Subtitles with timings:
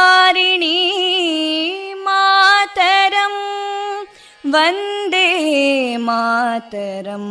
[2.07, 3.35] मातरं
[4.55, 5.29] वन्दे
[6.07, 7.31] मातरम्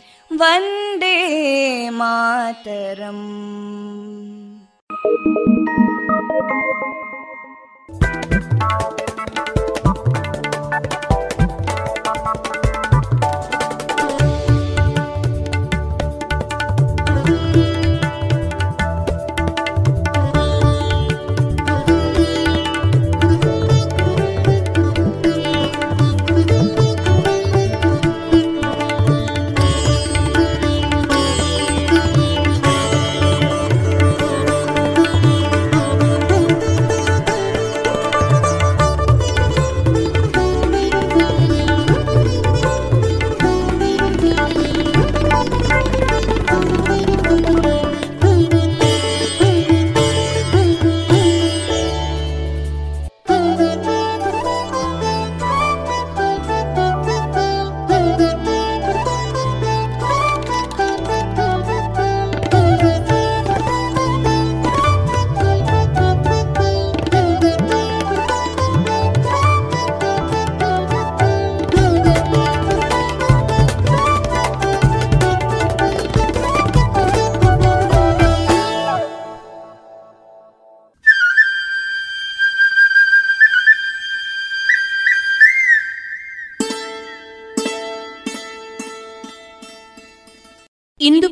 [0.41, 1.17] വന്ദേ
[1.89, 3.21] മാതരം.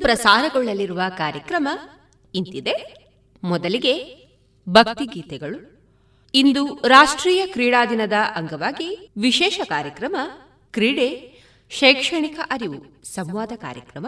[0.09, 1.67] ಪ್ರಸಾರಗೊಳ್ಳಲಿರುವ ಕಾರ್ಯಕ್ರಮ
[2.35, 3.06] ಇಂತಿದೆ.
[3.44, 4.15] ಮೊದಲಿಗೆ
[4.69, 5.81] ಭಕ್ತಿಗೀತೆಗಳು.
[6.33, 10.15] ಇಂದು ರಾಷ್ಟ್ರೀಯ ಕ್ರೀಡಾ ದಿನದ ಅಂಗವಾಗಿ ವಿಶೇಷ ಕಾರ್ಯಕ್ರಮ,
[10.71, 11.39] ಕ್ರೀಡೆ,
[11.69, 14.07] ಶೈಕ್ಷಣಿಕ ಅರಿವು ಸಂವಾದ ಕಾರ್ಯಕ್ರಮ.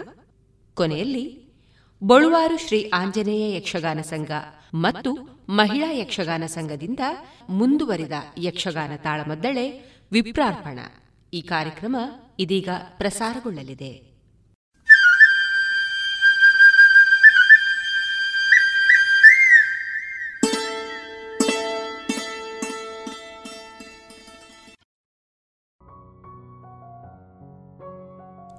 [0.74, 1.53] ಕೊನೆಯಲ್ಲಿ
[2.03, 4.31] ಬಳುವಾರು ಶ್ರೀ ಆಂಜನೇಯ ಯಕ್ಷಗಾನ ಸಂಘ
[4.74, 5.13] ಮತ್ತು
[5.50, 7.00] ಮಹಿಳಾ ಯಕ್ಷಗಾನ ಸಂಘದಿಂದ
[7.50, 10.80] ಮುಂದುವರಿದ ಯಕ್ಷಗಾನ ತಾಳಮದ್ದಳೆ ವಿಪ್ರಾರ್ಪಣ.
[11.33, 11.95] ಈ ಕಾರ್ಯಕ್ರಮ
[12.39, 14.11] ಇದೀಗ ಪ್ರಸಾರಗೊಳ್ಳಲಿದೆ.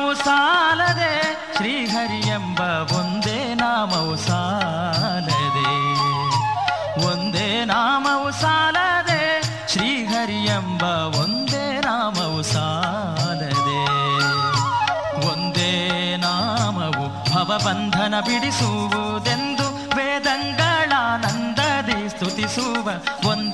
[0.00, 2.60] ನಾಮವು ಸಾಲದೆ ಶ್ರೀಹರಿ ಎಂಬ
[2.92, 5.64] ಒಂದೇ ನಾಮವು ಸಾಲದೆ.
[7.06, 10.82] ಒಂದೇ ನಾಮವು ಸಾಲದೆ ಶ್ರೀಹರಿ ಎಂಬ
[11.22, 13.50] ಒಂದೇ ನಾಮವು ಸಾಲದೆ.
[15.28, 22.90] ಒಂದೇ ನಾಮವು ಭವಬಂಧನ ಬಿಡಿಸುವುದೆಂದು ವೇದಂಗಳಾನಂದದಿ ಸ್ತುತಿಸುವ
[23.30, 23.49] ಒಂದೇ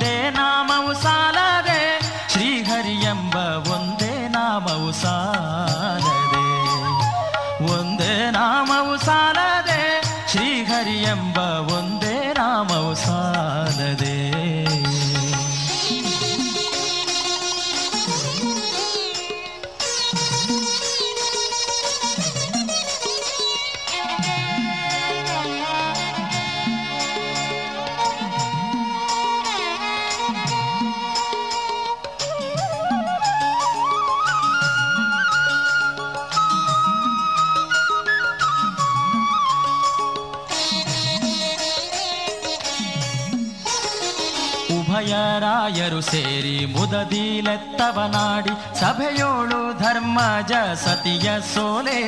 [46.73, 52.01] ಮುದದಿಲೆತ್ತವನಾಡಿ ಸಭೆಯೋಳು ಧರ್ಮಜ ಸತಿಯ ಸೋಲೆ.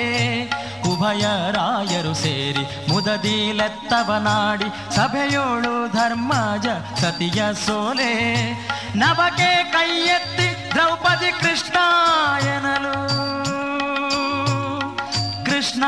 [0.88, 6.66] ಉಭಯ ರಾಯರು ಸೇರಿ ಮುದದಿಲೆತ್ತವನಾಡಿ ಸಭೆಯೋಳು ಧರ್ಮಜ
[7.00, 8.12] ಸತಿಯ ಸೋಲೆ.
[8.96, 12.94] ನವಕೆ ಕೈ ಎತ್ತಿ ದ್ರೌಪದಿ ಕೃಷ್ಣಾಯನಲು.
[15.44, 15.84] ಕೃಷ್ಣ ಕೃಷ್ಣ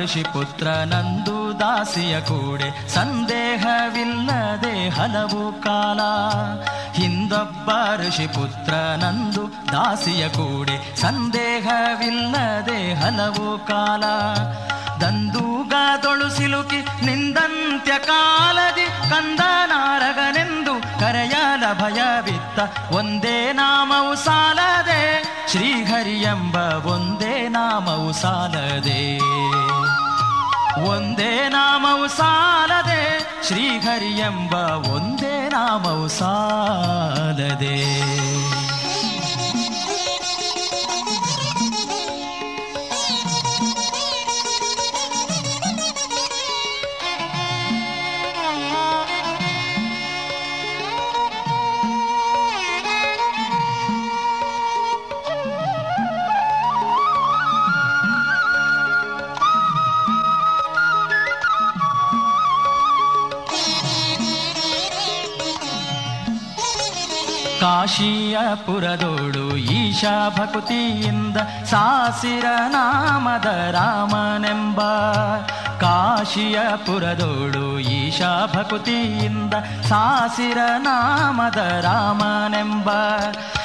[0.00, 2.88] ಹಿಂದೊಬ್ಬ ಋಷಿ ಪುತ್ರ ನಂದು ದಾಸಿಯ ಕೂಡೆ.
[2.88, 6.00] ಸಂದೇಹವಿಲ್ಲದೆ ಹಲವು ಕಾಲ.
[6.92, 7.70] ಹಿಂದೊಬ್ಬ
[8.08, 10.96] ಋಷಿಪುತ್ರ ನಂದು ದಾಸಿಯ ಕೂಡೆ.
[10.96, 14.04] ಸಂದೇಹವಿಲ್ಲದೆ ಹಲವು ಕಾಲ.
[15.00, 25.22] ದಂದೂಗದೊಳು ಸಿಲುಕಿ ನಿಂದಂತ್ಯ ಕಾಲದಿ ಕಂದನಾರಗನೆಂದು ಕರೆಯಲ ಭಯವಿತ್ತ ಒಂದೇ ನಾಮವು ಸಾಲದೆ.
[25.50, 29.20] ಶ್ರೀಹರಿ ಎಂಬ ಒಂದೇ ನಾಮವು ಸಾಲದೆ.
[30.84, 34.54] ಒಂದೇ ನಾಮವು ಸಾಲದೆ ಶ್ರೀಹರಿ ಎಂಬ
[34.88, 38.19] ಒಂದೇ ನಾಮವು ಸಾಲದೆ.
[67.80, 74.80] ಕಾಶಿಯ ಪುರದೋಡು ಈಶಾ ಭಕುತಿಯಿಂದ ಸಾಸಿರ ನಾಮದ ರಾಮನೆಂಬ
[75.80, 79.54] ಕಾಶಿಯ ಪುರದೋಡು ಈಶಾ ಭಕುತಿಯಿಂದ
[79.88, 82.90] ಸಾಸಿರ ನಾಮದ ರಾಮನೆಂಬ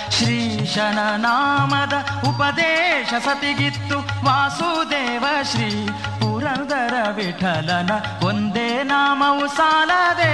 [0.09, 1.93] ಶ್ರೀಶನ ನಾಮದ
[2.29, 5.87] ಉಪದೇಶ ಸತಿಗಿತ್ತು ವಾಸುದೇವ ಶ್ರೀ
[6.19, 7.91] ಪುರಂದರ ವಿಠಲನ,
[8.27, 10.33] ಒಂದೇ ನಾಮವು ಸಾಲದೆ,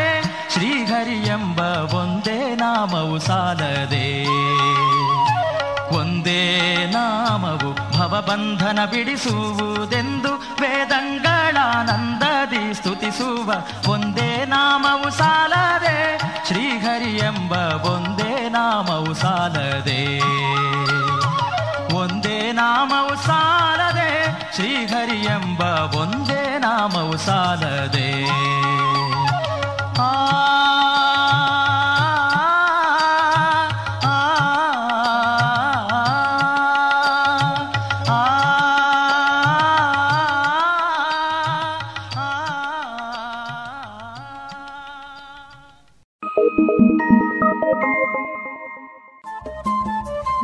[0.53, 1.59] ಶ್ರೀಹರಿ ಎಂಬ
[1.95, 4.27] ಒಂದೇ ನಾಮವು ಸಾಲದೆ.
[5.95, 13.53] ಒಂದೇ ನಾಮವು ಭವಬಂಧನ ಬಿಡಿಸುವುದೆಂದು ವೇದಂಗಳಾನಂದದಿ ಸ್ತುತಿಸುವ
[13.87, 16.21] ಒಂದೇ ನಾಮವು ಸಾಲದೆ.
[16.47, 20.21] ಶ್ರೀಹರಿ ಎಂಬ ಒಂದೇ ನಾಮವು ಸಾಲದೆ.
[21.95, 24.37] ಒಂದೇ ನಾಮವು ಸಾಲದೆ.
[24.55, 25.61] ಶ್ರೀಹರಿ ಎಂಬ
[25.95, 28.60] ಒಂದೇ ನಾಮವು ಸಾಲದೆ.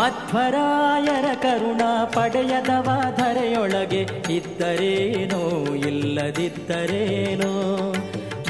[0.00, 7.50] ಮಧ್ವರಾಯರ ಕರುಣ ಪಡೆಯದವ ಧರೆಯೊಳಗೆ ಇದ್ದರೇನೋ ಇಲ್ಲದಿದ್ದರೇನೋ.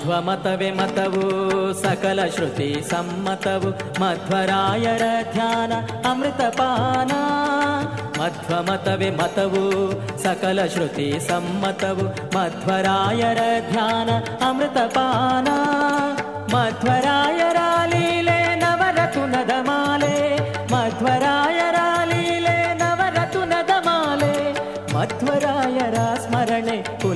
[0.00, 1.22] ಮಧ್ವಮತವೇ ಮತವು
[1.72, 5.02] ಸಕಲ ಶ್ರುತಿ ಸಮ್ಮತವು ಮಧ್ವರಾಯರ
[5.32, 5.72] ಧ್ಯಾನ
[6.08, 7.12] ಅಮೃತಪಾನ
[8.20, 9.62] ಮಧ್ವಮತವೇ ಮತವು
[10.22, 14.10] ಸಕಲ ಶ್ರುತಿ ಸಮ್ಮತವು ಮಧ್ವರಾಯರ ಧ್ಯಾನ
[14.48, 15.48] ಅಮೃತಪಾನ
[16.54, 17.56] ಮಧ್ವರಾಯರ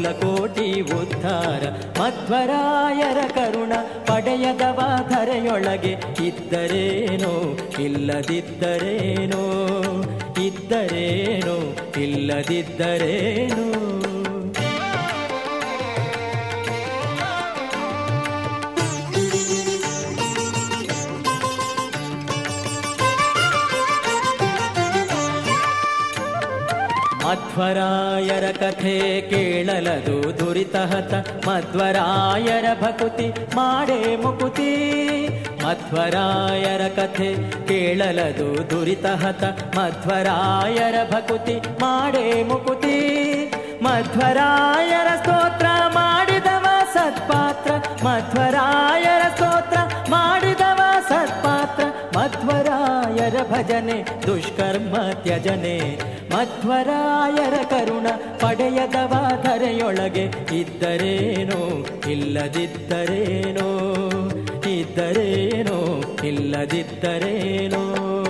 [0.06, 1.64] ಕುಲಕೋಟಿ ಉದ್ಧಾರ.
[2.00, 3.74] ಮಧ್ವರಾಯರ ಕರುಣ
[4.06, 5.94] ಪಡೆಯದವ ಧರೆಯೊಳಗೆ
[6.26, 7.34] ಇದ್ದರೇನೋ
[7.80, 9.44] ಇಲ್ಲದಿದ್ದರೇನೋ
[10.46, 11.58] ಇದ್ದರೇನೋ
[12.02, 13.75] ಇಲ್ಲದಿದ್ದರೇನೋ.
[27.55, 28.95] ಮಧ್ವರಾಯರ ಕಥೆ
[29.31, 31.13] ಕೇಳಲದು ದುರಿತಹತ
[31.47, 34.71] ಮಧ್ವರಾಯರ ಭಕುತಿ ಮಾಡೇ ಮುಕುತಿ
[35.65, 37.29] ಮಧ್ವರಾಯರ ಕಥೆ
[37.69, 39.43] ಕೇಳಲದು ದುರಿತಹತ
[39.79, 42.97] ಮಧ್ವರಾಯರ ಭಕುತಿ ಮಾಡೇ ಮುಕುತಿ
[43.83, 47.71] ಮಧ್ವರಾಯರ ಸ್ತೋತ್ರ ಮಾಡಿದವ ಸತ್ಪಾತ್ರ
[48.05, 48.54] ಮಧ್ವರಾಯರ
[55.14, 55.98] ತ್ಯಜನೆ
[56.32, 58.08] ಮಧ್ವರಾಯರ ಕರುಣ
[58.42, 63.70] ಪಡೆಯದವ ಧರೆಯೊಳಗೆ ಇದ್ದರೇನೋ ಇಲ್ಲದಿದ್ದರೇನೋ
[64.68, 68.25] ಇದ್ದರೇನೋ ಇಲ್ಲದಿದ್ದರೇನೋ.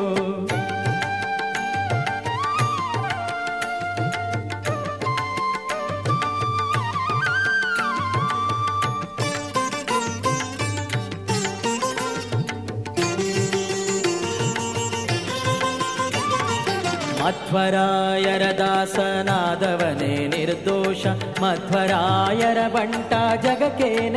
[17.25, 21.07] ಮಧ್ವರಾಯರ ದಾಸನಾದವನೇ ನಿರ್ದೋಷ.
[21.41, 24.09] ಮಧ್ವರಾಯರ ಬಂಟ ಜಗಕ್ಕೆ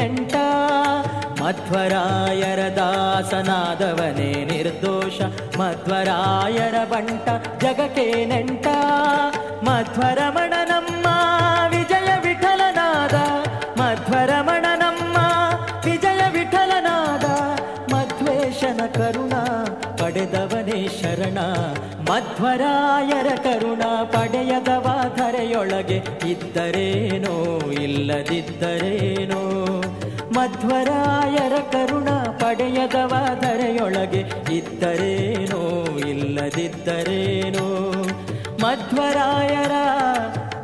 [1.43, 5.21] ಮಧ್ವರಾಯರ ದಾಸನಾದವನೇ ನಿರ್ದೋಷ.
[5.59, 7.29] ಮಧ್ವರಾಯರ ಬಂಟ
[7.65, 8.67] ಜಗಕ್ಕೆ ನೆಂಟ.
[9.63, 11.08] ಮಧ್ವರಮಣ ನಮ್ಮ
[22.19, 29.41] ಮಧ್ವರಾಯರ ಕರುಣ ಪಡೆಯದವ ಧರೆಯೊಳಗೆ ಇದ್ದರೇನೋ, ಇಲ್ಲದಿದ್ದರೇನೋ.
[30.35, 37.93] ಮಧ್ವರಾಯರ ಕರುಣ ಪಡೆಯದವ ಧರೆಯೊಳಗೆ ಇದ್ದರೇನೋ, ಇಲ್ಲದಿದ್ದರೇನೋ.
[38.61, 39.73] ಮಧ್ವರಾಯರ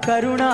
[0.07, 0.51] ಕರುಣಾ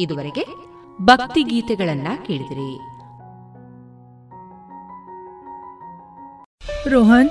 [0.00, 0.69] ಇದುವರೆಗೆ
[1.02, 2.90] ಭಕ್ತಿ ಗೀತೆಗಳನ್ನ ಕೇಳಿದ್ರಿ.
[6.88, 7.30] ರೋಹನ್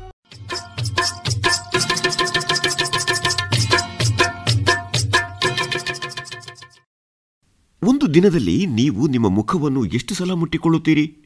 [7.87, 11.17] ಒಂದು ದಿನದಲ್ಲಿ ನೀವು ನಿಮ್ಮ ಮುಖವನ್ನು ಎಷ್ಟು ಸಲ ಮುಟ್ಟಿಕೊಳ್ಳುತ್ತೀರಿ?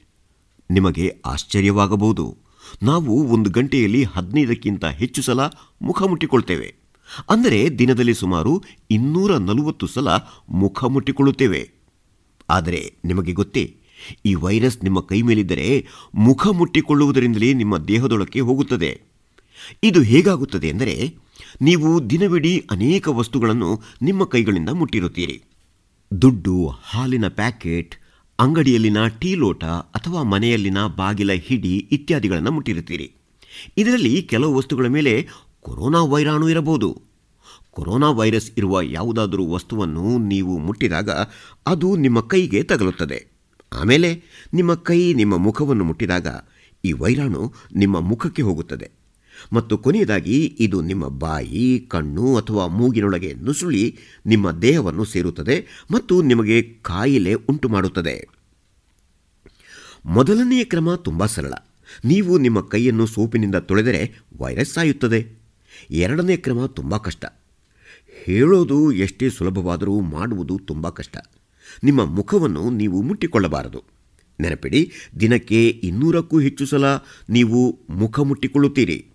[0.71, 2.37] ನಿಮಗೆ ಆಶ್ಚರ್ಯವಾಗಬಹುದು.
[2.83, 5.39] ನಾವು ಒಂದು ಗಂಟೆಯಲ್ಲಿ ಹದಿನೈದಕ್ಕಿಂತ ಹೆಚ್ಚು ಸಲ
[5.81, 6.75] ಮುಖ ಮುಟ್ಟಿಕೊಳ್ತೇವೆ.
[7.29, 10.07] ಅಂದರೆ ದಿನದಲ್ಲಿ ಸುಮಾರು ಇನ್ನೂರ ನಲವತ್ತು ಸಲ
[10.49, 11.71] ಮುಖ ಮುಟ್ಟಿಕೊಳ್ಳುತ್ತೇವೆ.
[12.49, 13.77] ಆದರೆ ನಿಮಗೆ ಗೊತ್ತೇ,
[14.25, 19.01] ಈ ವೈರಸ್ ನಿಮ್ಮ ಕೈ ಮೇಲಿದ್ದರೆ ಮುಖ ಮುಟ್ಟಿಕೊಳ್ಳುವುದರಿಂದಲೇ ನಿಮ್ಮ ದೇಹದೊಳಕ್ಕೆ ಹೋಗುತ್ತದೆ.
[19.83, 21.15] ಇದು ಹೇಗಾಗುತ್ತದೆ ಎಂದರೆ
[21.61, 25.43] ನೀವು ದಿನವಿಡೀ ಅನೇಕ ವಸ್ತುಗಳನ್ನು ನಿಮ್ಮ ಕೈಗಳಿಂದ ಮುಟ್ಟಿರುತ್ತೀರಿ.
[26.21, 27.95] ದುಡ್ಡು, ಹಾಲಿನ ಪ್ಯಾಕೆಟ್,
[28.39, 33.11] ಅಂಗಡಿಯಲ್ಲಿನ ಟೀ ಲೋಟ ಅಥವಾ ಮನೆಯಲ್ಲಿನ ಬಾಗಿಲ ಹಿಡಿ ಇತ್ಯಾದಿಗಳನ್ನು ಮುಟ್ಟಿರುತ್ತೀರಿ.
[33.77, 35.27] ಇದರಲ್ಲಿ ಕೆಲವು ವಸ್ತುಗಳ ಮೇಲೆ
[35.61, 37.01] ಕೊರೋನಾ ವೈರಾಣು ಇರಬಹುದು.
[37.71, 41.09] ಕೊರೋನಾ ವೈರಸ್ ಇರುವ ಯಾವುದಾದರೂ ವಸ್ತುವನ್ನು ನೀವು ಮುಟ್ಟಿದಾಗ
[41.67, 43.25] ಅದು ನಿಮ್ಮ ಕೈಗೆ ತಗಲುತ್ತದೆ.
[43.73, 46.27] ಆಮೇಲೆ ನಿಮ್ಮ ಕೈ ನಿಮ್ಮ ಮುಖವನ್ನು ಮುಟ್ಟಿದಾಗ
[46.85, 49.04] ಈ ವೈರಾಣು ನಿಮ್ಮ ಮುಖಕ್ಕೆ ಹೋಗುತ್ತದೆ.
[49.53, 57.33] ಮತ್ತು ಕೊನೆಯದಾಗಿ ಇದು ನಿಮ್ಮ ಬಾಯಿ, ಕಣ್ಣು ಅಥವಾ ಮೂಗಿನೊಳಗೆ ನುಸುಳಿ ನಿಮ್ಮ ದೇಹವನ್ನು ಸೇರುತ್ತದೆ ಮತ್ತು ನಿಮಗೆ ಕಾಯಿಲೆ
[57.33, 58.27] ಉಂಟು ಮಾಡುತ್ತದೆ
[60.05, 61.53] ಮೊದಲನೆಯ ಕ್ರಮ ತುಂಬ ಸರಳ.
[62.05, 65.27] ನೀವು ನಿಮ್ಮ ಕೈಯನ್ನು ಸೋಪಿನಿಂದ ತೊಳೆದರೆ ವೈರಸ್ ಸಾಯುತ್ತದೆ.
[65.91, 67.25] ಎರಡನೇ ಕ್ರಮ ತುಂಬ ಕಷ್ಟ.
[68.23, 71.17] ಹೇಳೋದು ಎಷ್ಟೇ ಸುಲಭವಾದರೂ ಮಾಡುವುದು ತುಂಬ ಕಷ್ಟ.
[71.83, 73.83] ನಿಮ್ಮ ಮುಖವನ್ನು ನೀವು ಮುಟ್ಟಿಕೊಳ್ಳಬಾರದು.
[74.39, 76.85] ನೆನಪಿಡಿ, ದಿನಕ್ಕೆ ಇನ್ನೂರಕ್ಕೂ ಹೆಚ್ಚು ಸಲ
[77.29, 79.05] ನೀವು ಮುಖ ಮುಟ್ಟಿಕೊಳ್ಳುತ್ತೀರಿ.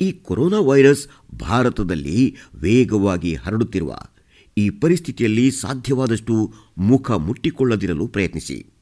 [0.00, 3.98] ಈ ಕೊರೋನಾ ವೈರಸ್ ಭಾರತದಲ್ಲಿ ವೇಗವಾಗಿ ಹರಡುತ್ತಿರುವ
[4.58, 8.74] ಈ ಪರಿಸ್ಥಿತಿಯಲ್ಲಿ ಸಾಧ್ಯವಾದಷ್ಟು ಮುಖ ಮುಟ್ಟಿಕೊಳ್ಳದಿರಲು ಪ್ರಯತ್ನಿಸಿ.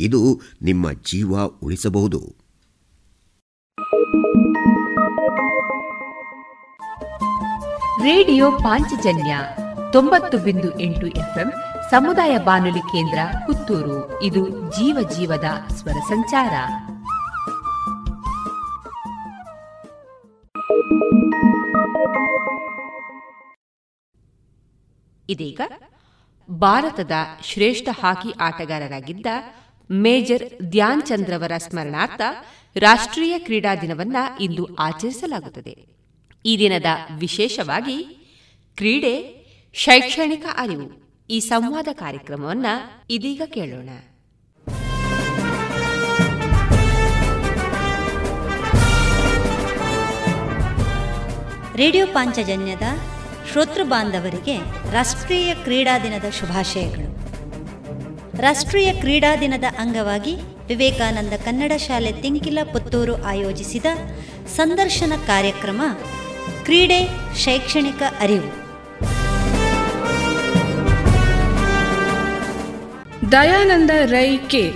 [0.00, 2.42] ಇದು ನಿಮ್ಮ ಜೀವ ಉಳಿಸಬಹುದು.
[8.02, 9.38] ರೇಡಿಯೋ ಪಾಂಚಜನ್ಯ
[9.92, 11.52] ತೊಂಬತ್ತು ಬಿಂದು ಎಂಟು ಎಫ್ಎಂ
[11.90, 14.22] ಸಮುದಾಯ ಬಾನುಲಿ ಕೇಂದ್ರ ಪುತ್ತೂರು.
[14.22, 16.52] ಇದು ಜೀವ ಜೀವದ ಸ್ವರ ಸಂಚಾರ.
[25.32, 25.60] ಇದೀಗ
[26.50, 27.10] ಭಾರತದ
[27.42, 29.26] ಶ್ರೇಷ್ಠ ಹಾಕಿ ಆಟಗಾರರಾಗಿದ್ದ
[29.90, 32.20] ಮೇಜರ್ ಧ್ಯಾನ್ ಚಂದ್ರವರ ಸ್ಮರಣಾರ್ಥ
[32.76, 35.76] ರಾಷ್ಟ್ರೀಯ ಕ್ರೀಡಾ ದಿನವನ್ನ ಇಂದು ಆಚರಿಸಲಾಗುತ್ತದೆ.
[36.44, 36.86] ಈ ದಿನದ
[37.18, 37.98] ವಿಶೇಷವಾಗಿ
[38.76, 39.14] ಕ್ರೀಡೆ,
[39.74, 40.88] ಶೈಕ್ಷಣಿಕ ಅರಿವು
[41.30, 42.66] ಈ ಸಂವಾದ ಕಾರ್ಯಕ್ರಮವನ್ನ
[43.10, 43.90] ಇದೀಗ ಕೇಳೋಣ.
[51.76, 52.82] ರೇಡಿಯೋ ಪಾಂಚಜನ್ಯದ
[53.52, 54.54] ಶ್ರೋತೃ ಬಾಂಧವರಿಗೆ
[54.92, 57.08] ರಾಷ್ಟ್ರೀಯ ಕ್ರೀಡಾ ದಿನದ ಶುಭಾಶಯಗಳು.
[58.40, 60.36] ರಾಷ್ಟ್ರೀಯ ಕ್ರೀಡಾ ದಿನದ ಅಂಗವಾಗಿ
[60.66, 63.84] ವಿವೇಕಾನಂದ ಕನ್ನಡ ಶಾಲೆ ತಿಂಕಿಲ ಪುತ್ತೂರು ಆಯೋಜಿಸಿದ
[64.56, 65.80] ಸಂದರ್ಶನ ಕಾರ್ಯಕ್ರಮ
[66.64, 68.50] ಕ್ರೀಡೆ ಶೈಕ್ಷಣಿಕ ಅರಿವು.
[73.32, 74.72] ದಯಾನಂದ ರೈ ಕೆ.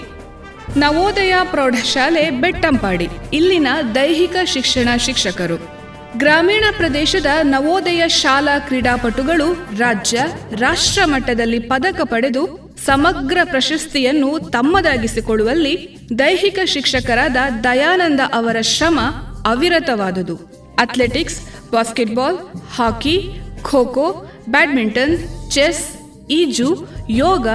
[0.77, 5.76] ನವೋದಯ ಪ್ರೌಢಶಾಲೆ ಬೆಟ್ಟಂಪಾಡಿ, ಇಲ್ಲಿನ ದೈಹಿಕ ಶಿಕ್ಷಣ ಶಿಕ್ಷಕರು.
[6.17, 10.21] ಗ್ರಾಮೀಣ ಪ್ರದೇಶದ ನವೋದಯ ಶಾಲಾ ಕ್ರೀಡಾಪಟುಗಳು ರಾಜ್ಯ,
[10.57, 19.01] ರಾಷ್ಟ್ರ ಮಟ್ಟದಲ್ಲಿ ಪದಕ ಪಡೆದು ಸಮಗ್ರ ಪ್ರಶಸ್ತಿಯನ್ನು ತಮ್ಮದಾಗಿಸಿಕೊಳ್ಳುವಲ್ಲಿ ದೈಹಿಕ ಶಿಕ್ಷಕರಾದ ದಯಾನಂದ ಅವರ ಶ್ರಮ
[19.47, 20.37] ಅವಿರತವಾದುದು.
[20.79, 21.41] Athletics,
[21.73, 22.39] basketball,
[22.75, 23.29] hockey
[23.63, 25.19] kho badminton,
[25.51, 25.85] chess,
[26.31, 27.49] ಈಜು, ಯೋಗ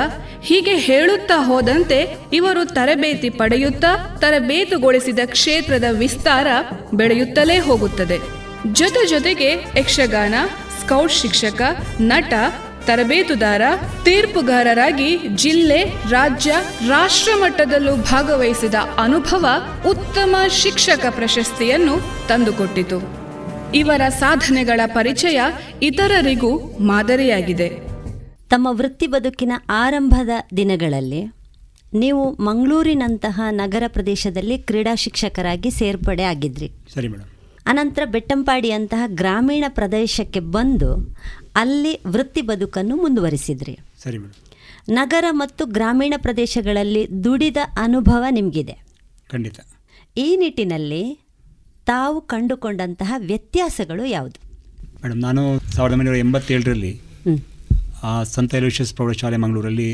[0.43, 6.47] ಹೀಗೆ ಹೇಳುತ್ತಾ ಹೋದಂತೆ ಇವರು ತರಬೇತಿ ಪಡೆಯುತ್ತಾ ತರಬೇತುಗೊಳಿಸಿದ ಕ್ಷೇತ್ರದ ವಿಸ್ತಾರ
[6.93, 8.41] ಬೆಳೆಯುತ್ತಲೇ ಹೋಗುತ್ತದೆ.
[8.67, 10.34] ಜೊತೆ ಜೊತೆಗೆ ಯಕ್ಷಗಾನ
[10.80, 11.62] ಸ್ಕೌಟ್ ಶಿಕ್ಷಕ
[12.02, 12.34] ನಟ
[12.86, 13.62] ತರಬೇತುದಾರ
[14.04, 16.56] ತೀರ್ಪುಗಾರರಾಗಿ ಜಿಲ್ಲೆ ರಾಜ್ಯ
[16.88, 19.45] ರಾಷ್ಟ್ರ ಮಟ್ಟದಲ್ಲೂ ಭಾಗವಹಿಸಿದ ಅನುಭವ
[19.89, 23.21] ಉತ್ತಮ ಶಿಕ್ಷಕ ಪ್ರಶಸ್ತಿಯನ್ನು ತಂದುಕೊಟ್ಟಿತು.
[23.76, 25.41] ಇವರ ಸಾಧನೆಗಳ ಪರಿಚಯ
[25.82, 27.69] ಇತರರಿಗೂ ಮಾದರಿಯಾಗಿದೆ.
[28.50, 31.34] ತಮ್ಮ ವೃತ್ತಿ ಬದುಕಿನ ಆರಂಭದ ದಿನಗಳಲ್ಲಿ
[31.93, 37.31] ನೀವು ಮಂಗಳೂರಿನಂತಹ ನಗರ ಪ್ರದೇಶದಲ್ಲಿ ಕ್ರೀಡಾ ಶಿಕ್ಷಕರಾಗಿ ಸೇರ್ಪಡೆ ಆಗಿದ್ರಿ ಸರಿ ಮೇಡಮ್.
[37.72, 40.90] ಅನಂತರ ಬೆಟ್ಟಂಪಾಡಿಯಂತಹ ಗ್ರಾಮೀಣ ಪ್ರದೇಶಕ್ಕೆ ಬಂದು
[41.56, 43.80] ಅಲ್ಲಿ ವೃತ್ತಿ ಬದುಕನ್ನು ಮುಂದುವರಿಸಿದ್ರಿ.
[44.04, 44.38] ಸರಿ ಮೇಡಮ್.
[44.90, 48.76] ನಗರ ಮತ್ತು ಗ್ರಾಮೀಣ ಪ್ರದೇಶಗಳಲ್ಲಿ ದುಡಿದ ಅನುಭವ ನಿಮಗಿದೆ.
[49.32, 49.60] ಖಂಡಿತ.
[50.18, 51.04] ಈ ನಿಟ್ಟಿನಲ್ಲಿ
[51.86, 54.40] ತಾವು ಕಂಡುಕೊಂಡಂತಹ ವ್ಯತ್ಯಾಸಗಳು ಯಾವುದು?
[55.04, 56.92] ಮೇಡಮ್ ನಾನು ಸಾವಿರದ ಒಂಬೈನೂರ ಎಂಬತ್ತೇಳರಲ್ಲಿ
[58.24, 59.90] ಸಂತ ಎಲೋಷಿಯಸ್ ಪ್ರೌಢಶಾಲೆ ಮಂಗಳೂರಲ್ಲಿ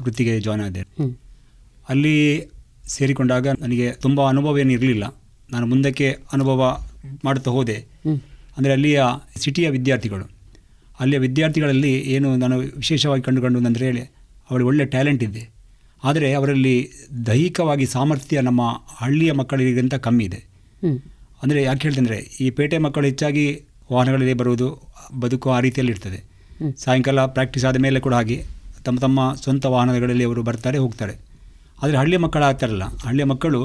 [0.00, 0.82] ವೃತ್ತಿಗೆ ಜಾಯ್ನ್ ಆದೆ.
[1.88, 2.14] ಅಲ್ಲಿ
[2.88, 5.04] ಸೇರಿಕೊಂಡಾಗ ನನಗೆ ತುಂಬ ಅನುಭವ ಏನು ಇರಲಿಲ್ಲ
[5.50, 6.60] ನಾನು ಮುಂದಕ್ಕೆ ಅನುಭವ
[7.26, 7.78] ಮಾಡುತ್ತಾ ಹೋದೆ.
[8.56, 9.00] ಅಂದರೆ ಅಲ್ಲಿಯ
[9.42, 10.26] ಸಿಟಿಯ ವಿದ್ಯಾರ್ಥಿಗಳು.
[11.00, 13.88] ಅಲ್ಲಿಯ ವಿದ್ಯಾರ್ಥಿಗಳಲ್ಲಿ ಏನು ನಾನು ವಿಶೇಷವಾಗಿ ಕಂಡುಕೊಂಡು ಅಂದರೆ
[14.50, 15.42] ಅವಳು ಒಳ್ಳೆ ಟ್ಯಾಲೆಂಟ್ ಇದೆ
[16.02, 16.74] ಆದರೆ ಅವರಲ್ಲಿ
[17.28, 18.62] ದೈಹಿಕವಾಗಿ ಸಾಮರ್ಥ್ಯ ನಮ್ಮ
[19.00, 20.40] ಹಳ್ಳಿಯ ಮಕ್ಕಳಿಗಿಂತ ಕಮ್ಮಿ ಇದೆ.
[21.42, 23.44] ಅಂದರೆ ಯಾಕೆ ಹೇಳ್ತಂದರೆ ಈ ಪೇಟೆ ಮಕ್ಕಳು ಹೆಚ್ಚಾಗಿ
[23.92, 24.68] ವಾಹನಗಳಲ್ಲಿ ಬರುವುದು
[25.22, 26.18] ಬದುಕು ಆ ರೀತಿಯಲ್ಲಿ ಇರ್ತದೆ.
[26.82, 28.38] ಸಾಯಂಕಾಲ ಪ್ರಾಕ್ಟೀಸ್ ಆದ ಮೇಲೆ ಕೂಡ ಹಾಗೆ
[28.86, 31.14] ತಮ್ಮ ತಮ್ಮ ಸ್ವಂತ ವಾಹನಗಳಲ್ಲಿ ಅವರು ಬರ್ತಾರೆ ಹೋಗ್ತಾರೆ.
[31.82, 33.60] ಆದರೆ ಹಳ್ಳಿಯ ಮಕ್ಕಳು ಆಗ್ತಾರಲ್ಲ ಹಳ್ಳಿಯ ಮಕ್ಕಳು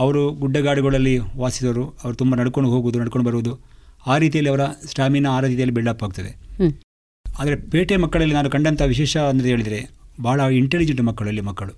[0.00, 3.52] ಅವರು ಗುಡ್ಡಗಾಡುಗಳಲ್ಲಿ ವಾಸಿಸೋರು ಅವರು ತುಂಬ ನಡ್ಕೊಂಡು ಹೋಗೋದು ನಡ್ಕೊಂಡು ಬರುವುದು
[4.12, 6.30] ಆ ರೀತಿಯಲ್ಲಿ ಅವರ ಸ್ಟಾಮಿನಾ ಆ ರೀತಿಯಲ್ಲಿ ಬಿಲ್ಡಪ್ ಆಗ್ತದೆ.
[7.26, 9.80] ಆದರೆ ಪೇಟೆ ಮಕ್ಕಳಲ್ಲಿ ನಾನು ಕಂಡಂಥ ವಿಶೇಷ ಅಂದರೆ ಹೇಳಿದರೆ
[10.26, 11.74] ಭಾಳ ಇಂಟೆಲಿಜೆಂಟ್ ಮಕ್ಕಳಲ್ಲಿ ಮಕ್ಕಳು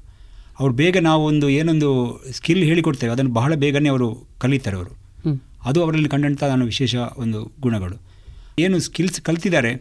[0.60, 1.88] ಅವ್ರು ಬೇಗ ನಾವು ಒಂದು ಏನೊಂದು
[2.38, 4.08] ಸ್ಕಿಲ್ ಹೇಳಿಕೊಡ್ತೇವೆ ಅದನ್ನು ಬಹಳ ಬೇಗನೆ ಅವರು
[4.42, 4.92] ಕಲಿತಾರೆ ಅವರು.
[5.68, 7.96] ಅದು ಅವರಲ್ಲಿ ಕಂಡಂಥ ನಾನು ವಿಶೇಷ ಒಂದು ಗುಣಗಳು
[8.64, 9.72] ಏನು ಸ್ಕಿಲ್ಸ್ ಕಲ್ತಿದ್ದಾರೆ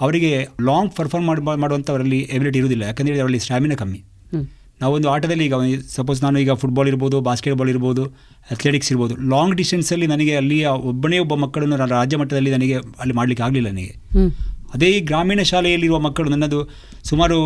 [0.00, 0.32] ಅವರಿಗೆ
[0.68, 4.00] ಲಾಂಗ್ ಪರ್ಫಾರ್ಮ್ ಮಾಡಿ ಮಾಡುವಂಥವರಲ್ಲಿ ಎಬಿಲಿಟಿ ಇರುವುದಿಲ್ಲ ಯಾಕಂದರೆ ಅವರಲ್ಲಿ ಸ್ಟ್ಯಾಮಿನಾ ಕಮ್ಮಿ.
[4.82, 5.56] ನಾವೊಂದು ಆಟದಲ್ಲಿ ಈಗ
[5.96, 8.04] ಸಪೋಸ್ ನಾನು ಈಗ ಫುಟ್ಬಾಲ್ ಇರ್ಬೋದು ಬಾಸ್ಕೆಟ್ಬಾಲ್ ಇರ್ಬೋದು
[8.54, 10.58] ಅಥ್ಲೆಟಿಕ್ಸ್ ಇರ್ಬೋದು ಲಾಂಗ್ ಡಿಸ್ಟೆನ್ಸಲ್ಲಿ ನನಗೆ ಅಲ್ಲಿ
[10.90, 13.94] ಒಬ್ಬನೇ ಒಬ್ಬ ಮಕ್ಕಳನ್ನು ನಾನು ರಾಜ್ಯ ಮಟ್ಟದಲ್ಲಿ ನನಗೆ ಅಲ್ಲಿ ಮಾಡಲಿಕ್ಕೆ ಆಗಲಿಲ್ಲ ನನಗೆ.
[14.74, 16.58] ಅದೇ ಈ ಗ್ರಾಮೀಣ ಶಾಲೆಯಲ್ಲಿರುವ ಮಕ್ಕಳು ನನ್ನದು
[17.10, 17.36] ಸುಮಾರು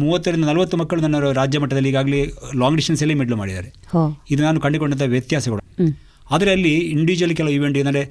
[0.00, 2.20] ಮೂವತ್ತರಿಂದ ನಲವತ್ತು ಮಕ್ಕಳು ನನ್ನ ರಾಜ್ಯ ಮಟ್ಟದಲ್ಲಿ ಈಗಾಗಲೇ
[2.62, 3.68] ಲಾಂಗ್ ಡಿಸ್ಟೆನ್ಸಲ್ಲಿ ಮೆಡ್ಲು ಮಾಡಿದ್ದಾರೆ.
[4.32, 5.94] ಇದು ನಾನು ಕಂಡುಕೊಂಡಂಥ ವ್ಯತ್ಯಾಸಗಳು ಅದರಲ್ಲಿ
[6.34, 8.02] ಆದರೆ ಅಲ್ಲಿ ಇಂಡಿವಿಜುವಲ್ ಕೆಲವು ಇವೆಂಟ್ ಏನಂದರೆ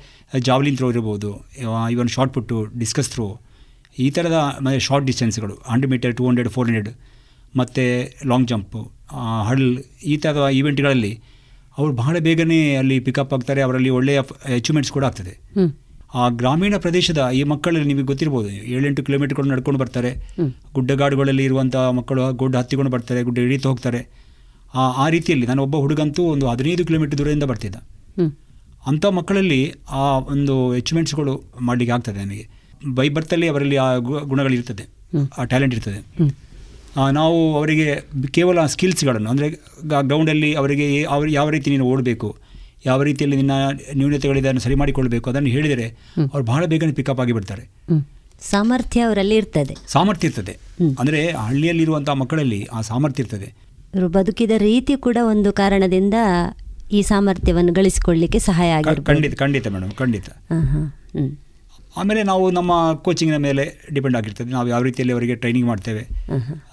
[0.48, 1.30] ಜಾವ್ಲಿನ್ ಥ್ರೋ ಇರ್ಬೋದು
[1.96, 3.28] even shot put discus throw
[3.98, 6.90] ಈ ಥರದ ಮತ್ತು short ಡಿಸ್ಟೆನ್ಸ್ಗಳು hundred metre two hundred four hundred
[7.58, 8.92] ಮತ್ತು ಲಾಂಗ್ ಜಂಪು
[9.44, 11.20] ಹಡಲ್ ಈ ಥರದ ಈವೆಂಟ್ಗಳಲ್ಲಿ
[11.78, 15.40] ಅವರು ಬಹಳ ಬೇಗನೆ ಅಲ್ಲಿ ಪಿಕಪ್ ಆಗ್ತಾರೆ ಅವರಲ್ಲಿ ಒಳ್ಳೆಯ ಅಚೀವ್ಮೆಂಟ್ಸ್ ಕೂಡ ಆಗ್ತದೆ.
[16.14, 20.14] ಆ ಗ್ರಾಮೀಣ ಪ್ರದೇಶದ ಈ ಮಕ್ಕಳಲ್ಲಿ ನಿಮಗೆ ಗೊತ್ತಿರ್ಬೋದು ಏಳೆಂಟು ಕಿಲೋಮೀಟರ್ಗಳು ನಡ್ಕೊಂಡು ಬರ್ತಾರೆ.
[20.74, 24.08] ಗುಡ್ಡಗಾಡುಗಳಲ್ಲಿ ಇರುವಂಥ ಮಕ್ಕಳು ಗುಡ್ಡ ಹತ್ತಿಕೊಂಡು ಬರ್ತಾರೆ ಗುಡ್ಡ ಇಳಿತು ಹೋಗ್ತಾರೆ.
[24.76, 27.76] ಆ ಆ ರೀತಿಯಲ್ಲಿ ನಾನು ಒಬ್ಬ ಹುಡುಗಂತೂ ಒಂದು ಹದಿನೈದು ಕಿಲೋಮೀಟರ್ ದೂರದಿಂದ ಬರ್ತಿದ್ದ.
[28.88, 32.48] ಅಂಥ ಮಕ್ಕಳಲ್ಲಿ ಆ ಒಂದು ಅಚೀವ್ಮೆಂಟ್ಸ್ಗಳು ಮಾಡಲಿಕ್ಕೆ ಆಗ್ತದೆ ನನಗೆ.
[32.94, 34.84] ಬೈ ಬರ್ತಲ್ಲಿ ಅವರಲ್ಲಿ ಆ ಗು- ಗುಣಗಳಿರ್ತದೆ.
[35.38, 36.24] ಆ ಟ್ಯಾಲೆಂಟ್ ಇರ್ತದೆ.
[37.12, 37.88] ನಾವು ಅವರಿಗೆ
[38.32, 39.50] ಕೇವಲ ಸ್ಕಿಲ್ಸ್ಗಳನ್ನು ಅಂದರೆ
[40.08, 42.38] ಗ್ರೌಂಡಲ್ಲಿ ಅವರಿಗೆ ಅವ್ರು ಯಾವ ರೀತಿ ನೀನು ಓಡಬೇಕು
[42.86, 43.52] ಯಾವ ರೀತಿಯಲ್ಲಿ ನಿನ್ನ
[43.96, 47.62] ನ್ಯೂನತೆಗಳಿದೆ ಅದನ್ನು ಸರಿ ಮಾಡಿಕೊಳ್ಬೇಕು ಅದನ್ನು ಹೇಳಿದರೆ ಅವ್ರು ಬಹಳ ಬೇಗನೆ ಪಿಕಪ್ ಆಗಿ ಬಿಡ್ತಾರೆ.
[47.62, 48.02] ಹ್ಮ್.
[48.42, 49.76] ಸಾಮರ್ಥ್ಯ ಅವರಲ್ಲಿ ಇರ್ತದೆ.
[49.88, 50.54] ಸಾಮರ್ಥ್ಯ ಇರ್ತದೆ.
[51.00, 53.56] ಅಂದರೆ ಹಳ್ಳಿಯಲ್ಲಿರುವಂಥ ಮಕ್ಕಳಲ್ಲಿ ಆ ಸಾಮರ್ಥ್ಯ ಇರ್ತದೆ.
[53.96, 56.14] ಇವರು ಬದುಕಿದ ರೀತಿ ಕೂಡ ಒಂದು ಕಾರಣದಿಂದ
[56.92, 60.30] ಈ ಸಾಮರ್ಥ್ಯವನ್ನು ಗಳಿಸಿಕೊಳ್ಳಿಕ್ಕೆ ಸಹಾಯ ಆಗಿದೆ ಖಂಡಿತ ಖಂಡಿತ ಮೇಡಮ್ ಖಂಡಿತ.
[62.00, 62.72] ಆಮೇಲೆ ನಾವು ನಮ್ಮ
[63.06, 64.50] ಕೋಚಿಂಗಿನ ಮೇಲೆ ಡಿಪೆಂಡ್ ಆಗಿರ್ತದೆ.
[64.56, 66.04] ನಾವು ಯಾವ ರೀತಿಯಲ್ಲಿ ಅವರಿಗೆ ಟ್ರೈನಿಂಗ್ ಮಾಡ್ತೇವೆ.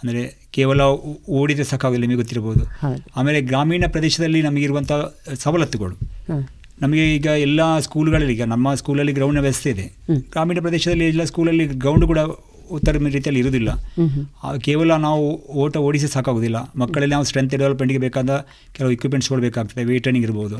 [0.00, 0.22] ಅಂದರೆ
[0.56, 0.80] ಕೇವಲ
[1.40, 2.64] ಓಡಿದರೆ ಸಾಕಾಗಿಲ್ಲ ನಿಮಗೆ ಗೊತ್ತಿರ್ಬೋದು.
[3.16, 4.92] ಆಮೇಲೆ ಗ್ರಾಮೀಣ ಪ್ರದೇಶದಲ್ಲಿ ನಮಗಿರುವಂಥ
[5.44, 5.96] ಸವಲತ್ತುಗಳು.
[6.82, 9.86] ನಮಗೆ ಈಗ ಎಲ್ಲ ಸ್ಕೂಲ್ಗಳಲ್ಲಿ ಈಗ ನಮ್ಮ ಸ್ಕೂಲಲ್ಲಿ ಗ್ರೌಂಡ್ ವ್ಯವಸ್ಥೆ ಇದೆ.
[10.32, 12.18] ಗ್ರಾಮೀಣ ಪ್ರದೇಶದಲ್ಲಿ ಎಲ್ಲ ಸ್ಕೂಲಲ್ಲಿ ಗ್ರೌಂಡ್ ಕೂಡ
[12.76, 13.70] ಉತ್ತರ ರೀತಿಯಲ್ಲಿ ಇರುವುದಿಲ್ಲ.
[14.66, 15.24] ಕೇವಲ ನಾವು
[15.62, 16.58] ಓಟ ಓಡಿಸಿ ಸಾಕಾಗೋದಿಲ್ಲ.
[16.82, 18.30] ಮಕ್ಕಳಲ್ಲಿ ನಾವು ಸ್ಟ್ರೆಂತ್ ಡೆವಲಪ್ಮೆಂಟ್ಗೆ ಬೇಕಾದ
[18.76, 20.58] ಕೆಲವು ಇಕ್ವಿಪ್ಮೆಂಟ್ಸ್ಗಳು ಬೇಕಾಗ್ತದೆ ವೇಟ್ ಟ್ರೈನಿಂಗ್ ಇರ್ಬೋದು.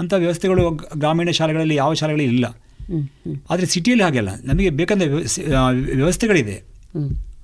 [0.00, 0.64] ಅಂಥ ವ್ಯವಸ್ಥೆಗಳು
[1.02, 2.46] ಗ್ರಾಮೀಣ ಶಾಲೆಗಳಲ್ಲಿ ಯಾವ ಶಾಲೆಗಳಲ್ಲಿ ಇಲ್ಲ.
[3.50, 4.28] ಆದರೆ ಸಿಟಿಯಲ್ಲಿ ಹಾಗೆಲ್ಲ.
[4.44, 6.62] ನಮಗೆ ಬೇಕಂದ್ರೆ ವ್ಯವಸ್ಥೆ- ವ್ಯವಸ್ಥೆಗಳಿದೆ.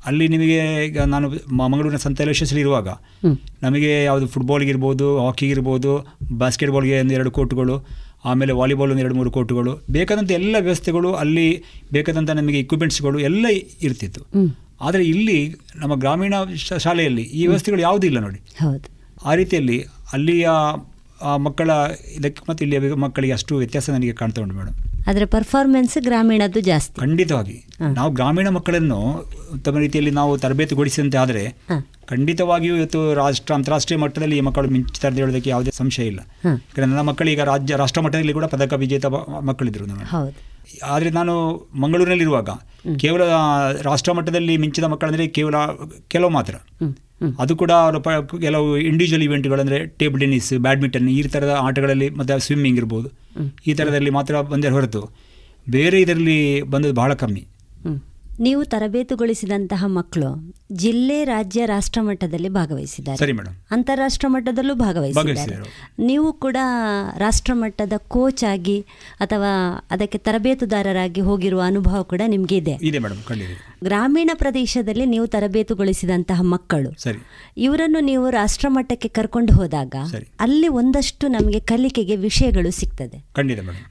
[0.06, 2.88] ಅಲ್ಲಿ ನಿಮಗೆ ಈಗ ನಾನು ಮಂಗಳೂರಿನ ಸಂತ ಎಲೋಷಿಯಸ್ಲಿ ಇರುವಾಗ
[3.62, 7.87] ನಮಗೆ ಯಾವುದು ಫುಟ್ಬಾಲ್ಗೆ ಇರ್ಬೋದು ಹಾಕಿಗೆ ಇರ್ಬೋದು ಬಾಸ್ಕೆಟ್ಬಾಲ್ಗೆ ಒಂದು ಎರಡು ಕೋರ್ಟ್ಗಳು
[8.24, 13.46] ಆಮೇಲೆ ವಾಲಿಬಾಲ್ ಒಂದು ಎರಡು ಮೂರು ಕೋರ್ಟ್ಗಳು ಬೇಕಾದಂಥ ಎಲ್ಲ ವ್ಯವಸ್ಥೆಗಳು ಅಲ್ಲಿ ಬೇಕಾದಂಥ ನಮಗೆ ಇಕ್ವಿಪ್ಮೆಂಟ್ಸ್ಗಳು ಎಲ್ಲ
[13.82, 14.20] ಇರ್ತಿತ್ತು.
[14.80, 16.34] ಆದರೆ ಇಲ್ಲಿ ನಮ್ಮ ಗ್ರಾಮೀಣ
[16.78, 18.40] ಶಾಲೆಯಲ್ಲಿ ಈ ವ್ಯವಸ್ಥೆಗಳು ಯಾವುದೂ ಇಲ್ಲ ನೋಡಿ.
[19.24, 20.48] ಆ ರೀತಿಯಲ್ಲಿ ಅಲ್ಲಿಯ
[21.22, 21.70] ಆ ಮಕ್ಕಳ
[22.16, 26.96] ಇದಕ್ಕೆ ಮತ್ತು ಇಲ್ಲಿಯ ಮಕ್ಕಳಿಗೆ ಅಷ್ಟು ವ್ಯತ್ಯಾಸ ನನಗೆ ಕಾಣ್ತಾ ಉಂಟು ಮೇಡಮ್ ಆದರೆ ಪರ್ಫಾರ್ಮೆನ್ಸ್ ಗ್ರಾಮೀಣದ್ದು ಜಾಸ್ತಿ.
[27.04, 27.56] ಖಂಡಿತವಾಗಿ.
[27.98, 28.98] ನಾವು ಗ್ರಾಮೀಣ ಮಕ್ಕಳನ್ನು
[29.56, 31.42] ಉತ್ತಮ ರೀತಿಯಲ್ಲಿ ನಾವು ತರಬೇತಿಗೊಳಿಸಿದಂತೆ ಆದರೆ
[32.12, 36.20] ಖಂಡಿತವಾಗಿಯೂ ಇವತ್ತು ರಾಷ್ಟ್ರ ಅಂತಾರಾಷ್ಟ್ರೀಯ ಮಟ್ಟದಲ್ಲಿ ಈ ಮಕ್ಕಳು ಮಿಂಚುತ್ತಾರೆ ಅಂತ ಹೇಳೋದಕ್ಕೆ ಯಾವುದೇ ಸಂಶಯ ಇಲ್ಲ.
[36.44, 39.06] ಯಾಕಂದರೆ ನನ್ನ ಮಕ್ಕಳು ಈಗ ರಾಜ್ಯ ರಾಷ್ಟ್ರ ಮಟ್ಟದಲ್ಲಿ ಕೂಡ ಪದಕ ವಿಜೇತ
[39.50, 40.06] ಮಕ್ಕಳಿದ್ರು ನಾನು
[40.92, 41.34] ಆದರೆ ನಾನು
[41.82, 42.50] ಮಂಗಳೂರಿನಲ್ಲಿರುವಾಗ
[43.02, 43.22] ಕೇವಲ
[43.88, 45.56] ರಾಷ್ಟ್ರ ಮಟ್ಟದಲ್ಲಿ ಮಿಂಚಿದ ಮಕ್ಕಳಂದರೆ ಕೇವಲ
[46.14, 46.54] ಕೆಲವು ಮಾತ್ರ.
[47.40, 48.09] ಅದು ಕೂಡ ಅವರ ಪ
[48.40, 53.09] ಕೆಲವು ಇಂಡಿವಿಜುವಲ್ ಇವೆಂಟ್ಗಳಂದರೆ ಟೇಬಲ್ ಟೆನ್ನಿಸ್ ಬ್ಯಾಡ್ಮಿಂಟನ್ ಈ ಥರದ ಆಟಗಳಲ್ಲಿ ಮತ್ತು ಸ್ವಿಮ್ಮಿಂಗ್ ಇರ್ಬೋದು.
[53.66, 55.02] ಈ ಥರದಲ್ಲಿ ಮಾತ್ರ ಬಂದೇ ಹೊರತು
[55.70, 57.44] ಬೇರೆ ಇದರಲ್ಲಿ ಬಂದದ್ದು ಬಹಳ ಕಮ್ಮಿ.
[58.40, 60.31] ನೀವು ತರಬೇತುಗೊಳಿಸಿದಂತಹ ಮಕ್ಕಳು
[60.72, 63.18] ಜಿಲ್ಲೆ ರಾಜ್ಯ ರಾಷ್ಟ್ರ ಮಟ್ಟದಲ್ಲಿ ಭಾಗವಹಿಸಿದ್ದಾರೆ.
[63.18, 63.54] ಸರಿ ಮೇಡಮ್.
[63.70, 65.57] ಅಂತಾರಾಷ್ಟ್ರ ಮಟ್ಟದಲ್ಲೂ ಭಾಗವಹಿಸಿದ್ದಾರೆ.
[65.98, 66.57] ನೀವು ಕೂಡ
[67.18, 68.81] ರಾಷ್ಟ್ರ ಮಟ್ಟದ ಕೋಚ್ ಆಗಿ
[69.20, 72.78] ಅಥವಾ ಅದಕ್ಕೆ ತರಬೇತುದಾರರಾಗಿ ಹೋಗಿರುವ ಅನುಭವ ಕೂಡ ನಿಮ್ಗೆ ಇದೆ.
[72.83, 73.48] ಇದೆ ಮೇಡಮ್ ಖಂಡಿತ.
[73.85, 76.90] ಗ್ರಾಮೀಣ ಪ್ರದೇಶದಲ್ಲಿ ನೀವು ತರಬೇತುಗೊಳಿಸಿದಂತಹ ಮಕ್ಕಳು
[77.57, 79.94] ಇವರನ್ನು ನೀವು ರಾಷ್ಟ್ರ ಮಟ್ಟಕ್ಕೆ ಕರ್ಕೊಂಡು ಹೋದಾಗ
[80.40, 83.24] ಅಲ್ಲಿ ಒಂದಷ್ಟು ನಮಗೆ ಕಲಿಕೆಗೆ ವಿಷಯಗಳು ಸಿಗ್ತದೆ.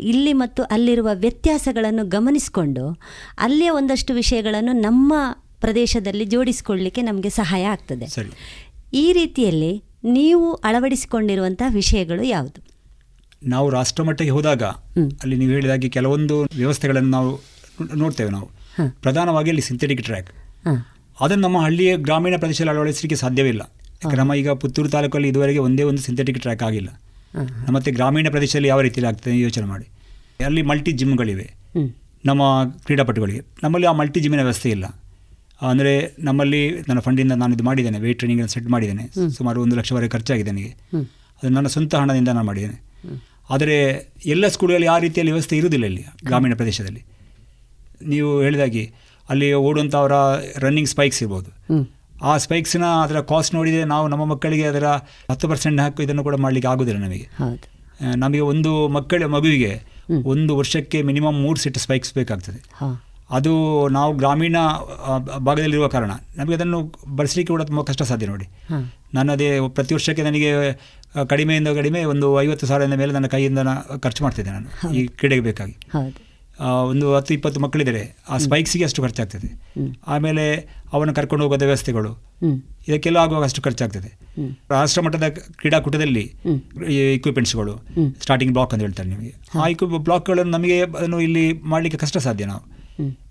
[0.02, 3.00] ಇಲ್ಲಿ ಮತ್ತು ಅಲ್ಲಿರುವ ವ್ಯತ್ಯಾಸಗಳನ್ನು ಗಮನಿಸಿಕೊಂಡು
[3.38, 5.14] ಅಲ್ಲಿಯ ಒಂದಷ್ಟು ವಿಷಯಗಳನ್ನು ನಮ್ಮ
[5.62, 8.08] ಪ್ರದೇಶದಲ್ಲಿ ಜೋಡಿಸಿಕೊಳ್ಳಿಕ್ಕೆ ನಮಗೆ ಸಹಾಯ ಆಗ್ತದೆ.
[8.94, 9.74] ಈ ರೀತಿಯಲ್ಲಿ
[10.18, 12.60] ನೀವು ಅಳವಡಿಸಿಕೊಂಡಿರುವಂತಹ ವಿಷಯಗಳು ಯಾವುದು?
[13.44, 14.64] ನಾವು ರಾಷ್ಟ್ರ ಮಟ್ಟಕ್ಕೆ ಹೋದಾಗ
[15.24, 17.32] ಅಲ್ಲಿ ನೀವು ಹೇಳಿದಾಗೆ ಕೆಲವೊಂದು ವ್ಯವಸ್ಥೆಗಳನ್ನು ನಾವು
[17.96, 18.48] ನೋಡ್ತೇವೆ ನಾವು.
[19.04, 20.30] ಪ್ರಧಾನವಾಗಿ ಅಲ್ಲಿ ಸಿಂಥೆಟಿಕ್ ಟ್ರ್ಯಾಕ್
[21.18, 23.62] ಅದನ್ನು ನಮ್ಮ ಹಳ್ಳಿಯ ಗ್ರಾಮೀಣ ಪ್ರದೇಶದಲ್ಲಿ ಅಳವಡಿಸಲಿಕ್ಕೆ ಸಾಧ್ಯವಿಲ್ಲ.
[24.18, 26.90] ನಮ್ಮ ಈಗ ಪುತ್ತೂರು ತಾಲೂಕಲ್ಲಿ ಇದುವರೆಗೆ ಒಂದೇ ಒಂದು ಸಿಂಥೆಟಿಕ್ ಟ್ರ್ಯಾಕ್ ಆಗಿಲ್ಲ.
[27.76, 29.88] ಮತ್ತು ಗ್ರಾಮೀಣ ಪ್ರದೇಶದಲ್ಲಿ ಯಾವ ರೀತಿಯಲ್ಲಿ ಆಗ್ತದೆ ಯೋಚನೆ ಮಾಡಿ.
[30.46, 31.48] ಅಲ್ಲಿ ಮಲ್ಟಿ ಜಿಮ್ಗಳಿವೆ
[32.26, 32.42] ನಮ್ಮ
[32.86, 33.42] ಕ್ರೀಡಾಪಟುಗಳಿಗೆ.
[33.64, 34.86] ನಮ್ಮಲ್ಲಿ ಆ ಮಲ್ಟಿ ಜಿಮ್ಮಿನ ವ್ಯವಸ್ಥೆ ಇಲ್ಲ.
[35.62, 39.30] ಅಂದರೆ ನಮ್ಮಲ್ಲಿ ನನ್ನ ಫಂಡಿಂದ ನಾನು ಇದು ಮಾಡಿದ್ದೇನೆ ವೇಟ್ ಟ್ರೈನಿಂಗ್ ಸೆಟ್ ಮಾಡಿದ್ದೇನೆ.
[39.30, 40.72] ಸುಮಾರು ಒಂದು ಲಕ್ಷವರೆಗೆ ಖರ್ಚಾಗಿದೆ ನನಗೆ.
[41.44, 42.78] ಅದು ನನ್ನ ಸ್ವಂತ ಹಣದಿಂದ ನಾನು ಮಾಡಿದ್ದೇನೆ.
[43.50, 43.76] ಆದರೆ
[44.26, 47.06] ಎಲ್ಲ ಸ್ಕೂಲ್ಗಳಲ್ಲಿ ಆ ರೀತಿಯಲ್ಲಿ ವ್ಯವಸ್ಥೆ ಇರುವುದಿಲ್ಲ ಇಲ್ಲಿ ಗ್ರಾಮೀಣ ಪ್ರದೇಶದಲ್ಲಿ.
[48.06, 48.94] ನೀವು ಹೇಳಿದಾಗೆ
[49.30, 50.12] ಅಲ್ಲಿ ಓಡುವಂಥವರ
[50.58, 51.50] ರನ್ನಿಂಗ್ ಸ್ಪೈಕ್ಸ್ ಇರ್ಬೋದು.
[52.24, 54.86] ಆ ಸ್ಪೈಕ್ಸ್ನ ಅದರ ಕಾಸ್ಟ್ ನೋಡಿದರೆ ನಾವು ನಮ್ಮ ಮಕ್ಕಳಿಗೆ ಅದರ
[55.32, 57.28] ಹತ್ತು ಪರ್ಸೆಂಟ್ ಹಾಕಿ ಇದನ್ನು ಕೂಡ ಮಾಡಲಿಕ್ಕೆ ಆಗೋದಿಲ್ಲ ನಮಗೆ.
[58.16, 59.82] ನಮಗೆ ಒಂದು ಮಕ್ಕಳ ಮಗುವಿಗೆ
[60.24, 62.60] ಒಂದು ವರ್ಷಕ್ಕೆ ಮಿನಿಮಮ್ ಮೂರು ಸೆಟ್ ಸ್ಪೈಕ್ಸ್ ಬೇಕಾಗ್ತದೆ.
[63.32, 63.54] ಅದು
[63.88, 64.58] ನಾವು ಗ್ರಾಮೀಣ
[65.38, 66.12] ಭಾಗದಲ್ಲಿರುವ ಕಾರಣ.
[66.36, 66.80] ನಮಗೆ ಅದನ್ನು
[67.16, 68.46] ಬಳಸಲಿಕ್ಕೆ ಕೂಡ ತುಂಬ ಕಷ್ಟ ಸಾಧ್ಯ ನೋಡಿ.
[69.14, 70.52] ನಾನು ಅದೇ ಪ್ರತಿ ವರ್ಷಕ್ಕೆ ನನಗೆ
[71.30, 73.60] ಕಡಿಮೆಯಿಂದ ಕಡಿಮೆ ಒಂದು ಐವತ್ತು ಸಾವಿರದ ಮೇಲೆ ನನ್ನ ಕೈಯಿಂದ
[74.04, 74.94] ಖರ್ಚು ಮಾಡ್ತಿದ್ದೆ ನಾನು.
[74.94, 75.76] ಈ ಕ್ರೀಡೆಗೆ ಬೇಕಾಗಿ.
[76.90, 78.16] ಒಂದು ಹತ್ತು ಇಪ್ಪತ್ತು ಮಕ್ಕಳಿದ್ದಾರೆ.
[78.30, 79.50] ಆ ಸ್ಪೈಕ್ಸಿಗೆ ಅಷ್ಟು ಖರ್ಚಾಗ್ತದೆ.
[80.08, 80.46] ಆಮೇಲೆ
[80.94, 82.12] ಅವನು ಕರ್ಕೊಂಡು ಹೋಗೋದ ವ್ಯವಸ್ಥೆಗಳು.
[82.88, 84.12] ಇದಕ್ಕೆಲ್ಲ ಆಗುವಾಗ ಅಷ್ಟು ಖರ್ಚಾಗ್ತದೆ.
[84.70, 86.34] ರಾಷ್ಟ್ರ ಮಟ್ಟದ ಕ್ರೀಡಾಕೂಟದಲ್ಲಿ
[87.14, 87.78] ಇಕ್ವಿಪ್ಮೆಂಟ್ಸ್ಗಳು
[88.22, 89.34] ಸ್ಟಾರ್ಟಿಂಗ್ ಬ್ಲಾಕ್ ಅಂತ ಹೇಳ್ತಾರೆ ನಿಮಗೆ.
[89.60, 92.77] ಆ ಇಕ್ವಿಪ್ ಬ್ಲಾಕ್ಗಳನ್ನು ನಮಗೆ ಅದನ್ನು ಇಲ್ಲಿ ಮಾಡಲಿಕ್ಕೆ ಕಷ್ಟ ಸಾಧ್ಯ ನಾವು.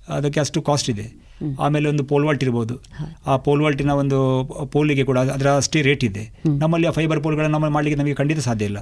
[0.08, 1.26] ಅದಕ್ಕೆ ಅಷ್ಟು ಕಾಸ್ಟ್ ಇದೆ.
[1.60, 2.80] ಆಮೇಲೆ ಒಂದು ಪೋಲ್ವಾಲ್ಟ್ ಇರ್ಬೋದು.
[3.26, 6.42] ಆ ಪೋಲ್ವಾಲ್ಟಿನ ಒಂದು ಪೋಲಿಗೆ ಕೂಡ ಅದರ ಅಷ್ಟೇ ರೇಟ್ ಇದೆ.
[6.58, 8.78] ನಮ್ಮಲ್ಲಿ ಆ ಫೈಬರ್ ಪೋಲ್ಗಳನ್ನು ನಮ್ಮ ಮಾಡಲಿಕ್ಕೆ ನಮಗೆ ಖಂಡಿತ ಸಾಧ್ಯ ಇಲ್ಲ.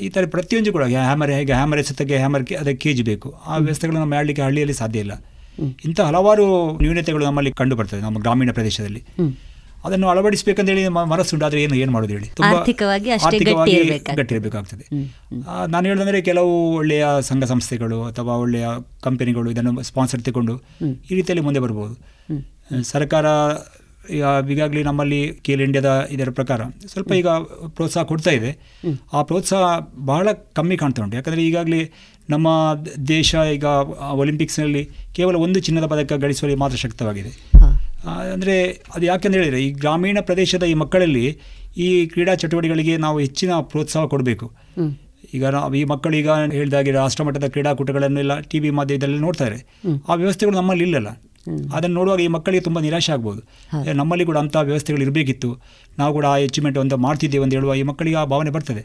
[0.00, 3.34] ಈ ಥರ ಪ್ರತಿಯೊಂದು ಕೂಡ ಹ್ಯಾಮರ್ ಹೇಗೆ ಹ್ಯಾಮರ್ ಎಸೆತಕ್ಕೆ ಹ್ಯಾಮರ್ ಅದಕ್ಕೆ ಕೆ ಜಿ ಬೇಕು.
[3.46, 5.24] ಆ ವ್ಯವಸ್ಥೆಗಳನ್ನು ಮಾಡಲಿಕ್ಕೆ ಹಳ್ಳಿಯಲ್ಲಿ ಸಾಧ್ಯ ಇಲ್ಲ.
[5.84, 9.04] ಇಂಥ ಹಲವಾರು ನ್ಯೂನತೆಗಳು ನಮ್ಮಲ್ಲಿ ಕಂಡು ಬರ್ತದೆ ನಮ್ಮ ಗ್ರಾಮೀಣ ಪ್ರದೇಶದಲ್ಲಿ.
[9.88, 12.28] ಅದನ್ನು ಅಳವಡಿಸಬೇಕಂತೇಳಿ ಹೇಳಿ ಮನಸ್ಸುಂಟು ಆದರೆ ಏನು ಏನು ಮಾಡೋದು ಹೇಳಿ.
[12.38, 14.84] ತುಂಬಾ ಆರ್ಥಿಕವಾಗಿ ಗಟ್ಟಿರಬೇಕಾಗ್ತದೆ ಗಟ್ಟಿ ಇರ್ಬೇಕಾಗ್ತದೆ.
[15.72, 18.68] ನಾನು ಹೇಳೋದಂದ್ರೆ ಕೆಲವು ಒಳ್ಳೆಯ ಸಂಘ ಸಂಸ್ಥೆಗಳು ಅಥವಾ ಒಳ್ಳೆಯ
[19.08, 20.56] ಕಂಪನಿಗಳು ಇದನ್ನು ಸ್ಪಾನ್ಸರ್ ತಗೊಂಡು
[21.10, 21.96] ಈ ರೀತಿಯಲ್ಲಿ ಮುಂದೆ ಬರ್ಬೋದು.
[22.92, 23.26] ಸರ್ಕಾರ
[24.16, 26.60] ಈಗ ಈಗಾಗಲೇ ನಮ್ಮಲ್ಲಿ ಕೇಲ್ ಇಂಡಿಯಾದ ಇದರ ಪ್ರಕಾರ
[26.92, 27.30] ಸ್ವಲ್ಪ ಈಗ
[27.76, 28.50] ಪ್ರೋತ್ಸಾಹ ಕೊಡ್ತಾ ಇದೆ.
[29.16, 29.64] ಆ ಪ್ರೋತ್ಸಾಹ
[30.10, 31.16] ಬಹಳ ಕಮ್ಮಿ ಕಾಣ್ತಾ ಉಂಟು.
[31.18, 31.80] ಯಾಕಂದರೆ ಈಗಾಗಲೇ
[32.34, 32.48] ನಮ್ಮ
[33.10, 33.66] ದೇಶ ಈಗ
[34.22, 34.82] ಒಲಿಂಪಿಕ್ಸ್ನಲ್ಲಿ
[35.16, 37.32] ಕೇವಲ ಒಂದು ಚಿನ್ನದ ಪದಕ ಗಳಿಸುವಲ್ಲಿ ಮಾತ್ರ ಶಕ್ತವಾಗಿದೆ.
[38.06, 38.56] ಅಂದರೆ
[38.94, 41.24] ಅದು ಯಾಕೆಂತ ಹೇಳಿದರೆ ಈ ಗ್ರಾಮೀಣ ಪ್ರದೇಶದ ಈ ಮಕ್ಕಳಲ್ಲಿ
[41.76, 44.46] ಈ ಕ್ರೀಡಾ ಚಟುವಟಿಕೆಗಳಿಗೆ ನಾವು ಹೆಚ್ಚಿನ ಪ್ರೋತ್ಸಾಹ ಕೊಡಬೇಕು.
[45.34, 49.58] ಈಗ ನಾವು ಈ ಮಕ್ಕಳು ಈಗ ಹೇಳಿದಾಗೆ ರಾಷ್ಟ್ರಮಟ್ಟದ ಕ್ರೀಡಾಕೂಟಗಳನ್ನೆಲ್ಲ ಟಿ ವಿ ಮಾಧ್ಯಮದಲ್ಲಿ ನೋಡ್ತಾರೆ.
[50.10, 51.08] ಆ ವ್ಯವಸ್ಥೆಗಳು ನಮ್ಮಲ್ಲಿ ಇಲ್ಲಲ್ಲ.
[51.76, 53.40] ಅದನ್ನು ನೋಡುವಾಗ ಈ ಮಕ್ಕಳಿಗೆ ತುಂಬ ನಿರಾಶೆ ಆಗ್ಬೋದು.
[53.94, 55.50] ನಮ್ಮಲ್ಲಿ ಕೂಡ ಅಂಥ ವ್ಯವಸ್ಥೆಗಳು ಇರಬೇಕಿತ್ತು.
[55.98, 58.82] ನಾವು ಕೂಡ ಆ ಅಚೀವ್ಮೆಂಟ್ ಒಂದು ಮಾಡ್ತಿದ್ದೇವೆ ಅಂತ ಹೇಳುವ ಈ ಮಕ್ಕಳಿಗೆ ಆ ಭಾವನೆ ಬರ್ತದೆ.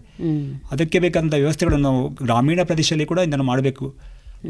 [0.72, 3.88] ಅದಕ್ಕೆ ಬೇಕಾದಂಥ ವ್ಯವಸ್ಥೆಗಳನ್ನು ನಾವು ಗ್ರಾಮೀಣ ಪ್ರದೇಶದಲ್ಲಿ ಕೂಡ ಇದನ್ನು ಮಾಡಬೇಕು.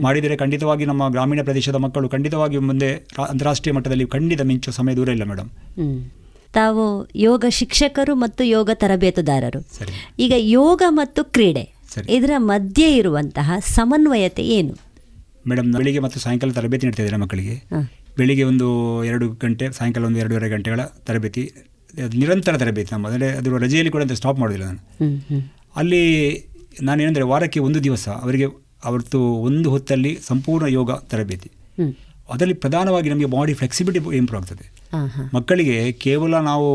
[0.06, 2.90] ಮಾಡಿದರೆ ಖಂಡಿತವಾಗಿ ನಮ್ಮ ಗ್ರಾಮೀಣ ಪ್ರದೇಶದ ಮಕ್ಕಳು ಖಂಡಿತವಾಗಿ ಮುಂದೆ
[3.30, 5.50] ಅಂತಾರಾಷ್ಟ್ರೀಯ ಮಟ್ಟದಲ್ಲಿ ಖಂಡಿತ ಮಿಂಚು ಸಮಯ ದೂರ ಇಲ್ಲ ಮೇಡಮ್.
[6.54, 6.84] ತಾವು
[7.16, 9.62] ಯೋಗ ಶಿಕ್ಷಕರು ಮತ್ತು ಯೋಗ ತರಬೇತುದಾರರು.
[9.78, 9.94] ಸರಿ.
[10.20, 11.64] ಈಗ ಯೋಗ ಮತ್ತು ಕ್ರೀಡೆ
[11.96, 12.08] ಸರಿ.
[12.14, 14.74] ಇದರ ಮಧ್ಯೆ ಇರುವಂತಹ ಸಮನ್ವಯತೆ ಏನು?
[15.48, 17.56] ಮೇಡಮ್ ಬೆಳಿಗ್ಗೆ ಮತ್ತು ಸಾಯಂಕಾಲ ತರಬೇತಿ ನೀಡ್ತಾ ಇದ್ದಾರೆ ಮಕ್ಕಳಿಗೆ.
[18.18, 18.68] ಬೆಳಿಗ್ಗೆ ಒಂದು
[19.04, 21.44] ಎರಡು ಗಂಟೆ ಸಾಯಂಕಾಲ ಒಂದು ಎರಡೂವರೆ ಗಂಟೆಗಳ ತರಬೇತಿ
[22.14, 24.82] ನಿರಂತರ ತರಬೇತಿ ನಮ್ಮ ಅಂದರೆ ಅದರ ರಜೆಯಲ್ಲಿ ಕೂಡ ಅಂತ ಸ್ಟಾಪ್ ಮಾಡೋದಿಲ್ಲ ನಾನು.
[25.76, 26.04] ಅಲ್ಲಿ
[26.82, 28.46] ನಾನೇನೆಂದರೆ ವಾರಕ್ಕೆ ಒಂದು ದಿವಸ ಅವರಿಗೆ
[28.90, 31.50] ಅವತ್ತು ಒಂದು ಹೊತ್ತಲ್ಲಿ ಸಂಪೂರ್ಣ ಯೋಗ ತರಬೇತಿ.
[32.34, 34.66] ಅದರಲ್ಲಿ ಪ್ರಧಾನವಾಗಿ ನಮಗೆ ಬಾಡಿ ಫ್ಲೆಕ್ಸಿಬಿಲಿಟಿ ಇಂಪ್ರೂವ್ ಆಗ್ತದೆ.
[35.36, 36.68] ಮಕ್ಕಳಿಗೆ ಕೇವಲ ನಾವು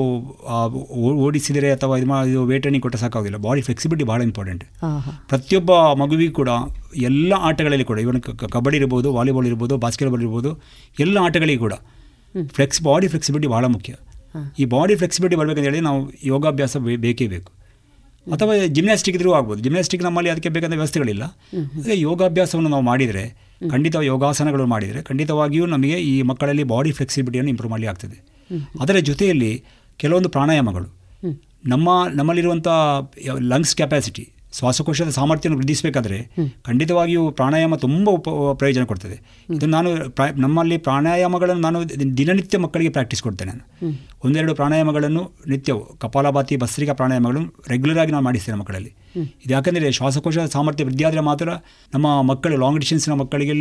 [1.27, 4.65] ಓಡಿಸಿದರೆ ಅಥವಾ ಇದು ಇದು ವೇಟ್ ಟ್ರೈನಿಂಗ್ ಕೊಟ್ಟರೆ ಸಾಕಾಗೋದಿಲ್ಲ ಬಾಡಿ ಫ್ಲೆಕ್ಸಿಬಿಲಿಟಿ ಭಾಳ ಇಂಪಾರ್ಟೆಂಟ್.
[5.31, 5.71] ಪ್ರತಿಯೊಬ್ಬ
[6.03, 6.51] ಮಗುವಿಗೂ ಕೂಡ
[7.11, 8.21] ಎಲ್ಲ ಆಟಗಳಲ್ಲಿ ಕೂಡ ಇವನ್
[8.57, 10.53] ಕಬಡ್ಡಿ ಇರ್ಬೋದು ವಾಲಿಬಾಲ್ ಇರ್ಬೋದು ಬಾಸ್ಕೆಟ್ಬಾಲ್ ಇರ್ಬೋದು
[11.07, 11.75] ಎಲ್ಲ ಆಟಗಳಿಗೆ ಕೂಡ
[12.59, 13.93] ಫ್ಲೆಕ್ಸ್ ಬಾಡಿ ಫ್ಲೆಕ್ಸಿಬಿಲಿಟಿ ಭಾಳ ಮುಖ್ಯ.
[14.63, 16.01] ಈ ಬಾಡಿ ಫ್ಲೆಕ್ಸಿಬಿಲಿಟಿ ಬರಬೇಕಂತ ಹೇಳಿ ನಾವು
[16.33, 17.51] ಯೋಗಾಭ್ಯಾಸ ಬೇಕೇ ಬೇಕು.
[18.33, 19.63] ಅಥವಾ ಜಿಮ್ನಾಸ್ಟಿಕ್ ಇದ್ರೂ ಆಗ್ಬೋದು.
[19.63, 21.25] ಜಿಮ್ನಾಸ್ಟಿಕ್ ನಮ್ಮಲ್ಲಿ ಅದಕ್ಕೆ ಬೇಕಾದ ವ್ಯವಸ್ಥೆಗಳಿಲ್ಲ.
[21.81, 23.25] ಅದೇ ಯೋಗಾಭ್ಯಾಸವನ್ನು ನಾವು ಮಾಡಿದರೆ
[23.71, 28.19] ಖಂಡಿತ ಯೋಗಾಸನಗಳು ಮಾಡಿದರೆ ಖಂಡಿತವಾಗಿಯೂ ನಮಗೆ ಈ ಮಕ್ಕಳಲ್ಲಿ ಬಾಡಿ ಫ್ಲೆಕ್ಸಿಬಿಲಿಟಿಯನ್ನು ಇಂಪ್ರೂವ್ ಮಾಡಲಿ ಆಗ್ತದೆ.
[28.81, 29.53] ಅದರ ಜೊತೆಯಲ್ಲಿ
[29.97, 30.89] ಕೆಲವೊಂದು ಪ್ರಾಣಾಯಾಮಗಳು.
[31.67, 32.69] ನಮ್ಮ ನಮ್ಮಲ್ಲಿರುವಂಥ
[33.53, 34.25] ಲಂಗ್ಸ್ ಕೆಪಾಸಿಟಿ
[34.57, 36.19] ಶ್ವಾಸಕೋಶದ ಸಾಮರ್ಥ್ಯವನ್ನು ವೃದ್ಧಿಸಬೇಕಾದ್ರೆ
[36.69, 38.29] ಖಂಡಿತವಾಗಿಯೂ ಪ್ರಾಣಾಯಾಮ ತುಂಬ ಉಪ
[38.61, 39.17] ಪ್ರಯೋಜನ ಕೊಡ್ತದೆ.
[39.57, 39.91] ಇದು ನಾನು
[40.45, 41.81] ನಮ್ಮಲ್ಲಿ ಪ್ರಾಣಾಯಾಮಗಳನ್ನು ನಾನು
[42.21, 43.91] ದಿನನಿತ್ಯ ಮಕ್ಕಳಿಗೆ ಪ್ರಾಕ್ಟೀಸ್ ಕೊಡ್ತೇನೆ ನಾನು.
[44.27, 48.93] ಒಂದೆರಡು ಪ್ರಾಣಾಯಾಮಗಳನ್ನು ನಿತ್ಯವು ಕಪಾಲಭಾತಿ ಭಸ್ರಿಕಾ ಪ್ರಾಣಾಯಾಮಗಳನ್ನು ರೆಗ್ಯುಲರ್ ಆಗಿ ನಾನು ಮಾಡಿಸ್ತೇನೆ ಮಕ್ಕಳಲ್ಲಿ.
[49.45, 51.49] ಇದು ಯಾಕಂದರೆ ಶ್ವಾಸಕೋಶದ ಸಾಮರ್ಥ್ಯ ವೃದ್ಧಿಯಾದರೆ ಮಾತ್ರ
[51.95, 53.55] ನಮ್ಮ ಮಕ್ಕಳು ಲಾಂಗ್ ಡಿಸ್ಟೆನ್ಸ್ನ ಮಕ್ಕಳಿಗೆ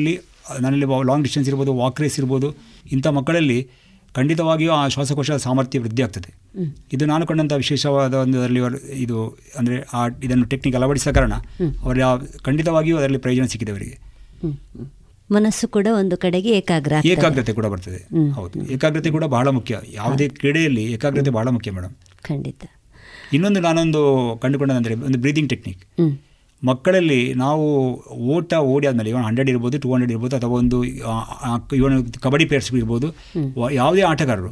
[0.64, 2.50] ನನ್ನಲ್ಲಿ ಲಾಂಗ್ ಡಿಸ್ಟೆನ್ಸ್ ಇರ್ಬೋದು ವಾಕ್ ರೇಸ್ ಇರ್ಬೋದು,
[2.96, 3.60] ಇಂಥ ಮಕ್ಕಳಲ್ಲಿ
[4.18, 6.30] ಖಂಡಿತವಾಗಿಯೂ ಆ ಶ್ವಾಸಕೋಶದ ಸಾಮರ್ಥ್ಯ ವೃದ್ಧಿ ಆಗ್ತದೆ.
[6.94, 8.62] ಇದು ನಾನು ಕಂಡಂಥ ವಿಶೇಷವಾದ ಒಂದು ಅದರಲ್ಲಿ
[8.94, 9.18] ಇದು
[9.58, 11.34] ಅಂದರೆ ಆ ಇದನ್ನು ಟೆಕ್ನಿಕ್ ಅಳವಡಿಸಿದ ಕಾರಣ
[11.84, 11.98] ಅವರ
[12.44, 13.98] ಖಂಡಿತವಾಗಿಯೂ ಅದರಲ್ಲಿ ಪ್ರಯೋಜನ ಸಿಕ್ಕಿದೆ ಅವರಿಗೆ.
[15.32, 18.32] ಮನಸ್ಸು ಕೂಡ ಒಂದು ಕಡೆಗೆ ಏಕಾಗ್ರ ಏಕಾಗ್ರತೆ ಕೂಡ ಬರ್ತದೆ.
[18.32, 18.58] ಹೌದು.
[18.72, 19.80] ಏಕಾಗ್ರತೆ ಕೂಡ ಬಹಳ ಮುಖ್ಯ.
[19.94, 22.66] ಯಾವುದೇ ಕ್ರೀಡೆಯಲ್ಲಿ ಏಕಾಗ್ರತೆ ಬಹಳ ಮುಖ್ಯ ಮೇಡಮ್ ಖಂಡಿತ.
[23.34, 24.02] ಇನ್ನೊಂದು ನಾನೊಂದು
[24.42, 25.82] ಕಂಡುಕೊಂಡದಂದರೆ ಒಂದು ಬ್ರೀದಿಂಗ್ ಟೆಕ್ನಿಕ್.
[26.64, 27.66] ಮಕ್ಕಳಲ್ಲಿ ನಾವು
[28.36, 30.78] ಓಟ ಓಡಿ ಆದಮೇಲೆ ಇವನು ಹಂಡ್ರೆಡ್ ಇರ್ಬೋದು ಟೂ ಹಂಡ್ರೆಡ್ ಇರ್ಬೋದು ಅಥವಾ ಒಂದು
[31.80, 33.08] ಇವನು ಕಬಡ್ಡಿ ಪ್ಲೇಯರ್ಸ್ ಇರ್ಬೋದು
[33.82, 34.52] ಯಾವುದೇ ಆಟಗಾರರು.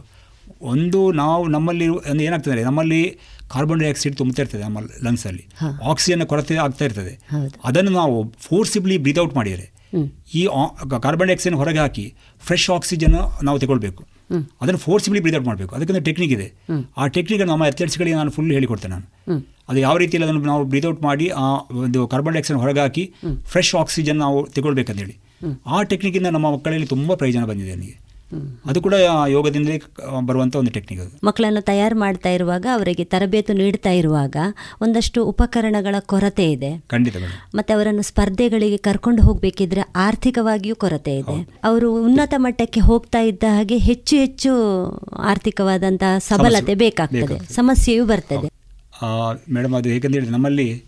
[0.71, 3.01] ಒಂದು ನಾವು ನಮ್ಮಲ್ಲಿ ಒಂದು ಏನಾಗ್ತದೆ ಅಂದರೆ ನಮ್ಮಲ್ಲಿ
[3.53, 5.43] ಕಾರ್ಬನ್ ಡೈಆಕ್ಸೈಡ್ ತುಂಬುತ್ತಾ ಇರ್ತದೆ ನಮ್ಮ ಲಂಗ್ಸಲ್ಲಿ
[5.91, 7.13] ಆಕ್ಸಿಜನ್ ಕೊರತೆ ಆಗ್ತಾ ಇರ್ತದೆ.
[7.69, 8.15] ಅದನ್ನು ನಾವು
[8.47, 9.67] ಫೋರ್ಸಿಬ್ಲಿ ಬ್ರೀತ್ ಔಟ್ ಮಾಡಿದರೆ
[10.39, 10.43] ಈ
[11.05, 12.05] ಕಾರ್ಬನ್ ಡೈಆಕ್ಸೈಡ್ ಹೊರಗೆ ಹಾಕಿ
[12.47, 14.03] ಫ್ರೆಶ್ ಆಕ್ಸಿಜನ್ ನಾವು ತಗೊಳ್ಬೇಕು.
[14.61, 15.75] ಅದನ್ನು ಫೋರ್ಸಿಬಲಿ ಔಟ್ ಮಾಡಬೇಕು.
[15.75, 16.53] ಅದಕ್ಕೊಂದು ಟೆಕ್ನಿಕ್ ಇದೆ.
[16.97, 19.45] ಆ ಟೆಕ್ನಿಕ್ ನಮ್ಮ ಅಥ್ಲೆಟ್ಸ್ಗಳಿಗೆ ನಾನು ಫುಲ್ ಹೇಳಿಕೊಡ್ತೇನೆ ನಾನು.
[19.69, 23.13] ಅದು ಯಾವ ರೀತಿಯಲ್ಲಿ ಅದನ್ನು ನಾವು ಬ್ರೀತ್ ಔಟ್ ಮಾಡಿ ಆ ಒಂದು ಕಾರ್ಬನ್ ಡೈಆಕ್ಸೈಡ್ ಹೊರಗೆ ಹಾಕಿ
[23.45, 25.15] ಫ್ರೆಶ್ ಆಕ್ಸಿಜನ್ ನಾವು ತಗೊಳ್ಬೇಕಂತೇಳಿ.
[25.65, 28.04] ಆ ಟೆಕ್ನಿಕಿಂದ ನಮ್ಮ ಮಕ್ಕಳಲ್ಲಿ ತುಂಬ ಪ್ರಯೋಜನ ಬಂದಿದೆ ನನಗೆ.
[28.65, 28.95] ಅದು ಕೂಡ
[29.27, 34.35] ಯೋಗದಿಂದ ಬರುವಂತ ಬರುವಂಥ ಒಂದು ಟೆಕ್ನಿಕ್ ಮಕ್ಕಳನ್ನು ತಯಾರು ಮಾಡ್ತಾ ಇರುವಾಗ ಅವರಿಗೆ ತರಬೇತು ನೀಡ್ತಾ ಇರುವಾಗ
[34.81, 36.71] ಒಂದಷ್ಟು ಉಪಕರಣಗಳ ಕೊರತೆ ಇದೆ.
[36.87, 37.15] ಖಂಡಿತ
[37.55, 41.37] ಮತ್ತೆ ಅವರನ್ನು ಸ್ಪರ್ಧೆಗಳಿಗೆ ಕರ್ಕೊಂಡು ಹೋಗಬೇಕಿದ್ರೆ ಆರ್ಥಿಕವಾಗಿಯೂ ಕೊರತೆ ಇದೆ.
[41.63, 44.53] ಅವರು ಉನ್ನತ ಮಟ್ಟಕ್ಕೆ ಹೋಗ್ತಾ ಇದ್ದ ಹಾಗೆ ಹೆಚ್ಚು ಹೆಚ್ಚು
[45.17, 47.53] ಆರ್ಥಿಕವಾದಂತಹ ಸಬಲತೆ ಬೇಕಾಗ್ತದೆ.
[47.53, 48.49] ಸಮಸ್ಯೆಯೂ ಬರ್ತದೆ.
[49.53, 50.83] ಮೇಡಮ್ ಅದು ಹೇಗೆಂತ ಹೇಳಿದ್ರೆ ನಮ್ಮಲ್ಲಿ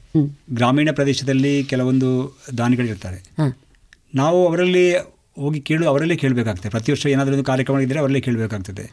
[0.54, 2.10] ಗ್ರಾಮೀಣ ಪ್ರದೇಶದಲ್ಲಿ ಕೆಲವೊಂದು
[2.58, 3.20] ದಾನಿಗಳಿರ್ತಾರೆ.
[4.16, 4.84] ನಾವು ಅವರಲ್ಲಿ
[5.38, 6.70] ಹೋಗಿ ಕೇಳು ಅವರಲ್ಲೇ ಕೇಳಬೇಕಾಗ್ತದೆ.
[6.70, 8.84] ಪ್ರತಿ ವರ್ಷ ಏನಾದರೂ ಒಂದು ಕಾರ್ಯಕ್ರಮ ಇದ್ದರೆ ಅವರಲ್ಲೇ ಕೇಳಬೇಕಾಗ್ತದೆ.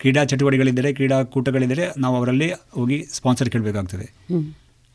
[0.00, 4.08] ಕ್ರೀಡಾ ಚಟುವಟಿಕೆಗಳಿದ್ದರೆ ಕ್ರೀಡಾಕೂಟಗಳಿದ್ದರೆ ನಾವು ಅವರಲ್ಲೇ ಹೋಗಿ ಸ್ಪಾನ್ಸರ್ ಕೇಳಬೇಕಾಗ್ತದೆ.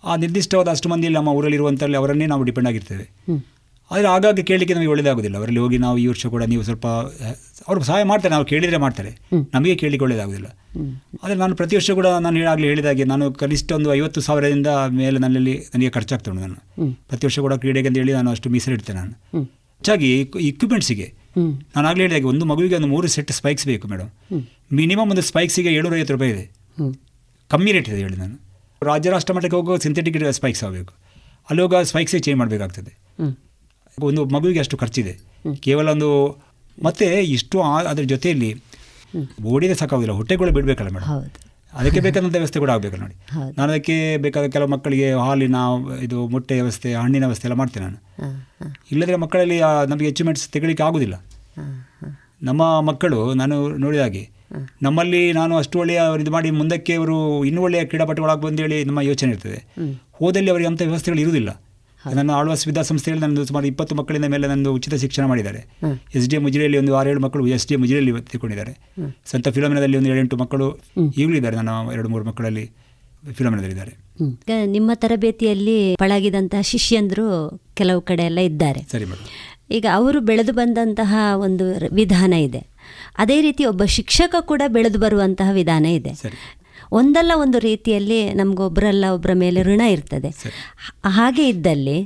[0.04, 3.06] ಆ ನಿರ್ದಿಷ್ಟವಾದ ಅಷ್ಟು ಮಂದಿ ನಮ್ಮ ಊರಲ್ಲಿರುವಂಥಲ್ಲಿ ಅವರನ್ನೇ ನಾವು ಡಿಪೆಂಡ್ ಆಗಿರ್ತೇವೆ.
[3.92, 6.88] ಆದರೆ ಆಗಾಗ ಕೇಳಲಿಕ್ಕೆ ನಮಗೆ ಒಳ್ಳೆಯದಾಗೋದಿಲ್ಲ ಅವರಲ್ಲಿ ಹೋಗಿ ನಾವು ಈ ವರ್ಷ ಕೂಡ ನೀವು ಸ್ವಲ್ಪ
[7.68, 9.12] ಅವರು ಸಹಾಯ ಮಾಡ್ತಾರೆ ನಾವು ಕೇಳಿದರೆ ಮಾಡ್ತಾರೆ.
[9.54, 10.48] ನಮಗೆ ಕೇಳಲಿಕ್ಕೆ ಒಳ್ಳೆಯದಾಗೋದಿಲ್ಲ
[11.24, 14.68] ಆದರೆ ನಾನು ಪ್ರತಿ ವರ್ಷ ಕೂಡ ನಾನು ಹೇಳಾಗಲಿ ಹೇಳಿದಾಗೆ ನಾನು ಕನಿಷ್ಠ ಒಂದು ಐವತ್ತು ಸಾವಿರದಿಂದ
[15.02, 16.58] ಮೇಲೆ ನನ್ನಲ್ಲಿ ನನಗೆ ಖರ್ಚಾಗ್ತಾ ಉಂಟು ನಾನು.
[17.10, 19.14] ಪ್ರತಿ ವರ್ಷ ಕೂಡ ಕ್ರೀಡೆಗೆ ಅಂತ ಹೇಳಿ ನಾನು ಅಷ್ಟು ಮೀಸಲಿಡ್ತೇನೆ ನಾನು.
[19.84, 20.10] ಹೆಚ್ಚಾಗಿ
[20.48, 21.08] ಇಕ್ವಿಪ್ಮೆಂಟ್ಸಿಗೆ.
[21.76, 24.10] ನಾನು ಆಗಲೇ ಹೇಳಿದಾಗ ಒಂದು ಮಗುವಿಗೆ ಒಂದು ಮೂರು ಸೆಟ್ ಸ್ಪೈಕ್ಸ್ ಬೇಕು ಮೇಡಮ್.
[24.74, 26.46] ಮಿನಿಮಮ್ ಒಂದು ಸ್ಪೈಕ್ಸಿಗೆ ಏಳ್ನೂರೈವತ್ತು ರೂಪಾಯಿ ಇದೆ.
[27.50, 28.36] ಕಮ್ಮಿ ರೇಟ್ ಇದೆ ಹೇಳಿ ನಾನು.
[28.82, 30.94] ರಾಜ್ಯ ರಾಷ್ಟ್ರ ಮಟ್ಟಕ್ಕೆ ಹೋಗೋ ಸಿಂಥೆಟಿಕ್ ಸ್ಪೈಕ್ಸ್ ಆಗಬೇಕು.
[31.50, 32.94] ಅಲ್ಲಿ ಹೋಗೋ ಸ್ಪೈಕ್ಸೇ ಚೇಂಜ್ ಮಾಡಬೇಕಾಗ್ತದೆ.
[34.00, 35.14] ಒಂದು ಮಗುವಿಗೆ ಅಷ್ಟು ಖರ್ಚಿದೆ.
[35.68, 36.10] ಕೇವಲ ಒಂದು
[36.84, 38.52] ಮತ್ತೆ ಇಷ್ಟು ಅದ್ರ ಜೊತೆಯಲ್ಲಿ
[39.44, 40.16] ಓಡಿದೆ ಸಾಕಾಗೋದಿಲ್ಲ.
[40.16, 41.10] ಹೊಟ್ಟೆಗಳು ಬಿಡಬೇಕಲ್ಲ ಮೇಡಮ್.
[41.74, 43.16] ಅದಕ್ಕೆ ಬೇಕಾದಂಥ ವ್ಯವಸ್ಥೆ ಕೂಡ ಆಗಬೇಕು ನೋಡಿ.
[43.58, 45.56] ನಾನು ಅದಕ್ಕೆ ಬೇಕಾದ ಕೆಲವು ಮಕ್ಕಳಿಗೆ ಹಾಲಿನ
[46.02, 48.00] ಇದು ಮೊಟ್ಟೆ ವ್ಯವಸ್ಥೆ ಹಣ್ಣಿನ ವ್ಯವಸ್ಥೆ ಎಲ್ಲ ಮಾಡ್ತೇನೆ ನಾನು.
[48.92, 51.24] ಇಲ್ಲದ್ರೆ ಮಕ್ಕಳಲ್ಲಿ ನಮಗೆ ಅಚೀವ್ಮೆಂಟ್ಸ್ ತೆಗಲಿಕ್ಕೆ ಆಗೋದಿಲ್ಲ.
[52.44, 54.30] ನಮ್ಮ ಮಕ್ಕಳು ನಾನು ನೋಡಿದ ಹಾಗೆ
[54.82, 59.60] ನಮ್ಮಲ್ಲಿ ನಾನು ಅಷ್ಟು ಒಳ್ಳೆಯ ಇದು ಮಾಡಿ ಮುಂದಕ್ಕೆ ಅವರು ಇನ್ನೂ ಒಳ್ಳೆಯ ಕ್ರೀಡಾಪಟುಗಳಾಗಿ ಬಂದೇಳಿ ನಮ್ಮ ಯೋಚನೆ ಇರ್ತದೆ.
[60.12, 61.63] ಹೋದಲ್ಲಿ ಅವರಿಗೆ ಅಂಥ ವ್ಯವಸ್ಥೆಗಳು ಇರುವುದಿಲ್ಲ.
[62.18, 65.62] ನನ್ನ ಆಳ್ವಾಸ್ ವಿದ್ಯಾಸಂಸ್ಥೆಯಲ್ಲಿ ನಾನು ಸುಮಾರು ಇಪ್ಪತ್ತು ಮಕ್ಕಳಿಂದ ಮೇಲೆ ನನ್ನ ಉಚಿತ ಶಿಕ್ಷಣ ಮಾಡಿದ್ದಾರೆ.
[66.16, 68.74] ಎಸ್ ಡಿ ಎ ಮುಜಿರಿಯಲ್ಲಿ ಒಂದು ಆರೇಳು ಮಕ್ಕಳು ಎಸ್ ಡಿ ಎ ಮುಜಿರಿಯಲ್ಲಿ ತಿಳ್ಕೊಂಡಿದ್ದಾರೆ
[69.32, 70.68] ಸಂತ ಫಿಲೋಮಿನದಲ್ಲಿ ಒಂದು ಏಳೆಂಟು ಮಕ್ಕಳು
[71.18, 71.56] ಈಗಲೂ ಇದ್ದಾರೆ.
[71.56, 72.66] ನನ್ನ ಎರಡು ಮೂರು ಮಕ್ಕಳಲ್ಲಿ
[73.34, 73.94] ಫಿಲೋಮಿನದಲ್ಲಿದ್ದಾರೆ.
[74.66, 77.28] ನಿಮ್ಮ ತರಬೇತಿಯಲ್ಲಿ ಪಳಗಿದಂತಹ ಶಿಷ್ಯಂದರು
[77.76, 78.82] ಕೆಲವು ಕಡೆ ಎಲ್ಲ ಇದ್ದಾರೆ.
[78.92, 79.30] ಸರಿ ಮೇಡಮ್.
[79.72, 82.62] ಈಗ ಅವರು ಬೆಳೆದು ಬಂದಂತಹ ಒಂದು ವಿಧಾನ ಇದೆ.
[83.18, 86.14] ಅದೇ ರೀತಿ ಒಬ್ಬ ಶಿಕ್ಷಕ ಕೂಡ ಬೆಳೆದು ಬರುವಂತಹ ವಿಧಾನ ಇದೆ.
[87.00, 90.30] ಒಂದಲ್ಲ ಒಂದು ರೀತಿಯಲ್ಲಿ ನಮಗೊಬ್ಬರಲ್ಲ ಒಬ್ಬರ ಮೇಲೆ ಋಣ ಇರ್ತದೆ.
[91.18, 91.98] ಹಾಗೆ ಇದ್ದಲ್ಲಿ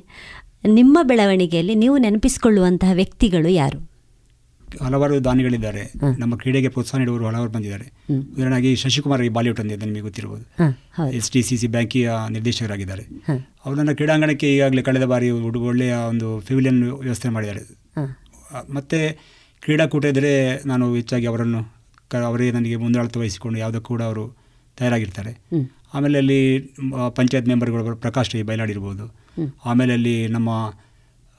[0.77, 3.79] ನಿಮ್ಮ ಬೆಳವಣಿಗೆಯಲ್ಲಿ ನೀವು ನೆನಪಿಸಿಕೊಳ್ಳುವಂತಹ ವ್ಯಕ್ತಿಗಳು ಯಾರು?
[4.81, 5.83] ಹಲವಾರು ದಾನಿಗಳಿದ್ದಾರೆ.
[6.21, 7.85] ನಮ್ಮ ಕ್ರೀಡೆಗೆ ಪ್ರೋತ್ಸಾಹ ನೀಡುವವರು ಹಲವಾರು ಬಂದಿದ್ದಾರೆ.
[8.33, 10.45] ಉದಾಹರಣೆಗೆ ಶಶಿಕುಮಾರ್ ಈ ಬಾಲಿವುಡ್ ಅಂತ ನಿಮಗೆ ಗೊತ್ತಿರಬಹುದು
[11.19, 13.03] ಎಸ್ ಟಿ ಸಿ ಸಿ ಬ್ಯಾಂಕಿಯ ನಿರ್ದೇಶಕರಾಗಿದ್ದಾರೆ.
[13.03, 15.29] ಅವರನ್ನು ಅವರು ನನ್ನ ಕ್ರೀಡಾಂಗಣಕ್ಕೆ ಈಗಾಗಲೇ ಕಳೆದ ಬಾರಿ
[15.69, 17.63] ಒಳ್ಳೆಯ ಒಂದು ಫಿವಿಲಿಯನ್ ವ್ಯವಸ್ಥೆ ಮಾಡಿದ್ದಾರೆ.
[18.69, 18.99] ಮತ್ತೆ
[19.63, 20.33] ಕ್ರೀಡಾಕೂಟ ಇದ್ದರೆ
[20.65, 21.61] ನಾನು ಹೆಚ್ಚಾಗಿ ಅವರನ್ನು
[22.11, 24.25] ಕ ಅವರೇ ನನಗೆ ಮುಂದಾಳತ್ವ ವಹಿಸಿಕೊಂಡು ಯಾವುದಕ್ಕೂ ಕೂಡ ಅವರು
[24.79, 25.31] ತಯಾರಾಗಿರ್ತಾರೆ.
[25.93, 26.39] ಆಮೇಲೆ ಅಲ್ಲಿ
[27.17, 29.05] ಪಂಚಾಯತ್ ಮೆಂಬರ್ಗಳು ಪ್ರಕಾಶ್ ರೈ ಬೈಲಾಡಿ ಇರ್ಬೋದು.
[29.65, 30.49] ಆಮೇಲೆ ಅಲ್ಲಿ ನಮ್ಮ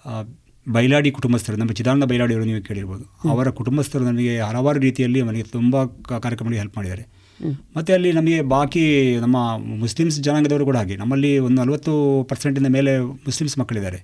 [0.06, 0.34] ಬಯಲಾಡಿ
[0.66, 3.04] ಬೈಲಾಡಿ ಕುಟುಂಬಸ್ಥರು ನಮ್ಮ ಚಿದಾನಂದ ಬೈಲಾಡಿಯವರು ನೀವು ಕೇಳಿರ್ಬೋದು.
[3.32, 5.84] ಅವರ ಕುಟುಂಬಸ್ಥರು ನನಗೆ ಹಲವಾರು ರೀತಿಯಲ್ಲಿ ನನಗೆ ತುಂಬ
[6.24, 7.04] ಕಾರ್ಯಕ್ರಮಗಳಿಗೆ ಹೆಲ್ಪ್ ಮಾಡಿದ್ದಾರೆ.
[7.76, 8.82] ಮತ್ತು ಅಲ್ಲಿ ನಮಗೆ ಬಾಕಿ
[9.24, 9.36] ನಮ್ಮ
[9.82, 10.94] ಮುಸ್ಲಿಮ್ಸ್ ಜನಾಂಗದವರು ಕೂಡ ಹಾಗೆ.
[11.02, 11.92] ನಮ್ಮಲ್ಲಿ ಒಂದು ನಲವತ್ತು
[12.30, 12.92] ಪರ್ಸೆಂಟಿಂದ ಮೇಲೆ
[13.28, 13.98] ಮುಸ್ಲಿಮ್ಸ್ ಮಕ್ಕಳಿದ್ದಾರೆ.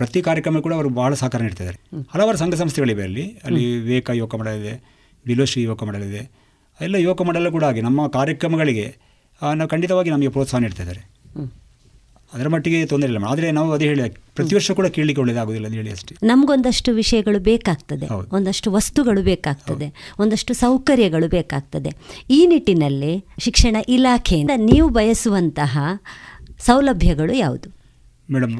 [0.00, 1.78] ಪ್ರತಿ ಕಾರ್ಯಕ್ರಮ ಕೂಡ ಅವರು ಬಹಳ ಸಹಕಾರ ನೀಡ್ತಿದ್ದಾರೆ.
[2.14, 3.26] ಹಲವಾರು ಸಂಘ ಸಂಸ್ಥೆಗಳಿವೆ ಅಲ್ಲಿ.
[3.44, 4.74] ಅಲ್ಲಿ ವಿವೇಕ ಯುವಕ ಮಂಡಲ ಇದೆ
[5.26, 6.22] ಬಿಲೋಶ್ರೀ ಯುವಕ ಮಂಡಲ ಇದೆ
[6.80, 7.80] ಎಲ್ಲ ಯುವಕ ಮಂಡಲ ಕೂಡ ಹಾಗೆ.
[7.80, 8.86] ನಮ್ಮ ಕಾರ್ಯಕ್ರಮಗಳಿಗೆ
[9.42, 11.02] ನಾವು ಖಂಡಿತವಾಗಿ ನಮಗೆ ಪ್ರೋತ್ಸಾಹ ನೀಡ್ತಾ ಇದ್ದಾರೆ.
[12.34, 13.20] ಅದರ ಮಟ್ಟಿಗೆ ತೊಂದರೆ ಇಲ್ಲ.
[13.26, 14.02] ಆದರೆ ನಾವು ಅದೇ ಹೇಳಿ
[14.34, 16.16] ಪ್ರತಿ ವರ್ಷ ಕೂಡ ಕೇಳಲಿಕ್ಕೆ ಒಳ್ಳೆಯದಾಗೋದಿಲ್ಲ ಅಂತ ಹೇಳಿ ಅಷ್ಟೇ.
[16.22, 18.06] ನಮಗೊಂದಷ್ಟು ವಿಷಯಗಳು ಬೇಕಾಗ್ತದೆ.
[18.36, 19.88] ಒಂದಷ್ಟು ವಸ್ತುಗಳು ಬೇಕಾಗ್ತದೆ.
[20.18, 21.90] ಒಂದಷ್ಟು ಸೌಕರ್ಯಗಳು ಬೇಕಾಗ್ತದೆ.
[22.30, 25.78] ಈ ನಿಟ್ಟಿನಲ್ಲಿ ಶಿಕ್ಷಣ ಇಲಾಖೆಯಿಂದ ನೀವು ಬಯಸುವಂತಹ
[26.58, 27.68] ಸೌಲಭ್ಯಗಳು ಯಾವುದು?
[28.32, 28.54] ಮೇಡಮ್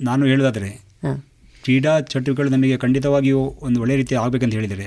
[0.00, 0.70] ನಾನು ಹೇಳೋದಾದರೆ.
[1.64, 4.86] ಕ್ರೀಡಾ ಚಟುವಟಿಕೆಗಳು ನಮಗೆ ಖಂಡಿತವಾಗಿಯೂ ಒಂದು ಒಳ್ಳೆಯ ರೀತಿ ಆಗಬೇಕಂತ ಹೇಳಿದರೆ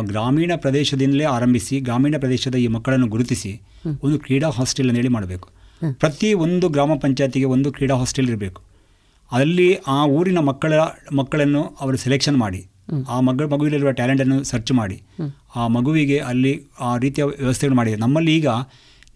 [0.00, 3.60] ಗ್ರಾಮೀಣ ಪ್ರದೇಶದಿಂದಲೇ ಆರಂಭಿಸಿ ಗ್ರಾಮೀಣ ಪ್ರದೇಶದ ಈ ಮಕ್ಕಳನ್ನು ಗುರುತಿಸಿ
[4.02, 5.48] ಒಂದು ಕ್ರೀಡಾ ಹಾಸ್ಟೆಲ್ ಅನ್ನು ಹೇಳಿ ಮಾಡಬೇಕು.
[5.92, 8.62] ಪ್ರತಿ ಒಂದು ಗ್ರಾಮ ಪಂಚಾಯತಿಗೆ ಒಂದು ಕ್ರೀಡಾ ಹಾಸ್ಟೆಲ್ ಇರಬೇಕು.
[9.32, 10.72] ಅಲ್ಲಿ ಆ ಊರಿನ ಮಕ್ಕಳ
[11.16, 12.66] ಮಕ್ಕಳನ್ನು ಅವರು ಸೆಲೆಕ್ಷನ್ ಮಾಡಿ
[13.08, 15.02] ಆ ಮಗ ಮಗುವಿನಲ್ಲಿರುವ ಟ್ಯಾಲೆಂಟನ್ನು ಸರ್ಚ್ ಮಾಡಿ
[15.56, 18.48] ಆ ಮಗುವಿಗೆ ಅಲ್ಲಿ ಆ ರೀತಿಯ ವ್ಯವಸ್ಥೆಗಳು ಮಾಡಿದೆ ನಮ್ಮಲ್ಲಿ ಈಗ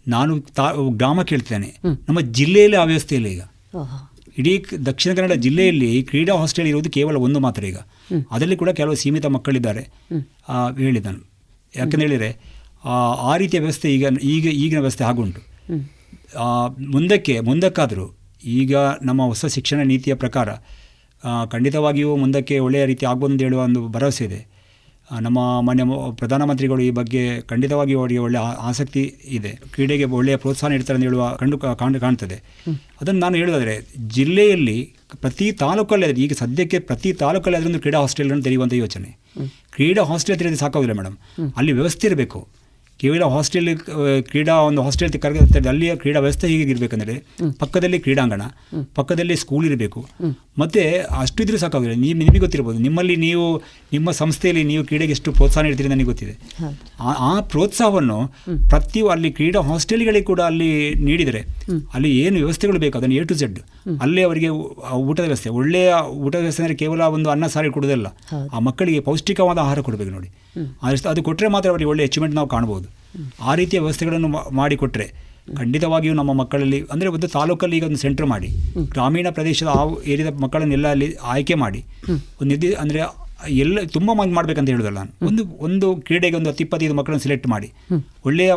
[0.09, 3.43] ನಾನು ತಾ ಗ್ರಾಮ ಕೇಳ್ತೇನೆ ನಮ್ಮ ಜಿಲ್ಲೆಯಲ್ಲಿ ಆ ವ್ಯವಸ್ಥೆ ಇಲ್ಲ ಈಗ.
[4.39, 4.53] ಇಡೀ
[4.87, 7.79] ದಕ್ಷಿಣ ಕನ್ನಡ ಜಿಲ್ಲೆಯಲ್ಲಿ ಕ್ರೀಡಾ ಹಾಸ್ಟೆಲ್ ಇರುವುದು ಕೇವಲ ಒಂದು ಮಾತ್ರ ಈಗ.
[8.31, 9.83] ಅದರಲ್ಲಿ ಕೂಡ ಕೆಲವು ಸೀಮಿತ ಮಕ್ಕಳಿದ್ದಾರೆ.
[10.49, 11.21] ಆ, ಹೇಳಿದ್ದಾನು
[11.75, 12.31] ಯಾಕಂತ ಹೇಳಿದರೆ
[13.25, 15.41] ಆ ರೀತಿಯ ವ್ಯವಸ್ಥೆ ಈಗ ಈಗ ಈಗಿನ ವ್ಯವಸ್ಥೆ ಆಗುಂಟು
[16.91, 18.07] ಮುಂದಕ್ಕೆ ಮುಂದಕ್ಕಾದರೂ
[18.45, 20.49] ಈಗ ನಮ್ಮ ಹೊಸ ಶಿಕ್ಷಣ ನೀತಿಯ ಪ್ರಕಾರ
[21.47, 24.41] ಖಂಡಿತವಾಗಿಯೂ ಮುಂದಕ್ಕೆ ಒಳ್ಳೆಯ ರೀತಿ ಆಗ್ಬೋದು ಅಂತ ಹೇಳುವ ಒಂದು ಭರವಸೆ ಇದೆ.
[25.21, 29.59] ನಮ್ಮ ಮಾನ್ಯ ಮೊ- ಪ್ರಧಾನಮಂತ್ರಿಗಳು ಈ ಬಗ್ಗೆ ಖಂಡಿತವಾಗಿ ಅವರಿಗೆ ಒಳ್ಳೆಯ ಆಸಕ್ತಿ ಇದೆ.
[29.73, 32.43] ಕ್ರೀಡೆಗೆ ಒಳ್ಳೆಯ ಪ್ರೋತ್ಸಾಹ ನೀಡ್ತಾರೆ ಅಂತ ಹೇಳುವ ಕಂಡು ಕಾಣ್ ಕಾಣ್ತದೆ.
[33.01, 38.73] ಅದನ್ನು ನಾನು ಹೇಳೋದಾದರೆ ಜಿಲ್ಲೆಯಲ್ಲಿ ಪ್ರತಿ ತಾಲೂಕಲ್ಲಿ ಆದರೆ ಈಗ ಸದ್ಯಕ್ಕೆ ಪ್ರತಿ ತಾಲೂಕಲ್ಲಿ ಅದರೊಂದು ಕ್ರೀಡಾ ಹಾಸ್ಟೆಲನ್ನು ತೆರೆಯುವಂಥ
[38.73, 39.19] ಯೋಚನೆ.
[39.73, 41.17] ಕ್ರೀಡಾ ಹಾಸ್ಟೆಲ್ ತೆರೆದು ಸಾಕಾಗೋದಿಲ್ಲ ಮೇಡಮ್.
[41.57, 42.49] ಅಲ್ಲಿ ವ್ಯವಸ್ಥೆ ಇರಬೇಕು.
[42.99, 43.79] ಕೇವಲ ಹಾಸ್ಟೆಲ್
[44.21, 47.15] ಕ್ರೀಡಾ ಒಂದು ಹಾಸ್ಟೆಲ್ ಕರೆದ ಅಲ್ಲಿಯ ಕ್ರೀಡಾ ವ್ಯವಸ್ಥೆ ಹೀಗೆ ಇರಬೇಕಂದ್ರೆ
[47.59, 48.43] ಪಕ್ಕದಲ್ಲಿ ಕ್ರೀಡಾಂಗಣ
[48.95, 50.09] ಪಕ್ಕದಲ್ಲಿ ಸ್ಕೂಲ್ ಇರಬೇಕು.
[50.59, 53.59] ಮತ್ತೆ ಅಷ್ಟು ಇದ್ರೂ ಸಾಕಾಗಿಲ್ಲ ನೀವು ನಿಮಗೆ ಗೊತ್ತಿರ್ಬೋದು ನಿಮ್ಮಲ್ಲಿ ನೀವು
[53.93, 56.33] ನಿಮ್ಮ ಸಂಸ್ಥೆಯಲ್ಲಿ ನೀವು ಕ್ರೀಡೆಗೆ ಎಷ್ಟು ಪ್ರೋತ್ಸಾಹ ನೀಡ್ತೀರಿ ನನಗೆ ಗೊತ್ತಿದೆ.
[57.01, 58.27] ಆ- ಆ ಪ್ರೋತ್ಸಾಹವನ್ನು
[58.69, 61.41] ಪ್ರತಿ ಅಲ್ಲಿ ಕ್ರೀಡಾ ಹಾಸ್ಟೆಲ್ಗಳಿಗೆ ಕೂಡ ಅಲ್ಲಿ ನೀಡಿದರೆ
[61.95, 62.99] ಅಲ್ಲಿ ಏನು ವ್ಯವಸ್ಥೆಗಳು ಬೇಕು?
[62.99, 63.59] ಅದನ್ನು ಎ ಟು ಜೆಡ್
[64.01, 64.49] ಅಲ್ಲೇ ಅವರಿಗೆ
[64.93, 65.51] ಊಟದ ವ್ಯವಸ್ಥೆ.
[65.51, 68.07] ಒಳ್ಳೆಯ ಊಟದ ವ್ಯವಸ್ಥೆ ಅಂದರೆ ಕೇವಲ ಒಂದು ಅನ್ನ ಸಾರಿ ಕೊಡೋದಲ್ಲ
[68.53, 70.29] ಆ ಮಕ್ಕಳಿಗೆ ಪೌಷ್ಟಿಕವಾದ ಆಹಾರ ಕೊಡಬೇಕು ನೋಡಿ.
[70.89, 72.89] ಅಷ್ಟು ಅದು ಕೊಟ್ಟರೆ ಮಾತ್ರ ಅವರಿಗೆ ಒಳ್ಳೆಯ ಅಚೀವ್ಮೆಂಟ್ ನಾವು ಕಾಣ್ಬೋದು.
[73.49, 74.29] ಆ ರೀತಿಯ ವ್ಯವಸ್ಥೆಗಳನ್ನು
[74.61, 75.07] ಮಾಡಿಕೊಟ್ರೆ
[75.59, 78.49] ಖಂಡಿತವಾಗಿಯೂ ನಮ್ಮ ಮಕ್ಕಳಲ್ಲಿ, ಅಂದರೆ ಒಂದು ತಾಲೂಕಲ್ಲಿ ಈಗ ಒಂದು ಸೆಂಟರ್ ಮಾಡಿ,
[78.95, 79.83] ಗ್ರಾಮೀಣ ಪ್ರದೇಶದ ಆ
[80.13, 81.81] ಏರಿಯಾದ ಮಕ್ಕಳನ್ನೆಲ್ಲ ಅಲ್ಲಿ ಆಯ್ಕೆ ಮಾಡಿ,
[82.41, 83.01] ಒಂದು ನಿರ್ದಿ, ಅಂದರೆ
[83.65, 85.13] ಎಲ್ಲ, ತುಂಬ ಮಂದಿ ಮಾಡಬೇಕಂತ ಹೇಳೋದಲ್ಲ ನಾನು.
[85.29, 87.69] ಒಂದು ಒಂದು ಕ್ರೀಡೆಗೆ ಒಂದು ಹತ್ತು ಇಪ್ಪತ್ತೈದು ಮಕ್ಕಳನ್ನು ಸೆಲೆಕ್ಟ್ ಮಾಡಿ,
[88.29, 88.51] ಒಳ್ಳೆಯ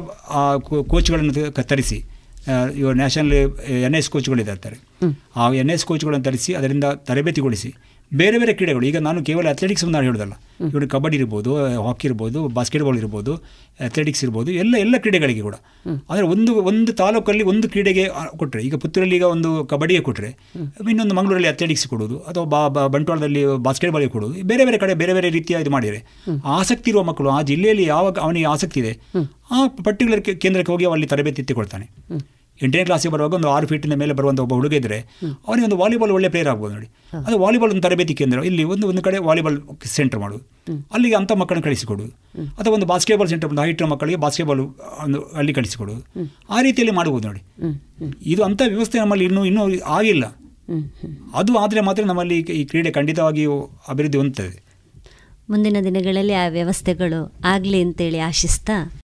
[0.93, 1.99] ಕೋಚ್ಗಳನ್ನು ಕತ್ತರಿಸಿ
[2.79, 3.33] ಇವಾಗ ನ್ಯಾಷನಲ್
[3.87, 4.77] ಎನ್ ಎಸ್ ಕೋಚ್ಗಳಿದ್ದಾರೆ
[5.37, 7.69] ಆ, ಎನ್ ಎಸ್ ಕೋಚ್ಗಳನ್ನು ತರಿಸಿ, ಅದರಿಂದ ತರಬೇತಿಗೊಳಿಸಿ
[8.19, 8.85] ಬೇರೆ ಬೇರೆ ಕ್ರೀಡೆಗಳು.
[8.89, 10.35] ಈಗ ನಾನು ಕೇವಲ ಅಥ್ಲೆಟಿಕ್ಸ್ ನಾನು ಹೇಳೋದಲ್ಲ.
[10.71, 11.51] ಇವರು ಕಬಡ್ಡಿ ಇರ್ಬೋದು
[11.85, 13.33] ಹಾಕಿ ಇರ್ಬೋದು ಬಾಸ್ಕೆಟ್ಬಾಲ್ ಇರ್ಬೋದು
[13.87, 15.55] ಅಥ್ಲೆಟಿಕ್ಸ್ ಇರ್ಬೋದು, ಎಲ್ಲ ಎಲ್ಲ ಕ್ರೀಡೆಗಳಿಗೆ ಕೂಡ.
[16.11, 18.03] ಆದರೆ ಒಂದು ಒಂದು ತಾಲೂಕಲ್ಲಿ ಒಂದು ಕ್ರೀಡೆಗೆ
[18.41, 20.31] ಕೊಟ್ಟರೆ ಈಗ ಪುತ್ತೂರಲ್ಲಿ ಈಗ ಒಂದು ಕಬಡ್ಡಿಗೆ ಕೊಟ್ಟರೆ
[20.93, 22.45] ಇನ್ನೊಂದು ಮಂಗಳೂರಲ್ಲಿ ಅಥ್ಲೆಟಿಕ್ಸ್ ಕೊಡೋದು ಅಥವಾ
[22.75, 26.01] ಬಾ ಬಂಟ್ವಾಳದಲ್ಲಿ ಬಾಸ್ಕೆಟ್ಬಾಲ್ಗೆ ಕೊಡೋದು ಬೇರೆ ಬೇರೆ ಕಡೆ ಬೇರೆ ಬೇರೆ ರೀತಿಯ ಇದು ಮಾಡಿದರೆ,
[26.57, 28.93] ಆಸಕ್ತಿ ಇರುವ ಮಕ್ಕಳು ಆ ಜಿಲ್ಲೆಯಲ್ಲಿ ಯಾವಾಗ ಅವನಿಗೆ ಆಸಕ್ತಿ ಇದೆ,
[29.55, 31.87] ಆ ಪರ್ಟಿಕ್ಯುಲರ್ ಕೇಂದ್ರಕ್ಕೆ ಹೋಗಿ ಅಲ್ಲಿ ತರಬೇತಿ ಎತ್ತಿಕೊಳ್ತಾನೆ
[32.61, 34.99] ಎಂಟನೇ ಕ್ಲಾಸಿಗೆ ಬರುವಾಗ ಒಂದು ಆರು ಫೀಟಿನ ಮೇಲೆ ಬರುವಂಥ ಒಬ್ಬ ಹುಡುಗ ಇದ್ದರೆ
[35.47, 36.87] ಅವನಿಗೆ ಒಂದು ವಾಲಿಬಾಲ್ ಒಳ್ಳೆ ಪ್ಲೇಯರ್ ಆಗ್ಬೋದು ನೋಡಿ.
[37.25, 38.43] ಅದು ವಾಲಿಬಾಲ್ ಒಂದು ತರಬೇತಿ ಕೇಂದ್ರ.
[38.43, 40.37] ಇಲ್ಲಿ ಒಂದು ಒಂದು ಕಡೆ ವಾಲಿಬಾಲ್ ಸೆಂಟರ್ ಮಾಡು.
[40.93, 42.03] ಅಲ್ಲಿಗೆ ಅಂಥ ಮಕ್ಕಳನ್ನು ಕಳಿಸಿಕೊಡು.
[42.59, 44.59] ಅಥವಾ ಒಂದು ಬಾಸ್ಕೆಟ್ಬಾಲ್ ಸೆಂಟರ್ ಒಂದು ಹೈಟ್ರ ಮಕ್ಕಳಿಗೆ ಬಾಸ್ಕೆಟ್ಬಾಲ್
[45.03, 45.91] ಒಂದು ಅಲ್ಲಿ ಕಳಿಸಿಕೊಡು.
[46.49, 47.41] ಆ ರೀತಿಯಲ್ಲಿ ಮಾಡ್ಬೋದು ನೋಡಿ.
[48.25, 50.25] ಇದು ಅಂಥ ವ್ಯವಸ್ಥೆ ನಮ್ಮಲ್ಲಿ ಇನ್ನೂ ಇನ್ನೂ ಆಗಿಲ್ಲ.
[51.33, 54.71] ಅದು ಆದರೆ ಮಾತ್ರ ನಮ್ಮಲ್ಲಿ ಈ- ಈ ಕ್ರೀಡೆ ಖಂಡಿತವಾಗಿಯೂ ಅಭಿವೃದ್ಧಿ ಹೊಂದುತ್ತದೆ
[55.49, 59.01] ಮುಂದಿನ ದಿನಗಳಲ್ಲಿ ಆ ವ್ಯವಸ್ಥೆಗಳು ಆಗಲಿ ಅಂತೇಳಿ ಆಶಿಸ್ತಾ.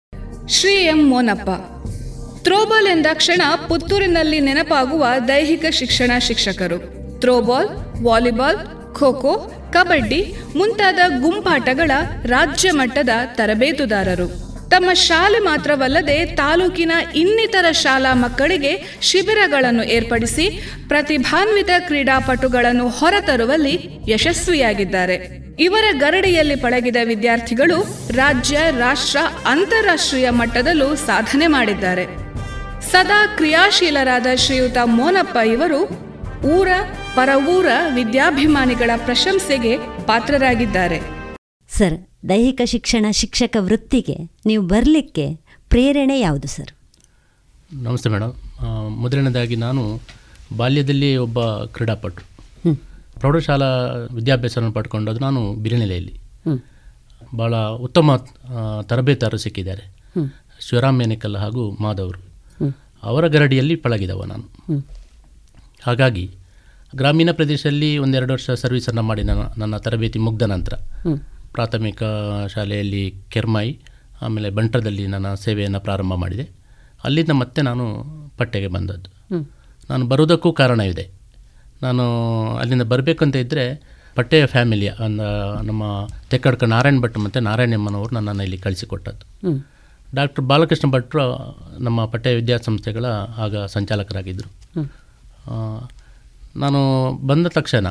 [0.48, 1.75] ಶ್ರೀ ಎಂ ಮೋನಪ್ಪ.
[2.46, 6.78] ಥ್ರೋಬಾಲ್ ಎಂದಾಕ್ಷಣ ಪುತ್ತೂರಿನಲ್ಲಿ ನೆನಪಾಗುವ ದೈಹಿಕ ಶಿಕ್ಷಣ ಶಿಕ್ಷಕರು.
[7.20, 7.68] ಥ್ರೋಬಾಲ್,
[8.04, 8.58] ವಾಲಿಬಾಲ್
[8.94, 9.12] ಖೋ
[9.72, 11.90] ಕಬಡ್ಡಿ ಮುಂತಾದ ಗುಂಪಾಟಗಳ
[12.26, 14.28] ರಾಜ್ಯ ಮಟ್ಟದ ತರಬೇತುದಾರರು.
[14.70, 25.16] ತಮ್ಮ ಶಾಲೆ ಮಾತ್ರವಲ್ಲದೆ ತಾಲೂಕಿನ ಇನ್ನಿತರ ಶಾಲಾ ಮಕ್ಕಳಿಗೆ ಶಿಬಿರಗಳನ್ನು ಏರ್ಪಡಿಸಿ ಪ್ರತಿಭಾನ್ವಿತ ಕ್ರೀಡಾಪಟುಗಳನ್ನು ಹೊರತರುವಲ್ಲಿ ಯಶಸ್ವಿಯಾಗಿದ್ದಾರೆ.
[25.58, 27.80] ಇವರ ಗರಡಿಯಲ್ಲಿ ಪಳಗಿದ ವಿದ್ಯಾರ್ಥಿಗಳು
[28.12, 32.25] ರಾಜ್ಯ, ರಾಷ್ಟ್ರ, ಅಂತಾರಾಷ್ಟ್ರೀಯ ಮಟ್ಟದಲ್ಲೂ ಸಾಧನೆ ಮಾಡಿದ್ದಾರೆ.
[32.92, 35.80] ಸದಾ ಕ್ರಿಯಾಶೀಲರಾದ ಶ್ರೀಯುತ ಮೋನಪ್ಪ ಇವರು
[36.48, 36.68] ಊರ
[37.14, 41.00] ಪರವೂರ ವಿದ್ಯಾಭಿಮಾನಿಗಳ ಪ್ರಶಂಸೆಗೆ ಪಾತ್ರರಾಗಿದ್ದಾರೆ.
[41.68, 44.16] ಸರ್ ದೈಹಿಕ ಶಿಕ್ಷಣ ಶಿಕ್ಷಕ ವೃತ್ತಿಗೆ
[44.46, 45.34] ನೀವು ಬರಲಿಕ್ಕೆ
[45.68, 46.70] ಪ್ರೇರಣೆ ಯಾವುದು ಸರ್?
[47.72, 48.32] ನಮಸ್ತೆ ಮೇಡಮ್.
[48.88, 50.00] ಮೊದಲನೇದಾಗಿ ನಾನು
[50.56, 52.22] ಬಾಲ್ಯದಲ್ಲಿ ಒಬ್ಬ ಕ್ರೀಡಾಪಟು.
[53.20, 53.68] ಪ್ರೌಢಶಾಲಾ
[54.14, 56.20] ವಿದ್ಯಾಭ್ಯಾಸವನ್ನು ಪಡ್ಕೊಂಡದ್ದು ನಾನು ಬಿರಿನೆಲೆಯಲ್ಲಿ.
[57.36, 58.16] ಭಾಳ ಉತ್ತಮ
[58.82, 59.84] ತರಬೇತಾರರು ಸಿಕ್ಕಿದ್ದಾರೆ.
[60.60, 62.25] ಶಿವರಾಮ್ ಮೇನಿಕಲ್ ಹಾಗೂ ಮಾಧವರು.
[63.02, 64.44] ಅವರ ಗರಡಿಯಲ್ಲಿ ಪಳಗಿದವ ನಾನು.
[65.86, 66.30] ಹಾಗಾಗಿ
[66.96, 70.74] ಗ್ರಾಮೀಣ ಪ್ರದೇಶದಲ್ಲಿ ಒಂದೆರಡು ವರ್ಷ ಸರ್ವಿಸನ್ನು ಮಾಡಿ ನನ್ನ ನನ್ನ ತರಬೇತಿ ಮುಗ್ದ ನಂತರ
[71.52, 72.02] ಪ್ರಾಥಮಿಕ
[72.48, 73.80] ಶಾಲೆಯಲ್ಲಿ ಕೆರ್ಮಾಯಿ
[74.22, 76.50] ಆಮೇಲೆ ಬಂಟ್ರದಲ್ಲಿ ನನ್ನ ಸೇವೆಯನ್ನು ಪ್ರಾರಂಭ ಮಾಡಿದೆ.
[77.04, 77.86] ಅಲ್ಲಿಂದ ಮತ್ತೆ ನಾನು
[78.38, 79.10] ಪಟ್ಟೆಗೆ ಬಂದದ್ದು.
[79.90, 81.10] ನಾನು ಬರೋದಕ್ಕೂ ಕಾರಣ ಇದೆ.
[81.82, 82.04] ನಾನು
[82.56, 85.20] ಅಲ್ಲಿಂದ ಬರಬೇಕಂತ ಇದ್ದರೆ ಪಟ್ಟೆಯ ಫ್ಯಾಮಿಲಿಯ ಅಂದ
[85.62, 85.82] ನಮ್ಮ
[86.30, 89.46] ತೆಕ್ಕಡ್ಕ ನಾರಾಯಣ ಭಟ್ ಮತ್ತು ನಾರಾಯಣಮ್ಮನವರು ನನ್ನನ್ನು ಇಲ್ಲಿ ಕಳಿಸಿಕೊಟ್ಟದ್ದು.
[90.14, 91.20] ಡಾಕ್ಟರ್ ಬಾಲಕೃಷ್ಣ ಭಟ್ರು
[91.78, 93.04] ನಮ್ಮ ಪಠ್ಯ ವಿದ್ಯಾಸಂಸ್ಥೆಗಳ
[93.38, 94.50] ಆಗ ಸಂಚಾಲಕರಾಗಿದ್ದರು
[96.56, 97.86] ನಾನು ಬಂದ ತಕ್ಷಣ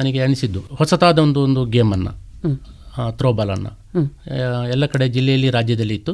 [0.00, 2.10] ನನಗೆ ಅನಿಸಿದ್ದು ಹೊಸತಾದ ಒಂದು ಒಂದು ಗೇಮನ್ನು.
[3.10, 3.70] ಥ್ರೋಬಾಲನ್ನು.
[4.70, 6.12] ಎಲ್ಲ ಕಡೆ ಜಿಲ್ಲೆಯಲ್ಲಿ ರಾಜ್ಯದಲ್ಲಿ ಇತ್ತು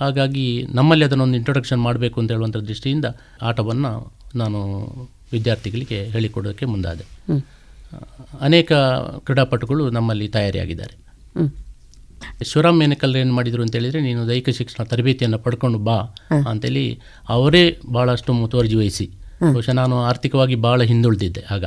[0.00, 3.04] ಹಾಗಾಗಿ ನಮ್ಮಲ್ಲಿ ಅದನ್ನೊಂದು ಇಂಟ್ರೊಡಕ್ಷನ್ ಮಾಡಬೇಕು ಅಂತ ಹೇಳುವಂಥ ದೃಷ್ಟಿಯಿಂದ
[3.42, 4.84] ಆಟವನ್ನು ನಾನು
[5.32, 7.04] ವಿದ್ಯಾರ್ಥಿಗಳಿಗೆ ಹೇಳಿಕೊಡೋಕ್ಕೆ ಮುಂದಾದೆ.
[8.40, 8.72] ಅನೇಕ
[9.18, 10.96] ಕ್ರೀಡಾಪಟುಗಳು ನಮ್ಮಲ್ಲಿ ತಯಾರಿಯಾಗಿದ್ದಾರೆ.
[12.42, 15.96] ಶಿವರಾಮ್ ಮೇನಕಲ್ ಏನು ಮಾಡಿದರು ಅಂತ ಹೇಳಿದ್ರೆ ನೀನು ದೈಹಿಕ ಶಿಕ್ಷಣ ತರಬೇತಿಯನ್ನು ಪಡ್ಕೊಂಡು ಬಾ.
[16.48, 19.10] ಅಂತೇಳಿ ಅವರೇ ಭಾಳಷ್ಟು ಮುತುವರ್ಜಿ ವಹಿಸಿ.
[19.52, 21.64] ಬಹುಶಃ ನಾನು ಆರ್ಥಿಕವಾಗಿ ಭಾಳ ಹಿಂದುಳಿದಿದ್ದೆ ಆಗ.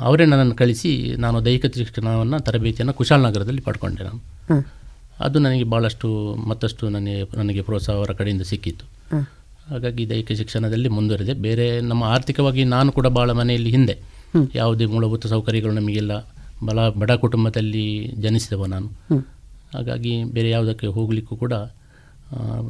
[0.00, 4.20] ಅವರೇ ನನ್ನನ್ನು ಕಳಿಸಿ ನಾನು ದೈಹಿಕ ಶಿಕ್ಷಣವನ್ನು ತರಬೇತಿಯನ್ನು ಕುಶಾಲನಗರದಲ್ಲಿ ಪಡ್ಕೊಂಡೆ ನಾನು.
[5.20, 8.84] ಅದು ನನಗೆ ಭಾಳಷ್ಟು ಮತ್ತಷ್ಟು ನನಗೆ ನನಗೆ ಪ್ರೋತ್ಸಾಹ ಅವರ ಕಡೆಯಿಂದ ಸಿಕ್ಕಿತ್ತು.
[9.70, 11.32] ಹಾಗಾಗಿ ದೈಹಿಕ ಶಿಕ್ಷಣದಲ್ಲಿ ಮುಂದುವರಿದೆ.
[11.32, 13.98] ಬೇರೆ ನಮ್ಮ ಆರ್ಥಿಕವಾಗಿ ನಾನು ಕೂಡ ಭಾಳ ಮನೆಯಲ್ಲಿ ಹಿಂದೆ.
[14.54, 16.12] ಯಾವುದೇ ಮೂಲಭೂತ ಸೌಕರ್ಯಗಳು ನಮಗೆಲ್ಲ
[16.64, 18.88] ಬಲ ಬಡ ಕುಟುಂಬದಲ್ಲಿ ಜನಿಸಿದವ ನಾನು.
[19.74, 21.52] ಹಾಗಾಗಿ ಬೇರೆ ಯಾವುದಕ್ಕೆ ಹೋಗಲಿಕ್ಕೂ ಕೂಡ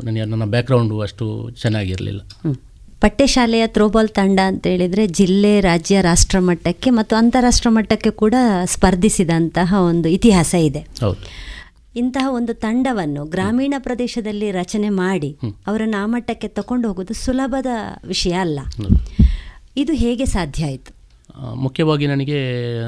[0.04, 2.20] ನನಗೆ ನನ್ನ ಬ್ಯಾಕ್ಗ್ರೌಂಡು ಅಷ್ಟು ಚೆನ್ನಾಗಿರಲಿಲ್ಲ.
[3.00, 8.34] ಪಠ್ಯಶಾಲೆಯ ಥ್ರೋಬಾಲ್ ತಂಡ ಅಂತ ಹೇಳಿದರೆ ಜಿಲ್ಲೆ ರಾಜ್ಯ ರಾಷ್ಟ್ರ ಮಟ್ಟಕ್ಕೆ ಮತ್ತು ಅಂತಾರಾಷ್ಟ್ರ ಮಟ್ಟಕ್ಕೆ ಕೂಡ
[8.64, 10.86] ಸ್ಪರ್ಧಿಸಿದಂತಹ ಒಂದು ಇತಿಹಾಸ ಇದೆ.
[11.00, 11.54] ಹೌದು.
[11.96, 15.36] ಇಂತಹ ಒಂದು ತಂಡವನ್ನು ಗ್ರಾಮೀಣ ಪ್ರದೇಶದಲ್ಲಿ ರಚನೆ ಮಾಡಿ
[15.66, 17.66] ಅವರನ್ನು ಆ ಮಟ್ಟಕ್ಕೆ ತಕೊಂಡು ಹೋಗೋದು ಸುಲಭದ
[18.06, 18.60] ವಿಷಯ ಅಲ್ಲ.
[19.76, 20.92] ಇದು ಹೇಗೆ ಸಾಧ್ಯ ಆಯಿತು?
[21.54, 22.38] ಮುಖ್ಯವಾಗಿ ನನಗೆ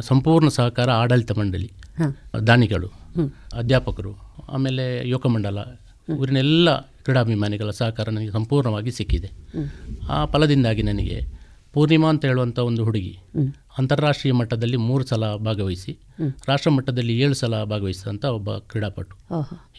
[0.03, 1.73] ಸಂಪೂರ್ಣ ಸಹಕಾರ ಆಡಳಿತ ಮಂಡಳಿ.
[2.47, 3.06] ದಾನಿಗಳು.
[3.53, 4.13] ಅಧ್ಯಾಪಕರು
[4.49, 5.59] ಆಮೇಲೆ ಯುವಕ ಮಂಡಲ
[6.19, 9.31] ಊರಿನೆಲ್ಲ ಕ್ರೀಡಾಭಿಮಾನಿಗಳ ಸಹಕಾರ ನನಗೆ ಸಂಪೂರ್ಣವಾಗಿ ಸಿಕ್ಕಿದೆ.
[10.09, 11.27] ಆ ಫಲದಿಂದಾಗಿ ನನಗೆ
[11.73, 13.19] ಪೂರ್ಣಿಮಾ ಅಂತ ಹೇಳುವಂಥ ಒಂದು ಹುಡುಗಿ
[13.79, 15.99] ಅಂತಾರಾಷ್ಟ್ರೀಯ ಮಟ್ಟದಲ್ಲಿ ಮೂರು ಸಲ ಭಾಗವಹಿಸಿ
[16.49, 19.17] ರಾಷ್ಟ್ರ ಮಟ್ಟದಲ್ಲಿ ಏಳು ಸಲ ಭಾಗವಹಿಸಿದಂಥ ಒಬ್ಬ ಕ್ರೀಡಾಪಟು.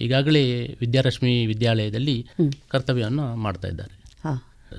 [0.01, 2.27] ಈಗಾಗಲೇ ವಿದ್ಯಾರಶ್ಮಿ ವಿದ್ಯಾಲಯದಲ್ಲಿ
[2.67, 3.95] ಕರ್ತವ್ಯವನ್ನು ಮಾಡ್ತಾ ಇದ್ದಾರೆ.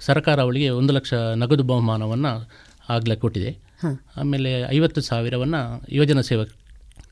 [0.01, 2.51] ಸರ್ಕಾರ ಅವಳಿಗೆ ಒಂದು ಲಕ್ಷ ನಗದು ಬಹುಮಾನವನ್ನು
[2.89, 3.59] ಆಗಲೇ ಕೊಟ್ಟಿದೆ.
[4.17, 6.45] ಆಮೇಲೆ ಐವತ್ತು ಸಾವಿರವನ್ನು ಯೋಜನಾ ಸೇವಾ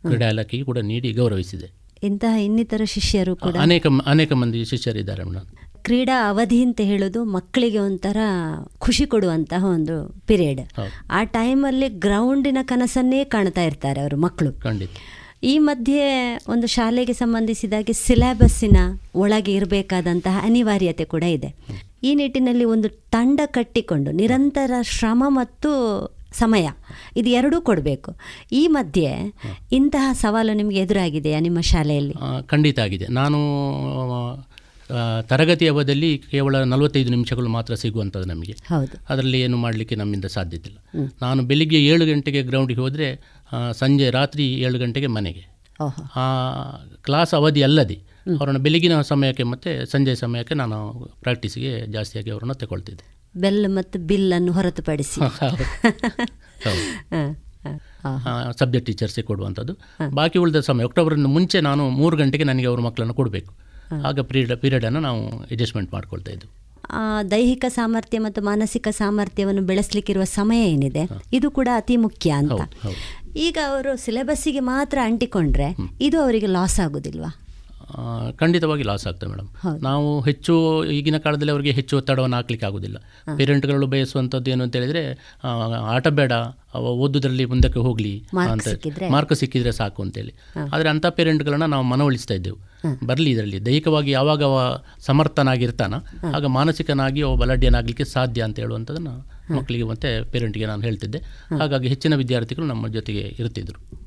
[0.06, 1.68] ಕ್ರೀಡಾ ಇಲಾಖೆಗೆ ಕೂಡ ನೀಡಿ ಗೌರವಿಸಿದೆ.
[2.02, 5.46] ಇಂತಹ ಇನ್ನಿತರ ಶಿಷ್ಯರು ಕೂಡ ಅನೇಕ ಅನೇಕ ಮಂದಿ ಶಿಷ್ಯರಿದ್ದಾರೆ ಮೇಡಮ್
[5.84, 8.16] ಕ್ರೀಡಾ ಅವಧಿ ಅಂತ ಹೇಳೋದು ಮಕ್ಕಳಿಗೆ ಒಂಥರ
[8.78, 10.60] ಖುಷಿ ಕೊಡುವಂತಹ ಒಂದು ಪಿರಿಯಡ್.
[11.10, 14.52] ಆ ಟೈಮಲ್ಲಿ ಗ್ರೌಂಡಿನ ಕನಸನ್ನೇ ಕಾಣ್ತಾ ಇರ್ತಾರೆ ಅವರು ಮಕ್ಕಳು.
[14.52, 14.90] ಖಂಡಿತ.
[15.42, 18.76] ಈ ಮಧ್ಯೆ ಒಂದು ಶಾಲೆಗೆ ಸಂಬಂಧಿಸಿದಾಗೆ ಸಿಲೆಬಸ್ಸಿನ
[19.14, 21.54] ಒಳಗೆ ಇರಬೇಕಾದಂತಹ ಅನಿವಾರ್ಯತೆ ಕೂಡ ಇದೆ.
[22.02, 25.70] ಈ ನಿಟ್ಟಿನಲ್ಲಿ ಒಂದು ತಂಡ ಕಟ್ಟಿಕೊಂಡು ನಿರಂತರ ಶ್ರಮ ಮತ್ತು
[26.38, 26.66] ಸಮಯ.
[27.16, 28.10] ಇದು ಎರಡೂ ಕೊಡಬೇಕು.
[28.52, 29.10] ಈ ಮಧ್ಯೆ
[29.72, 32.14] ಇಂತಹ ಸವಾಲು ನಿಮಗೆ ಎದುರಾಗಿದೆಯಾ ನಿಮ್ಮ ಶಾಲೆಯಲ್ಲಿ?
[32.46, 33.06] ಖಂಡಿತ ಆಗಿದೆ.
[33.12, 33.38] ನಾನು
[35.28, 38.52] ತರಗತಿ ಅವಧಿಯಲ್ಲಿ ಕೇವಲ ನಲವತ್ತೈದು ನಿಮಿಷಗಳು ಮಾತ್ರ ಸಿಗುವಂಥದ್ದು ನಮಗೆ.
[38.52, 38.96] ಹೌದು.
[39.08, 40.78] ಅದರಲ್ಲಿ ಏನು ಮಾಡಲಿಕ್ಕೆ ನಮ್ಮಿಂದ ಸಾಧ್ಯತಿಲ್ಲ
[41.22, 43.08] ನಾನು ಬೆಳಿಗ್ಗೆ ಏಳು ಗಂಟೆಗೆ ಗ್ರೌಂಡಿಗೆ ಹೋದರೆ
[43.72, 45.42] ಸಂಜೆ ರಾತ್ರಿ ಏಳು ಗಂಟೆಗೆ ಮನೆಗೆ.
[46.16, 46.24] ಆ
[47.02, 47.98] ಕ್ಲಾಸ್ ಅವಧಿ ಅಲ್ಲದೆ
[48.38, 50.78] ಅವರನ್ನು ಬೆಳಗಿನ ಸಮಯಕ್ಕೆ ಮತ್ತು ಸಂಜೆ ಸಮಯಕ್ಕೆ ನಾನು
[51.20, 53.15] ಪ್ರಾಕ್ಟೀಸ್ಗೆ ಜಾಸ್ತಿಯಾಗಿ ಅವರನ್ನು ತಗೊಳ್ತಿದ್ದೆ.
[53.44, 55.20] ಬೆಲ್ ಮತ್ತು ಬಿಲ್ ಅನ್ನು ಹೊರತುಪಡಿಸಿ.
[58.60, 59.72] ಸಬ್ಜೆಕ್ಟ್ ಟೀಚರ್ಸಿಗೆ ಕೊಡುವಂಥದ್ದು.
[60.18, 63.52] ಬಾಕಿ ಉಳಿದ ಸಮಯ ಅಕ್ಟೋಬರ್ನ ಮುಂಚೆ ನಾನು ಮೂರು ಗಂಟೆಗೆ ನನಗೆ ಅವ್ರ ಮಕ್ಕಳನ್ನು ಕೊಡಬೇಕು.
[64.08, 65.22] ಆಗ ಪೀರಿಯಡ್ ಪೀರಿಯಡನ್ನು ನಾವು
[65.52, 66.52] ಅಡ್ಜಸ್ಟ್ಮೆಂಟ್ ಮಾಡ್ಕೊಳ್ತಾ ಇದ್ವು
[67.30, 71.02] ದೈಹಿಕ ಸಾಮರ್ಥ್ಯ ಮತ್ತು ಮಾನಸಿಕ ಸಾಮರ್ಥ್ಯವನ್ನು ಬೆಳೆಸಲಿಕ್ಕಿರುವ ಸಮಯ ಏನಿದೆ
[71.36, 72.60] ಇದು ಕೂಡ ಅತಿ ಮುಖ್ಯ ಅಂತ.
[73.46, 75.68] ಈಗ ಅವರು ಸಿಲೆಬಸ್ಸಿಗೆ ಮಾತ್ರ ಅಂಟಿಕೊಂಡ್ರೆ
[76.00, 77.30] ಇದು ಅವರಿಗೆ ಲಾಸ್ ಆಗುದಿಲ್ವಾ?
[78.38, 79.48] ಖಂಡಿತವಾಗಿ ಲಾಸ್ ಆಗ್ತದೆ ಮೇಡಮ್
[79.82, 82.98] ನಾವು ಹೆಚ್ಚು ಈಗಿನ ಕಾಲದಲ್ಲಿ ಅವರಿಗೆ ಹೆಚ್ಚು ಒತ್ತಡವನ್ನು ಹಾಕ್ಲಿಕ್ಕೆ ಆಗೋದಿಲ್ಲ.
[83.36, 85.34] ಪೇರೆಂಟ್ಗಳು ಬಯಸುವಂಥದ್ದು ಏನು ಅಂತ ಹೇಳಿದರೆ
[85.80, 86.32] ಆಟ ಬೇಡ
[86.74, 88.68] ಅವ ಓದುದರಲ್ಲಿ ಮುಂದಕ್ಕೆ ಹೋಗಲಿ ಅಂತ?
[89.10, 89.72] ಮಾರ್ಕ್ ಸಿಕ್ಕಿದ್ರೆ.
[89.72, 90.34] ಸಾಕು ಅಂತೇಳಿ
[90.72, 92.58] ಆದರೆ ಅಂಥ ಪೇರೆಂಟ್ಗಳನ್ನ ನಾವು ಮನವೊಲಿಸ್ತಾ ಇದ್ದೆವು.
[93.06, 93.66] ಬರಲಿ ಇದರಲ್ಲಿ.
[93.66, 94.56] ದೈಹಿಕವಾಗಿ ಯಾವಾಗ ಅವ
[95.00, 95.94] ಸಮರ್ಥನಾಗಿರ್ತಾನ
[96.34, 99.14] ಆಗ ಮಾನಸಿಕನಾಗಿ ಅವ ಬಲಾಢ್ಯನಾಗಲಿಕ್ಕೆ ಸಾಧ್ಯ ಅಂತ ಹೇಳುವಂಥದ್ದನ್ನು
[99.56, 101.18] ಮಕ್ಕಳಿಗೆ ಮತ್ತೆ ಪೇರೆಂಟ್ಗೆ ನಾನು ಹೇಳ್ತಿದ್ದೆ.
[101.58, 104.05] ಹಾಗಾಗಿ ಹೆಚ್ಚಿನ ವಿದ್ಯಾರ್ಥಿಗಳು ನಮ್ಮ ಜೊತೆಗೆ ಇರ್ತಿದ್ರು.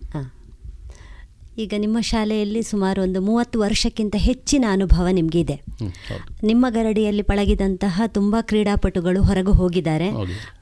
[1.60, 5.56] ಈಗ ನಿಮ್ಮ ಶಾಲೆಯಲ್ಲಿ ಸುಮಾರು ಒಂದು ಮೂವತ್ತು ವರ್ಷಕ್ಕಿಂತ ಹೆಚ್ಚಿನ ಅನುಭವ ನಿಮಗಿದೆ.
[6.44, 10.10] ನಿಮ್ಮ ಗರಡಿಯಲ್ಲಿ ಪಳಗಿದಂತಹ ತುಂಬ ಕ್ರೀಡಾಪಟುಗಳು ಹೊರಗೆ ಹೋಗಿದ್ದಾರೆ.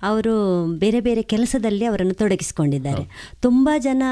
[0.01, 0.33] ಅವರು
[0.79, 3.33] ಬೇರೆ ಬೇರೆ ಕೆಲಸದಲ್ಲಿ ಅವರನ್ನು ತೊಡಗಿಸಿಕೊಂಡಿದ್ದಾರೆ.
[3.41, 4.03] ತುಂಬ ಜನ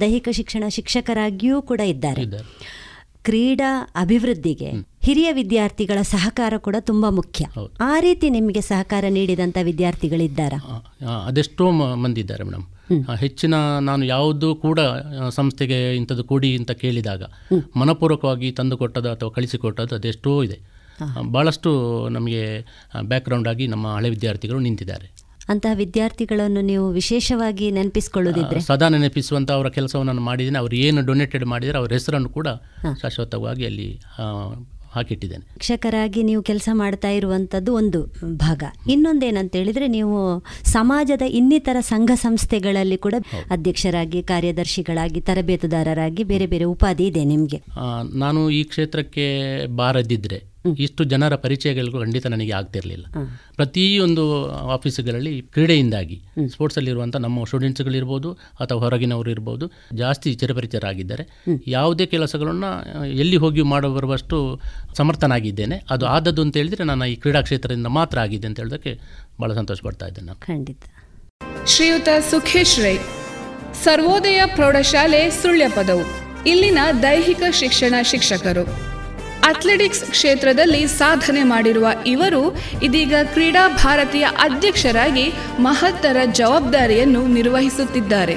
[0.00, 2.24] ದೈಹಿಕ ಶಿಕ್ಷಣ ಶಿಕ್ಷಕರಾಗಿಯೂ ಕೂಡ ಇದ್ದಾರೆ.
[3.22, 4.70] ಕ್ರೀಡಾ ಅಭಿವೃದ್ಧಿಗೆ
[5.02, 7.44] ಹಿರಿಯ ವಿದ್ಯಾರ್ಥಿಗಳ ಸಹಕಾರ ಕೂಡ ತುಂಬ ಮುಖ್ಯ.
[7.80, 10.58] ಆ ರೀತಿ ನಿಮಗೆ ಸಹಕಾರ ನೀಡಿದಂಥ ವಿದ್ಯಾರ್ಥಿಗಳಿದ್ದಾರಾ?
[11.26, 12.66] ಅದೆಷ್ಟೋ ಮಂದಿ ಇದ್ದಾರೆ ಮೇಡಮ್.
[13.20, 14.80] ಹೆಚ್ಚಿನ ನಾನು ಯಾವುದೂ ಕೂಡ
[15.28, 17.22] ಸಂಸ್ಥೆಗೆ ಇಂಥದ್ದು ಕೊಡಿ ಅಂತ ಕೇಳಿದಾಗ
[17.76, 20.58] ಮನಪೂರ್ವಕವಾಗಿ ತಂದು ಕೊಟ್ಟದ್ದು ಅಥವಾ ಕಳಿಸಿಕೊಟ್ಟದ್ದು ಅದೆಷ್ಟೋ ಇದೆ.
[21.22, 21.70] ಬಹಳಷ್ಟು ಭಾಳಷ್ಟು
[22.08, 22.42] ನಮಗೆ
[23.02, 25.26] ಬ್ಯಾಕ್ಗ್ರೌಂಡ್ ಆಗಿ ನಮ್ಮ ಹಳೆ ವಿದ್ಯಾರ್ಥಿಗಳು ನಿಂತಿದ್ದಾರೆ.
[25.48, 28.60] ಅಂತಹ ವಿದ್ಯಾರ್ಥಿಗಳನ್ನು ನೀವು ವಿಶೇಷವಾಗಿ ನೆನಪಿಸ್ಕೊಳ್ಳೋದಿದ್ರೆ?
[28.60, 30.58] ಸದಾ ನೆನಪಿಸುವಂಥ ಅವರ ಕೆಲಸವನ್ನು ನಾನು ಮಾಡಿದ್ದೇನೆ.
[30.58, 32.48] ಅವರು ಏನು ಡೊನೇಟೆಡ್ ಮಾಡಿದರೆ ಅವರ ಹೆಸರನ್ನು ಕೂಡ
[33.02, 34.00] ಶಾಶ್ವತವಾಗಿ ಅಲ್ಲಿ
[34.96, 35.44] ಹಾಕಿಟ್ಟಿದ್ದೇನೆ.
[35.52, 38.00] ಶಿಕ್ಷಕರಾಗಿ ನೀವು ಕೆಲಸ ಮಾಡ್ತಾ ಇರುವಂಥದ್ದು ಒಂದು
[38.36, 38.62] ಭಾಗ.
[38.90, 40.18] ಇನ್ನೊಂದೇನಂತ ಹೇಳಿದ್ರೆ ನೀವು
[40.72, 43.14] ಸಮಾಜದ ಇನ್ನಿತರ ಸಂಘ ಸಂಸ್ಥೆಗಳಲ್ಲಿ ಕೂಡ
[43.50, 47.58] ಅಧ್ಯಕ್ಷರಾಗಿ ಕಾರ್ಯದರ್ಶಿಗಳಾಗಿ ತರಬೇತುದಾರರಾಗಿ ಬೇರೆ ಬೇರೆ ಉಪಾಧಿ ಇದೆ ನಿಮಗೆ?
[48.16, 49.26] ನಾನು ಈ ಕ್ಷೇತ್ರಕ್ಕೆ
[49.76, 50.38] ಬಾರದಿದ್ದರೆ
[50.74, 53.06] ಇಷ್ಟು ಜನರ ಪರಿಚಯಗಳಿಗೂ ಖಂಡಿತ ನನಗೆ ಆಗ್ತಿರಲಿಲ್ಲ.
[53.56, 62.70] ಪ್ರತಿಯೊಂದು ಆಫೀಸುಗಳಲ್ಲಿ ಕ್ರೀಡೆಯಿಂದಾಗಿ ಸ್ಪೋರ್ಟ್ಸಲ್ಲಿರುವಂಥ ನಮ್ಮ ಸ್ಟೂಡೆಂಟ್ಸ್ಗಳಿರ್ಬೋದು ಅಥವಾ ಹೊರಗಿನವರು ಇರ್ಬೋದು ಜಾಸ್ತಿ ಚಿರಪರಿಚಯರಾಗಿದ್ದಾರೆ ಯಾವುದೇ ಕೆಲಸಗಳನ್ನು
[63.06, 64.60] ಎಲ್ಲಿ ಹೋಗಿ ಮಾಡ ಬರುವಷ್ಟು
[64.94, 65.84] ಸಮರ್ಥನಾಗಿದ್ದೇನೆ.
[65.90, 69.00] ಅದು ಆದದ್ದು ಅಂತ ಹೇಳಿದರೆ ನಾನು ಈ ಕ್ರೀಡಾ ಕ್ಷೇತ್ರದಿಂದ ಮಾತ್ರ ಆಗಿದೆ ಅಂತ ಹೇಳೋದಕ್ಕೆ
[69.40, 70.46] ಭಾಳ ಸಂತೋಷ ಪಡ್ತಾ ಇದ್ದೇನೆ ನಾನು.
[70.46, 70.82] ಖಂಡಿತ.
[71.66, 72.96] ಶ್ರೀಯುತ ಸುಖೇಶ್ ರೈ
[73.84, 78.95] ಸರ್ವೋದಯ ಪ್ರೌಢಶಾಲೆ ಸುಳ್ಯ ಪದವು ಇಲ್ಲಿನ ದೈಹಿಕ ಶಿಕ್ಷಣ ಶಿಕ್ಷಕರು.
[79.46, 82.42] ಅಥ್ಲೆಟಿಕ್ಸ್ ಕ್ಷೇತ್ರದಲ್ಲಿ ಸಾಧನೆ ಮಾಡಿರುವ ಇವರು
[82.82, 85.26] ಇದೀಗ ಕ್ರೀಡಾ ಭಾರತೀಯ ಅಧ್ಯಕ್ಷರಾಗಿ
[85.58, 88.36] ಮಹತ್ತರ ಜವಾಬ್ದಾರಿಯನ್ನು ನಿರ್ವಹಿಸುತ್ತಿದ್ದಾರೆ.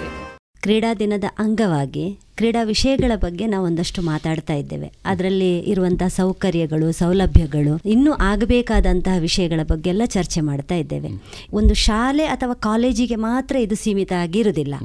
[0.62, 4.92] ಕ್ರೀಡಾ ದಿನದ ಅಂಗವಾಗಿ ಕ್ರೀಡಾ ವಿಷಯಗಳ ಬಗ್ಗೆ ನಾವು ಒಂದಷ್ಟು ಮಾತಾಡ್ತಾ ಇದ್ದೇವೆ.
[5.06, 11.10] ಅದರಲ್ಲಿ ಇರುವಂತಹ ಸೌಕರ್ಯಗಳು, ಸೌಲಭ್ಯಗಳು, ಇನ್ನೂ ಆಗಬೇಕಾದಂತಹ ವಿಷಯಗಳ ಬಗ್ಗೆ ಎಲ್ಲ ಚರ್ಚೆ ಮಾಡ್ತಾ ಇದ್ದೇವೆ.
[11.54, 14.76] ಒಂದು ಶಾಲೆ ಅಥವಾ ಕಾಲೇಜಿಗೆ ಮಾತ್ರ ಇದು ಸೀಮಿತ ಆಗಿರುವುದಿಲ್ಲ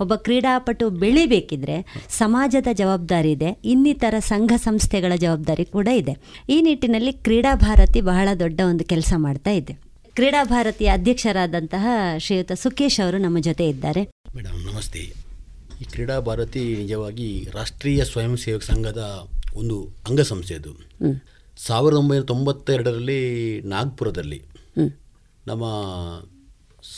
[0.00, 6.16] ಒಬ್ಬ ಕ್ರೀಡಾಪಟು ಬೆಳಿಬೇಕಿದ್ರೆ ಸಮಾಜದ ಜವಾಬ್ದಾರಿ ಇದೆ, ಇನ್ನಿತರ ಸಂಘ ಸಂಸ್ಥೆಗಳ ಜವಾಬ್ದಾರಿ ಕೂಡ ಇದೆ.
[6.48, 9.87] ಈ ನಿಟ್ಟಿನಲ್ಲಿ ಕ್ರೀಡಾ ಭಾರತಿ ಬಹಳ ದೊಡ್ಡ ಒಂದು ಕೆಲಸ ಮಾಡ್ತಾ ಇದೆ.
[10.18, 11.86] ಕ್ರೀಡಾ ಭಾರತಿಯ ಅಧ್ಯಕ್ಷರಾದಂತಹ
[12.18, 14.02] ಶ್ರೀಯುತ ಸುಖೇಶ್ ಅವರು ನಮ್ಮ ಜೊತೆ ಇದ್ದಾರೆ.
[14.36, 14.98] ಮೇಡಮ್ ನಮಸ್ತೆ.
[15.80, 19.02] ಈ ಕ್ರೀಡಾ ಭಾರತಿ ನಿಜವಾಗಿ ರಾಷ್ಟ್ರೀಯ ಸ್ವಯಂ ಸೇವಕ ಸಂಘದ
[19.54, 19.76] ಒಂದು
[20.08, 20.72] ಅಂಗಸಂಸ್ಥೆ ಅದು.
[21.56, 23.20] ಸಾವಿರದ ಒಂಬೈನೂರ ತೊಂಬತ್ತೆರಡರಲ್ಲಿ
[23.64, 24.40] ನಾಗ್ಪುರದಲ್ಲಿ
[25.46, 25.64] ನಮ್ಮ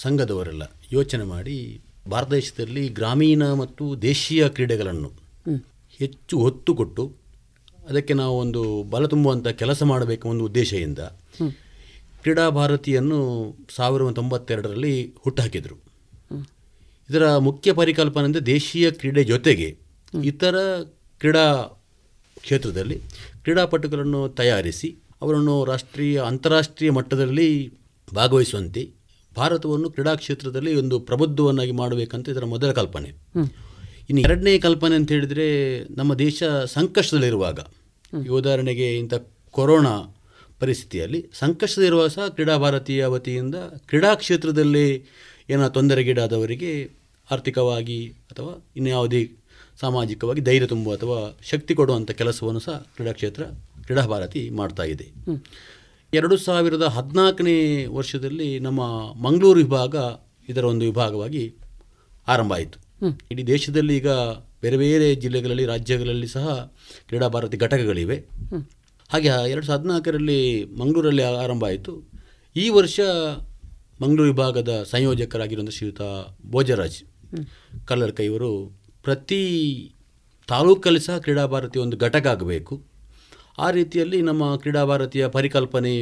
[0.02, 0.62] ಸಂಘದವರೆಲ್ಲ
[0.92, 5.10] ಯೋಚನೆ ಮಾಡಿ ಭಾರತ ದೇಶದಲ್ಲಿ ಗ್ರಾಮೀಣ ಮತ್ತು ದೇಶೀಯ ಕ್ರೀಡೆಗಳನ್ನು
[6.00, 7.04] ಹೆಚ್ಚು ಹೊತ್ತು ಕೊಟ್ಟು
[7.88, 10.98] ಅದಕ್ಕೆ ನಾವು ಒಂದು ಬಲ ತುಂಬುವಂಥ ಕೆಲಸ ಮಾಡಬೇಕು ಒಂದು ಉದ್ದೇಶದಿಂದ
[12.22, 13.20] ಕ್ರೀಡಾ ಭಾರತಿಯನ್ನು
[13.76, 15.82] ಸಾವಿರದ ತೊಂಬತ್ತೆರಡರಲ್ಲಿ ಹುಟ್ಟುಹಾಕಿದರು
[17.10, 19.78] ಇದರ ಮುಖ್ಯ ಪರಿಕಲ್ಪನೆ ಅಂದರೆ ದೇಶೀಯ ಕ್ರೀಡೆ ಜೊತೆಗೆ
[20.24, 20.56] ಇತರ
[21.18, 21.52] ಕ್ರೀಡಾ
[22.40, 22.98] ಕ್ಷೇತ್ರದಲ್ಲಿ
[23.42, 27.72] ಕ್ರೀಡಾಪಟುಗಳನ್ನು ತಯಾರಿಸಿ ಅವರನ್ನು ರಾಷ್ಟ್ರೀಯ ಅಂತಾರಾಷ್ಟ್ರೀಯ ಮಟ್ಟದಲ್ಲಿ
[28.14, 28.90] ಭಾಗವಹಿಸುವಂತೆ
[29.36, 33.08] ಭಾರತವನ್ನು ಕ್ರೀಡಾ ಕ್ಷೇತ್ರದಲ್ಲಿ ಒಂದು ಪ್ರಬುದ್ಧವನ್ನಾಗಿ ಮಾಡಬೇಕಂತ ಇದರ ಮೊದಲ ಕಲ್ಪನೆ.
[34.10, 37.58] ಇನ್ನು ಎರಡನೇ ಕಲ್ಪನೆ ಅಂತ ಹೇಳಿದರೆ ನಮ್ಮ ದೇಶ ಸಂಕಷ್ಟದಲ್ಲಿರುವಾಗ
[38.24, 39.14] ಈ ಉದಾಹರಣೆಗೆ ಇಂಥ
[39.50, 40.19] ಕೊರೋನಾ
[40.60, 43.54] ಪರಿಸ್ಥಿತಿಯಲ್ಲಿ ಸಂಕಷ್ಟದಲ್ಲಿರುವಾಗ ಸಹ ಕ್ರೀಡಾ ಭಾರತೀಯ ವತಿಯಿಂದ
[43.88, 44.86] ಕ್ರೀಡಾ ಕ್ಷೇತ್ರದಲ್ಲಿ
[45.50, 46.72] ಏನ ತೊಂದರೆಗೀಡಾದವರಿಗೆ
[47.30, 48.00] ಆರ್ಥಿಕವಾಗಿ
[48.30, 49.22] ಅಥವಾ ಇನ್ಯಾವುದೇ
[49.80, 53.42] ಸಾಮಾಜಿಕವಾಗಿ ಧೈರ್ಯ ತುಂಬುವ ಅಥವಾ ಶಕ್ತಿ ಕೊಡುವಂಥ ಕೆಲಸವನ್ನು ಸಹ ಕ್ರೀಡಾ ಕ್ಷೇತ್ರ
[53.82, 55.06] ಕ್ರೀಡಾ ಭಾರತಿ ಮಾಡ್ತಾ ಇದೆ.
[56.14, 58.80] ಎರಡು ಸಾವಿರದ ಹದಿನಾಲ್ಕನೇ ವರ್ಷದಲ್ಲಿ ನಮ್ಮ
[59.22, 59.94] ಮಂಗಳೂರು ವಿಭಾಗ
[60.48, 61.44] ಇದರ ಒಂದು ವಿಭಾಗವಾಗಿ
[62.28, 62.78] ಆರಂಭ ಆಯಿತು.
[63.30, 64.08] ಇಡೀ ದೇಶದಲ್ಲಿ ಈಗ
[64.62, 66.46] ಬೇರೆ ಬೇರೆ ಜಿಲ್ಲೆಗಳಲ್ಲಿ ರಾಜ್ಯಗಳಲ್ಲಿ ಸಹ
[67.08, 68.16] ಕ್ರೀಡಾ ಭಾರತಿ ಘಟಕಗಳಿವೆ.
[69.12, 71.92] ಹಾಗೆ ಎರಡು ಸಾವಿರದ ಹದಿನಾಲ್ಕರಲ್ಲಿ ಮಂಗಳೂರಲ್ಲಿ ಆರಂಭ ಆಯಿತು.
[72.56, 73.00] ಈ ವರ್ಷ
[74.02, 76.02] ಮಂಗಳೂರು ವಿಭಾಗದ ಸಂಯೋಜಕರಾಗಿರುವಂಥ ಶ್ರೀಯುತ
[76.50, 76.98] ಭೋಜರಾಜ್
[77.84, 78.50] ಕಲ್ಲರ್ಕ ಇವರು
[79.02, 79.40] ಪ್ರತಿ
[80.48, 82.74] ತಾಲೂಕಲ್ಲಿ ಸಹ ಕ್ರೀಡಾ ಭಾರತಿ ಒಂದು ಘಟಕ ಆಗಬೇಕು.
[83.58, 85.92] ಆ ರೀತಿಯಲ್ಲಿ ನಮ್ಮ ಕ್ರೀಡಾ ಭಾರತಿಯ ಪರಿಕಲ್ಪನೆ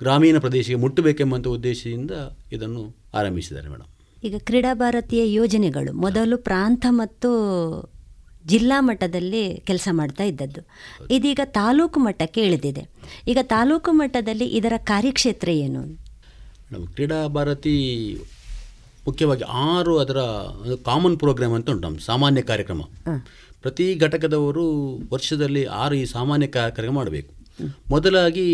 [0.00, 2.10] ಗ್ರಾಮೀಣ ಪ್ರದೇಶಕ್ಕೆ ಮುಟ್ಟಬೇಕೆಂಬಂಥ ಉದ್ದೇಶದಿಂದ
[2.52, 2.82] ಇದನ್ನು
[3.14, 3.90] ಆರಂಭಿಸಿದ್ದಾರೆ ಮೇಡಮ್.
[4.24, 7.30] ಈಗ ಕ್ರೀಡಾ ಭಾರತೀಯ ಯೋಜನೆಗಳು ಮೊದಲು ಪ್ರಾಂತ ಮತ್ತು
[8.46, 10.60] ಜಿಲ್ಲಾ ಮಟ್ಟದಲ್ಲಿ ಕೆಲಸ ಮಾಡ್ತಾ ಇದ್ದದ್ದು.
[11.10, 12.88] ಇದೀಗ ತಾಲೂಕು ಮಟ್ಟಕ್ಕೆ ಇಳಿದಿದೆ.
[13.28, 15.82] ಈಗ ತಾಲೂಕು ಮಟ್ಟದಲ್ಲಿ ಇದರ ಕಾರ್ಯಕ್ಷೇತ್ರ ಏನು?
[16.72, 17.74] ನಮ್ಮ ಕ್ರೀಡಾ ಭಾರತಿ
[19.06, 20.20] ಮುಖ್ಯವಾಗಿ ಆರು ಅದರ
[20.84, 22.82] ಕಾಮನ್ ಪ್ರೋಗ್ರಾಮ್ ಅಂತ ಉಂಟು ನಮ್ಮ ಸಾಮಾನ್ಯ ಕಾರ್ಯಕ್ರಮ.
[23.60, 27.34] ಪ್ರತಿ ಘಟಕದವರು ವರ್ಷದಲ್ಲಿ ಆರು ಈ ಸಾಮಾನ್ಯ ಕಾರ್ಯಕ್ರಮ ಮಾಡಬೇಕು.
[27.90, 28.46] ಮೊದಲಾಗಿ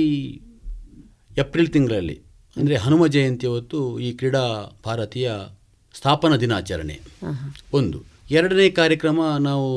[1.38, 2.20] ಏಪ್ರಿಲ್ ತಿಂಗಳಲ್ಲಿ
[2.56, 5.32] ಅಂದರೆ ಹನುಮ ಜಯಂತಿ ಹೊತ್ತು ಈ ಕ್ರೀಡಾ ಭಾರತೀಯ
[5.94, 7.00] ಸ್ಥಾಪನಾ ದಿನಾಚರಣೆ.
[7.72, 8.11] ಒಂದು.
[8.38, 9.68] ಎರಡನೇ ಕಾರ್ಯಕ್ರಮ ನಾವು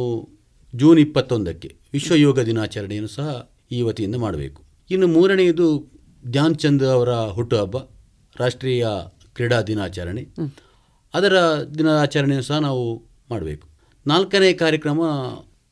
[0.74, 3.28] ಜೂನ್ ಇಪ್ಪತ್ತೊಂದಕ್ಕೆ ವಿಶ್ವ ಯೋಗ ದಿನಾಚರಣೆಯನ್ನು ಸಹ
[3.76, 4.60] ಈ ವತಿಯಿಂದ ಮಾಡಬೇಕು.
[4.90, 5.68] ಇನ್ನು ಮೂರನೆಯದು
[6.34, 7.78] ಧ್ಯಾನ್ ಚಂದ್ ಅವರ ಹುಟ್ಟುಹಬ್ಬ
[8.36, 8.86] ರಾಷ್ಟ್ರೀಯ
[9.38, 10.24] ಕ್ರೀಡಾ ದಿನಾಚರಣೆ.
[11.14, 11.36] ಅದರ
[11.80, 12.84] ದಿನಾಚರಣೆಯನ್ನು ಸಹ ನಾವು
[13.34, 13.66] ಮಾಡಬೇಕು.
[14.06, 15.02] ನಾಲ್ಕನೇ ಕಾರ್ಯಕ್ರಮ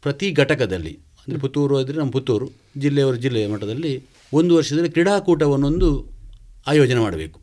[0.03, 2.47] ಪ್ರತಿ ಘಟಕದಲ್ಲಿ ಅಂದರೆ ಪುತ್ತೂರು ಆದರೆ ನಮ್ಮ ಪುತ್ತೂರು
[2.83, 3.93] ಜಿಲ್ಲೆಯವರ ಜಿಲ್ಲೆಯ ಮಟ್ಟದಲ್ಲಿ
[4.39, 5.89] ಒಂದು ವರ್ಷದಲ್ಲಿ ಕ್ರೀಡಾಕೂಟವನ್ನೊಂದು
[6.71, 7.37] ಆಯೋಜನೆ ಮಾಡಬೇಕು.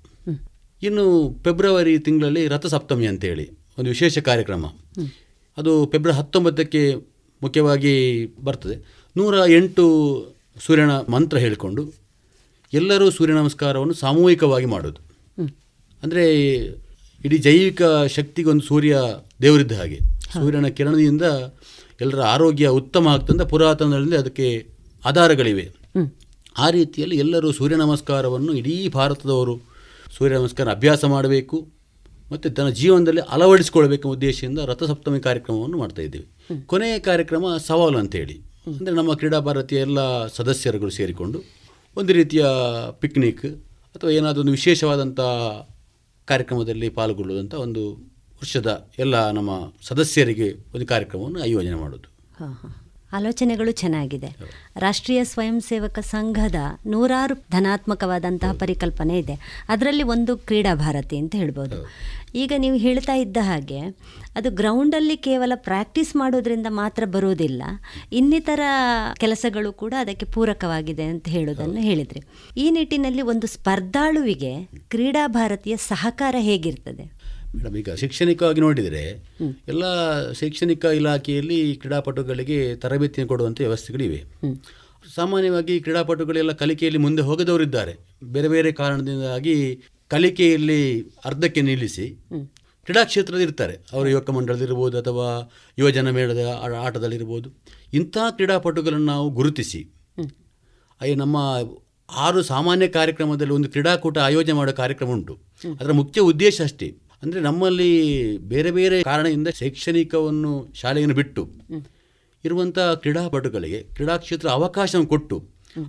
[0.82, 1.04] ಇನ್ನು
[1.44, 3.46] ಫೆಬ್ರವರಿ ತಿಂಗಳಲ್ಲಿ ರಥಸಪ್ತಮಿ ಅಂತೇಳಿ
[3.78, 4.64] ಒಂದು ವಿಶೇಷ ಕಾರ್ಯಕ್ರಮ.
[5.58, 6.94] ಅದು ಫೆಬ್ರವರಿ ಹತ್ತೊಂಬತ್ತಕ್ಕೆ
[7.42, 7.94] ಮುಖ್ಯವಾಗಿ
[8.44, 8.76] ಬರ್ತದೆ.
[9.16, 9.84] ನೂರ ಎಂಟು
[10.66, 11.82] ಸೂರ್ಯನ ಮಂತ್ರ ಹೇಳಿಕೊಂಡು
[12.72, 15.00] ಎಲ್ಲರೂ ಸೂರ್ಯ ನಮಸ್ಕಾರವನ್ನು ಸಾಮೂಹಿಕವಾಗಿ ಮಾಡೋದು.
[16.02, 16.24] ಅಂದರೆ
[17.24, 18.98] ಇಡೀ ಜೈವಿಕ ಶಕ್ತಿಗೊಂದು ಸೂರ್ಯ
[19.42, 19.98] ದೇವರಿದ್ದ ಹಾಗೆ.
[20.32, 21.22] ಸೂರ್ಯನ ಕಿರಣದಿಂದ
[22.00, 24.66] ಎಲ್ಲರ ಆರೋಗ್ಯ ಉತ್ತಮ ಆಗ್ತಂದ ಪುರಾತನದಲ್ಲಿ ಅದಕ್ಕೆ
[25.04, 25.70] ಆಧಾರಗಳಿವೆ.
[26.58, 29.60] ಆ ರೀತಿಯಲ್ಲಿ ಎಲ್ಲರೂ ಸೂರ್ಯ ನಮಸ್ಕಾರವನ್ನು ಇಡೀ ಭಾರತದವರು
[30.18, 31.79] ಸೂರ್ಯ ನಮಸ್ಕಾರ ಅಭ್ಯಾಸ ಮಾಡಬೇಕು.
[32.30, 36.26] ಮತ್ತು ತನ್ನ ಜೀವನದಲ್ಲಿ ಅಳವಡಿಸಿಕೊಳ್ಬೇಕೆಂಬ ಉದ್ದೇಶದಿಂದ ರಥಸಪ್ತಮಿ ಕಾರ್ಯಕ್ರಮವನ್ನು ಮಾಡ್ತಾ ಇದ್ದೀವಿ.
[36.66, 38.36] ಕೊನೆಯ ಕಾರ್ಯಕ್ರಮ ಸವಾಲು ಅಂತೇಳಿ
[38.70, 41.38] ಅಂದರೆ ನಮ್ಮ ಕ್ರೀಡಾ ಭಾರತೀಯ ಎಲ್ಲ ಸದಸ್ಯರುಗಳು ಸೇರಿಕೊಂಡು
[41.96, 42.42] ಒಂದು ರೀತಿಯ
[43.00, 43.46] ಪಿಕ್ನಿಕ್
[43.94, 45.20] ಅಥವಾ ಏನಾದರೂ ಒಂದು ವಿಶೇಷವಾದಂಥ
[46.28, 47.82] ಕಾರ್ಯಕ್ರಮದಲ್ಲಿ ಪಾಲ್ಗೊಳ್ಳುವಂಥ ಒಂದು
[48.40, 49.50] ವರ್ಷದ ಎಲ್ಲ ನಮ್ಮ
[49.82, 52.08] ಸದಸ್ಯರಿಗೆ ಒಂದು ಕಾರ್ಯಕ್ರಮವನ್ನು ಆಯೋಜನೆ ಮಾಡೋದು
[53.12, 54.36] ಆಲೋಚನೆಗಳು ಚೆನ್ನಾಗಿದೆ.
[54.76, 56.54] ರಾಷ್ಟ್ರೀಯ ಸ್ವಯಂ ಸೇವಕ ಸಂಘದ
[56.86, 59.66] ನೂರಾರು ಧನಾತ್ಮಕವಾದಂತಹ ಪರಿಕಲ್ಪನೆ ಇದೆ.
[59.68, 61.88] ಅದರಲ್ಲಿ ಒಂದು ಕ್ರೀಡಾ ಭಾರತಿ ಅಂತ ಹೇಳ್ಬೋದು.
[62.34, 63.80] ಈಗ ನೀವು ಹೇಳ್ತಾ ಇದ್ದ ಹಾಗೆ
[64.34, 67.62] ಅದು ಗ್ರೌಂಡಲ್ಲಿ ಕೇವಲ ಪ್ರಾಕ್ಟೀಸ್ ಮಾಡೋದ್ರಿಂದ ಮಾತ್ರ ಬರೋದಿಲ್ಲ
[68.12, 68.60] ಇನ್ನಿತರ
[69.18, 72.22] ಕೆಲಸಗಳು ಕೂಡ ಅದಕ್ಕೆ ಪೂರಕವಾಗಿದೆ ಅಂತ ಹೇಳೋದನ್ನು ಹೇಳಿದ್ರಿ.
[72.56, 77.19] ಈ ನಿಟ್ಟಿನಲ್ಲಿ ಒಂದು ಸ್ಪರ್ಧಾಳುವಿಗೆ ಕ್ರೀಡಾ ಭಾರತಿಯ ಸಹಕಾರ ಹೇಗಿರ್ತದೆ?
[77.56, 79.02] ಮೇಡಮ್ ಈಗ ಶೈಕ್ಷಣಿಕವಾಗಿ ನೋಡಿದರೆ
[79.68, 79.84] ಎಲ್ಲ
[80.32, 84.20] ಶೈಕ್ಷಣಿಕ ಇಲಾಖೆಯಲ್ಲಿ ಕ್ರೀಡಾಪಟುಗಳಿಗೆ ತರಬೇತಿ ಕೊಡುವಂಥ ವ್ಯವಸ್ಥೆಗಳಿವೆ.
[85.14, 87.94] ಸಾಮಾನ್ಯವಾಗಿ ಕ್ರೀಡಾಪಟುಗಳೆಲ್ಲ ಕಲಿಕೆಯಲ್ಲಿ ಮುಂದೆ ಹೋಗದವರಿದ್ದಾರೆ.
[88.24, 89.56] ಬೇರೆ ಬೇರೆ ಕಾರಣದಿಂದಾಗಿ
[90.08, 90.80] ಕಲಿಕೆಯಲ್ಲಿ
[91.24, 92.06] ಅರ್ಧಕ್ಕೆ ನಿಲ್ಲಿಸಿ
[92.84, 93.74] ಕ್ರೀಡಾ ಕ್ಷೇತ್ರದಲ್ಲಿ ಇರ್ತಾರೆ.
[93.92, 95.26] ಅವರು ಯುವಕ ಮಂಡಳದಿರ್ಬೋದು ಅಥವಾ
[95.78, 96.42] ಯುವಜನ ಮೇಳದ
[96.86, 97.48] ಆಟದಲ್ಲಿರ್ಬೋದು.
[97.94, 99.82] ಇಂಥ ಕ್ರೀಡಾಪಟುಗಳನ್ನು ನಾವು ಗುರುತಿಸಿ
[101.00, 101.36] ಅಯ್ಯ ನಮ್ಮ
[102.16, 105.34] ಆರು ಸಾಮಾನ್ಯ ಕಾರ್ಯಕ್ರಮದಲ್ಲಿ ಒಂದು ಕ್ರೀಡಾಕೂಟ ಆಯೋಜನೆ ಮಾಡೋ ಕಾರ್ಯಕ್ರಮ ಉಂಟು.
[105.80, 106.88] ಅದರ ಮುಖ್ಯ ಉದ್ದೇಶ ಅಷ್ಟೇ.
[107.22, 107.90] ಅಂದರೆ ನಮ್ಮಲ್ಲಿ
[108.46, 111.42] ಬೇರೆ ಬೇರೆ ಕಾರಣದಿಂದ ಶೈಕ್ಷಣಿಕವನ್ನು ಶಾಲೆಯನ್ನು ಬಿಟ್ಟು
[112.44, 115.36] ಇರುವಂಥ ಕ್ರೀಡಾಪಟುಗಳಿಗೆ ಕ್ರೀಡಾಕ್ಷೇತ್ರ ಕ್ಷೇತ್ರ ಅವಕಾಶ ಕೊಟ್ಟು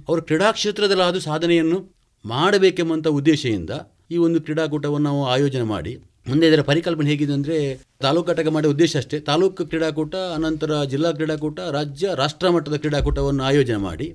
[0.08, 1.78] ಅವರು ಕ್ರೀಡಾ ಕ್ಷೇತ್ರದಲ್ಲಿ ಆದ ಸಾಧನೆಯನ್ನು
[2.26, 3.74] ಮಾಡಬೇಕೆಂಬಂಥ ಉದ್ದೇಶದಿಂದ
[4.12, 5.94] ಈ ಒಂದು ಕ್ರೀಡಾಕೂಟವನ್ನು ನಾವು ಆಯೋಜನೆ ಮಾಡಿ.
[6.28, 7.58] ಮುಂದೆ ಇದರ ಪರಿಕಲ್ಪನೆ ಹೇಗಿದೆ ಅಂದರೆ
[8.02, 9.18] ತಾಲೂಕು ಘಟಕ ಮಾಡೋ ಉದ್ದೇಶ ಅಷ್ಟೇ.
[9.22, 14.08] ತಾಲೂಕು ಕ್ರೀಡಾಕೂಟ ಅನಂತರ ಜಿಲ್ಲಾ ಕ್ರೀಡಾಕೂಟ ರಾಜ್ಯ ರಾಷ್ಟ್ರ ಮಟ್ಟದ ಕ್ರೀಡಾಕೂಟವನ್ನು ಆಯೋಜನೆ ಮಾಡಿ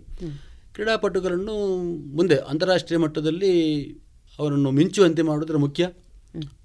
[0.75, 1.55] ಕ್ರೀಡಾಪಟುಗಳನ್ನು
[2.17, 3.53] ಮುಂದೆ ಅಂತಾರಾಷ್ಟ್ರೀಯ ಮಟ್ಟದಲ್ಲಿ
[4.39, 5.85] ಅವರನ್ನು ಮಿಂಚುವಂತೆ ಮಾಡುವುದರ ಮುಖ್ಯ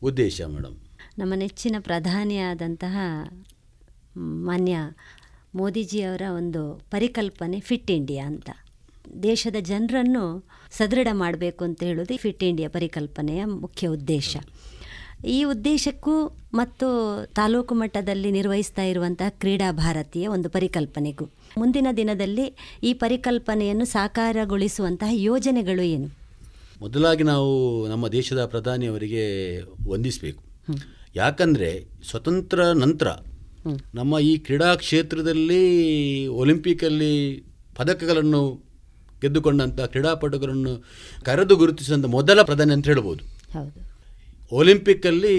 [0.04, 0.76] ಉದ್ದೇಶ, ಮೇಡಮ್?
[1.20, 2.98] ನಮ್ಮ ನೆಚ್ಚಿನ ಪ್ರಧಾನಿಯಾದಂತಹ
[4.18, 4.78] ಮಾನ್ಯ
[5.56, 8.50] ಮೋದಿಜಿಯವರ ಒಂದು ಪರಿಕಲ್ಪನೆ ಫಿಟ್ ಇಂಡಿಯಾ ಅಂತ.
[9.24, 14.38] ದೇಶದ ಜನರನ್ನು ಸದೃಢ ಮಾಡಬೇಕು ಅಂತ ಹೇಳೋದು ಫಿಟ್ ಇಂಡಿಯಾ ಪರಿಕಲ್ಪನೆಯ ಮುಖ್ಯ ಉದ್ದೇಶ.
[15.26, 16.88] ಈ ಉದ್ದೇಶಕ್ಕೂ ಮತ್ತು
[17.36, 21.30] ತಾಲೂಕು ಮಟ್ಟದಲ್ಲಿ ನಿರ್ವಹಿಸ್ತಾ ಇರುವಂತಹ ಕ್ರೀಡಾ ಭಾರತೀಯ ಒಂದು ಪರಿಕಲ್ಪನೆಗೂ.
[21.58, 26.21] ಮುಂದಿನ ದಿನದಲ್ಲಿ ಈ ಪರಿಕಲ್ಪನೆಯನ್ನು ಸಾಕಾರಗೊಳಿಸುವಂತಹ ಯೋಜನೆಗಳು ಏನು?
[26.82, 27.50] ಮೊದಲಾಗಿ ನಾವು
[27.88, 29.26] ನಮ್ಮ ದೇಶದ ಪ್ರಧಾನಿಯವರಿಗೆ
[29.90, 30.44] ವಂದಿಸಬೇಕು.
[31.16, 31.70] ಯಾಕಂದರೆ
[32.10, 33.08] ಸ್ವತಂತ್ರ ನಂತರ
[33.96, 35.64] ನಮ್ಮ ಈ ಕ್ರೀಡಾ ಕ್ಷೇತ್ರದಲ್ಲಿ
[36.28, 37.14] ಒಲಿಂಪಿಕಲ್ಲಿ
[37.76, 38.42] ಪದಕಗಳನ್ನು
[39.22, 40.74] ಗೆದ್ದುಕೊಂಡಂಥ ಕ್ರೀಡಾಪಟುಗಳನ್ನು
[41.26, 43.24] ಕರೆದು ಗುರುತಿಸಿದಂಥ ಮೊದಲ ಪ್ರಧಾನಿ ಅಂತ ಹೇಳ್ಬೋದು.
[44.52, 45.36] ಒಲಿಂಪಿಕ್ಕಲ್ಲಿ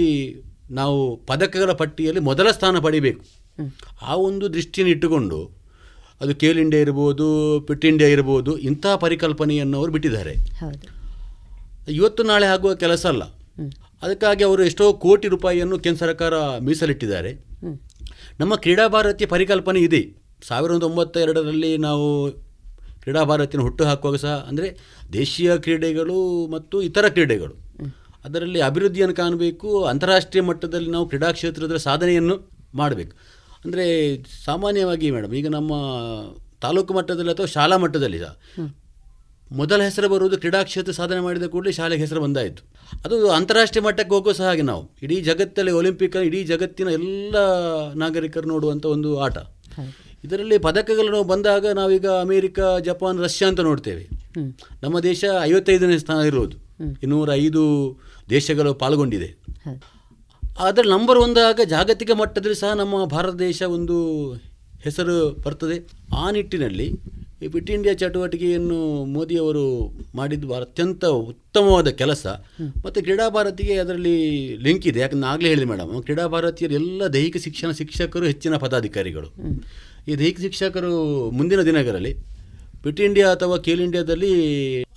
[0.71, 3.25] ನಾವು ಪದಕಗಳ ಪಟ್ಟಿಯಲ್ಲಿ ಮೊದಲ ಸ್ಥಾನ ಪಡಿಬೇಕು.
[4.03, 5.39] ಆ ಒಂದು ದೃಷ್ಟಿಯನ್ನು ಇಟ್ಟುಕೊಂಡು
[6.21, 7.27] ಅದು ಕೇಲ್ ಇಂಡಿಯಾ ಇರ್ಬೋದು
[7.61, 10.35] ಪಿಟ್ ಇಂಡಿಯಾ ಇರ್ಬೋದು ಇಂಥ ಪರಿಕಲ್ಪನೆಯನ್ನು ಅವರು ಬಿಟ್ಟಿದ್ದಾರೆ.
[11.89, 13.25] ಇವತ್ತು ನಾಳೆ ಆಗುವ ಕೆಲಸ ಅಲ್ಲ.
[14.03, 17.33] ಅದಕ್ಕಾಗಿ ಅವರು ಎಷ್ಟೋ ಕೋಟಿ ರೂಪಾಯಿಯನ್ನು ಕೇಂದ್ರ ಸರ್ಕಾರ ಮೀಸಲಿಟ್ಟಿದ್ದಾರೆ.
[18.41, 20.03] ನಮ್ಮ ಕ್ರೀಡಾ ಭಾರತೀಯ ಪರಿಕಲ್ಪನೆ ಇದೆ.
[20.49, 22.31] ಸಾವಿರದ ಒಂಬತ್ತ ಎರಡರಲ್ಲಿ ನಾವು
[23.03, 24.69] ಕ್ರೀಡಾ ಭಾರತಿಯನ್ನು ಹುಟ್ಟು ಹಾಕುವಾಗ ಸಹ ಅಂದರೆ
[25.13, 27.55] ದೇಶೀಯ ಕ್ರೀಡೆಗಳು ಮತ್ತು ಇತರ ಕ್ರೀಡೆಗಳು.
[28.25, 32.37] ಅದರಲ್ಲಿ ಅಭಿವೃದ್ಧಿಯನ್ನು ಕಾಣಬೇಕು ಅಂತಾರಾಷ್ಟ್ರೀಯ ಮಟ್ಟದಲ್ಲಿ ನಾವು ಕ್ರೀಡಾ ಕ್ಷೇತ್ರದ ಸಾಧನೆಯನ್ನು
[32.75, 33.13] ಮಾಡಬೇಕು.
[33.65, 33.85] ಅಂದರೆ
[34.45, 35.73] ಸಾಮಾನ್ಯವಾಗಿ ಮೇಡಮ್ ಈಗ ನಮ್ಮ
[36.61, 38.35] ತಾಲೂಕು ಮಟ್ಟದಲ್ಲಿ ಅಥವಾ ಶಾಲಾ ಮಟ್ಟದಲ್ಲಿ ಸಹ
[39.61, 42.63] ಮೊದಲ ಹೆಸರು ಬರುವುದು ಕ್ರೀಡಾ ಕ್ಷೇತ್ರ ಸಾಧನೆ ಮಾಡಿದ ಕೂಡಲೇ ಶಾಲೆಗೆ ಹೆಸರು ಬಂದಾಯಿತು.
[43.05, 44.83] ಅದು ಅಂತಾರಾಷ್ಟ್ರೀಯ ಮಟ್ಟಕ್ಕೆ ಹೋಗೋ ಸಹ ಹಾಗೆ ನಾವು.
[45.03, 47.37] ಇಡೀ ಜಗತ್ತಲ್ಲಿ ಒಲಿಂಪಿಕ್ ಇಡೀ ಜಗತ್ತಿನ ಎಲ್ಲ
[47.95, 49.37] ನಾಗರಿಕರು ನೋಡುವಂಥ ಒಂದು ಆಟ.
[50.25, 54.05] ಇದರಲ್ಲಿ ಪದಕಗಳು ಬಂದಾಗ ನಾವೀಗ ಅಮೇರಿಕ ಜಪಾನ್ ರಷ್ಯಾ ಅಂತ ನೋಡ್ತೇವೆ.
[54.83, 56.57] ನಮ್ಮ ದೇಶ ಐವತ್ತೈದನೇ ಸ್ಥಾನ ಇರೋದು
[57.03, 57.63] ಇನ್ನೂರ ಐದು
[58.31, 59.29] ದೇಶಗಳು ಪಾಲ್ಗೊಂಡಿದೆ.
[60.59, 63.97] ಆದರೆ ನಂಬರ್ ಒಂದಾಗ ಜಾಗತಿಕ ಮಟ್ಟದಲ್ಲಿ ಸಹ ನಮ್ಮ ಭಾರತ ದೇಶ ಒಂದು
[64.85, 65.77] ಹೆಸರು ಬರ್ತದೆ.
[66.17, 66.89] ಆ ನಿಟ್ಟಿನಲ್ಲಿ
[67.43, 68.79] ಈ ಫಿಟ್ ಇಂಡಿಯಾ ಚಟುವಟಿಕೆಯನ್ನು
[69.15, 69.65] ಮೋದಿಯವರು
[70.15, 72.25] ಮಾಡಿದ್ದು ಅತ್ಯಂತ ಉತ್ತಮವಾದ ಕೆಲಸ.
[72.85, 74.17] ಮತ್ತು ಕ್ರೀಡಾ ಭಾರತಿಗೆ ಅದರಲ್ಲಿ
[74.67, 75.01] ಲಿಂಕ್ ಇದೆ.
[75.01, 79.31] ಯಾಕಂದ್ರೆ ಆಗಲೇ ಹೇಳಿದೆ ಮೇಡಮ್ ಕ್ರೀಡಾ ಭಾರತೀಯರು ಎಲ್ಲ ದೈಹಿಕ ಶಿಕ್ಷಣ ಶಿಕ್ಷಕರು ಹೆಚ್ಚಿನ ಪದಾಧಿಕಾರಿಗಳು.
[80.09, 80.93] ಈ ದೈಹಿಕ ಶಿಕ್ಷಕರು
[81.39, 82.13] ಮುಂದಿನ ದಿನಗಳಲ್ಲಿ
[82.85, 84.31] ಫಿಟ್ ಇಂಡಿಯಾ ಅಥವಾ ಖೇಲ್ ಇಂಡಿಯಾದಲ್ಲಿ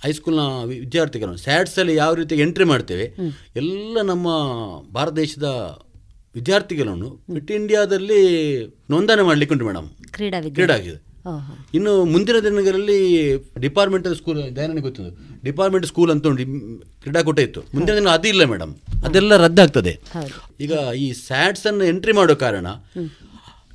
[0.04, 3.06] ಹೈಸ್ಕೂಲ್ನ ವಿದ್ಯಾರ್ಥಿಗಳು ಸ್ಯಾಟ್ಸಲ್ಲಿ ಯಾವ ರೀತಿ ಎಂಟ್ರಿ ಮಾಡ್ತೇವೆ
[3.62, 4.28] ಎಲ್ಲ ನಮ್ಮ
[4.96, 5.48] ಭಾರತ ದೇಶದ
[6.34, 8.20] ವಿದ್ಯಾರ್ಥಿಗಳನ್ನು ಫಿಟ್ ಇಂಡಿಯಾದಲ್ಲಿ
[8.90, 9.88] ನೋಂದಣಿ ಮಾಡಲಿಕ್ಕೆ ಉಂಟು ಮೇಡಮ್.
[10.16, 10.98] ಕ್ರೀಡಾ ಕ್ರೀಡಾ ಆಗಿದೆ
[11.74, 12.98] ಇನ್ನು ಮುಂದಿನ ದಿನಗಳಲ್ಲಿ
[13.58, 15.12] ಡಿಪಾರ್ಟ್ಮೆಂಟಲ್ ಸ್ಕೂಲ್ ದಯಾನನಿಗೆ ಗೊತ್ತಿದ್ದು
[15.44, 16.44] ಡಿಪಾರ್ಟ್ಮೆಂಟ್ ಸ್ಕೂಲ್ ಅಂತ ಉಂಟು
[17.02, 17.60] ಕ್ರೀಡಾಕೂಟ ಇತ್ತು.
[17.74, 18.74] ಮುಂದಿನ ದಿನ ಅದು ಇಲ್ಲ ಮೇಡಮ್
[19.06, 19.92] ಅದೆಲ್ಲ ರದ್ದಾಗ್ತದೆ.
[20.60, 20.72] ಈಗ
[21.04, 22.66] ಈ ಸ್ಯಾಟ್ಸ್ ಅನ್ನು ಎಂಟ್ರಿ ಮಾಡೋ ಕಾರಣ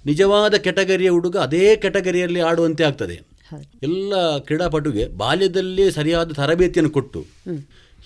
[0.06, 3.18] ನಿಜವಾದ ಕೆಟಗರಿಯ ಹುಡುಗ ಅದೇ ಕೆಟಗರಿಯಲ್ಲಿ ಆಡುವಂತೆ ಆಗ್ತದೆ.
[3.84, 7.22] ಎಲ್ಲ ಕ್ರೀಡಾಪಟುಗೆ ಬಾಲ್ಯದಲ್ಲಿ ಸರಿಯಾದ ತರಬೇತಿಯನ್ನು ಕೊಟ್ಟು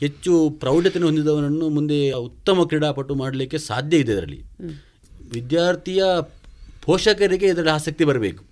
[0.02, 4.40] ಹೆಚ್ಚು ಪ್ರೌಢತೆಯನ್ನು ಹೊಂದಿದವನನ್ನು ಮುಂದೆ ಉತ್ತಮ ಕ್ರೀಡಾಪಟು ಮಾಡಲಿಕ್ಕೆ ಸಾಧ್ಯ ಇದೆ ಇದರಲ್ಲಿ.
[5.34, 6.04] ವಿದ್ಯಾರ್ಥಿಯ
[6.86, 8.44] ಪೋಷಕರಿಗೆ ಇದರಲ್ಲಿ ಆಸಕ್ತಿ ಬರಬೇಕು.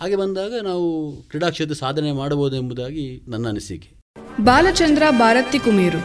[0.00, 0.86] ಹಾಗೆ ಬಂದಾಗ ನಾವು
[1.28, 3.88] ಕ್ರೀಡಾ ಕ್ಷೇತ್ರ ಸಾಧನೆ ಮಾಡಬಹುದು ಎಂಬುದಾಗಿ ನನ್ನ ಅನಿಸಿಕೆ.
[4.40, 6.00] ಬಾಲಚಂದ್ರ ಭಾರತಿ ಕುಮೀರು.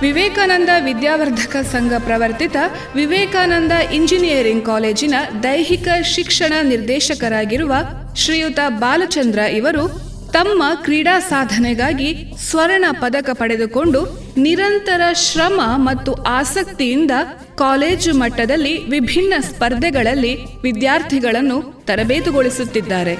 [0.00, 2.56] ವಿವೇಕಾನಂದ ವಿದ್ಯಾವರ್ಧಕ ಸಂಘ ಪ್ರವರ್ತಿತ
[2.94, 7.72] ವಿವೇಕಾನಂದ ಇಂಜಿನಿಯರಿಂಗ್ ಕಾಲೇಜಿನ ದೈಹಿಕ ಶಿಕ್ಷಣ ನಿರ್ದೇಶಕರಾಗಿರುವ
[8.16, 9.84] ಶ್ರೀಯುತ ಬಾಲಚಂದ್ರ ಇವರು
[10.32, 14.00] ತಮ್ಮ ಕ್ರೀಡಾ ಸಾಧನೆಗಾಗಿ ಸ್ವರ್ಣ ಪದಕ ಪಡೆದುಕೊಂಡು
[14.36, 17.10] ನಿರಂತರ ಶ್ರಮ ಮತ್ತು ಆಸಕ್ತಿಯಿಂದ
[17.58, 23.14] ಕಾಲೇಜು ಮಟ್ಟದಲ್ಲಿ ವಿಭಿನ್ನ ಸ್ಪರ್ಧೆಗಳಲ್ಲಿ ವಿದ್ಯಾರ್ಥಿಗಳನ್ನು ತರಬೇತುಗೊಳಿಸುತ್ತಿದ್ದಾರೆ.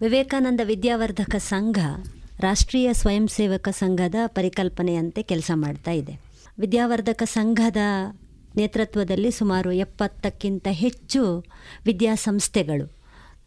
[0.00, 1.78] ವಿವೇಕಾನಂದ ವಿದ್ಯಾವರ್ಧಕ ಸಂಘ
[2.40, 6.20] ರಾಷ್ಟ್ರೀಯ ಸ್ವಯಂ ಸೇವಕ ಸಂಘದ ಪರಿಕಲ್ಪನೆಯಂತೆ ಕೆಲಸ ಮಾಡ್ತಾ ಇದೆ.
[6.58, 7.76] ವಿದ್ಯಾವರ್ಧಕ ಸಂಘದ
[8.56, 11.44] ನೇತೃತ್ವದಲ್ಲಿ ಸುಮಾರು ಎಪ್ಪತ್ತಕ್ಕಿಂತ ಹೆಚ್ಚು
[11.84, 12.86] ವಿದ್ಯಾಸಂಸ್ಥೆಗಳು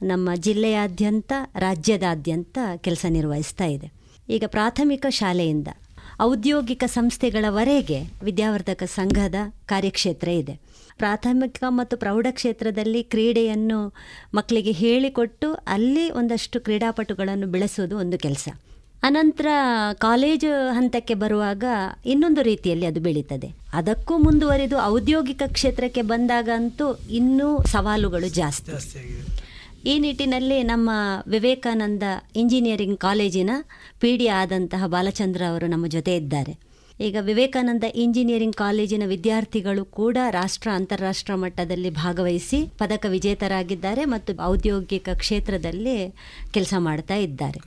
[0.01, 3.91] ನಮ್ಮ ಜಿಲ್ಲೆಯಾದ್ಯಂತ, ರಾಜ್ಯದಾದ್ಯಂತ ಕೆಲಸ ನಿರ್ವಹಿಸ್ತಾ ಇದೆ.
[4.29, 5.67] ಈಗ ಪ್ರಾಥಮಿಕ ಶಾಲೆಯಿಂದ
[6.21, 9.35] ಔದ್ಯೋಗಿಕ ಸಂಸ್ಥೆಗಳವರೆಗೆ ವಿದ್ಯಾವರ್ಧಕ ಸಂಘದ
[9.65, 10.59] ಕಾರ್ಯಕ್ಷೇತ್ರ ಇದೆ.
[10.97, 13.93] ಪ್ರಾಥಮಿಕ ಮತ್ತು ಪ್ರೌಢ ಕ್ಷೇತ್ರದಲ್ಲಿ ಕ್ರೀಡೆಯನ್ನು
[14.33, 18.49] ಮಕ್ಕಳಿಗೆ ಹೇಳಿಕೊಟ್ಟು ಅಲ್ಲಿ ಒಂದಷ್ಟು ಕ್ರೀಡಾಪಟುಗಳನ್ನು ಬೆಳೆಸೋದು ಒಂದು ಕೆಲಸ.
[19.03, 19.47] ಅನಂತರ
[19.93, 21.63] ಕಾಲೇಜು ಹಂತಕ್ಕೆ ಬರುವಾಗ
[22.05, 23.55] ಇನ್ನೊಂದು ರೀತಿಯಲ್ಲಿ ಅದು ಬೆಳೀತದೆ.
[23.73, 28.71] ಅದಕ್ಕೂ ಮುಂದುವರಿದು ಔದ್ಯೋಗಿಕ ಕ್ಷೇತ್ರಕ್ಕೆ ಬಂದಾಗ ಅಂತೂ ಇನ್ನೂ ಸವಾಲುಗಳು ಜಾಸ್ತಿ.
[29.91, 30.89] ಈ ನಿಟ್ಟಿನಲ್ಲಿ ನಮ್ಮ
[31.27, 32.03] ವಿವೇಕಾನಂದ
[32.35, 33.51] ಇಂಜಿನಿಯರಿಂಗ್ ಕಾಲೇಜಿನ
[34.01, 36.53] ಪಿ ಡಿ ಆದಂತಹ ಬಾಲಚಂದ್ರ ಅವರು ನಮ್ಮ ಜೊತೆ ಇದ್ದಾರೆ.
[37.07, 45.97] ಈಗ ವಿವೇಕಾನಂದ ಇಂಜಿನಿಯರಿಂಗ್ ಕಾಲೇಜಿನ ವಿದ್ಯಾರ್ಥಿಗಳು ಕೂಡ ರಾಷ್ಟ್ರ ಅಂತಾರಾಷ್ಟ್ರ ಮಟ್ಟದಲ್ಲಿ ಭಾಗವಹಿಸಿ ಪದಕ ವಿಜೇತರಾಗಿದ್ದಾರೆ ಮತ್ತು ಔದ್ಯೋಗಿಕ ಕ್ಷೇತ್ರದಲ್ಲಿ
[46.57, 47.59] ಕೆಲಸ ಮಾಡ್ತಾ ಇದ್ದಾರೆ.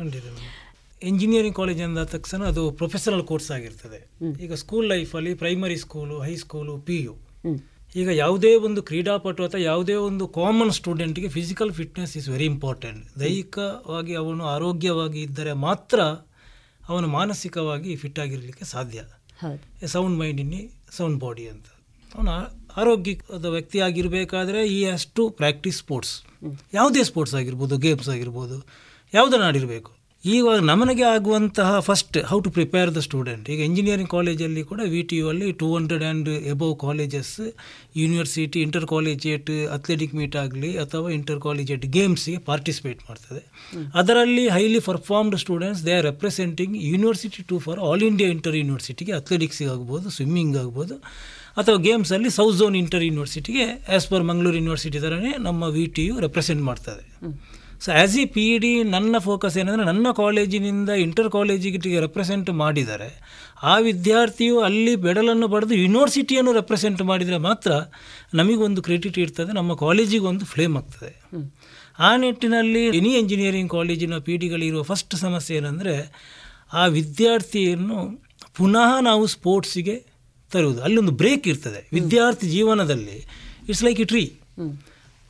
[1.03, 4.01] ಇಂಜಿನಿಯರಿಂಗ್ ಕಾಲೇಜ್ ಅಂದ ತಕ್ಷಣ ಅದು ಪ್ರೊಫೆಷನಲ್ ಕೋರ್ಸ್ ಆಗಿರ್ತದೆ.
[4.45, 7.15] ಈಗ ಸ್ಕೂಲ್ ಲೈಫಲ್ಲಿ primary school high school P U
[7.97, 14.15] ಈಗ ಯಾವುದೇ ಒಂದು ಕ್ರೀಡಾಪಟು ಅಥವಾ ಯಾವುದೇ ಒಂದು common ಸ್ಟೂಡೆಂಟ್ಗೆ physical fitness is very important ದೈಹಿಕವಾಗಿ
[14.15, 16.01] ಅವನು ಆರೋಗ್ಯವಾಗಿ ಇದ್ದರೆ ಮಾತ್ರ
[16.89, 19.01] ಅವನು ಮಾನಸಿಕವಾಗಿ ಫಿಟ್ ಆಗಿರಲಿಕ್ಕೆ ಸಾಧ್ಯ.
[19.87, 21.67] Sound mind in a sound body ಅಂತ.
[22.15, 22.31] ಅವನು
[22.77, 26.23] ಆರೋಗ್ಯದ ವ್ಯಕ್ತಿ ಆಗಿರಬೇಕಾದ್ರೆ ಈ ಅಷ್ಟು ಪ್ರಾಕ್ಟೀಸ್ ಸ್ಪೋರ್ಟ್ಸ್
[26.75, 28.67] ಯಾವುದೇ ಸ್ಪೋರ್ಟ್ಸ್ ಆಗಿರ್ಬೋದು ಗೇಮ್ಸ್ ಆಗಿರ್ಬೋದು
[29.15, 34.81] ಯಾವುದನ್ನು ಆಡಿರಬೇಕು ಈಗ ನಮಗೆ ಆಗುವಂತಹ first how to prepare the student ಈಗ ಇಂಜಿನಿಯರಿಂಗ್ ಕಾಲೇಜಲ್ಲಿ ಕೂಡ
[34.93, 37.31] ವಿ ಟಿ ಯು ಅಲ್ಲಿ two hundred and above colleges
[38.01, 43.43] university inter collegiate athletic meet ಆಗಲಿ ಅಥವಾ ಇಂಟರ್ ಕಾಲೇಜಿಯೇಟ್ ಗೇಮ್ಸ್ಗೆ ಪಾರ್ಟಿಸಿಪೇಟ್ ಮಾಡ್ತದೆ.
[44.01, 49.71] ಅದರಲ್ಲಿ highly performed students they are representing university to for all India inter ಯೂನಿವರ್ಸಿಟಿಗೆ ಅಥ್ಲೆಟಿಕ್ಸಿಗೆ
[49.77, 50.97] ಆಗ್ಬೋದು ಸ್ವಿಮ್ಮಿಂಗ್ ಆಗ್ಬೋದು,
[51.61, 56.65] ಅಥವಾ ಗೇಮ್ಸಲ್ಲಿ ಸೌತ್ ಝೋನ್ ಇಂಟರ್ ಯೂನಿವರ್ಸಿಟಿಗೆ ಆ್ಯಸ್ ಪರ್ ಮಂಗಳೂರು ಯೂನಿವರ್ಸಿಟಿ ಥರನೇ ನಮ್ಮ ವಿ ಟಿ ರೆಪ್ರೆಸೆಂಟ್
[56.71, 57.05] ಮಾಡ್ತದೆ.
[57.85, 63.23] So as a P D ನನ್ನ ಫೋಕಸ್ ಏನಂದರೆ ನನ್ನ ಕಾಲೇಜಿನಿಂದ ಇಂಟರ್ ಕಾಲೇಜಿಗೆ ರೆಪ್ರೆಸೆಂಟ್ ಮಾಡಿದರೆ
[63.63, 67.71] ಆ ವಿದ್ಯಾರ್ಥಿಯು ಅಲ್ಲಿ ಬೆಡಲನ್ನು ಪಡೆದು ಯೂನಿವರ್ಸಿಟಿಯನ್ನು ರೆಪ್ರೆಸೆಂಟ್ ಮಾಡಿದರೆ ಮಾತ್ರ
[68.35, 71.29] ನಮಗೊಂದು ಕ್ರೆಡಿಟ್ ಇರ್ತದೆ ನಮ್ಮ ಕಾಲೇಜಿಗೆ ಒಂದು ಫ್ಲೇಮ್ ಆಗ್ತದೆ.
[71.99, 76.15] ಆ ನಿಟ್ಟಿನಲ್ಲಿ ಎನಿ ಎಂಜಿನಿಯರಿಂಗ್ ಕಾಲೇಜಿನ ಪಿ ಡಿಗಳಿರುವ ಫಸ್ಟ್ ಸಮಸ್ಯೆ ಏನಂದರೆ
[76.73, 78.23] ಆ ವಿದ್ಯಾರ್ಥಿಯನ್ನು
[78.57, 80.05] ಪುನಃ ನಾವು ಸ್ಪೋರ್ಟ್ಸಿಗೆ
[80.53, 80.83] ತರುವುದು.
[80.83, 81.89] ಅಲ್ಲೊಂದು ಬ್ರೇಕ್ ಇರ್ತದೆ.
[81.93, 83.27] ವಿದ್ಯಾರ್ಥಿ ಜೀವನದಲ್ಲಿ
[83.69, 84.33] it's like a tree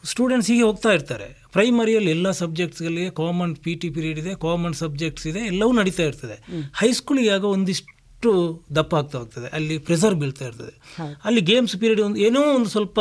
[0.05, 1.38] students ಹೀಗೆ ಹೋಗ್ತಾ ಇರ್ತಾರೆ.
[1.53, 6.66] ಪ್ರೈಮರಿಯಲ್ಲಿ ಎಲ್ಲ ಸಬ್ಜೆಕ್ಟ್ಸ್ಗಳಿಗೆ ಕಾಮನ್ ಪಿ ಟಿ ಪೀರಿಯಡ್ ಇದೆ ಕಾಮನ್ ಸಬ್ಜೆಕ್ಟ್ಸ್ ಇದೆ ಎಲ್ಲವೂ ನಡೀತಾ ಇರ್ತದೆ.
[6.74, 8.32] ಹೈಸ್ಕೂಲಿಗೆ ಆಗ ಒಂದಿಷ್ಟು
[8.74, 9.46] ದಪ್ಪ ಆಗ್ತಾ ಹೋಗ್ತದೆ.
[9.46, 11.03] ಅಲ್ಲಿ ಪ್ರೆಸರ್ ಬೀಳ್ತಾ ಇರ್ತದೆ.
[11.24, 13.01] ಅಲ್ಲಿ ಗೇಮ್ಸ್ ಪೀರಿಯಡ್ ಒಂದು ಏನೋ ಒಂದು ಸ್ವಲ್ಪ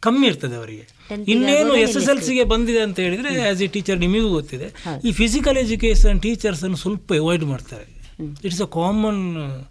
[0.00, 0.84] ಕಮ್ಮಿ ಇರ್ತದೆ ಅವರಿಗೆ.
[1.28, 4.68] ಇನ್ನೇನು ಎಸ್ ಎಸ್ ಎಲ್ ಸಿಗೆ ಬಂದಿದೆ ಅಂತ ಹೇಳಿದರೆ ಆ್ಯಸ್ ಎ ಟೀಚರ್ ನಿಮಗೂ ಗೊತ್ತಿದೆ.
[5.04, 7.99] ಈ ಫಿಸಿಕಲ್ ಎಜುಕೇಷನ್ ಟೀಚರ್ಸನ್ನು ಸ್ವಲ್ಪ ಅವಾಯ್ಡ್ ಮಾಡ್ತಾರೆ.
[8.44, 9.22] ಇಟ್ಸ್ ಅ ಕಾಮನ್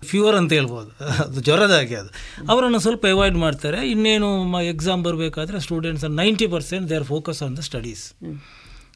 [0.03, 0.89] ಫ್ಯೂವರ್ ಅಂತ ಹೇಳ್ಬೋದು.
[1.23, 2.11] ಅದು ಜ್ವರದಾಗೆ ಅದು.
[2.51, 3.89] ಅವರನ್ನು ಸ್ವಲ್ಪ ಅವಾಯ್ಡ್ ಮಾಡ್ತಾರೆ.
[3.89, 4.29] ಇನ್ನೇನು
[4.63, 8.05] ಎಕ್ಸಾಮ್ ಬರಬೇಕಾದ್ರೆ students ninety percent they are focus on the studies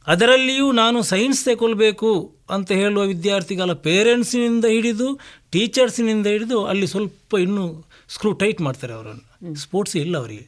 [0.08, 2.10] ಅದರಲ್ಲಿಯೂ ನಾನು ಸೈನ್ಸ್ ತಗೊಳ್ಬೇಕು
[2.49, 7.66] ಅಂತ ಹೇಳುವ ವಿದ್ಯಾರ್ಥಿಗಳ ಪೇರೆಂಟ್ಸಿನಿಂದ ಹಿಡಿದು ಟೀಚರ್ಸಿನಿಂದ ಹಿಡಿದು ಅಲ್ಲಿ ಸ್ವಲ್ಪ ಇನ್ನೂ
[8.10, 9.56] ಸ್ಕ್ರೂ ಟೈಟ್ ಮಾಡ್ತಾರೆ ಅವರನ್ನು.
[9.56, 10.45] ಸ್ಪೋರ್ಟ್ಸ್ ಇಲ್ಲ ಅವರಿಗೆ.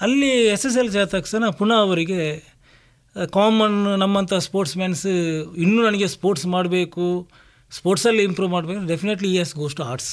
[0.00, 2.20] ಅಲ್ಲಿ ಎಸ್ ಎಸ್ ಎಲ್ ಸಿ ಆದ ತಕ್ಷಣ ಪುನಃ ಅವರಿಗೆ
[3.32, 5.06] ಕಾಮನ್ ನಮ್ಮಂಥ ಸ್ಪೋರ್ಟ್ಸ್ ಮ್ಯಾನ್ಸ್
[5.56, 7.06] ಇನ್ನೂ ನನಗೆ ಸ್ಪೋರ್ಟ್ಸ್ ಮಾಡಬೇಕು
[7.70, 10.12] ಸ್ಪೋರ್ಟ್ಸಲ್ಲಿ ಇಂಪ್ರೂವ್ ಮಾಡಬೇಕು definitely as goes to arts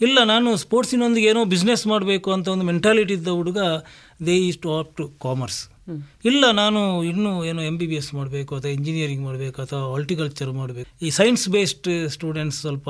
[0.00, 3.60] ಇಲ್ಲ ನಾನು ಸ್ಪೋರ್ಟ್ಸಿನೊಂದಿಗೆ ಏನೋ ಬಿಸ್ನೆಸ್ ಮಾಡಬೇಕು ಅಂತ ಒಂದು ಮೆಂಟಾಲಿಟಿ ಇದ್ದ ಹುಡುಗ
[4.26, 5.70] they is to opt to commerce
[6.24, 10.88] ಇಲ್ಲ ನಾನು ಇನ್ನೂ ಏನೋ ಎಂ ಬಿ ಬಿ ಎಸ್ ಮಾಡಬೇಕು ಅಥವಾ ಇಂಜಿನಿಯರಿಂಗ್ ಮಾಡಬೇಕು ಅಥವಾ ಹಾರ್ಟಿಕಲ್ಚರ್ ಮಾಡಬೇಕು.
[11.02, 12.88] ಈ ಸೈನ್ಸ್ ಬೇಸ್ಡ್ ಸ್ಟೂಡೆಂಟ್ಸ್ ಸ್ವಲ್ಪ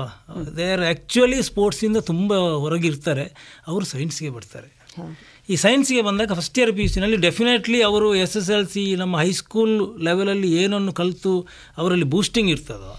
[0.57, 2.33] ದೇ ಆರ್ ಆ್ಯಕ್ಚುಲಿ ಸ್ಪೋರ್ಟ್ಸಿಂದ ತುಂಬ
[2.65, 3.27] ಹೊರಗಿರ್ತಾರೆ
[3.67, 4.69] ಅವರು ಸೈನ್ಸ್ಗೆ ಬರ್ತಾರೆ.
[5.51, 9.17] ಈ ಸೈನ್ಸ್ಗೆ ಬಂದಾಗ ಫಸ್ಟ್ ಇಯರ್ ಪಿ ಯು ಸಿನಲ್ಲಿ ಡೆಫಿನೆಟ್ಲಿ ಅವರು ಎಸ್ ಎಸ್ ಎಲ್ ಸಿ ನಮ್ಮ
[9.19, 9.75] ಹೈಸ್ಕೂಲ್
[10.05, 11.35] ಲೆವೆಲಲ್ಲಿ ಏನನ್ನು ಕಲಿತು
[11.77, 12.93] ಅವರಲ್ಲಿ ಬೂಸ್ಟಿಂಗ್ ಇರ್ತದೋ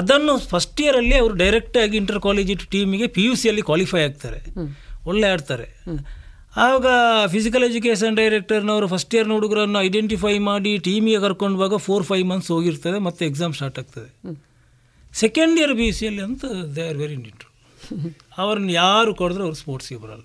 [0.00, 4.40] ಅದನ್ನು ಫಸ್ಟ್ ಇಯರಲ್ಲಿ ಅವರು ಡೈರೆಕ್ಟಾಗಿ ಇಂಟರ್ ಕಾಲೇಜ್ ಟೀಮಿಗೆ ಪಿ ಯು ಸಿಯಲ್ಲಿ ಕ್ವಾಲಿಫೈ ಆಗ್ತಾರೆ.
[5.06, 5.66] ಒಳ್ಳೆ ಆಡ್ತಾರೆ.
[6.56, 6.86] ಆವಾಗ
[7.26, 12.98] ಫಿಸಿಕಲ್ ಎಜುಕೇಷನ್ ಡೈರೆಕ್ಟರ್ನವರು ಫಸ್ಟ್ ಇಯರ್ನ ಹುಡುಗರನ್ನು ಐಡೆಂಟಿಫೈ ಮಾಡಿ ಟೀಮಿಗೆ ಕರ್ಕೊಂಡು ಹೋಗುವಾಗ ಫೋರ್ ಫೈವ್ ಮಂತ್ಸ್ ಹೋಗಿರ್ತದೆ
[12.98, 14.10] ಮತ್ತೆ ಎಕ್ಸಾಮ್ ಸ್ಟಾರ್ಟ್ ಆಗ್ತದೆ.
[15.22, 16.44] ಸೆಕೆಂಡ್ ಇಯರ್ ಬಿ ಸಿ ಅಲ್ಲಿ ಅಂತ
[16.76, 17.50] ದೇ ಆರ್ ವೆರಿ ನಿಟ್ರು
[18.38, 20.24] ಅವ್ರನ್ನ ಯಾರು ಕೊಡಿದ್ರೆ ಅವ್ರು ಸ್ಪೋರ್ಟ್ಸಿಗೆ ಬರಲ್ಲ.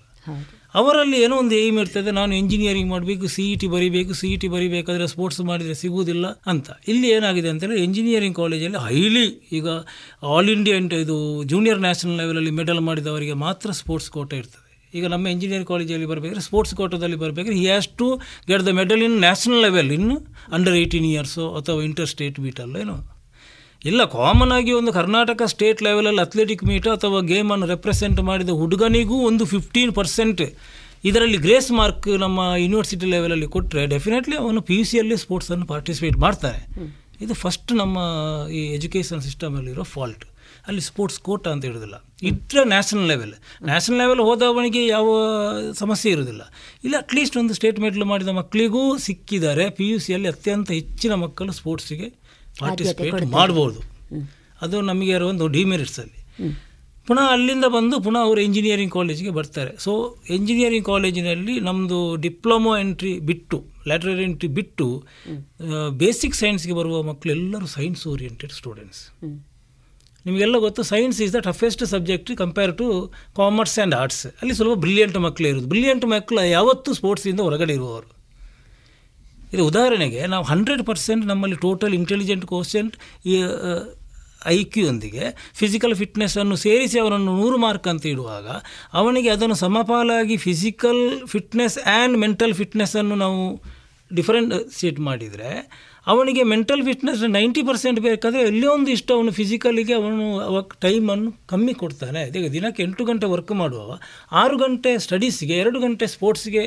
[0.78, 4.48] ಅವರಲ್ಲಿ ಏನೋ ಒಂದು ಏಮ್ ಇರ್ತದೆ, ನಾನು ಇಂಜಿನಿಯರಿಂಗ್ ಮಾಡಬೇಕು ಸಿ ಇ ಟಿ ಬರಿಬೇಕು ಸಿ ಇ ಟಿ
[4.54, 6.68] ಬರಿಬೇಕಾದ್ರೆ ಸ್ಪೋರ್ಟ್ಸ್ ಮಾಡಿದರೆ ಸಿಗುವುದಿಲ್ಲ ಅಂತ.
[6.92, 9.26] ಇಲ್ಲಿ ಏನಾಗಿದೆ ಅಂತೇಳಿ ಇಂಜಿನಿಯರಿಂಗ್ ಕಾಲೇಜಲ್ಲಿ ಹೈಲಿ
[9.58, 9.68] ಈಗ
[10.34, 11.18] ಆಲ್ ಇಂಡಿಯಾ ಇದು
[11.52, 14.66] ಜೂನಿಯರ್ ನ್ಯಾಷನಲ್ ಲೆವೆಲಲ್ಲಿ ಮೆಡಲ್ ಮಾಡಿದವರಿಗೆ ಮಾತ್ರ ಸ್ಪೋರ್ಟ್ಸ್ ಕೋಟ ಇರ್ತದೆ.
[14.98, 18.06] ಈಗ ನಮ್ಮ ಇಂಜಿನಿಯರಿಂಗ್ ಕಾಲೇಜಲ್ಲಿ ಬರಬೇಕಾದ್ರೆ ಸ್ಪೋರ್ಟ್ಸ್ ಕೋಟದಲ್ಲಿ ಬರಬೇಕಾದ್ರೆ ಈ has to
[18.48, 20.10] get the medal in national level in
[20.56, 22.96] under eighteen years ಅಥವಾ ಇಂಟರ್ ಸ್ಟೇಟ್ ಬೀಟಲ್ಲೋ ಏನೋ.
[23.84, 29.44] ಇಲ್ಲ ಕಾಮನ್ ಆಗಿ ಒಂದು ಕರ್ನಾಟಕ ಸ್ಟೇಟ್ ಲೆವೆಲಲ್ಲಿ ಅಥ್ಲೆಟಿಕ್ ಮೀಟ್ ಅಥವಾ ಗೇಮನ್ನು ರೆಪ್ರೆಸೆಂಟ್ ಮಾಡಿದ ಹುಡುಗನಿಗೂ ಒಂದು
[29.44, 30.42] ಫಿಫ್ಟೀನ್ ಪರ್ಸೆಂಟ್
[31.04, 36.66] ಇದರಲ್ಲಿ ಗ್ರೇಸ್ ಮಾರ್ಕ್ ನಮ್ಮ ಯೂನಿವರ್ಸಿಟಿ ಲೆವೆಲಲ್ಲಿ ಕೊಟ್ಟರೆ ಡೆಫಿನೆಟ್ಲಿ ಅವನು ಪಿ ಯು ಸಿಯಲ್ಲಿ ಸ್ಪೋರ್ಟ್ಸನ್ನು ಪಾರ್ಟಿಸಿಪೇಟ್ ಮಾಡ್ತಾರೆ.
[37.20, 37.98] ಇದು ಫಸ್ಟ್ ನಮ್ಮ
[38.52, 40.24] ಈ ಎಜುಕೇಷನ್ ಸಿಸ್ಟಮಲ್ಲಿರೋ ಫಾಲ್ಟ್
[40.66, 45.08] ಅಲ್ಲಿ ಸ್ಪೋರ್ಟ್ಸ್ ಕೋಟ ಅಂತ ಇರೋದಿಲ್ಲ ಇಟ್ಟರೆ ನ್ಯಾಷನಲ್ ಲೆವೆಲ್ ನ್ಯಾಷನಲ್ ಲೆವೆಲ್ ಹೋದವನಿಗೆ ಯಾವ
[45.72, 46.42] ಸಮಸ್ಯೆ ಇರೋದಿಲ್ಲ
[46.84, 52.19] ಇಲ್ಲ ಅಟ್ಲೀಸ್ಟ್ ಒಂದು ಸ್ಟೇಟ್ ಮೆಟ್ಲು ಮಾಡಿದ ಮಕ್ಕಳಿಗೂ ಸಿಕ್ಕಿದ್ದಾರೆ ಪಿ ಯು ಸಿಯಲ್ಲಿ ಅತ್ಯಂತ ಹೆಚ್ಚಿನ ಮಕ್ಕಳು ಸ್ಪೋರ್ಟ್ಸಿಗೆ
[52.62, 53.80] ಪಾರ್ಟಿಸಿಪೇಟ್ ಮಾಡ್ಬೋದು.
[54.64, 56.18] ಅದು ನಮಗೆ ಇರೋ ಒಂದು ಡಿಮೆರಿಟ್ಸಲ್ಲಿ
[57.08, 59.72] ಪುನಃ ಅಲ್ಲಿಂದ ಬಂದು ಪುನಃ ಅವರು ಇಂಜಿನಿಯರಿಂಗ್ ಕಾಲೇಜಿಗೆ ಬರ್ತಾರೆ.
[59.84, 59.92] ಸೊ
[60.36, 63.58] ಇಂಜಿನಿಯರಿಂಗ್ ಕಾಲೇಜಿನಲ್ಲಿ ನಮ್ಮದು ಡಿಪ್ಲೊಮೊ ಎಂಟ್ರಿ ಬಿಟ್ಟು
[63.88, 64.86] ಲ್ಯಾಟ್ರಲ್ ಎಂಟ್ರಿ ಬಿಟ್ಟು
[66.02, 69.02] ಬೇಸಿಕ್ ಸೈನ್ಸ್ಗೆ ಬರುವ ಮಕ್ಕಳು ಎಲ್ಲರೂ ಸೈನ್ಸ್ ಓರಿಯೆಂಟೆಡ್ ಸ್ಟೂಡೆಂಟ್ಸ್
[70.26, 72.86] ನಿಮಗೆಲ್ಲ ಗೊತ್ತು science is the toughest subject compare to
[73.36, 75.68] commerce and arts ಅಲ್ಲಿ ಸ್ವಲ್ಪ ಬ್ರಿಲಿಯಂಟ್ ಮಕ್ಕಳೇ ಇರೋದು.
[75.74, 78.08] ಬ್ರಿಲಿಯಂಟ್ ಮಕ್ಕಳು ಯಾವತ್ತೂ ಸ್ಪೋರ್ಟ್ಸಿಂದ ಹೊರಗಡೆ ಇರುವವರು.
[79.52, 82.96] ಇದು ಉದಾಹರಣೆಗೆ ನಾವು ಹಂಡ್ರೆಡ್ ಪರ್ಸೆಂಟ್ ನಮ್ಮಲ್ಲಿ ಟೋಟಲ್ ಇಂಟೆಲಿಜೆಂಟ್ ಕೋಶೆಂಟ್
[83.26, 83.34] ಈ
[84.46, 85.24] ಐ ಕ್ಯೂಯೊಂದಿಗೆ
[85.54, 88.48] ಫಿಸಿಕಲ್ ಫಿಟ್ನೆಸ್ಸನ್ನು ಸೇರಿಸಿ ಅವನನ್ನು ನೂರು ಮಾರ್ಕ್ ಅಂತ ಇಡುವಾಗ
[88.92, 93.62] ಅವನಿಗೆ ಅದನ್ನು ಸಮಪಾಲಾಗಿ ಫಿಸಿಕಲ್ ಫಿಟ್ನೆಸ್ ಆ್ಯಂಡ್ ಮೆಂಟಲ್ ಫಿಟ್ನೆಸ್ಸನ್ನು ನಾವು
[94.14, 95.50] ಡಿಫರೆಂಟ್ ಸೀಟ್ ಮಾಡಿದರೆ
[96.06, 101.74] ಅವನಿಗೆ ಮೆಂಟಲ್ ಫಿಟ್ನೆಸ್ ನೈಂಟಿ ಪರ್ಸೆಂಟ್ ಬೇಕಾದರೆ ಎಲ್ಲೇ ಒಂದು ಇಷ್ಟು ಅವನು ಫಿಸಿಕಲಿಗೆ ಅವನು ಅವಾಗ ಟೈಮನ್ನು ಕಮ್ಮಿ
[101.74, 102.22] ಕೊಡ್ತಾನೆ.
[102.38, 103.90] ಈಗ ದಿನಕ್ಕೆ ಎಂಟು ಗಂಟೆ ವರ್ಕ್ ಮಾಡುವವ,
[104.32, 106.64] ಆರು ಗಂಟೆ ಸ್ಟಡೀಸ್ಗೆ ಎರಡು ಗಂಟೆ ಸ್ಪೋರ್ಟ್ಸ್ಗೆ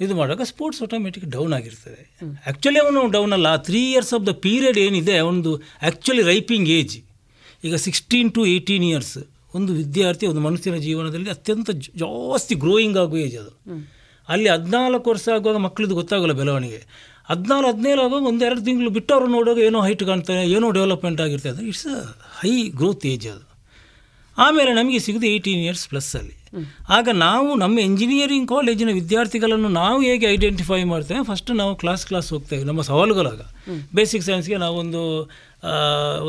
[0.00, 2.02] ಇದು ಮಾಡುವಾಗ ಸ್ಪೋರ್ಟ್ಸ್ ಆಟೋಮೆಟಿಕ್ ಡೌನ್ ಆಗಿರ್ತದೆ.
[2.46, 3.48] ಆ್ಯಕ್ಚುಲಿ ಅವನು ಡೌನ್ ಅಲ್ಲ.
[3.68, 5.50] Three years of the period ಏನಿದೆ ಒಂದು
[5.82, 6.96] ಆ್ಯಕ್ಚುಲಿ ರೈಪಿಂಗ್ ಏಜ್
[7.66, 9.18] ಈಗ ಸಿಕ್ಸ್ಟೀನ್ ಟು ಏಯ್ಟೀನ್ ಇಯರ್ಸ್
[9.58, 11.70] ಒಂದು ವಿದ್ಯಾರ್ಥಿ, ಒಂದು ಮನುಷ್ಯನ ಜೀವನದಲ್ಲಿ ಅತ್ಯಂತ
[12.02, 13.52] ಜಾಸ್ತಿ ಗ್ರೋಯಿಂಗ್ ಆಗುವ ಏಜ್ ಅದು.
[14.28, 16.80] ಅಲ್ಲಿ ಹದಿನಾಲ್ಕು ವರ್ಷ ಆಗುವಾಗ ಮಕ್ಕಳದ್ದು ಗೊತ್ತಾಗಲ್ಲ ಬೆಳವಣಿಗೆ.
[17.30, 21.50] ಹದಿನಾಲ್ಕು, ಹದಿನೇಳು ಆಗುವಾಗ ಒಂದೆರಡು ತಿಂಗಳು ಬಿಟ್ಟು ಅವರು ನೋಡುವಾಗ ಏನೋ ಹೈಟ್ ಕಾಣ್ತಾರೆ ಏನೋ ಡೆವಲಪ್ಮೆಂಟ್ ಆಗಿರ್ತದೆ.
[21.54, 21.98] ಅಂದರೆ it's a
[22.40, 23.44] high growth age ಅದು.
[24.36, 26.36] ಆಮೇಲೆ ನಮಗೆ ಸಿಗೋದು ಏಯ್ಟೀನ್ ಇಯರ್ಸ್ ಪ್ಲಸ್ಸಲ್ಲಿ
[26.96, 31.20] ಆಗ ನಾವು ನಮ್ಮ ಎಂಜಿನಿಯರಿಂಗ್ ಕಾಲೇಜಿನ ವಿದ್ಯಾರ್ಥಿಗಳನ್ನು ನಾವು ಹೇಗೆ ಐಡೆಂಟಿಫೈ ಮಾಡ್ತೇವೆ?
[31.30, 33.40] ಫಸ್ಟ್ ನಾವು ಕ್ಲಾಸ್ ಕ್ಲಾಸ್ ಹೋಗ್ತೇವೆ, ನಮ್ಮ ಸವಾಲುಗಳಾಗ.
[33.98, 35.02] ಬೇಸಿಕ್ ಸೈನ್ಸ್ಗೆ ನಾವೊಂದು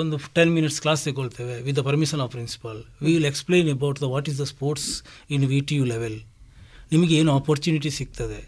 [0.02, 4.10] ಒಂದು ten minutes class ತೆಗೊಳ್ತೇವೆ with the permission of principal we will explain about the
[4.16, 4.90] what is the sports
[5.36, 6.18] in V T U level
[6.92, 8.42] ನಿಮಗೆ ಏನು ಆಪರ್ಚುನಿಟಿ ಸಿಗ್ತದೆ?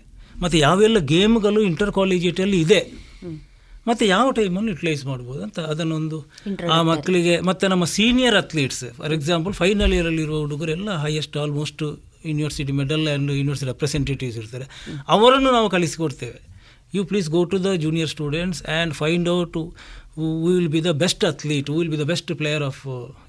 [0.44, 2.82] ಮತ್ತು ಯಾವೆಲ್ಲ ಗೇಮ್ಗಳು ಇಂಟರ್ ಕಾಲೇಜಿಟಲ್ಲಿ ಇದೆ?
[3.88, 6.18] ಮತ್ತು ಯಾವ ಟೈಮನ್ನು ಯುಟಿಲೈಸ್ ಮಾಡ್ಬೋದು ಅಂತ ಅದನ್ನೊಂದು
[6.72, 11.84] ಆ ಮಕ್ಕಳಿಗೆ ಮತ್ತು ನಮ್ಮ senior athletes for example final ಇಯರಲ್ಲಿರುವ ಹುಡುಗರೆಲ್ಲ highest almost
[12.26, 14.66] university medal and university representatives ಇರ್ತಾರೆ.
[15.08, 16.40] ಅವರನ್ನು ನಾವು ಕಲಿಸಿಕೊಡ್ತೇವೆ
[16.94, 19.58] you please go to the junior students and find out
[20.46, 22.82] will be the best athlete will be the best player of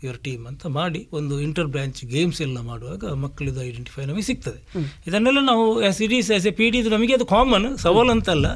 [0.04, 4.60] your team ಅಂತ ಮಾಡಿ ಒಂದು inter branch games ಎಲ್ಲ ಮಾಡುವಾಗ ಮಕ್ಕಳದ್ದು identify ನಮಗೆ ಸಿಗ್ತದೆ.
[5.08, 8.46] ಇದನ್ನೆಲ್ಲ ನಾವು as it is as a P D ಇದು ನಮಗೆ ಅದು ಕಾಮನ್ ಸವಾಲು ಅಂತಲ್ಲ.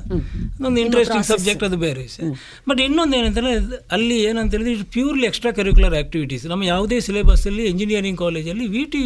[0.67, 2.31] ಒಂದು ಇಂಟ್ರೆಸ್ಟಿಂಗ್ ಸಬ್ಜೆಕ್ಟ್ ಅದು ಬೇರೆ ವಿಷಯ.
[2.69, 3.55] ಬಟ್ ಇನ್ನೊಂದು ಏನಂತಂದರೆ
[3.93, 9.03] ಅಲ್ಲಿ ಏನಂತ ಹೇಳಿದ್ರೆ ಇದು ಪ್ಯೂರ್ಲಿ ಎಕ್ಸ್ಟ್ರಾ ಕರಿಕ್ಯುಲರ್ ಆ್ಯಕ್ಟಿವಿಟೀಸ್ ನಮ್ಮ ಯಾವುದೇ ಸಿಲೆಬಸ್ಸಲ್ಲಿ ಇಂಜಿನಿಯರಿಂಗ್ ಕಾಲೇಜಲ್ಲಿ ವಿ ಟಿ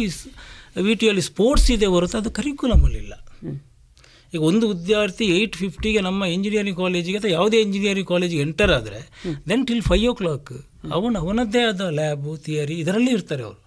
[0.87, 3.13] ವಿ ಟಿಯಲ್ಲಿ ಸ್ಪೋರ್ಟ್ಸ್ ಇದೆ ಹೊರತು ಅದು ಕರಿಕ್ಯುಲಮಲ್ಲಿಲ್ಲ
[4.33, 8.99] ಈಗ ಒಂದು ವಿದ್ಯಾರ್ಥಿ ಏಯ್ಟ್ ಫಿಫ್ಟಿಗೆ ನಮ್ಮ ಇಂಜಿನಿಯರಿಂಗ್ ಕಾಲೇಜಿಗೆ ಅಥವಾ ಯಾವುದೇ ಇಂಜಿನಿಯರಿಂಗ್ ಕಾಲೇಜಿಗೆ ಎಂಟರ್ ಆದರೆ
[9.49, 10.51] then till five o'clock
[10.91, 13.59] ಅವನು ಅವನದ್ದೇ ಆದ ಲ್ಯಾಬು ಥಿಯರಿ ಇದರಲ್ಲಿ ಇರ್ತಾರೆ ಅವರು.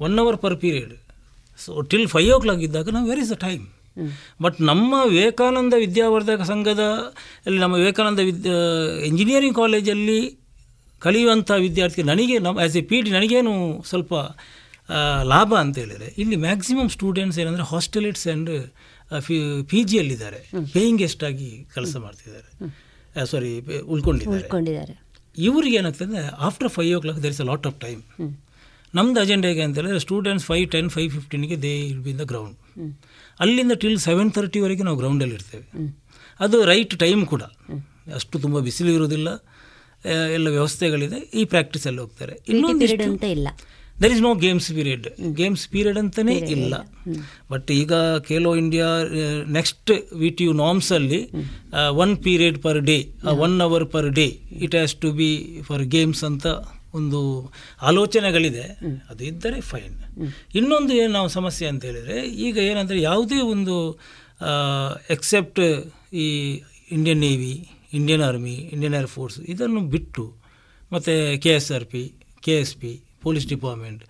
[0.00, 0.94] One hour per period
[1.58, 3.64] so till five o'clock ಇದ್ದಾಗ ನಾವು where is the time
[4.42, 6.80] but ನಮ್ಮ ವಿವೇಕಾನಂದ ವಿದ್ಯಾವರ್ಧಕ ಸಂಘದ
[7.46, 8.54] ಅಲ್ಲಿ ನಮ್ಮ ವಿವೇಕಾನಂದ ವಿದ್ಯಾ
[9.04, 10.20] ಇಂಜಿನಿಯರಿಂಗ್ ಕಾಲೇಜಲ್ಲಿ
[10.98, 14.14] ಕಲಿಯುವಂಥ ವಿದ್ಯಾರ್ಥಿ ನನಗೆ ನಮ್ಮ ಆ್ಯಸ್ ಎ ಪಿ ಡಿ ನನಗೇನು ಸ್ವಲ್ಪ
[15.22, 18.50] ಲಾಭ ಅಂತ ಹೇಳಿದರೆ, ಇಲ್ಲಿ ಮ್ಯಾಕ್ಸಿಮಮ್ ಸ್ಟೂಡೆಂಟ್ಸ್ ಏನಂದರೆ ಹಾಸ್ಟೆಲಿಟ್ಸ್ ಆ್ಯಂಡ್
[19.70, 20.40] ಪಿ ಜಿಯಲ್ಲಿದ್ದಾರೆ
[20.72, 22.48] ಪೇಯಿಂಗ್ ಗೆಸ್ಟ್ ಆಗಿ ಕೆಲಸ ಮಾಡ್ತಿದ್ದಾರೆ.
[23.32, 23.52] ಸಾರಿ
[23.94, 24.94] ಉಳ್ಕೊಂಡಿದ್ದಾರೆ.
[25.48, 28.02] ಇವ್ರಿಗೆ ಏನಾಗ್ತದೆ after five o'clock there is a lot of time
[28.94, 31.56] ನಮ್ದು ಅಜೆಂಡಾ ಹೇಗೆ ಅಂತ ಹೇಳಿದ್ರೆ students five ten five ಫಿಫ್ಟೀನ್ಗೆ
[31.90, 32.56] they'll be in the ground
[33.40, 35.66] ಅಲ್ಲಿಂದ ಟಿಲ್ ಸೆವೆನ್ ತರ್ಟಿವರೆಗೆ ನಾವು ಗ್ರೌಂಡಲ್ಲಿ ಇರ್ತೇವೆ.
[36.40, 37.42] ಅದು ರೈಟ್ ಟೈಮ್ ಕೂಡ.
[38.14, 39.28] ಅಷ್ಟು ತುಂಬ ಬಿಸಿಲು ಇರೋದಿಲ್ಲ
[40.36, 41.18] ಎಲ್ಲ ವ್ಯವಸ್ಥೆಗಳಿದೆ.
[41.40, 42.34] ಈ ಪ್ರಾಕ್ಟೀಸಲ್ಲಿ ಹೋಗ್ತಾರೆ.
[42.48, 43.48] ಇನ್ನೊಂದು ಇಲ್ಲ.
[44.02, 45.06] There is no games period
[45.40, 46.74] games period ಅಂತಲೇ ಇಲ್ಲ.
[47.52, 47.92] ಬಟ್ ಈಗ
[48.28, 48.88] Khelo India
[49.58, 51.20] next V T U ನಾಮ್ಸಲ್ಲಿ
[52.04, 52.96] one period per day
[53.46, 54.26] one hour per day
[54.66, 55.30] it has to be
[55.68, 56.46] for games ಅಂತ
[56.98, 57.20] ಒಂದು
[57.88, 58.64] ಆಲೋಚನೆಗಳಿದೆ.
[59.10, 59.94] ಅದು ಇದ್ದರೆ ಫೈನ್
[60.58, 63.76] ಇನ್ನೊಂದು ಏನು ನಾವು ಸಮಸ್ಯೆ ಅಂತ ಹೇಳಿದರೆ ಈಗ ಏನಂದರೆ ಯಾವುದೇ ಒಂದು
[65.14, 65.60] ಎಕ್ಸೆಪ್ಟ್
[66.24, 66.26] ಈ
[66.96, 67.54] Indian navy
[67.98, 70.24] Indian army Indian air force ಇದನ್ನು ಬಿಟ್ಟು
[70.92, 72.02] ಮತ್ತು K S R P
[72.46, 72.92] K S P
[73.22, 74.02] police department.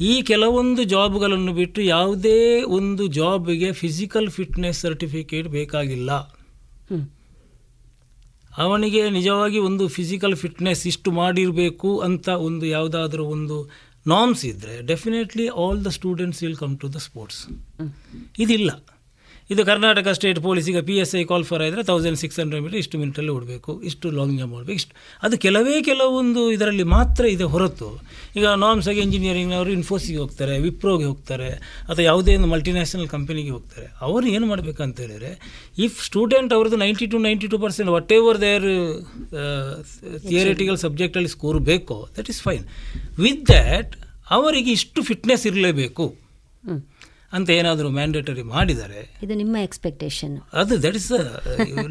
[0.00, 6.10] ಈ ಕೆಲವೊಂದು ಜಾಬ್ಗಳನ್ನು ಬಿಟ್ಟು ಯಾವುದೇ ಒಂದು ಜಾಬ್ಗೆ ಫಿಸಿಕಲ್ ಫಿಟ್ನೆಸ್ ಸರ್ಟಿಫಿಕೇಟ್ ಬೇಕಾಗಿಲ್ಲ.
[8.58, 13.56] ಅವನಿಗೆ ನಿಜವಾಗಿ ಒಂದು ಫಿಸಿಕಲ್ ಫಿಟ್ನೆಸ್ ಇಷ್ಟು ಮಾಡಿರಬೇಕು ಅಂತ ಒಂದು ಯಾವುದಾದ್ರೂ ಒಂದು
[14.06, 17.40] ನಾಮ್ಸ್ ಇದ್ದರೆ definitely all the students will come to the sports.
[18.38, 18.70] ಇದಿಲ್ಲ.
[19.52, 22.96] ಇದು Karnataka state ಪೊಲೀಸಿಗೆ P S I call for ಆದರೆ ತೌಸಂಡ್ ಸಿಕ್ಸ್ ಹಂಡ್ರೆಡ್ ಮೀಟರ್ ಇಷ್ಟು
[23.02, 24.94] ಮಿನಿಟಲ್ಲಿ ಓಡಬೇಕು, ಇಷ್ಟು ಲಾಂಗ್ ಜಂಪ್ ಮಾಡಬೇಕು, ಇಷ್ಟು.
[25.26, 27.90] ಅದು ಕೆಲವೇ ಕೆಲವೊಂದು ಇದರಲ್ಲಿ ಮಾತ್ರ ಇದೆ ಹೊರತು.
[28.38, 31.50] ಈಗ ನಾಮ್ಸ್ ಆಗಿ ಇಂಜಿನಿಯರಿಂಗ್ನವರು ಇನ್ಫೋಸಿಗೆ ಹೋಗ್ತಾರೆ ವಿಪ್ರೋಗೆ ಹೋಗ್ತಾರೆ,
[31.88, 33.86] ಅಥವಾ ಯಾವುದೇ ಒಂದು ಮಲ್ಟಿನ್ಯಾಷನಲ್ ಕಂಪನಿಗೆ ಹೋಗ್ತಾರೆ.
[34.06, 35.32] ಅವರು ಏನು ಮಾಡಬೇಕಂತ ಹೇಳಿದರೆ
[35.86, 38.68] ಇಫ್ ಸ್ಟೂಡೆಂಟ್ ಅವ್ರದ್ದು ninety two ninety two percent whatever their
[40.28, 42.66] theoretical ಸಬ್ಜೆಕ್ಟಲ್ಲಿ score ಬೇಕೋ that is fine
[43.26, 43.94] with that
[44.38, 46.06] ಅವರಿಗೆ ಇಷ್ಟು ಫಿಟ್ನೆಸ್ ಇರಲೇಬೇಕು.
[47.32, 51.10] ಅಂತ ಏನಾದರೂ ಮ್ಯಾಂಡೇಟರಿ ಮಾಡಿದರೆ ಇದು ನಿಮ್ಮ ಎಕ್ಸ್ಪೆಕ್ಟೇಷನ್ ಅದು that is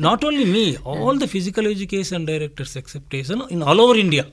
[0.08, 0.66] not only me
[1.04, 4.26] all the physical education directors expectation in all over India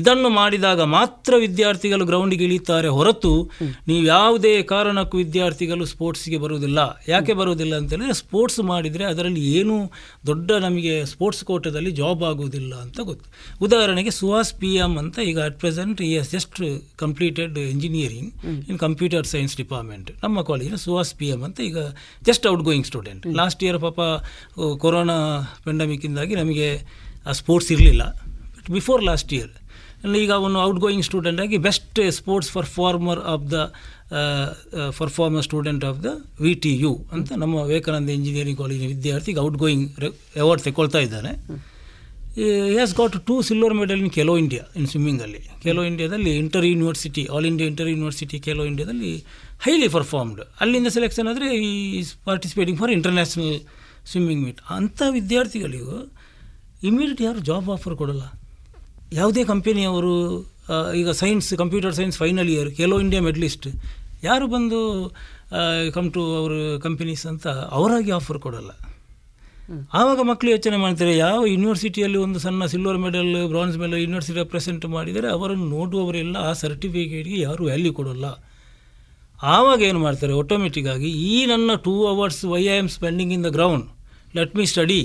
[0.00, 3.32] ಇದನ್ನು ಮಾಡಿದಾಗ ಮಾತ್ರ ವಿದ್ಯಾರ್ಥಿಗಳು ಗ್ರೌಂಡಿಗೆ ಇಳಿತಾರೆ ಹೊರತು
[3.88, 6.78] ನೀವು ಯಾವುದೇ ಕಾರಣಕ್ಕೂ ವಿದ್ಯಾರ್ಥಿಗಳು ಸ್ಪೋರ್ಟ್ಸ್ಗೆ ಬರುವುದಿಲ್ಲ.
[7.08, 9.76] ಯಾಕೆ ಬರುವುದಿಲ್ಲ ಅಂತೇಳಿದರೆ ಸ್ಪೋರ್ಟ್ಸ್ ಮಾಡಿದರೆ ಅದರಲ್ಲಿ ಏನೂ
[10.30, 13.26] ದೊಡ್ಡ ನಮಗೆ ಸ್ಪೋರ್ಟ್ಸ್ ಕೋಟದಲ್ಲಿ ಜಾಬ್ ಆಗುವುದಿಲ್ಲ ಅಂತ ಗೊತ್ತು.
[13.66, 16.60] ಉದಾಹರಣೆಗೆ ಸುಹಾಸ್ ಪಿ ಎಂ ಅಂತ ಈಗ ಅಟ್ ಪ್ರೆಸೆಂಟ್ ಈ is just
[17.04, 18.30] completed engineering
[18.70, 21.78] in computer science department ನಮ್ಮ ಕಾಲೇಜಿನ ಸುಹಾಸ್ ಪಿ ಎಂ ಅಂತ ಈಗ
[22.30, 24.00] just outgoing student last year ಪಾಪ
[24.84, 25.18] ಕೊರೋನಾ
[25.66, 26.68] ಪೆಂಡಮಿಕ್ಕಿಂದಾಗಿ ನಮಗೆ
[27.26, 28.02] ಆ ಸ್ಪೋರ್ಟ್ಸ್ ಇರಲಿಲ್ಲ.
[28.76, 29.52] ಬಿಫೋರ್ ಲಾಸ್ಟ್ ಇಯರ್
[30.22, 33.58] ಈಗ ಅವನು ಔಟ್ ಗೋಯಿಂಗ್ ಸ್ಟೂಡೆಂಟ್ ಆಗಿ best sports performer of the
[34.98, 39.86] performer student of the V T U ಅಂತ ನಮ್ಮ ವಿವೇಕಾನಂದ ಇಂಜಿನಿಯರಿಂಗ್ ಕಾಲೇಜಿನ ವಿದ್ಯಾರ್ಥಿಗೆ ಔಟ್ ಗೋಯಿಂಗ್
[40.42, 41.32] ಅವಾರ್ಡ್ ತಗೊಳ್ತಾ ಇದ್ದಾನೆ.
[42.76, 47.46] Has got two silver medal in Khelo India in ಸ್ವಿಮ್ಮಿಂಗಲ್ಲಿ Khelo ಇಂಡಿಯಾದಲ್ಲಿ inter university all
[47.52, 49.12] India inter university Khelo ಇಂಡಿಯಾದಲ್ಲಿ
[49.66, 51.48] highly performed ಅಲ್ಲಿಂದ selection ಆದರೆ
[52.00, 53.56] is participating for international
[54.12, 55.96] swimming meet ಅಂಥ ವಿದ್ಯಾರ್ಥಿಗಳಿಗೂ
[56.82, 58.24] ಇಮಿಡಿಯೇಟ್ ಯಾರು ಜಾಬ್ ಆಫರ್ ಕೊಡಲ್ಲ?
[59.12, 60.14] ಯಾವುದೇ ಕಂಪನಿಯವರು
[61.00, 63.66] ಈಗ science computer science final year Khelo India medalist
[64.24, 64.78] ಯಾರು ಬಂದು
[65.94, 66.52] ಕಮ್ ಟು ಅವ್ರ
[66.82, 68.70] ಕಂಪನೀಸ್ ಅಂತ ಅವರಾಗಿ ಆಫರ್ ಕೊಡಲ್ಲ.
[69.92, 75.28] ಆವಾಗ ಮಕ್ಕಳು ಯೋಚನೆ ಮಾಡ್ತಾರೆ ಯಾವ ಯೂನಿವರ್ಸಿಟಿಯಲ್ಲಿ ಒಂದು ಸಣ್ಣ silver medal bronze medal university represent ಮಾಡಿದರೆ
[75.28, 78.26] ಅವರನ್ನು ನೋಡುವವರೆಲ್ಲ ಆ ಸರ್ಟಿಫಿಕೇಟ್ಗೆ ಯಾರು ವ್ಯಾಲ್ಯೂ ಕೊಡೋಲ್ಲ.
[79.42, 83.46] ಆವಾಗ ಏನು ಮಾಡ್ತಾರೆ ಆಟೋಮೆಟಿಕ್ ಆಗಿ ಈ ನನ್ನ two hours why I am spending in the
[83.46, 83.86] ground
[84.36, 85.00] let me study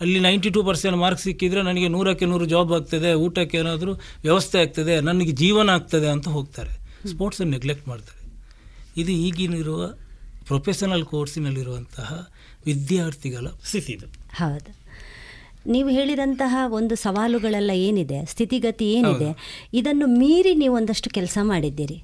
[0.00, 5.00] ಅಲ್ಲಿ ನೈಂಟಿ ಟೂ ಪರ್ಸೆಂಟ್ ಮಾರ್ಕ್ಸ್ ಸಿಕ್ಕಿದರೆ ನನಗೆ ನೂರಕ್ಕೆ ನೂರು ಜಾಬ್ ಆಗ್ತದೆ ಊಟಕ್ಕೆ ಏನಾದರೂ ವ್ಯವಸ್ಥೆ ಆಗ್ತದೆ
[5.00, 6.86] ನನಗೆ ಜೀವನ ಆಗ್ತದೆ ಅಂತ ಹೋಗ್ತಾರೆ.
[7.08, 8.32] ಸ್ಪೋರ್ಟ್ಸನ್ನು ನೆಗ್ಲೆಕ್ಟ್ ಮಾಡ್ತಾರೆ.
[9.00, 9.86] ಇದು ಈಗಿನಿರುವ
[10.46, 12.28] ಪ್ರೊಫೆಷನಲ್ ಕೋರ್ಸಿನಲ್ಲಿರುವಂತಹ
[12.66, 14.06] ವಿದ್ಯಾರ್ಥಿಗಳ ಸ್ಥಿತಿ ಇದು.
[14.34, 14.86] ಹೌದು.
[15.70, 22.02] ನೀವು ಹೇಳಿದಂತಹ ಒಂದು ಸವಾಲುಗಳೆಲ್ಲ ಏನಿದೆ ಸ್ಥಿತಿಗತಿ ಏನಿದೆ ಇದನ್ನು ಮೀರಿ ನೀವು ಒಂದಷ್ಟು ಕೆಲಸ ಮಾಡಿದ್ದೀರಿ.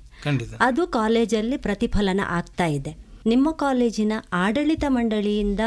[0.61, 3.12] ಅದು ಕಾಲೇಜಲ್ಲಿ ಪ್ರತಿಫಲನ ಆಗ್ತಾ ಇದೆ.
[3.27, 5.61] ನಿಮ್ಮ ಕಾಲೇಜಿನ ಆಡಳಿತ ಮಂಡಳಿಯಿಂದ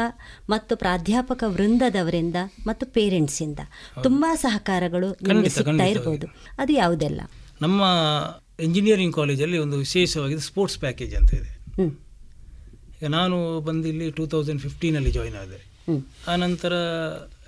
[0.50, 2.36] ಮತ್ತು ಪ್ರಾಧ್ಯಾಪಕ ವೃಂದದವರಿಂದ
[2.66, 3.58] ಮತ್ತು ಪೇರೆಂಟ್ಸಿಂದ
[4.02, 6.26] ತುಂಬಾ ಸಹಕಾರಗಳು ನಿಮಗೆ ಖಂಡಿತ, ಸಿಗ್ತಾ ಇರ್ಬೋದು.
[6.58, 7.20] ಅದು ಯಾವುದೆಲ್ಲ?
[7.60, 7.82] ನಮ್ಮ
[8.60, 11.52] ಇಂಜಿನಿಯರಿಂಗ್ ಕಾಲೇಜಲ್ಲಿ ಒಂದು ವಿಶೇಷವಾಗಿ ಸ್ಪೋರ್ಟ್ಸ್ ಪ್ಯಾಕೇಜ್ ಅಂತ ಇದೆ.
[13.02, 15.66] ಈಗ ನಾನು ಬಂದಿಲ್ಲಿ ಇಲ್ಲಿ ಟೂ ತೌಸಂಡ್ ಫಿಫ್ಟೀನಲ್ಲಿ ಜಾಯ್ನ್ ಆದೆ.
[16.28, 16.72] ಆನಂತರ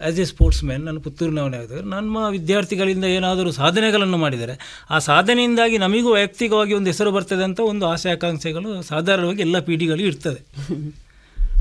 [0.01, 4.55] ಆ್ಯಸ್ ಎ ಸ್ಪೋರ್ಟ್ಸ್ ಮ್ಯಾನ್ ನಾನು ಪುತ್ತೂರಿನವನೇ ಆಗ್ತದೆ ನಮ್ಮ ವಿದ್ಯಾರ್ಥಿಗಳಿಂದ ಏನಾದರೂ ಸಾಧನೆಗಳನ್ನು ಮಾಡಿದರೆ,
[4.90, 10.40] ಆ ಸಾಧನೆಯಿಂದಾಗಿ ನಮಗೂ ವೈಯಕ್ತಿಕವಾಗಿ ಒಂದು ಹೆಸರು ಬರ್ತದೆ ಅಂತ ಒಂದು ಆಸೆ, ಆಕಾಂಕ್ಷೆಗಳು ಸಾಧಾರಣವಾಗಿ ಎಲ್ಲ ಪೀಡಿಗಳು ಇರ್ತದೆ.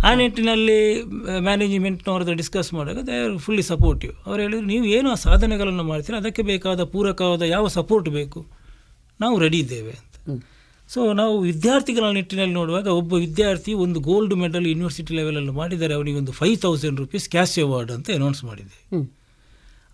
[0.08, 0.80] ಆ ನಿಟ್ಟಿನಲ್ಲಿ
[1.48, 6.20] ಮ್ಯಾನೇಜ್ಮೆಂಟ್ನವ್ರದ್ದು ಡಿಸ್ಕಸ್ ಮಾಡುವಾಗ ದೇ ಆರ್ ಫುಲ್ಲಿ ಸಪೋರ್ಟಿವ್ ಅವ್ರು ಹೇಳಿದ್ರು, ನೀವು ಏನು ಆ ಸಾಧನೆಗಳನ್ನು ಮಾಡ್ತೀರಾ?
[6.22, 8.42] ಅದಕ್ಕೆ ಬೇಕಾದ ಪೂರಕವಾದ ಯಾವ ಸಪೋರ್ಟ್ ಬೇಕು?
[9.20, 10.16] ನಾವು ರೆಡಿ ಇದ್ದೇವೆ ಅಂತ.
[10.90, 16.32] ಸೊ ನಾವು ವಿದ್ಯಾರ್ಥಿಗಳ ನಿಟ್ಟಿನಲ್ಲಿ ನೋಡುವಾಗ ಒಬ್ಬ ವಿದ್ಯಾರ್ಥಿ ಒಂದು ಗೋಲ್ಡ್ ಮೆಡಲ್ ಯೂನಿವರ್ಸಿಟಿ ಲೆವೆಲಲ್ಲಿ ಮಾಡಿದರೆ ಅವನಿಗೆ ಒಂದು
[16.32, 18.78] five thousand rupees cash award ಅಂತ ಅನೌನ್ಸ್ ಮಾಡಿದೆ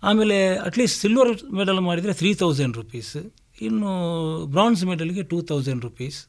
[0.02, 3.16] ಆಮೇಲೆ ಅಟ್ಲೀಸ್ಟ್ ಸಿಲ್ವರ್ ಮೆಡಲ್ ಮಾಡಿದರೆ ತ್ರೀ ತೌಸಂಡ್ ರುಪೀಸ್
[3.60, 3.90] ಇನ್ನು
[4.46, 6.26] ಬ್ರಾನ್ಸ್ ಮೆಡಲ್ಗೆ ಟೂ ತೌಸಂಡ್ ರುಪೀಸ್.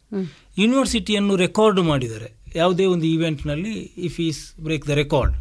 [0.57, 2.30] ಯೂನಿವರ್ಸಿಟಿಯನ್ನು ರೆಕಾರ್ಡ್ ಮಾಡಿದ್ದಾರೆ.
[2.62, 3.74] ಯಾವುದೇ ಒಂದು ಈವೆಂಟ್ನಲ್ಲಿ
[4.08, 5.34] if is break the record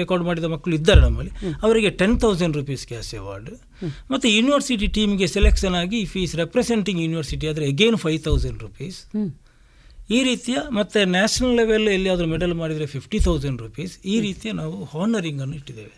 [0.00, 1.32] record ಮಾಡಿದ ಮಕ್ಕಳು ಇದ್ದಾರೆ ನಮ್ಮಲ್ಲಿ.
[1.66, 3.50] ಅವರಿಗೆ ten thousand rupees cash award
[4.12, 8.98] ಮತ್ತು ಯೂನಿವರ್ಸಿಟಿ ಟೀಮ್ಗೆ ಸೆಲೆಕ್ಷನ್ ಆಗಿ ಇಫ್ ಈಸ್ ರೆಪ್ರೆಸೆಂಟಿಂಗ್ ಯೂನಿವರ್ಸಿಟಿ ಆದರೆ ಅಗೇನ್ ಫೈವ್ ತೌಸಂಡ್ ರುಪೀಸ್
[10.16, 15.54] ಈ ರೀತಿಯ ಮತ್ತು ನ್ಯಾಷನಲ್ ಲೆವೆಲ್ ಎಲ್ಲಿಯಾದರೂ ಮೆಡಲ್ ಮಾಡಿದರೆ ಫಿಫ್ಟಿ ತೌಸಂಡ್ ರುಪೀಸ್ ಈ ರೀತಿಯ ನಾವು ಹಾನರಿಂಗನ್ನು
[15.54, 15.94] ಇಟ್ಟಿದ್ದೇವೆ.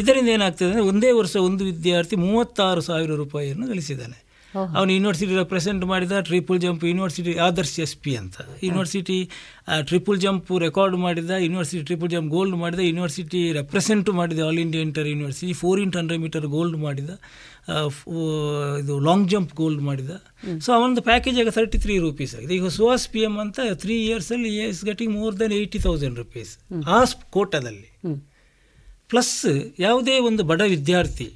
[0.00, 4.18] ಇದರಿಂದ ಏನಾಗ್ತದೆ ಅಂದರೆ ಒಂದೇ ವರ್ಷ ಒಂದು ವಿದ್ಯಾರ್ಥಿ ಮೂವತ್ತಾರು ಸಾವಿರ ರೂಪಾಯಿಯನ್ನು ಗಳಿಸಿದ್ದಾನೆ.
[4.76, 8.36] ಅವನು ಯೂನಿವರ್ಸಿಟಿ ರೆಪ್ರೆಸೆಂಟ್ ಮಾಡಿದ triple jump university Adarsh S P ಅಂತ.
[8.66, 9.18] ಯೂನಿವರ್ಸಿಟಿ
[9.90, 15.08] ಟ್ರಿಪಲ್ ಜಂಪ್ ರೆಕಾರ್ಡ್ ಮಾಡಿದ ಯೂನಿವರ್ಸಿಟಿ ಟ್ರಿಪಲ್ ಜಂಪ್ ಗೋಲ್ಡ್ ಮಾಡಿದ ಯೂನಿವರ್ಸಿಟಿ ರೆಪ್ರೆಸೆಂಟ್ ಮಾಡಿದ all India inter
[15.12, 17.10] university four into hundred meter gold ಮಾಡಿದ
[18.82, 20.12] ಇದು ಲಾಂಗ್ ಜಂಪ್ ಗೋಲ್ಡ್ ಮಾಡಿದ.
[20.64, 22.52] ಸೊ ಅವನದು package ಆಗ ತರ್ಟಿ ತ್ರೀ ರುಪೀಸ್ ಆಗಿದೆ.
[22.58, 26.52] ಈಗ ಸುಹಾಸ್ ಪಿ ಎಂ ಅಂತ three ಇಯರ್ಸಲ್ಲಿ is getting more than eighty thousand rupees
[26.96, 27.00] ಆ
[27.36, 27.90] ಕೋಟದಲ್ಲಿ
[29.12, 29.36] ಪ್ಲಸ್
[29.86, 31.28] ಯಾವುದೇ ಒಂದು ಬಡ ವಿದ್ಯಾರ್ಥಿ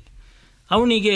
[0.70, 1.14] ಅವನಿಗೆ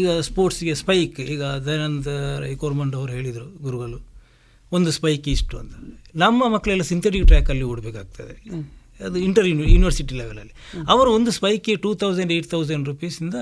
[0.00, 2.06] ಈಗ ಸ್ಪೋರ್ಟ್ಸ್ಗೆ ಸ್ಪೈಕ್ ಈಗ ದಯಾನಂದ
[2.44, 3.98] ರೈ ಕೋರ್ಮಂಡ್ ಅವರು ಹೇಳಿದರು ಗುರುಗಳು
[4.72, 5.74] ಒಂದು ಸ್ಪೈಕ್ ಇಷ್ಟು ಅಂತ.
[6.16, 8.34] ನಮ್ಮ ಮಕ್ಕಳೆಲ್ಲ ಸಿಂಥೆಟಿಕ್ ಟ್ರ್ಯಾಕಲ್ಲಿ ಓಡಬೇಕಾಗ್ತದೆ.
[9.06, 10.54] ಅದು ಇಂಟರ್ ಯೂನಿವರ್ಸಿಟಿ ಲೆವೆಲಲ್ಲಿ
[10.88, 13.34] ಅವರು ಒಂದು ಸ್ಪೈಕ್ಗೆ ಟೂ ತೌಸಂಡ್ ಏಯ್ಟ್ ತೌಸಂಡ್ ರುಪೀಸಿಂದ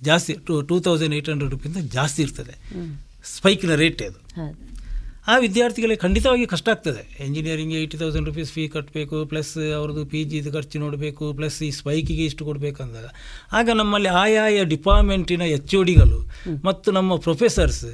[0.00, 2.54] ಜಾಸ್ತಿ two two thousand eight hundred ರುಪೀಸಿಂದ ಜಾಸ್ತಿ ಇರ್ತದೆ.
[3.36, 4.20] ಸ್ಪೈಕಿನ ರೇಟ್ ಅದು.
[5.28, 7.02] ಆ ವಿದ್ಯಾರ್ಥಿಗಳಿಗೆ ಖಂಡಿತವಾಗಿ ಕಷ್ಟ ಆಗ್ತದೆ.
[7.24, 12.24] Engineering eighty thousand rupees fee ಕಟ್ಟಬೇಕು ಪ್ಲಸ್ ಅವ್ರದ್ದು ಪಿ ಜಿದು ಖರ್ಚು ನೋಡಬೇಕು ಪ್ಲಸ್ ಈ ಸ್ಪೈಕಿಗೆ
[12.24, 13.06] ಇಷ್ಟು ಕೊಡಬೇಕಂದಾಗ.
[13.52, 16.18] ಆಗ ನಮ್ಮಲ್ಲಿ ಆಯಾಯ ಡಿಪಾರ್ಟ್ಮೆಂಟಿನ ಎಚ್ ಒ ಡಿಗಳು
[16.64, 17.84] ಮತ್ತು ನಮ್ಮ ಪ್ರೊಫೆಸರ್ಸ್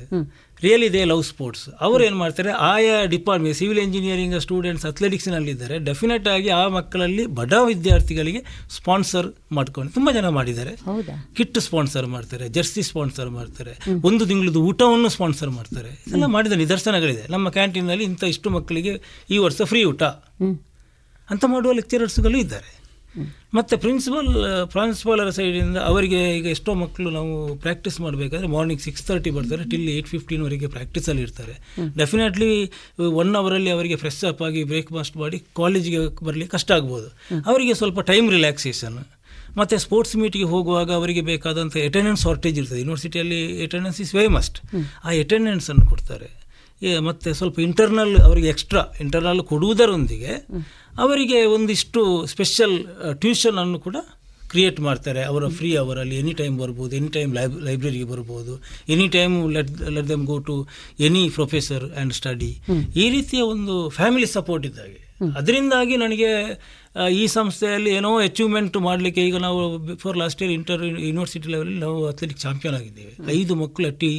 [0.62, 6.48] ರಿಯಲಿ ಇದೆ ಲವ್ ಸ್ಪೋರ್ಟ್ಸ್ ಅವ್ರು ಏನು ಮಾಡ್ತಾರೆ ಆಯಾ ಡಿಪಾರ್ಟ್ಮೆಂಟ್ ಸಿವಿಲ್ ಇಂಜಿನಿಯರಿಂಗ್ ಸ್ಟೂಡೆಂಟ್ಸ್ ಅಥ್ಲೆಟಿಕ್ಸ್ನಲ್ಲಿದ್ದಾರೆ ಡೆಫಿನೆಟ್ ಆಗಿ
[6.48, 10.76] ಆ ಮಕ್ಕಳಲ್ಲಿ ಬಡ ವಿದ್ಯಾರ್ಥಿಗಳಿಗೆ ಸ್ಪಾನ್ಸರ್ ಮಾಡ್ಕೊಂಡು ತುಂಬ ಜನ ಮಾಡಿದ್ದಾರೆ.
[11.34, 15.88] ಕಿಟ್ ಸ್ಪಾನ್ಸರ್ ಮಾಡ್ತಾರೆ ಜರ್ಸಿ ಸ್ಪಾನ್ಸರ್ ಮಾಡ್ತಾರೆ ಒಂದು ತಿಂಗಳದ್ದು ಊಟವನ್ನು ಸ್ಪಾನ್ಸರ್ ಮಾಡ್ತಾರೆ.
[16.06, 17.26] ಇದೆಲ್ಲ ಮಾಡಿದ ನಿದರ್ಶನಗಳಿದೆ.
[17.30, 20.02] ನಮ್ಮ ಕ್ಯಾಂಟೀನಲ್ಲಿ ಇಂಥ ಇಷ್ಟು ಮಕ್ಕಳಿಗೆ ಈ ವರ್ಷ ಫ್ರೀ ಊಟ.
[21.30, 22.77] ಅಂತ ಮಾಡುವ ಲೆಕ್ಚರರ್ಸ್ಗಳು ಇದ್ದಾರೆ.
[23.54, 24.28] ಮತ್ತು ಪ್ರಿನ್ಸಿಪಲ್
[24.72, 30.08] ಪ್ರಾನ್ಸಿಪಾಲರ ಸೈಡಿಂದ ಅವರಿಗೆ ಈಗ ಎಷ್ಟೋ ಮಕ್ಕಳು ನಾವು ಪ್ರಾಕ್ಟೀಸ್ ಮಾಡಬೇಕಾದ್ರೆ ಮಾರ್ನಿಂಗ್ ಸಿಕ್ಸ್ ತರ್ಟಿ ಬರ್ತಾರೆ ಟಿಲ್ ಏಯ್ಟ್
[30.08, 31.54] ಫಿಫ್ಟೀನ್ವರೆಗೆ ಪ್ರಾಕ್ಟೀಸಲ್ಲಿ ಇರ್ತಾರೆ.
[31.98, 32.50] ಡೆಫಿನೆಟ್ಲಿ
[33.22, 37.08] ಒನ್ ಅವರಲ್ಲಿ ಅವರಿಗೆ ಫ್ರೆಶ್ ಅಪ್ ಆಗಿ ಬ್ರೇಕ್ಫಾಸ್ಟ್ ಮಾಡಿ ಕಾಲೇಜಿಗೆ ಬರಲಿಕ್ಕೆ ಕಷ್ಟ ಆಗ್ಬೋದು.
[37.46, 38.98] ಅವರಿಗೆ ಸ್ವಲ್ಪ ಟೈಮ್ ರಿಲ್ಯಾಕ್ಸೇಷನ್
[39.58, 42.80] ಮತ್ತು ಸ್ಪೋರ್ಟ್ಸ್ ಮೀಟಿಗೆ ಹೋಗುವಾಗ ಅವರಿಗೆ ಬೇಕಾದಂಥ ಅಟೆಂಡೆನ್ಸ್ ಶಾರ್ಟೇಜ್ ಇರ್ತದೆ.
[42.80, 44.58] ಯೂನಿವರ್ಸಿಟಿಯಲ್ಲಿ ಅಟೆಂಡೆನ್ಸ್ ಇಸ್ ವೆರಿ ಮಸ್ಟ್
[45.04, 46.28] ಆ ಅಟೆಂಡೆನ್ಸನ್ನು ಕೊಡ್ತಾರೆ.
[47.08, 50.32] ಮತ್ತು ಸ್ವಲ್ಪ ಇಂಟರ್ನಲ್ ಅವರಿಗೆ ಎಕ್ಸ್ಟ್ರಾ ಇಂಟರ್ನಲ್ ಕೊಡುವುದರೊಂದಿಗೆ
[51.04, 52.76] ಅವರಿಗೆ ಒಂದಿಷ್ಟು ಸ್ಪೆಷಲ್
[53.24, 53.96] ಟ್ಯೂಷನ್ ಅನ್ನು ಕೂಡ
[54.52, 55.22] ಕ್ರಿಯೇಟ್ ಮಾಡ್ತಾರೆ.
[55.30, 58.52] ಅವರ ಫ್ರೀ ಅವರಲ್ಲಿ ಎನಿ ಟೈಮ್ ಬರ್ಬೋದು ಎನಿ ಟೈಮ್ ಲೈಬ್ ಲೈಬ್ರರಿಗೆ ಬರ್ಬೋದು
[58.94, 60.56] any time let let them go to
[61.06, 62.50] any professor and study
[63.02, 64.98] ಈ ರೀತಿಯ ಒಂದು ಫ್ಯಾಮಿಲಿ ಸಪೋರ್ಟ್ ಇದ್ದಾಗೆ.
[65.38, 66.30] ಅದರಿಂದಾಗಿ ನನಗೆ
[67.20, 69.60] ಈ ಸಂಸ್ಥೆಯಲ್ಲಿ ಏನೋ ಅಚೀವ್ಮೆಂಟ್ ಮಾಡಲಿಕ್ಕೆ ಈಗ ನಾವು
[69.90, 73.12] before last year inter university ಲೆವೆಲಲ್ಲಿ ನಾವು ಅಥ್ಲೆಟಿಕ್ ಚಾಂಪಿಯನ್ ಆಗಿದ್ದೇವೆ.
[73.38, 74.12] ಐದು ಮಕ್ಕಳು ಅಟ್ಟಿ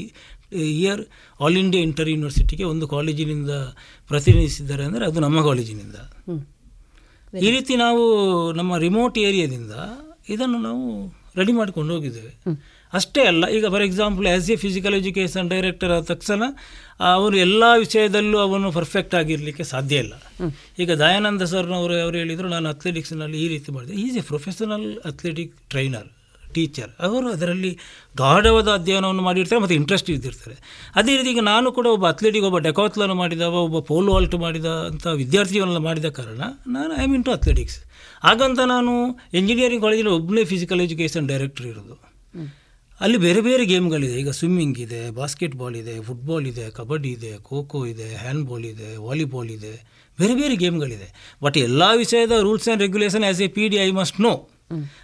[0.52, 1.02] ಇಯರ್
[1.44, 3.52] ಆಲ್ ಇಂಡಿಯಾ ಇಂಟರ್ ಯೂನಿವರ್ಸಿಟಿಗೆ ಒಂದು ಕಾಲೇಜಿನಿಂದ
[4.08, 5.96] ಪ್ರತಿನಿಧಿಸಿದ್ದಾರೆ ಅಂದರೆ ಅದು ನಮ್ಮ ಕಾಲೇಜಿನಿಂದ
[7.34, 8.04] ಈ ರೀತಿ ನಾವು
[8.54, 9.74] ನಮ್ಮ ರಿಮೋಟ್ ಏರಿಯಾದಿಂದ
[10.30, 10.86] ಇದನ್ನು ನಾವು
[11.38, 12.32] ರೆಡಿ ಮಾಡಿಕೊಂಡು ಹೋಗಿದ್ದೇವೆ.
[12.94, 16.44] ಅಷ್ಟೇ ಅಲ್ಲ ಈಗ for example as a physical education director ಆದ ತಕ್ಷಣ
[17.00, 20.14] ಅವರು ಎಲ್ಲ ವಿಷಯದಲ್ಲೂ ಅವನು ಪರ್ಫೆಕ್ಟ್ ಆಗಿರಲಿಕ್ಕೆ ಸಾಧ್ಯ ಇಲ್ಲ.
[20.80, 23.94] ಈಗ ದಯಾನಂದ ಸರ್ನವರು ಅವರು ಹೇಳಿದರು ನಾನು ಅಥ್ಲೆಟಿಕ್ಸ್ನಲ್ಲಿ ಈ ರೀತಿ ಮಾಡಿದೆ.
[23.94, 26.10] Is a professional athletic trainer
[26.56, 26.92] teacher.
[27.00, 27.72] ಅವರು ಅದರಲ್ಲಿ
[28.18, 30.56] ಗಾಢವಾದ ಅಧ್ಯಯನವನ್ನು ಮಾಡಿರ್ತಾರೆ ಮತ್ತು ಇಂಟ್ರೆಸ್ಟ್ ಇದ್ದಿರ್ತಾರೆ.
[30.96, 35.06] ಅದೇ ರೀತಿ ಈಗ ನಾನು ಕೂಡ ಒಬ್ಬ ಅಥ್ಲೆಟಿಕ್ ಒಬ್ಬ ಡೆಕೋತ್ಲನ್ನು ಮಾಡಿದವ, ಒಬ್ಬ ಪೋಲ್ ವಾಲ್ಟ್ ಮಾಡಿದ ಅಂತ
[35.22, 37.80] ವಿದ್ಯಾರ್ಥಿಗಳನ್ನ ಮಾಡಿದ ಕಾರಣ ನಾನು ಐ ಮೀನ್ ಟು ಅಥ್ಲೆಟಿಕ್ಸ್
[38.24, 38.94] ಹಾಗಂತ ನಾನು
[39.34, 41.96] ಇಂಜಿನಿಯರಿಂಗ್ ಕಾಲೇಜಲ್ಲಿ ಒಬ್ಬನೇ ಫಿಸಿಕಲ್ ಎಜುಕೇಷನ್ ಡೈರೆಕ್ಟರ್ ಇರೋದು.
[43.02, 47.80] ಅಲ್ಲಿ ಬೇರೆ ಬೇರೆ ಗೇಮ್ಗಳಿದೆ ಈಗ ಸ್ವಿಮ್ಮಿಂಗ್ ಇದೆ ಬಾಸ್ಕೆಟ್ಬಾಲ್ ಇದೆ ಫುಟ್ಬಾಲ್ ಇದೆ, ಕಬಡ್ಡಿ ಇದೆ ಖೋ ಖೋ
[47.86, 49.74] ಇದೆ ಹ್ಯಾಂಡ್ಬಾಲ್ ಇದೆ ವಾಲಿಬಾಲ್ ಇದೆ.
[50.20, 51.08] ಬೇರೆ ಬೇರೆ ಗೇಮ್ಗಳಿದೆ
[51.44, 54.32] ಬಟ್ ಎಲ್ಲ ವಿಷಯದ rules and regulation as a P D I must know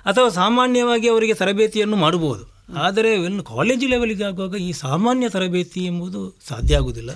[0.06, 2.56] ಅಥವಾ ಸಾಮಾನ್ಯವಾಗಿ ಅವರಿಗೆ ತರಬೇತಿಯನ್ನು ಮಾಡಬಹುದು.
[2.76, 7.12] ಆದರೆ ಇನ್ನು ಕಾಲೇಜು ಲೆವೆಲ್ಗೆ ಆಗುವಾಗ ಈ ಸಾಮಾನ್ಯ ತರಬೇತಿ ಎಂಬುದು ಸಾಧ್ಯ ಆಗುವುದಿಲ್ಲ.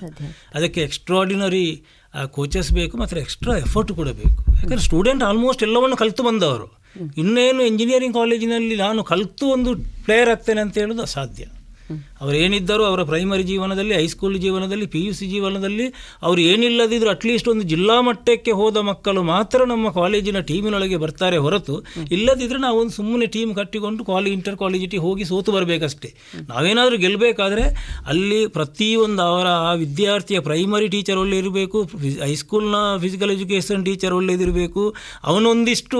[0.55, 1.83] ಅದಕ್ಕೆ ಎಕ್ಸ್ಟ್ರಾಡಿನರಿ
[2.25, 4.53] ಕೋಚಸ್ ಬೇಕು ಮತ್ತು ಎಕ್ಸ್ಟ್ರಾ ಎಫರ್ಟ್ ಕೂಡ ಬೇಕು.
[4.55, 6.79] ಯಾಕಂದರೆ ಸ್ಟೂಡೆಂಟ್ ಆಲ್ಮೋಸ್ಟ್ ಎಲ್ಲವನ್ನು ಕಲಿತು ಬಂದವರು.
[7.17, 11.45] ಇನ್ನೇನು ಇಂಜಿನಿಯರಿಂಗ್ ಕಾಲೇಜಿನಲ್ಲಿ ನಾನು ಕಲಿತು ಒಂದು ಪ್ಲೇಯರ್ ಆಗ್ತೇನೆ ಅಂತ ಹೇಳೋದು ಅಸಾಧ್ಯ.
[12.21, 15.85] ಅವ್ರು ಏನಿದ್ದರೂ ಅವರ ಪ್ರೈಮರಿ ಜೀವನದಲ್ಲಿ ಹೈಸ್ಕೂಲ್ ಜೀವನದಲ್ಲಿ ಪಿ ಯು ಸಿ ಜೀವನದಲ್ಲಿ
[16.23, 21.75] ಅವರು ಏನಿಲ್ಲದಿದ್ದರೂ ಅಟ್ಲೀಸ್ಟ್ ಒಂದು ಜಿಲ್ಲಾ ಮಟ್ಟಕ್ಕೆ ಹೋದ ಮಕ್ಕಳು ಮಾತ್ರ ನಮ್ಮ ಕಾಲೇಜಿನ ಟೀಮಿನೊಳಗೆ ಬರ್ತಾರೆ ಹೊರತು.
[22.11, 26.09] ಇಲ್ಲದಿದ್ದರೆ ನಾವು ಒಂದು ಸುಮ್ಮನೆ ಟೀಮ್ ಕಟ್ಟಿಕೊಂಡು ಕಾಲೇಜ್ ಇಂಟರ್ ಕಾಲೇಜಿಟಿ ಹೋಗಿ ಸೋತು ಬರಬೇಕಷ್ಟೇ.
[26.49, 27.65] ನಾವೇನಾದರೂ ಗೆಲ್ಲಬೇಕಾದ್ರೆ
[28.07, 31.79] ಅಲ್ಲಿ ಪ್ರತಿಯೊಂದು ಅವರ ಆ ವಿದ್ಯಾರ್ಥಿಯ ಪ್ರೈಮರಿ ಟೀಚರ್ ಒಳ್ಳೆ ಇರಬೇಕು
[32.23, 34.83] ಹೈಸ್ಕೂಲ್ನ ಫಿಸಿಕಲ್ ಎಜುಕೇಷನ್ ಟೀಚರ್ ಒಳ್ಳೆಯದಿರಬೇಕು
[35.23, 35.99] ಅವನೊಂದಿಷ್ಟು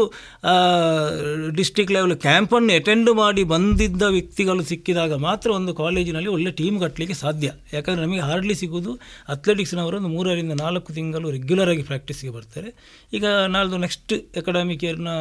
[1.56, 5.74] ಡಿಸ್ಟಿಕ್ ಲೆವೆಲ್ ಕ್ಯಾಂಪನ್ನು ಅಟೆಂಡ್ ಮಾಡಿ ಬಂದಿದ್ದ ವ್ಯಕ್ತಿಗಳು ಸಿಕ್ಕಿದಾಗ ಮಾತ್ರ ಒಂದು
[6.10, 7.48] ಕಾಲೇಜಿನಲ್ಲಿ ಒಳ್ಳೆ ಟೀಮ್ ಕಟ್ಟಲಿಕ್ಕೆ ಸಾಧ್ಯ.
[7.76, 8.92] ಯಾಕಂದರೆ ನಮಗೆ ಹಾರ್ಡ್ಲಿ ಸಿಗೋದು
[9.34, 12.70] ಅಥ್ಲೆಟಿಕ್ಸ್ನವರು ಒಂದು ಮೂರರಿಂದ ನಾಲ್ಕು ತಿಂಗಳು ರೆಗ್ಯುಲರ್ ಆಗಿ ಪ್ರಾಕ್ಟೀಸ್ಗೆ ಬರ್ತಾರೆ.
[13.18, 13.26] ಈಗ
[13.56, 15.12] ನಾಳ್ದು next academic ಇಯರ್ನ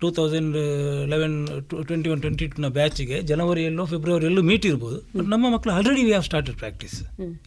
[0.00, 0.56] two thousand
[1.12, 1.36] eleven
[1.88, 4.98] twenty one twenty ಟೂನ ಬ್ಯಾಚಿಗೆ ಜನವರಿಯಲ್ಲೋ ಫೆಬ್ರವರಿಯಲ್ಲೂ ಮೀಟ್ ಇರ್ಬೋದು.
[5.16, 6.98] ಬಟ್ ನಮ್ಮ ಮಕ್ಕಳು already we have started practice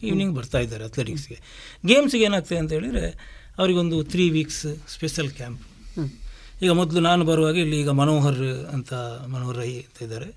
[0.08, 1.38] evening ಬರ್ತಾ ಇದ್ದಾರೆ ಅಥ್ಲೆಟಿಕ್ಸ್ಗೆ
[1.90, 3.06] ಗೇಮ್ಸ್ಗೆ ಏನಾಗ್ತದೆ ಅಂತ ಹೇಳಿದರೆ
[3.60, 4.64] ಅವರಿಗೊಂದು ತ್ರೀ ವೀಕ್ಸ್
[4.96, 5.62] ಸ್ಪೆಷಲ್ ಕ್ಯಾಂಪ್
[6.64, 8.44] ಈಗ ಮೊದಲು ನಾನು ಬರುವಾಗ ಇಲ್ಲಿ ಈಗ ಮನೋಹರ್
[8.74, 8.92] ಅಂತ
[9.32, 10.28] ಮನೋಹರ್ ರೈ ಅಂತ ಇದ್ದಾರೆ.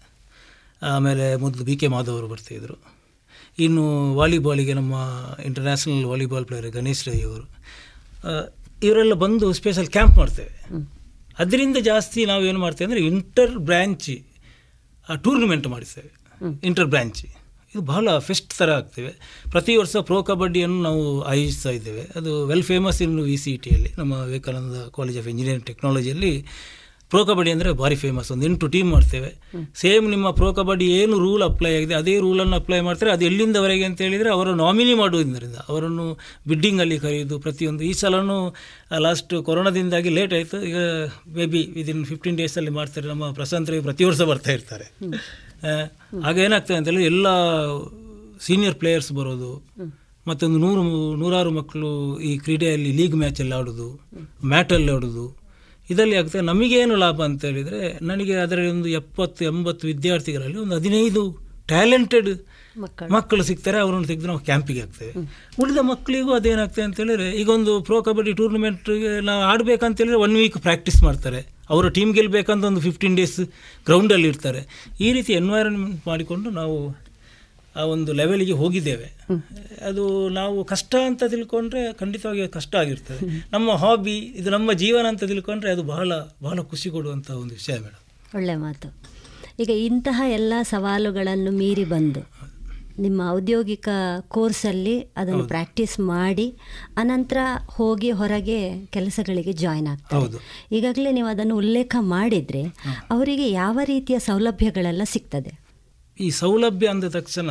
[0.82, 2.76] ಆಮೇಲೆ ಮೊದಲು ಬಿ ಕೆ ಮಾಧವ್ ಅವರು ಬರ್ತಾಯಿದ್ರು
[3.60, 4.95] ಇನ್ನು ವಾಲಿಬಾಲಿಗೆ ನಮ್ಮ
[5.45, 7.45] international volleyball player Ganesh Rai ಅವರು.
[8.84, 10.53] ಇವರೆಲ್ಲ ಬಂದು ಸ್ಪೆಷಲ್ ಕ್ಯಾಂಪ್ ಮಾಡ್ತೇವೆ.
[11.40, 14.10] ಅದರಿಂದ ಜಾಸ್ತಿ ನಾವು ಏನು ಮಾಡ್ತೇವೆ ಅಂದರೆ ಇಂಟರ್ ಬ್ರ್ಯಾಂಚ್
[15.24, 16.12] ಟೂರ್ನಮೆಂಟ್ ಮಾಡಿಸ್ತೇವೆ.
[16.64, 19.12] ಇಂಟರ್ ಬ್ರ್ಯಾಂಚ್ ಇದು ಬಹಳ ಫೆಸ್ಟ್ ಥರ ಆಗ್ತೇವೆ.
[19.52, 22.03] ಪ್ರತಿ ವರ್ಷ ಪ್ರೋ ಕಬಡ್ಡಿಯನ್ನು ನಾವು ಆಯೋಜಿಸ್ತಾ ಇದ್ದೇವೆ.
[22.16, 26.45] ಅದು well famous in V C ಟಿಯಲ್ಲಿ ನಮ್ಮ ವಿವೇಕಾನಂದ ಕಾಲೇಜ್ ಆಫ್ ಇಂಜಿನಿಯರಿಂಗ್ ಟೆಕ್ನಾಲಜಿಯಲ್ಲಿ
[27.12, 29.30] ಪ್ರೋ ಕಬಡ್ಡಿ ಅಂದರೆ ಭಾರಿ ಫೇಮಸ್ ಒಂದು ಎಂಟು ಟೀಮ್ ಮಾಡ್ತೇವೆ.
[29.82, 33.12] ಸೇಮ್ ನಿಮ್ಮ ಪ್ರೋ ಕಬಡ್ಡಿ ಏನು ರೂಲ್ ಅಪ್ಲೈ ಆಗಿದೆ ಅದೇ ರೂಲನ್ನು ಅಪ್ಲೈ ಮಾಡ್ತಾರೆ.
[33.16, 35.58] ಅದು ಎಲ್ಲಿಂದವರೆಗೆ ಅಂತ ಹೇಳಿದರೆ ಅವರು ನಾಮಿನಿ ಮಾಡುವುದರಿಂದ.
[35.72, 36.06] ಅವರನ್ನು
[36.52, 37.84] ಬಿಡ್ಡಿಂಗಲ್ಲಿ ಕರೆಯೋದು ಪ್ರತಿಯೊಂದು.
[37.90, 38.38] ಈ ಸಲನೂ
[39.08, 40.60] ಲಾಸ್ಟ್ ಕೊರೋನಾದಿಂದಾಗಿ ಲೇಟ್ ಆಯಿತು.
[40.70, 40.78] ಈಗ
[41.38, 44.88] ಮೇ ಬಿ ವಿದಿನ್ ಫಿಫ್ಟೀನ್ ಡೇಸಲ್ಲಿ ಮಾಡ್ತಾರೆ ನಮ್ಮ ಪ್ರಶಾಂತ್ ರವಿ ಪ್ರತಿ ವರ್ಷ ಬರ್ತಾ ಇರ್ತಾರೆ.
[46.28, 47.28] ಆಗ ಏನಾಗ್ತದೆ ಅಂತ ಹೇಳಿದ್ರೆ ಎಲ್ಲ
[48.46, 49.52] ಸೀನಿಯರ್ ಪ್ಲೇಯರ್ಸ್ ಬರೋದು
[50.30, 50.82] ಮತ್ತೊಂದು ನೂರು
[51.22, 51.90] ನೂರಾರು ಮಕ್ಕಳು
[52.30, 53.88] ಈ ಕ್ರೀಡೆಯಲ್ಲಿ ಲೀಗ್ ಮ್ಯಾಚಲ್ಲಿ ಆಡೋದು
[54.52, 55.26] ಮ್ಯಾಟಲ್ಲಿ ಆಡೋದು.
[55.92, 57.82] ಇದರಲ್ಲಿ ಆಗ್ತದೆ ನಮಗೇನು ಲಾಭ ಅಂತ ಹೇಳಿದರೆ
[58.12, 61.24] ನನಗೆ ಅದರಲ್ಲಿ ಒಂದು ಎಪ್ಪತ್ತು ಎಂಬತ್ತು ವಿದ್ಯಾರ್ಥಿಗಳಲ್ಲಿ ಒಂದು ಹದಿನೈದು
[61.72, 62.30] ಟ್ಯಾಲೆಂಟೆಡ್
[63.16, 63.44] ಮಕ್ಕಳು.
[63.44, 65.14] ಸಿಗ್ತಾರೆ ಅವರನ್ನು ತೆಗೆದು ನಾವು ಕ್ಯಾಂಪಿಗೆ ಹಾಕ್ತೇವೆ.
[65.62, 70.58] ಉಳಿದ ಮಕ್ಕಳಿಗೂ ಅದೇನಾಗ್ತದೆ ಅಂತ ಹೇಳಿದ್ರೆ ಈಗ ಒಂದು ಪ್ರೋ ಕಬಡ್ಡಿ ಟೂರ್ನಮೆಂಟ್ಗೆ ನಾವು ಆಡಬೇಕಂತ ಹೇಳಿದ್ರೆ ಒನ್ ವೀಕ್
[70.68, 71.42] ಪ್ರಾಕ್ಟೀಸ್ ಮಾಡ್ತಾರೆ.
[71.70, 73.40] ಅವರ ಟೀಮ್ ಗೆಲ್ಲಬೇಕಂತ ಒಂದು ಫಿಫ್ಟೀನ್ ಡೇಸ್
[73.86, 74.62] ಗ್ರೌಂಡಲ್ಲಿ ಇರ್ತಾರೆ.
[75.02, 76.78] ಈ ರೀತಿ ಎನ್ವೈರನ್ಮೆಂಟ್ ಮಾಡಿಕೊಂಡು ನಾವು
[77.76, 79.07] ಆ ಒಂದು ಲೆವೆಲಿಗೆ ಹೋಗಿದ್ದೇವೆ.
[79.81, 83.48] ಅದು ನಾವು ಕಷ್ಟ ಅಂತ ತಿಳ್ಕೊಂಡ್ರೆ ಖಂಡಿತವಾಗಿ ಕಷ್ಟ ಆಗಿರ್ತದೆ.
[83.52, 86.11] ನಮ್ಮ ಹಾಬಿ ಇದು ನಮ್ಮ ಜೀವನ ಅಂತ ತಿಳ್ಕೊಂಡ್ರೆ ಅದು ಬಹಳ
[86.43, 88.89] ಬಹಳ ಖುಷಿ ಕೊಡುವಂಥ ಒಂದು ವಿಷಯ ಮೇಡಮ್ ಒಳ್ಳೆ ಮಾತು.
[89.60, 92.52] ಈಗ ಇಂತಹ ಎಲ್ಲ ಸವಾಲುಗಳನ್ನು ಮೀರಿ ಬಂದು
[92.99, 93.89] ನಿಮ್ಮ ಔದ್ಯೋಗಿಕ
[94.27, 96.57] ಕೋರ್ಸಲ್ಲಿ ಅದನ್ನು ಪ್ರಾಕ್ಟೀಸ್ ಮಾಡಿ
[96.98, 97.38] ಅನಂತರ
[97.68, 100.39] ಹೋಗಿ ಹೊರಗೆ ಕೆಲಸಗಳಿಗೆ ಜಾಯ್ನ್ ಆಗ್ತಾರೆ.
[100.72, 102.64] ಈಗಾಗಲೇ ನೀವು ಅದನ್ನು ಉಲ್ಲೇಖ ಮಾಡಿದರೆ
[103.10, 105.61] ಅವರಿಗೆ ಯಾವ ರೀತಿಯ ಸೌಲಭ್ಯಗಳೆಲ್ಲ ಸಿಗ್ತದೆ?
[106.26, 107.49] ಈ ಸೌಲಭ್ಯ ಅಂದ ತಕ್ಷಣ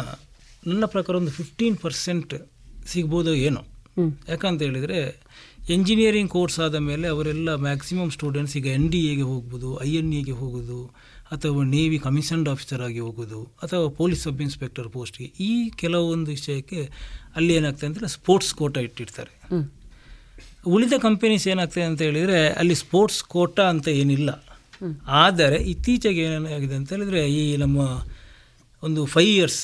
[0.70, 2.32] ನನ್ನ ಪ್ರಕಾರ ಒಂದು ಫಿಫ್ಟೀನ್ ಪರ್ಸೆಂಟ್
[2.92, 3.62] ಸಿಗ್ಬೋದು ಏನೋ.
[4.32, 4.98] ಯಾಕಂತ ಹೇಳಿದರೆ
[5.74, 10.34] ಎಂಜಿನಿಯರಿಂಗ್ ಕೋರ್ಸ್ ಆದ ಮೇಲೆ ಅವರೆಲ್ಲ ಮ್ಯಾಕ್ಸಿಮಮ್ ಸ್ಟೂಡೆಂಟ್ಸ್ ಈಗ ಎನ್ ಡಿ ಎಗೆ ಹೋಗ್ಬೋದು ಐ ಎನ್ ಎಗೆ
[10.40, 10.78] ಹೋಗೋದು
[11.34, 15.50] ಅಥವಾ ನೇವಿ ಕಮಿಷನ್ಡ್ ಆಫೀಸರ್ ಆಗಿ ಹೋಗೋದು ಅಥವಾ ಪೊಲೀಸ್ ಸಬ್ ಇನ್ಸ್ಪೆಕ್ಟರ್ ಪೋಸ್ಟ್ಗೆ ಈ
[15.82, 16.80] ಕೆಲವೊಂದು ವಿಷಯಕ್ಕೆ
[17.36, 19.32] ಅಲ್ಲಿ ಏನಾಗ್ತದೆ ಅಂದರೆ ಸ್ಪೋರ್ಟ್ಸ್ ಕೋಟ ಇಟ್ಟಿರ್ತಾರೆ.
[20.66, 24.30] ಉಳಿದ ಕಂಪನೀಸ್ ಏನಾಗ್ತದೆ ಅಂತ ಹೇಳಿದರೆ ಅಲ್ಲಿ ಸ್ಪೋರ್ಟ್ಸ್ ಕೋಟಾ ಅಂತ ಏನಿಲ್ಲ.
[25.24, 27.78] ಆದರೆ ಇತ್ತೀಚೆಗೆ ಏನಾಗಿದೆ ಅಂತ ಹೇಳಿದರೆ ಈ ನಮ್ಮ
[28.82, 29.60] ಒಂದು ಫೈವ್ ಇಯರ್ಸ್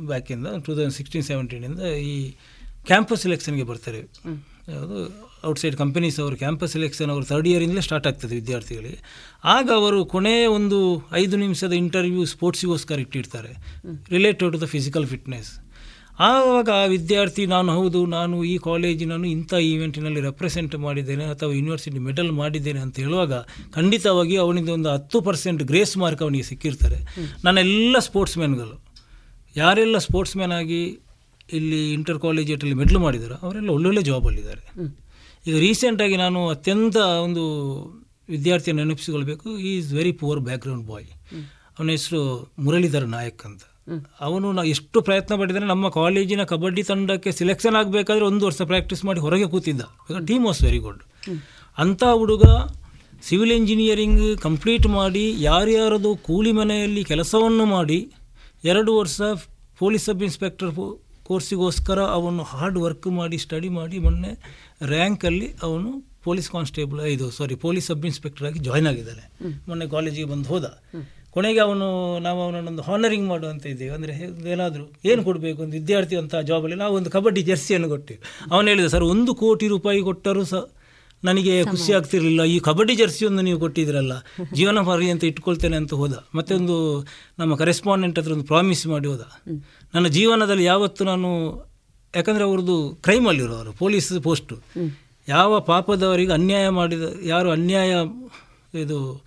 [0.00, 2.14] ಬ್ಯಾಕಿಂದ ಟೂ ತೌಸಂಡ್ ಸಿಕ್ಸ್ಟೀನ್ ಸೆವೆಂಟೀನಿಂದ ಈ
[2.86, 4.00] ಕ್ಯಾಂಪಸ್ ಸೆಲೆಕ್ಷನ್ಗೆ ಬರ್ತಾರೆ.
[4.68, 4.98] ಯಾವುದು
[5.48, 8.98] ಔಟ್ಸೈಡ್ ಕಂಪನೀಸ್ ಅವರು ಕ್ಯಾಂಪಸ್ ಸೆಲೆಕ್ಷನ್ ಅವರು ಥರ್ಡ್ ಇಯರಿಂದಲೇ ಸ್ಟಾರ್ಟ್ ಆಗ್ತದೆ ವಿದ್ಯಾರ್ಥಿಗಳಿಗೆ.
[9.44, 10.78] ಆಗ ಅವರು ಕೊನೆಯ ಒಂದು
[11.12, 13.52] ಐದು ನಿಮಿಷದ ಇಂಟರ್ವ್ಯೂ ಸ್ಪೋರ್ಟ್ಸಿಗೋಸ್ಕರ ಇಟ್ಟಿರ್ತಾರೆ.
[14.10, 15.50] Related to the physical fitness
[16.28, 22.32] ಆವಾಗ ಆ ವಿದ್ಯಾರ್ಥಿ, ನಾನು ಹೌದು, ನಾನು ಈ ಕಾಲೇಜಿನನ್ನು ಇಂಥ ಈವೆಂಟಿನಲ್ಲಿ ರೆಪ್ರೆಸೆಂಟ್ ಮಾಡಿದ್ದೇನೆ ಅಥವಾ ಯೂನಿವರ್ಸಿಟಿ ಮೆಡಲ್
[22.40, 23.34] ಮಾಡಿದ್ದೇನೆ ಅಂತ ಹೇಳುವಾಗ
[23.76, 26.98] ಖಂಡಿತವಾಗಿ ಅವನಿಂದ ಒಂದು ಹತ್ತು ಪರ್ಸೆಂಟ್ ಗ್ರೇಸ್ ಮಾರ್ಕ್ ಅವನಿಗೆ ಸಿಕ್ಕಿರ್ತಾರೆ.
[27.44, 28.76] ನನ್ನೆಲ್ಲ ಸ್ಪೋರ್ಟ್ಸ್ ಮ್ಯಾನ್ಗಳು
[29.56, 30.82] ಯಾರೆಲ್ಲ ಸ್ಪೋರ್ಟ್ಸ್ ಮ್ಯಾನ್ ಆಗಿ
[31.58, 34.62] ಇಲ್ಲಿ ಇಂಟರ್ ಕಾಲೇಜಲ್ಲಿ ಮೆಡಲ್ ಮಾಡಿದಾರೋ ಅವರೆಲ್ಲ ಒಳ್ಳೊಳ್ಳೆ ಜಾಬಲ್ಲಿದ್ದಾರೆ
[35.46, 37.42] ಈಗ ರೀಸೆಂಟಾಗಿ ನಾನು ಅತ್ಯಂತ ಒಂದು
[38.34, 39.46] ವಿದ್ಯಾರ್ಥಿಯನ್ನು ನೆನಪಿಸಿಕೊಳ್ಬೇಕು.
[39.58, 41.08] ಈ is very poor background boy
[41.76, 42.20] ಅವನ ಹೆಸರು
[42.64, 43.62] ಮುರಳೀಧರ ನಾಯಕ್ ಅಂತ.
[44.20, 49.20] ಅವನು ನಾ ಎಷ್ಟು ಪ್ರಯತ್ನ ಪಟ್ಟಿದ್ದಾನೆ ನಮ್ಮ ಕಾಲೇಜಿನ ಕಬಡ್ಡಿ ತಂಡಕ್ಕೆ ಸೆಲೆಕ್ಷನ್ ಆಗಬೇಕಾದ್ರೆ ಒಂದು ವರ್ಷ ಪ್ರಾಕ್ಟೀಸ್ ಮಾಡಿ
[49.20, 49.82] ಹೊರಗೆ ಕೂತಿದ್ದ.
[50.26, 51.02] ಟೀಮ್ ವಾಸ್ ವೆರಿ ಗುಡ್
[51.78, 52.44] ಅಂಥ ಹುಡುಗ
[53.28, 57.98] ಸಿವಿಲ್ ಇಂಜಿನಿಯರಿಂಗ್ ಕಂಪ್ಲೀಟ್ ಮಾಡಿ ಯಾರ್ಯಾರದು ಕೂಲಿ ಮನೆಯಲ್ಲಿ ಕೆಲಸವನ್ನು ಮಾಡಿ
[58.64, 59.20] ಎರಡು ವರ್ಷ
[59.78, 60.72] ಪೊಲೀಸ್ ಸಬ್ ಇನ್ಸ್ಪೆಕ್ಟರ್
[61.24, 64.32] ಕೋರ್ಸಿಗೋಸ್ಕರ ಅವನು ಹಾರ್ಡ್ ವರ್ಕ್ ಮಾಡಿ ಸ್ಟಡಿ ಮಾಡಿ ಮೊನ್ನೆ
[64.84, 65.90] ರ್ಯಾಂಕಲ್ಲಿ ಅವನು
[66.24, 69.24] ಪೊಲೀಸ್ ಕಾನ್ಸ್ಟೇಬಲ್ ಇದು ಸಾರಿ ಪೊಲೀಸ್ ಸಬ್ ಇನ್ಸ್ಪೆಕ್ಟರ್ ಆಗಿ ಜಾಯ್ನ್ ಆಗಿದ್ದಾರೆ
[69.68, 70.66] ಮೊನ್ನೆ ಕಾಲೇಜಿಗೆ ಬಂದು ಹೋದ.
[71.34, 71.86] ಕೊನೆಗೆ ಅವನು
[72.26, 74.12] ನಾವು ಅವನನ್ನೊಂದು ಹಾನರಿಂಗ್ ಮಾಡುವಂತ ಇದ್ದೇವೆ ಅಂದರೆ
[74.52, 75.58] ಏನಾದರೂ ಏನು ಕೊಡಬೇಕು?
[75.64, 78.20] ಒಂದು ವಿದ್ಯಾರ್ಥಿ ಅಂತ ಜಾಬಲ್ಲಿ ನಾವು ಒಂದು ಕಬಡ್ಡಿ ಜರ್ಸಿಯನ್ನು ಕೊಟ್ಟೆವು.
[78.52, 80.62] ಅವನು ಹೇಳಿದ ಸರ್ ಒಂದು ಕೋಟಿ ರೂಪಾಯಿ ಕೊಟ್ಟರೂ ಸಹ
[81.22, 82.42] ನನಗೆ ಖುಷಿ ಆಗ್ತಿರಲಿಲ್ಲ.
[82.54, 84.14] ಈ ಕಬಡ್ಡಿ ಜರ್ಸಿಯೊಂದು ನೀವು ಕೊಟ್ಟಿದ್ರಲ್ಲ
[84.58, 86.14] ಜೀವನ ಪರ್ಯಂತ ಇಟ್ಕೊಳ್ತೇನೆ ಅಂತ ಹೋದ.
[86.38, 86.76] ಮತ್ತೆ ಒಂದು
[87.40, 89.24] ನಮ್ಮ ಕರೆಸ್ಪಾಂಡೆಂಟ್ ಹತ್ರ ಒಂದು ಪ್ರಾಮಿಸ್ ಮಾಡಿ ಹೋದ.
[89.94, 91.30] ನನ್ನ ಜೀವನದಲ್ಲಿ ಯಾವತ್ತು ನಾನು
[92.14, 92.76] ಯಾಕಂದರೆ ಅವ್ರದ್ದು
[93.06, 94.56] ಕ್ರೈಮಲ್ಲಿರೋರು ಪೊಲೀಸ್ ಪೋಸ್ಟು
[95.28, 97.92] ಯಾವ ಪಾಪದವರಿಗೆ ಅನ್ಯಾಯ ಮಾಡಿದ ಯಾರು ಅನ್ಯಾಯ
[98.74, 99.22] ಇದು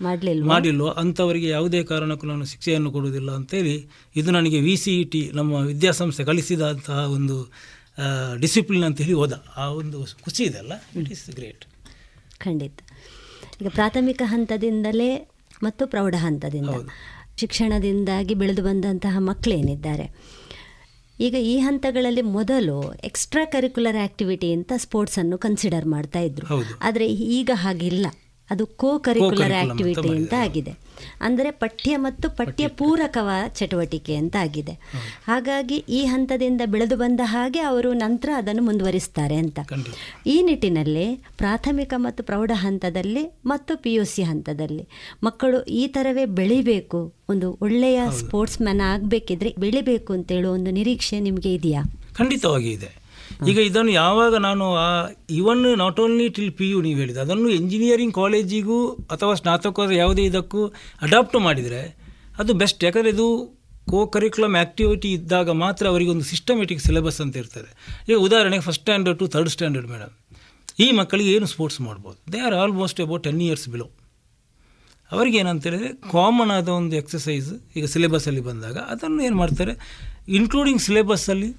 [0.50, 3.76] ಮಾಡಿಲ್ವೋ ಅಂಥವರಿಗೆ ಯಾವುದೇ ಕಾರಣಕ್ಕೂ ನಾನು ಶಿಕ್ಷೆಯನ್ನು ಕೊಡುವುದಿಲ್ಲ ಅಂತೇಳಿ
[4.16, 7.38] ಇದು ನನಗೆ ವಿ ಸಿ ಇ ಟಿ ನಮ್ಮ ವಿದ್ಯಾಸಂಸ್ಥೆ ಕಲಿಸಿದಂತಹ ಒಂದು
[8.40, 9.34] ಡಿಸಿಪ್ಲಿನ್ ಅಂತ ಹೇಳಿ ಹೋದ.
[9.58, 10.74] ಆ ಒಂದು ಖುಷಿ ಇದೆ ಅಲ್ಲ?
[11.00, 11.66] ಇಟ್ ಈಸ್ ಗ್ರೇಟ್
[12.40, 12.80] ಖಂಡಿತ.
[13.62, 15.10] ಈಗ ಪ್ರಾಥಮಿಕ ಹಂತದಿಂದಲೇ
[15.64, 16.76] ಮತ್ತು ಪ್ರೌಢ ಹಂತದಿಂದ
[17.42, 20.08] ಶಿಕ್ಷಣದಿಂದಾಗಿ ಬೆಳೆದು ಬಂದಂತಹ ಮಕ್ಕಳೇನಿದ್ದಾರೆ?
[21.20, 26.48] ಈಗ ಈ ಹಂತಗಳಲ್ಲಿ ಮೊದಲು ಎಕ್ಸ್ಟ್ರಾ ಕರಿಕ್ಯುಲರ್ ಆಕ್ಟಿವಿಟಿ ಅಂತ ಸ್ಪೋರ್ಟ್ಸನ್ನು ಕನ್ಸಿಡರ್ ಮಾಡ್ತಾ ಇದ್ರು.
[26.82, 28.06] ಆದರೆ ಈಗ ಹಾಗಿಲ್ಲ.
[28.54, 30.74] ಅದು ಕೋ ಕರಿಕ್ಯುಲರ್ ಆಕ್ಟಿವಿಟಿ ಅಂತ ಆಗಿದೆ.
[31.28, 34.74] ಅಂದರೆ ಪಠ್ಯ ಮತ್ತು ಪಠ್ಯ ಪೂರಕವ ಚಟುವಟಿಕೆ ಅಂತ ಆಗಿದೆ.
[35.28, 39.60] ಹಾಗಾಗಿ ಈ ಹಂತದಿಂದ ಬೆಳೆದು ಬಂದ ಹಾಗೆ ಅವರು ನಂತರ ಅದನ್ನು ಮುಂದುವರಿಸ್ತಾರೆ ಅಂತ.
[40.34, 41.08] ಈ ನಿಟ್ಟಿನಲ್ಲಿ
[41.42, 44.84] ಪ್ರಾಥಮಿಕ ಮತ್ತು ಪ್ರೌಢ ಹಂತದಲ್ಲಿ ಮತ್ತು ಪಿ ಯು ಸಿ ಹಂತದಲ್ಲಿ
[45.24, 51.84] ಮಕ್ಕಳು ಈ ಥರವೇ ಬೆಳಿಬೇಕು ಒಂದು ಒಳ್ಳೆಯ ಸ್ಪೋರ್ಟ್ಸ್ ಮ್ಯಾನ್ ಆಗಬೇಕಿದ್ರೆ ಬೆಳಿಬೇಕು ಅಂತೇಳುವ ಒಂದು ನಿರೀಕ್ಷೆ ನಿಮಗೆ ಇದೆಯಾ?
[52.14, 52.90] ಖಂಡಿತವಾಗಿ ಇದೆ.
[53.52, 54.66] ಈಗ ಇದನ್ನು ಯಾವಾಗ ನಾನು
[55.40, 58.78] even not only till P U ನೀವು ಹೇಳಿದ ಅದನ್ನು ಇಂಜಿನಿಯರಿಂಗ್ ಕಾಲೇಜಿಗೂ
[59.16, 60.62] ಅಥವಾ ಸ್ನಾತಕೋತ್ತರ ಯಾವುದೇ ಇದಕ್ಕೂ
[61.08, 61.82] ಅಡಾಪ್ಟ್ ಮಾಡಿದರೆ
[62.42, 63.28] ಅದು ಬೆಸ್ಟ್ ಯಾಕಂದರೆ ಇದು
[63.92, 67.70] ಕೋ ಕರಿಕ್ಯುಲಮ್ ಆ್ಯಕ್ಟಿವಿಟಿ ಇದ್ದಾಗ ಮಾತ್ರ ಅವರಿಗೆ ಒಂದು ಸಿಸ್ಟಮೆಟಿಕ್ ಸಿಲೆಬಸ್ ಅಂತ ಇರ್ತದೆ.
[68.10, 70.14] ಈಗ ಉದಾಹರಣೆಗೆ first standard to third standard madam
[70.86, 72.18] ಈ ಮಕ್ಕಳಿಗೆ ಏನು ಸ್ಪೋರ್ಟ್ಸ್ ಮಾಡ್ಬೋದು?
[72.34, 73.88] They are almost about ten years below
[75.12, 79.74] ಅವರಿಗೆ ಏನಂತ ಹೇಳಿದರೆ ಕಾಮನ್ ಆದ ಒಂದು ಎಕ್ಸಸೈಸ್ ಈಗ ಸಿಲೆಬಸ್ಸಲ್ಲಿ ಬಂದಾಗ ಅದನ್ನು ಏನು ಮಾಡ್ತಾರೆ?
[80.38, 81.50] ಇನ್ಕ್ಲೂಡಿಂಗ್ ಸಿಲೆಬಸ್ಸಲ್ಲಿ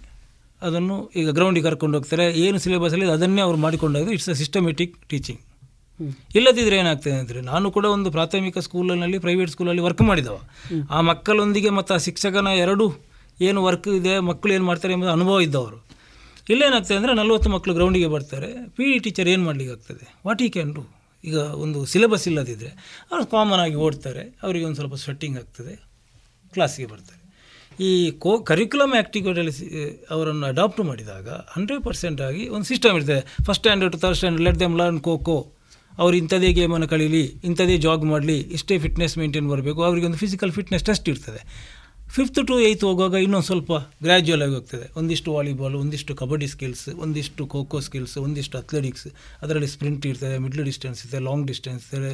[0.69, 2.27] ಅದನ್ನು ಈಗ ಗ್ರೌಂಡಿಗೆ ಕರ್ಕೊಂಡು ಹೋಗ್ತಾರೆ.
[2.45, 5.43] ಏನು ಸಿಲೆಬಸ್ಸಲ್ಲಿ ಅದನ್ನೇ ಅವ್ರು ಮಾಡಿಕೊಂಡಾಗ ಇಟ್ಸ್ ಅ ಸಿಸ್ಟಮೆಟಿಕ್ ಟೀಚಿಂಗ್
[6.39, 10.37] ಇಲ್ಲದಿದ್ದರೆ ಏನಾಗ್ತದೆ ಅಂದರೆ ನಾನು ಕೂಡ ಒಂದು ಪ್ರಾಥಮಿಕ ಸ್ಕೂಲಿನಲ್ಲಿ ಪ್ರೈವೇಟ್ ಸ್ಕೂಲಲ್ಲಿ ವರ್ಕ್ ಮಾಡಿದವ.
[10.97, 12.87] ಆ ಮಕ್ಕಳೊಂದಿಗೆ ಮತ್ತು ಆ ಶಿಕ್ಷಕನ ಎರಡು
[13.49, 15.79] ಏನು ವರ್ಕ್ ಇದೆ ಮಕ್ಕಳು ಏನು ಮಾಡ್ತಾರೆ ಎಂಬುದು ಅನುಭವ ಇದ್ದವರು.
[16.53, 18.49] ಇಲ್ಲೇನಾಗ್ತದೆ ಅಂದರೆ ನಲವತ್ತು ಮಕ್ಕಳು ಗ್ರೌಂಡಿಗೆ ಬರ್ತಾರೆ.
[18.77, 20.07] ಪಿ ಇ ಟೀಚರ್ ಏನು ಮಾಡಲಿಕ್ಕೆ ಆಗ್ತದೆ?
[20.27, 20.85] ವಾಟ್ ಈ ಕ್ಯಾನ್ ಡೂ
[21.25, 22.71] ಈಗ ಒಂದು ಸಿಲೆಬಸ್ ಇಲ್ಲದಿದ್ದರೆ
[23.11, 25.75] ಅವರು ಕಾಮನ್ ಆಗಿ ಓಡ್ತಾರೆ ಅವರಿಗೆ ಒಂದು ಸ್ವಲ್ಪ ಸ್ವೆಟ್ಟಿಂಗ್ ಆಗ್ತದೆ.
[26.53, 27.21] ಕ್ಲಾಸಿಗೆ ಬರ್ತಾರೆ.
[27.81, 29.53] ಈ ಕೋ ಕರಿಕ್ಯುಲಮ್ ಆ್ಯಕ್ಟಿವಿಟಿಯಲ್ಲಿ
[30.11, 33.21] ಅವರನ್ನು ಅಡಾಪ್ಟ್ ಮಾಡಿದಾಗ ಹಂಡ್ರೆಡ್ ಪರ್ಸೆಂಟ್ ಆಗಿ ಒಂದು ಸಿಸ್ಟಮ್ ಇರ್ತದೆ.
[33.21, 35.51] First standard third standard let them learn kho kho.
[35.99, 40.85] ಅವ್ರು ಇಂಥದೇ ಗೇಮನ್ನು ಕಳೀಲಿ ಇಂಥದೇ ಜಾಗ್ ಮಾಡಲಿ, ಇಷ್ಟೇ ಫಿಟ್ನೆಸ್ ಮೇಂಟೈನ್ ಬರಬೇಕು ಅವರಿಗೆ ಒಂದು ಫಿಸಿಕಲ್ ಫಿಟ್ನೆಸ್
[40.85, 41.41] ಟೆಸ್ಟ್ ಇರ್ತದೆ.
[42.17, 43.73] ಫಿಫ್ತ್ ಟು ಏಯ್ತ್ ಹೋಗುವಾಗ ಇನ್ನೊಂದು ಸ್ವಲ್ಪ
[44.05, 44.87] ಗ್ರ್ಯಾಜುವಲ್ ಆಗಿ ಹೋಗ್ತದೆ.
[45.01, 49.07] ಒಂದಿಷ್ಟು ವಾಲಿಬಾಲ್ ಒಂದಿಷ್ಟು ಕಬಡ್ಡಿ ಸ್ಕಿಲ್ಸ್ ಒಂದಿಷ್ಟು ಖೋಖೋ ಖೋ ಸ್ಕಿಲ್ಸ್ ಒಂದಿಷ್ಟು ಅಥ್ಲೆಟಿಕ್ಸ್
[49.43, 52.13] ಅದರಲ್ಲಿ ಸ್ಪ್ರಿಂಟ್ ಇರ್ತದೆ ಮಿಡ್ಲ್ ಡಿಸ್ಟೆನ್ಸ್ ಇದೆ ಲಾಂಗ್ ಡಿಸ್ಟೆನ್ಸ್ ಇದೆ.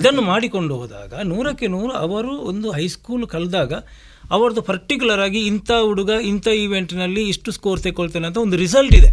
[0.00, 3.72] ಇದನ್ನು ಮಾಡಿಕೊಂಡು ಹೋದಾಗ ನೂರಕ್ಕೆ ನೂರು ಅವರು ಒಂದು ಹೈಸ್ಕೂಲ್ ಕಳೆದಾಗ
[4.34, 9.10] ಅವರದ್ದು ಪರ್ಟಿಕ್ಯುಲರ್ ಆಗಿ ಇಂಥ ಹುಡುಗ ಇಂಥ ಈವೆಂಟ್ನಲ್ಲಿ ಇಷ್ಟು ಸ್ಕೋರ್ ತೆಗೊಳ್ತಾನೆ ಅಂತ ಒಂದು ರಿಸಲ್ಟ್ ಇದೆ.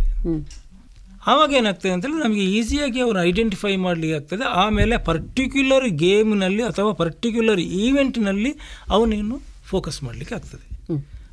[1.28, 8.56] ಆವಾಗ ಏನಾಗ್ತದೆ ಅಂತೇಳಿ ನಮಗೆ ಈಸಿಯಾಗಿ ಅವರು ಐಡೆಂಟಿಫೈ ಮಾಡಲಿಕ್ಕೆ ಆಗ್ತದೆ ಆಮೇಲೆ ಪರ್ಟಿಕ್ಯುಲರ್ ಗೇಮ್ನಲ್ಲಿ ಅಥವಾ ಪರ್ಟಿಕ್ಯುಲರ್ ಈವೆಂಟ್ನಲ್ಲಿ
[8.90, 10.68] ಅವನೇನು ಫೋಕಸ್ ಮಾಡಲಿಕ್ಕೆ ಆಗ್ತದೆ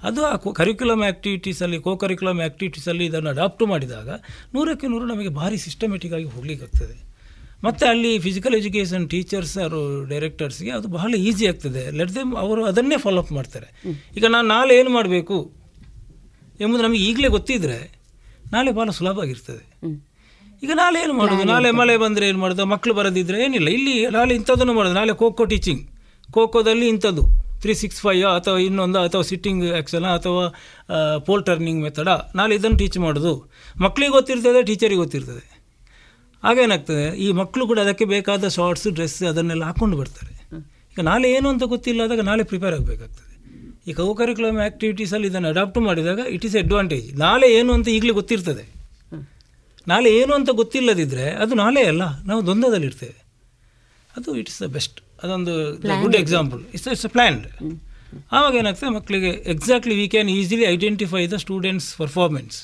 [0.03, 4.09] ಅದು ಆ ಕರಿಕ್ಯುಲಮ್ ಆ್ಯಕ್ಟಿವಿಟೀಸಲ್ಲಿ ಕೋ ಕರಿಕ್ಯುಲಮ್ ಆ್ಯಕ್ಟಿವಿಟೀಸಲ್ಲಿ ಇದನ್ನು ಅಡಾಪ್ಟ್ ಮಾಡಿದಾಗ
[4.55, 7.09] ನೂರಕ್ಕೆ ನೂರು ನಮಗೆ ಭಾರಿ ಸಿಸ್ಟಮೆಟಿಕ್ಕಾಗಿ ಹೋಗ್ಲಿಕ್ಕೆ ಆಗ್ತದೆ
[7.65, 11.91] ಮತ್ತು ಅಲ್ಲಿ ಫಿಸಿಕಲ್ ಎಜುಕೇಷನ್ ಟೀಚರ್ಸ್ ಅವರು ಡೈರೆಕ್ಟರ್ಸ್ಗೆ ಅದು ಬಹಳ ಈಸಿ ಆಗ್ತದೆ.
[11.91, 13.83] ಲೆಟ್ ದೆಮ್ ಅವರು ಅದನ್ನೇ ಫಾಲೋ ಅಪ್ ಮಾಡ್ತಾರೆ.
[14.17, 15.53] ಈಗ ನಾನು ನಾಳೆ ಏನು ಮಾಡಬೇಕು?
[16.61, 17.98] ಎಂಬುದು ನಮಗೆ ಈಗಲೇ ಗೊತ್ತಿದ್ದರೆ
[18.53, 19.65] ನಾಳೆ ಭಾಳ ಸುಲಭ ಆಗಿರ್ತದೆ
[20.63, 21.45] ಈಗ ನಾಳೆ ಏನು ಮಾಡೋದು?
[21.45, 22.65] ನಾಳೆ ಮಳೆ ಬಂದರೆ ಏನು ಮಾಡೋದು?
[22.65, 23.69] ಮಕ್ಕಳು ಬರೋದಿದ್ರೆ ಏನಿಲ್ಲ.
[23.69, 24.95] ಇಲ್ಲಿ ನಾಳೆ ಇಂಥದ್ದನ್ನು ಮಾಡೋದು.
[24.95, 25.83] ನಾಳೆ ಖೋಖೋ ಟೀಚಿಂಗ್.
[26.35, 27.23] ಖೋಖೋದಲ್ಲಿ ಇಂಥದ್ದು.
[27.61, 30.43] ತ್ರೀ ಸಿಕ್ಸ್ ಫೈವ್ ಅಥವಾ ಇನ್ನೊಂದು ಅಥವಾ ಸಿಟ್ಟಿಂಗ್ ಆ್ಯಕ್ಷನ ಅಥವಾ
[31.19, 32.09] ಪೋಲ್ ಟರ್ನಿಂಗ್ ಮೆಥಡ.
[32.35, 33.33] ನಾಳೆ ಇದನ್ನು ಟೀಚ್ ಮಾಡೋದು.
[33.81, 35.45] ಮಕ್ಕಳಿಗೆ ಗೊತ್ತಿರ್ತದೆ ಟೀಚರಿಗೆ ಗೊತ್ತಿರ್ತದೆ.
[36.45, 40.35] ಆಗೇನಾಗ್ತದೆ ಈ ಮಕ್ಕಳು ಕೂಡ ಅದಕ್ಕೆ ಬೇಕಾದ ಶಾರ್ಟ್ಸ್ ಡ್ರೆಸ್ ಅದನ್ನೆಲ್ಲ ಹಾಕ್ಕೊಂಡು ಬರ್ತಾರೆ.
[40.93, 42.01] ಈಗ ನಾಳೆ ಏನು ಅಂತ ಗೊತ್ತಿಲ್ಲ.
[42.03, 43.28] ಆದಾಗ ನಾಳೆ ಪ್ರಿಪೇರ್ ಆಗಬೇಕಾಗ್ತದೆ.
[43.89, 48.65] ಈ ಕೋ ಕರಿಕ್ಯುಲಮ್ ಆ್ಯಕ್ಟಿವಿಟೀಸಲ್ಲಿ ಇದನ್ನು ಅಡಾಪ್ಟ್ ಮಾಡಿದಾಗ ಇಟ್ ಈಸ್ ಅಡ್ವಾಂಟೇಜ್ ನಾಳೆ ಏನು ಅಂತ ಈಗಲೇ ಗೊತ್ತಿರ್ತದೆ.
[49.91, 53.19] ನಾಳೆ ಏನು ಅಂತ ಗೊತ್ತಿಲ್ಲದಿದ್ದರೆ ಅದು ನಾಳೆ ಅಲ್ಲ ನಾವು ದ್ವಂದ್ವದಲ್ಲಿರ್ತೇವೆ.
[54.17, 55.55] ಅದು ಇಟ್ ಇಸ್ ದ ಬೆಸ್ಟ್ ಅದೊಂದು
[56.03, 57.45] good example it's it's planned
[58.37, 62.59] ಆವಾಗ ಏನಾಗ್ತದೆ ಮಕ್ಕಳಿಗೆ exactly we can easily identify the students performance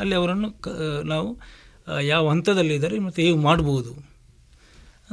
[0.00, 0.68] ಅಲ್ಲಿ ಅವರನ್ನು ಕ
[1.12, 1.28] ನಾವು
[2.12, 3.92] ಯಾವ ಹಂತದಲ್ಲಿದ್ದಾರೆ ಮತ್ತು ಹೇಗೆ ಮಾಡ್ಬೋದು.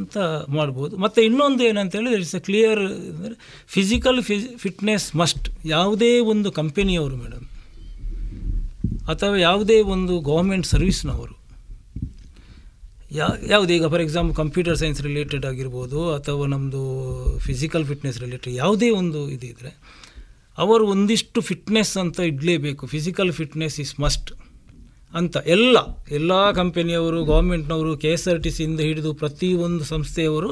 [0.01, 0.17] ಅಂತ
[0.57, 0.93] ಮಾಡ್ಬೋದು.
[1.05, 3.35] ಮತ್ತು ಇನ್ನೊಂದು ಏನಂತ ಹೇಳಿದ್ರೆ ಇಟ್ಸ್ ಅ ಕ್ಲಿಯರ್ ಅಂದರೆ
[3.75, 7.45] ಫಿಸಿಕಲ್ ಫಿಸ್ ಫಿಟ್ನೆಸ್ ಮಸ್ಟ್ ಯಾವುದೇ ಒಂದು ಕಂಪೆನಿಯವರು ಮೇಡಮ್
[9.11, 11.35] ಅಥವಾ ಯಾವುದೇ ಒಂದು ಗೌರ್ಮೆಂಟ್ ಸರ್ವಿಸ್ನವರು
[13.17, 16.83] ಯಾ, ಯಾವುದೇ ಈಗ for example computer science related ಆಗಿರ್ಬೋದು, ಅಥವಾ ನಮ್ಮದು
[17.47, 19.71] ಫಿಸಿಕಲ್ ಫಿಟ್ನೆಸ್ ರಿಲೇಟೆಡ್ ಯಾವುದೇ ಒಂದು ಇದಿದ್ರೆ,
[20.57, 22.83] ಅವರು ಒಂದಿಷ್ಟು ಫಿಟ್ನೆಸ್ ಅಂತ ಇಡಲೇಬೇಕು.
[22.93, 24.29] ಫಿಸಿಕಲ್ ಫಿಟ್ನೆಸ್ ಇಸ್ ಮಸ್ಟ್
[25.13, 25.77] ಅಂತ ಎಲ್ಲ
[26.11, 30.49] ಎಲ್ಲ ಕಂಪನಿಯವರು ಗೌರ್ಮೆಂಟ್ನವರು ಕೆ ಎಸ್ ಆರ್ ಟಿ ಸಿಯಿಂದ ಹಿಡಿದು ಪ್ರತಿಯೊಂದು ಸಂಸ್ಥೆಯವರು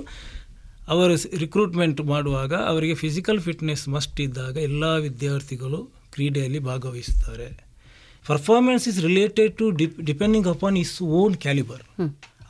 [0.88, 5.80] ಅವರು ರಿಕ್ರೂಟ್ಮೆಂಟ್ ಮಾಡುವಾಗ ಅವರಿಗೆ ಫಿಸಿಕಲ್ ಫಿಟ್ನೆಸ್ ಮಸ್ಟ್ ಇದ್ದಾಗ ಎಲ್ಲ ವಿದ್ಯಾರ್ಥಿಗಳು
[6.11, 7.48] ಕ್ರೀಡೆಯಲ್ಲಿ ಭಾಗವಹಿಸ್ತಾರೆ
[8.27, 11.84] performance is related to drip depending upon is own calibre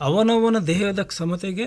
[0.00, 1.66] ಅವನವನ ದೇಹದ ಕ್ಷಮತೆಗೆ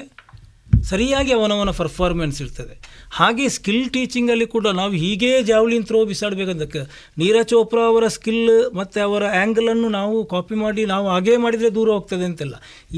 [0.89, 2.73] ಸರಿಯಾಗಿ ಅವನವನ ಪರ್ಫಾರ್ಮೆನ್ಸ್ ಇರ್ತದೆ.
[3.19, 6.81] ಹಾಗೆ ಸ್ಕಿಲ್ ಟೀಚಿಂಗಲ್ಲಿ ಕೂಡ ನಾವು ಹೀಗೇ ಜಾವ್ಲಿನ್ ಥ್ರೋ ಬಿಸಾಡಬೇಕಂದಕ್ಕೆ
[7.21, 8.41] ನೀರಜ್ ಚೋಪ್ರಾ ಅವರ ಸ್ಕಿಲ್
[8.79, 12.55] ಮತ್ತು ಅವರ ಆ್ಯಂಗಲನ್ನು ನಾವು ಕಾಪಿ ಮಾಡಿ ನಾವು ಹಾಗೇ ಮಾಡಿದರೆ ದೂರ ಹೋಗ್ತದೆ ಅಂತೆಲ್ಲ.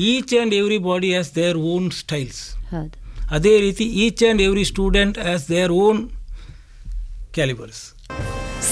[0.10, 0.56] Each and
[0.90, 2.42] everybody has their own styles
[3.38, 6.02] ಅದೇ ರೀತಿ each and every student has their own
[7.38, 7.84] calibres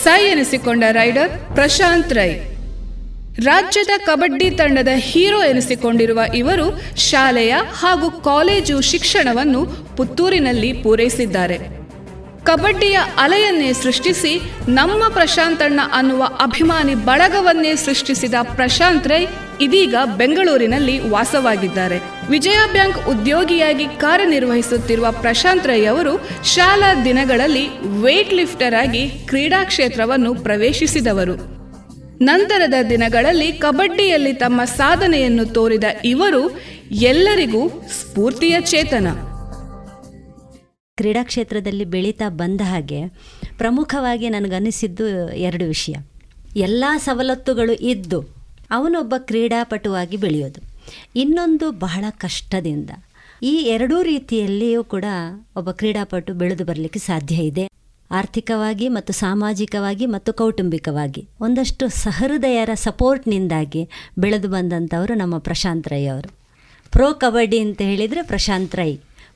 [0.04, 2.30] ಸೈ ಎನಿಸಿಕೊಂಡ ರೈಡರ್ ಪ್ರಶಾಂತ್ ರೈ.
[3.38, 9.66] ರಾಜ್ಯದ ಕಬಡ್ಡಿ ತಂಡದ ಹೀರೋ ಎನಿಸಿಕೊಂಡಿರುವ ಇವರು ಶಾಲೆಯ ಹಾಗೂ ಕಾಲೇಜು ಶಿಕ್ಷಣವನ್ನು
[9.98, 11.58] ಪುತ್ತೂರಿನಲ್ಲಿ ಪೂರೈಸಿದ್ದಾರೆ.
[12.44, 19.26] ಕಬಡ್ಡಿಯ ಅಲೆಯನ್ನೇ ಸೃಷ್ಟಿಸಿ ನಮ್ಮ ಪ್ರಶಾಂತಣ್ಣ ಅನ್ನುವ ಅಭಿಮಾನಿ ಬಳಗವನ್ನೇ ಸೃಷ್ಟಿಸಿದ ಪ್ರಶಾಂತ್ ರೈ
[19.62, 22.00] ಇದೀಗ ಬೆಂಗಳೂರಿನಲ್ಲಿ ವಾಸವಾಗಿದ್ದಾರೆ.
[22.30, 31.53] ವಿಜಯ ಬ್ಯಾಂಕ್ ಉದ್ಯೋಗಿಯಾಗಿ ಕಾರ್ಯನಿರ್ವಹಿಸುತ್ತಿರುವ ಪ್ರಶಾಂತ್ ರೈ ಅವರು ಶಾಲಾ ದಿನಗಳಲ್ಲಿ ವೇಟ್ ಲಿಫ್ಟರ್ ಆಗಿ ಕ್ರೀಡಾ ಕ್ಷೇತ್ರವನ್ನು ಪ್ರವೇಶಿಸಿದವರು.
[32.24, 36.60] ನಂತರದ ದಿನಗಳಲ್ಲಿ ಕಬಡ್ಡಿಯಲ್ಲಿ ತಮ್ಮ ಸಾಧನೆಯನ್ನು ತೋರಿದ ಇವರು
[36.92, 39.08] ಎಲ್ಲರಿಗೂ ಸ್ಫೂರ್ತಿಯ ಚೇತನ.
[40.98, 43.08] ಕ್ರೀಡಾ ಕ್ಷೇತ್ರದಲ್ಲಿ ಬೆಳೀತಾ ಬಂದ ಹಾಗೆ
[43.58, 45.96] ಪ್ರಮುಖವಾಗಿ ನನಗನ್ನಿಸಿದ್ದು ಎರಡು ವಿಷಯ.
[46.56, 48.20] ಎಲ್ಲ ಸವಲತ್ತುಗಳು ಇದ್ದು
[48.72, 50.62] ಅವನೊಬ್ಬ ಕ್ರೀಡಾಪಟುವಾಗಿ ಬೆಳೆಯೋದು.
[51.16, 52.90] ಇನ್ನೊಂದು ಬಹಳ ಕಷ್ಟದಿಂದ.
[53.44, 55.06] ಈ ಎರಡೂ ರೀತಿಯಲ್ಲಿಯೂ ಕೂಡ
[55.58, 57.68] ಒಬ್ಬ ಕ್ರೀಡಾಪಟು ಬೆಳೆದು ಬರಲಿಕ್ಕೆ ಸಾಧ್ಯ ಇದೆ.
[58.14, 61.28] ಆರ್ಥಿಕವಾಗಿ ಮತ್ತು ಸಾಮಾಜಿಕವಾಗಿ ಮತ್ತು ಕೌಟುಂಬಿಕವಾಗಿ.
[61.42, 66.30] ಒಂದಷ್ಟು ಸಹೃದಯರ ಸಪೋರ್ಟ್ನಿಂದಾಗಿ ಬೆಳೆದು ಬಂದಂಥವರು ನಮ್ಮ ಪ್ರಶಾಂತ್ ರೈ ಅವರು.
[66.92, 68.92] ಪ್ರೋ ಕಬಡ್ಡಿ ಅಂತ ಹೇಳಿದರೆ ಪ್ರಶಾಂತ್ ರೈ.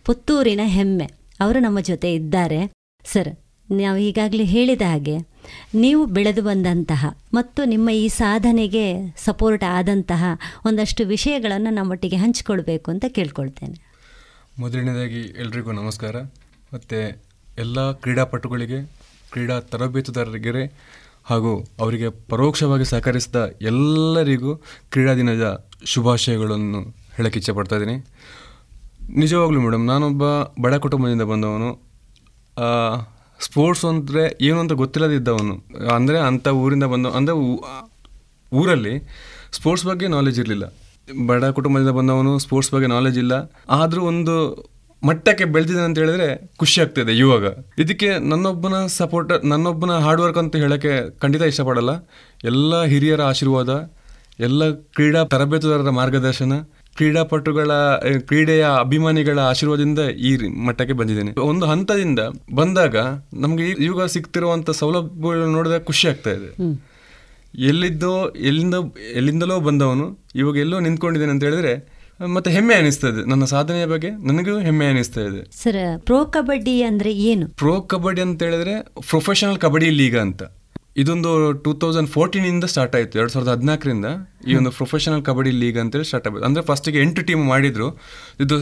[0.06, 1.08] ಪುತ್ತೂರಿನ ಹೆಮ್ಮೆ.
[1.40, 2.60] ಅವರು ನಮ್ಮ ಜೊತೆ ಇದ್ದಾರೆ.
[3.06, 3.32] ಸರ್,
[3.70, 5.16] ನಾವು ಈಗಾಗಲೇ ಹೇಳಿದ ಹಾಗೆ,
[5.76, 10.24] ನೀವು ಬೆಳೆದು ಬಂದಂತಹ ಮತ್ತು ನಿಮ್ಮ ಈ ಸಾಧನೆಗೆ ಸಪೋರ್ಟ್ ಆದಂತಹ
[10.66, 13.78] ಒಂದಷ್ಟು ವಿಷಯಗಳನ್ನು ನಮ್ಮೊಟ್ಟಿಗೆ ಹಂಚಿಕೊಳ್ಬೇಕು ಅಂತ ಕೇಳ್ಕೊಳ್ತೇನೆ.
[14.60, 16.16] ಮೊದಲನೇದಾಗಿ ಎಲ್ರಿಗೂ ನಮಸ್ಕಾರ.
[16.74, 17.27] ಮತ್ತು
[17.64, 18.80] ಎಲ್ಲ ಕ್ರೀಡಾಪಟುಗಳಿಗೆ,
[19.34, 20.64] ಕ್ರೀಡಾ ತರಬೇತುದಾರರಿಗೆ
[21.30, 21.52] ಹಾಗೂ
[21.84, 23.38] ಅವರಿಗೆ ಪರೋಕ್ಷವಾಗಿ ಸಹಕರಿಸಿದ
[23.72, 24.52] ಎಲ್ಲರಿಗೂ
[24.94, 25.46] ಕ್ರೀಡಾ ದಿನದ
[25.92, 26.82] ಶುಭಾಶಯಗಳನ್ನು
[27.16, 27.96] ಹೇಳಕ್ಕೆ ಇಚ್ಛೆಪಡ್ತಾ ಇದ್ದೀನಿ.
[29.22, 30.24] ನಿಜವಾಗ್ಲೂ ಮೇಡಮ್ ನಾನೊಬ್ಬ
[30.64, 31.70] ಬಡ ಕುಟುಂಬದಿಂದ ಬಂದವನು.
[33.48, 35.56] ಸ್ಪೋರ್ಟ್ಸ್ ಅಂದರೆ ಏನು ಅಂತ ಗೊತ್ತಿಲ್ಲದಿದ್ದವನು.
[35.98, 37.36] ಅಂದರೆ ಅಂಥ ಊರಿಂದ ಬಂದ, ಅಂದರೆ
[38.52, 38.96] ಊರಲ್ಲಿ
[39.58, 40.66] ಸ್ಪೋರ್ಟ್ಸ್ ಬಗ್ಗೆ ನಾಲೆಜ್ ಇರಲಿಲ್ಲ.
[41.30, 43.34] ಬಡ ಕುಟುಂಬದಿಂದ ಬಂದವನು, ಸ್ಪೋರ್ಟ್ಸ್ ಬಗ್ಗೆ ನಾಲೆಜ್ ಇಲ್ಲ.
[43.82, 44.36] ಆದರೂ ಒಂದು
[45.04, 47.46] ಮಟ್ಟಕ್ಕೆ ಬೆಳೆದಿದೆ ಅಂತ ಹೇಳಿದ್ರೆ ಖುಷಿ ಆಗ್ತಿದೆ ಇವಾಗ.
[47.80, 51.90] ಇದಕ್ಕೆ ನನ್ನೊಬ್ಬನ ಸಪೋರ್ಟ್ ನನ್ನೊಬ್ಬನ ಹಾರ್ಡ್ ವರ್ಕ್ ಅಂತ ಹೇಳೋಕ್ಕೆ ಖಂಡಿತ ಇಷ್ಟಪಡಲ್ಲ.
[52.44, 53.92] ಎಲ್ಲ ಹಿರಿಯರ ಆಶೀರ್ವಾದ
[54.40, 56.54] ಎಲ್ಲ ಕ್ರೀಡಾ ತರಬೇತುದಾರರ ಮಾರ್ಗದರ್ಶನ
[56.96, 57.72] ಕ್ರೀಡಾಪಟುಗಳ
[58.20, 61.40] ಕ್ರೀಡೆಯ ಅಭಿಮಾನಿಗಳ ಆಶೀರ್ವಾದದಿಂದ ಈ ಮಟ್ಟಕ್ಕೆ ಬಂದಿದ್ದೇನೆ.
[61.40, 62.20] ಒಂದು ಹಂತದಿಂದ
[62.56, 62.96] ಬಂದಾಗ
[63.34, 66.70] ನಮಗೆ ಇವಾಗ ಸಿಗ್ತಿರುವಂಥ ಸೌಲಭ್ಯಗಳನ್ನು ನೋಡಿದಾಗ ಖುಷಿ ಆಗ್ತಾ ಇದೆ.
[67.60, 68.76] ಎಲ್ಲಿದ್ದೋ ಎಲ್ಲಿಂದ
[69.16, 73.30] ಎಲ್ಲಿಂದಲೋ ಬಂದವನು ಇವಾಗ ಎಲ್ಲೋ ನಿಂತ್ಕೊಂಡಿದ್ದೇನೆ ಅಂತ ಹೇಳಿದ್ರೆ ಮತ್ತೆ ಹೆಮ್ಮೆ ಅನಿಸ್ತದೆ.
[73.30, 75.64] ನನ್ನ ಸಾಧನೆಯ ಬಗ್ಗೆ ನನಗೂ ಹೆಮ್ಮೆ ಅನಿಸ್ತಾ ಇದೆ.
[75.64, 77.48] ಸರ್ ಪ್ರೋ ಕಬಡ್ಡಿ ಅಂದ್ರೆ ಏನು?
[77.48, 80.44] ಪ್ರೊ ಕಬಡ್ಡಿ ಅಂತ ಹೇಳಿದ್ರೆ ಪ್ರೊಫೆಷನಲ್ ಕಬಡ್ಡಿ ಲೀಗ್ ಅಂತ.
[81.02, 81.32] ಇದೊಂದು
[81.64, 84.08] ಟೂ ತೌಸಂಡ್ ಫೋರ್ಟೀನಿಂದ ಸ್ಟಾರ್ಟ್ ಆಯಿತು ಎರಡು ಸಾವಿರದ ಹದಿನಾಲ್ಕರಿಂದ.
[84.50, 87.88] ಈ ಒಂದು ಪ್ರೊಫೆಷನಲ್ ಕಬಡ್ಡಿ ಲೀಗ್ ಅಂತೇಳಿ ಸ್ಟಾರ್ಟ್ ಆಗಿದೆ ಅಂದರೆ ಫಸ್ಟಿಗೆ ಎಂಟು ಟೀಮ್ ಮಾಡಿದರು.
[88.44, 88.56] ಇದು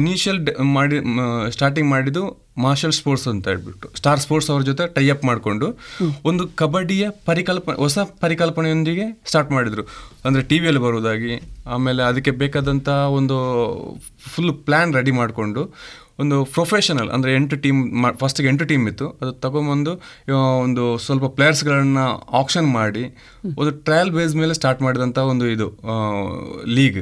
[0.00, 0.40] ಇನಿಷಿಯಲ್
[0.76, 0.96] ಮಾಡಿ
[1.56, 2.22] ಸ್ಟಾರ್ಟಿಂಗ್ ಮಾಡಿದ್ದು
[2.64, 3.86] ಮಾರ್ಷಲ್ ಸ್ಪೋರ್ಟ್ಸ್ ಅಂತ ಹೇಳ್ಬಿಟ್ಟು.
[4.00, 5.66] ಸ್ಟಾರ್ ಸ್ಪೋರ್ಟ್ಸ್ ಅವ್ರ ಜೊತೆ ಟೈ ಅಪ್ ಮಾಡಿಕೊಂಡು
[6.30, 9.84] ಒಂದು ಕಬಡ್ಡಿಯ ಪರಿಕಲ್ಪನೆ ಹೊಸ ಪರಿಕಲ್ಪನೆಯೊಂದಿಗೆ ಸ್ಟಾರ್ಟ್ ಮಾಡಿದರು.
[10.26, 11.34] ಅಂದರೆ ಟಿ ವಿಯಲ್ಲಿ ಬರೋದಾಗಿ
[11.76, 12.88] ಆಮೇಲೆ ಅದಕ್ಕೆ ಬೇಕಾದಂಥ
[13.18, 13.36] ಒಂದು
[14.32, 15.62] ಫುಲ್ ಪ್ಲ್ಯಾನ್ ರೆಡಿ ಮಾಡಿಕೊಂಡು
[16.22, 17.80] ಒಂದು ಪ್ರೊಫೆಷನಲ್ ಅಂದರೆ ಎಂಟು ಟೀಮ್
[18.22, 19.06] ಫಸ್ಟಿಗೆ ಎಂಟು ಟೀಮ್ ಇತ್ತು.
[19.22, 19.92] ಅದು ತಗೊಂಬಂದು
[20.64, 22.02] ಒಂದು ಸ್ವಲ್ಪ ಪ್ಲೇಯರ್ಸ್ಗಳನ್ನ
[22.40, 23.04] ಆಕ್ಷನ್ ಮಾಡಿ
[23.60, 25.68] ಒಂದು ಟ್ರಯಲ್ ಬೇಸ್ ಮೇಲೆ ಸ್ಟಾರ್ಟ್ ಮಾಡಿದಂಥ ಒಂದು ಇದು
[26.78, 27.00] ಲೀಗ್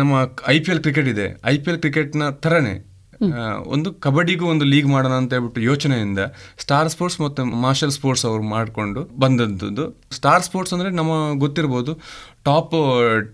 [0.00, 0.12] ನಮ್ಮ
[0.54, 1.26] ಐ ಪಿ ಎಲ್ ಕ್ರಿಕೆಟ್ ಇದೆ.
[1.52, 2.76] ಐ ಪಿ ಎಲ್ ಕ್ರಿಕೆಟ್ನ ಥರನೇ
[3.74, 6.20] ಒಂದು ಕಬಡ್ಡಿಗೂ ಒಂದು ಲೀಗ್ ಮಾಡೋಣ ಅಂತ ಹೇಳ್ಬಿಟ್ಟು ಯೋಚನೆಯಿಂದ
[6.64, 9.86] ಸ್ಟಾರ್ ಸ್ಪೋರ್ಟ್ಸ್ ಮತ್ತು ಮಾರ್ಷಲ್ ಸ್ಪೋರ್ಟ್ಸ್ ಅವರು ಮಾಡಿಕೊಂಡು ಬಂದದ್ದು.
[10.16, 11.12] ಸ್ಟಾರ್ ಸ್ಪೋರ್ಟ್ಸ್ ಅಂದರೆ ನಮ್ಮ
[11.44, 11.92] ಗೊತ್ತಿರ್ಬೋದು
[12.48, 12.76] ಟಾಪ್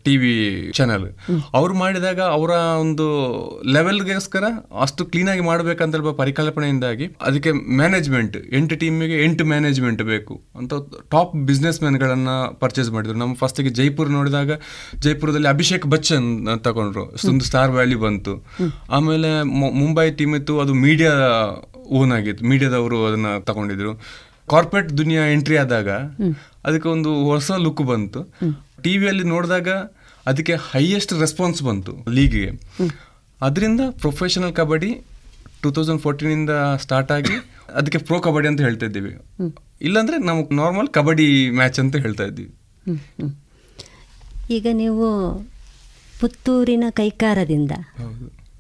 [0.05, 0.35] ಟಿ ವಿ
[0.79, 1.07] ಚಾನಲ್.
[1.59, 2.53] ಅವ್ರು ಮಾಡಿದಾಗ ಅವರ
[2.85, 3.07] ಒಂದು
[3.77, 4.45] ಲೆವೆಲ್ಗೋಸ್ಕರ
[4.85, 10.73] ಅಷ್ಟು ಕ್ಲೀನಾಗಿ ಮಾಡಬೇಕಂತ ಹೇಳುವ ಪರಿಕಲ್ಪನೆಯಿಂದಾಗಿ ಅದಕ್ಕೆ ಮ್ಯಾನೇಜ್ಮೆಂಟ್ ಎಂಟು ಟೀಮಿಗೆ ಎಂಟು ಮ್ಯಾನೇಜ್ಮೆಂಟ್ ಬೇಕು ಅಂತ
[11.15, 13.19] ಟಾಪ್ ಬಿಸ್ನೆಸ್ ಮ್ಯಾನ್ಗಳನ್ನು ಪರ್ಚೇಸ್ ಮಾಡಿದ್ರು.
[13.23, 14.51] ನಮ್ಮ ಫಸ್ಟಿಗೆ ಜೈಪುರ್ ನೋಡಿದಾಗ
[15.05, 16.29] ಜೈಪುರದಲ್ಲಿ ಅಭಿಷೇಕ್ ಬಚ್ಚನ್
[16.65, 17.05] ತಗೊಂಡ್ರು.
[17.33, 18.35] ಒಂದು ಸ್ಟಾರ್ ವ್ಯಾಲ್ಯೂ ಬಂತು.
[18.91, 19.31] ಆಮೇಲೆ
[19.81, 21.15] ಮುಂಬೈ ಟೀಮ್ ಇತ್ತು ಅದು ಮೀಡಿಯಾ
[22.01, 22.43] ಓನ್ ಆಗಿತ್ತು.
[22.51, 23.93] ಮೀಡಿಯಾದವರು ಅದನ್ನ ತಗೊಂಡಿದ್ರು.
[24.51, 25.91] ಕಾರ್ಪೊರೇಟ್ ದುನಿಯಾ ಎಂಟ್ರಿ ಆದಾಗ
[26.69, 28.21] ಅದಕ್ಕೆ ಒಂದು ಹೊಸ ಲುಕ್ ಬಂತು.
[28.85, 29.69] ಟಿವಿಯಲ್ಲಿ ನೋಡಿದಾಗ
[30.31, 32.45] ಅದಕ್ಕೆ ಹೈಯೆಸ್ಟ್ ರೆಸ್ಪಾನ್ಸ್ ಬಂತು ಲೀಗ್ಗೆ.
[33.41, 34.91] ಅದರಿಂದ ಪ್ರೊಫೆಷನಲ್ ಕಬಡ್ಡಿ
[35.63, 36.53] ಟೂ ತೌಸಂಡ್ ಫೋರ್ಟೀನಿಂದ
[36.85, 37.37] ಸ್ಟಾರ್ಟ್ ಆಗಿ
[37.79, 39.13] ಅದಕ್ಕೆ ಪ್ರೊ ಕಬಡ್ಡಿ ಅಂತ ಹೇಳ್ತಾ ಇದ್ದೀವಿ.
[39.87, 41.29] ಇಲ್ಲಾಂದ್ರೆ ನಮಗೆ ನಾರ್ಮಲ್ ಕಬಡ್ಡಿ
[41.59, 42.53] ಮ್ಯಾಚ್ ಅಂತ ಹೇಳ್ತಾ ಇದ್ದೀವಿ.
[44.57, 45.07] ಈಗ ನೀವು
[46.21, 47.73] ಪುತ್ತೂರಿನ ಕೈಕಾರದಿಂದ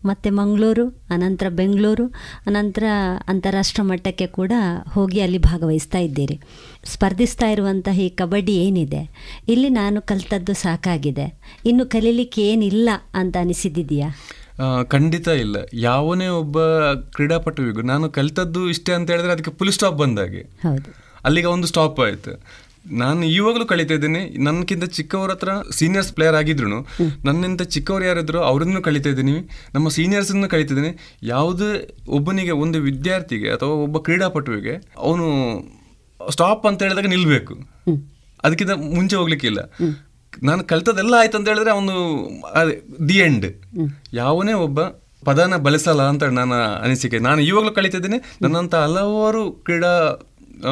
[0.05, 2.06] ಮತ್ತು ಮಂಗಳೂರು ಅನಂತರ ಬೆಂಗಳೂರು
[2.47, 2.85] ಅನಂತರ
[3.28, 4.52] ಅಂತಾರಾಷ್ಟ್ರ ಮಟ್ಟಕ್ಕೆ ಕೂಡ
[4.89, 6.40] ಹೋಗಿ ಅಲ್ಲಿ ಭಾಗವಹಿಸ್ತಾ ಇದ್ದೀರಿ.
[6.85, 9.10] ಸ್ಪರ್ಧಿಸ್ತಾ ಇರುವಂತಹ ಈ ಕಬಡ್ಡಿ ಏನಿದೆ?
[9.48, 11.40] ಇಲ್ಲಿ ನಾನು ಕಲಿತದ್ದು ಸಾಕಾಗಿದೆ.
[11.66, 14.09] ಇನ್ನು ಕಲೀಲಿಕ್ಕೆ ಏನಿಲ್ಲ ಅಂತ ಅನಿಸಿದ್ದಿದೆಯಾ?
[14.85, 15.56] ಖಂಡಿತ ಇಲ್ಲ.
[15.72, 16.60] ಯಾವನೇ ಒಬ್ಬ
[16.94, 20.40] ಕ್ರೀಡಾಪಟುವಿಗೂ ನಾನು ಕಲಿತದ್ದು ಇಷ್ಟೇ ಅಂತ ಹೇಳಿದ್ರೆ ಅದಕ್ಕೆ ಫುಲ್ ಸ್ಟಾಪ್ ಬಂದಾಗೆ.
[20.40, 21.05] ಹೌದು.
[21.24, 22.40] ಅಲ್ಲಿಗೆ ಒಂದು ಸ್ಟಾಪ್ ಆಯ್ತು.
[23.01, 24.23] ನಾನು ಇವಾಗಲೂ ಕಲಿತಾ ಇದ್ದೀನಿ.
[24.47, 25.48] ನನ್ಗಿಂತ ಚಿಕ್ಕವ್ರ ಹತ್ರ
[25.78, 26.78] ಸೀನಿಯರ್ಸ್ ಪ್ಲೇಯರ್ ಆಗಿದ್ರು
[27.27, 29.36] ನನ್ನಿಂದ ಚಿಕ್ಕವ್ರು ಯಾರಿದ್ರು ಅವ್ರನ್ನು ಕಲಿತಾ ಇದ್ದೀನಿ.
[29.74, 30.90] ನಮ್ಮ ಸೀನಿಯರ್ಸನ್ನು ಕಲಿತಿದ್ದೀನಿ
[31.23, 31.70] ಯಾವುದೇ
[32.09, 35.28] ಒಬ್ಬನಿಗೆ ಒಂದು ವಿದ್ಯಾರ್ಥಿಗೆ ಅಥವಾ ಒಬ್ಬ ಕ್ರೀಡಾಪಟುವಿಗೆ ಅವನು
[36.31, 37.55] ಸ್ಟಾಪ್ ಅಂತ ಹೇಳಿದಾಗ ನಿಲ್ಬೇಕು.
[38.44, 39.61] ಅದಕ್ಕಿಂತ ಮುಂಚೆ ಹೋಗ್ಲಿಕ್ಕಿಲ್ಲ.
[40.43, 41.94] ನಾನು ಕಲಿತದೆಲ್ಲ ಆಯ್ತು ಅಂತ ಹೇಳಿದ್ರೆ ಅವನು
[43.09, 43.47] ದಿ ಎಂಡ್
[44.12, 44.81] ಯಾವನೇ ಒಬ್ಬ
[45.27, 46.55] ಪದನ ಬಳಸಲ್ಲ ಅಂತ ನನ್ನ
[46.85, 47.19] ಅನಿಸಿಕೆ.
[47.19, 49.93] ನಾನು ಇವಾಗಲೂ ಕಲಿತಿದ್ದೀನಿ ನನ್ನಂತ ಹಲವಾರು ಕ್ರೀಡಾ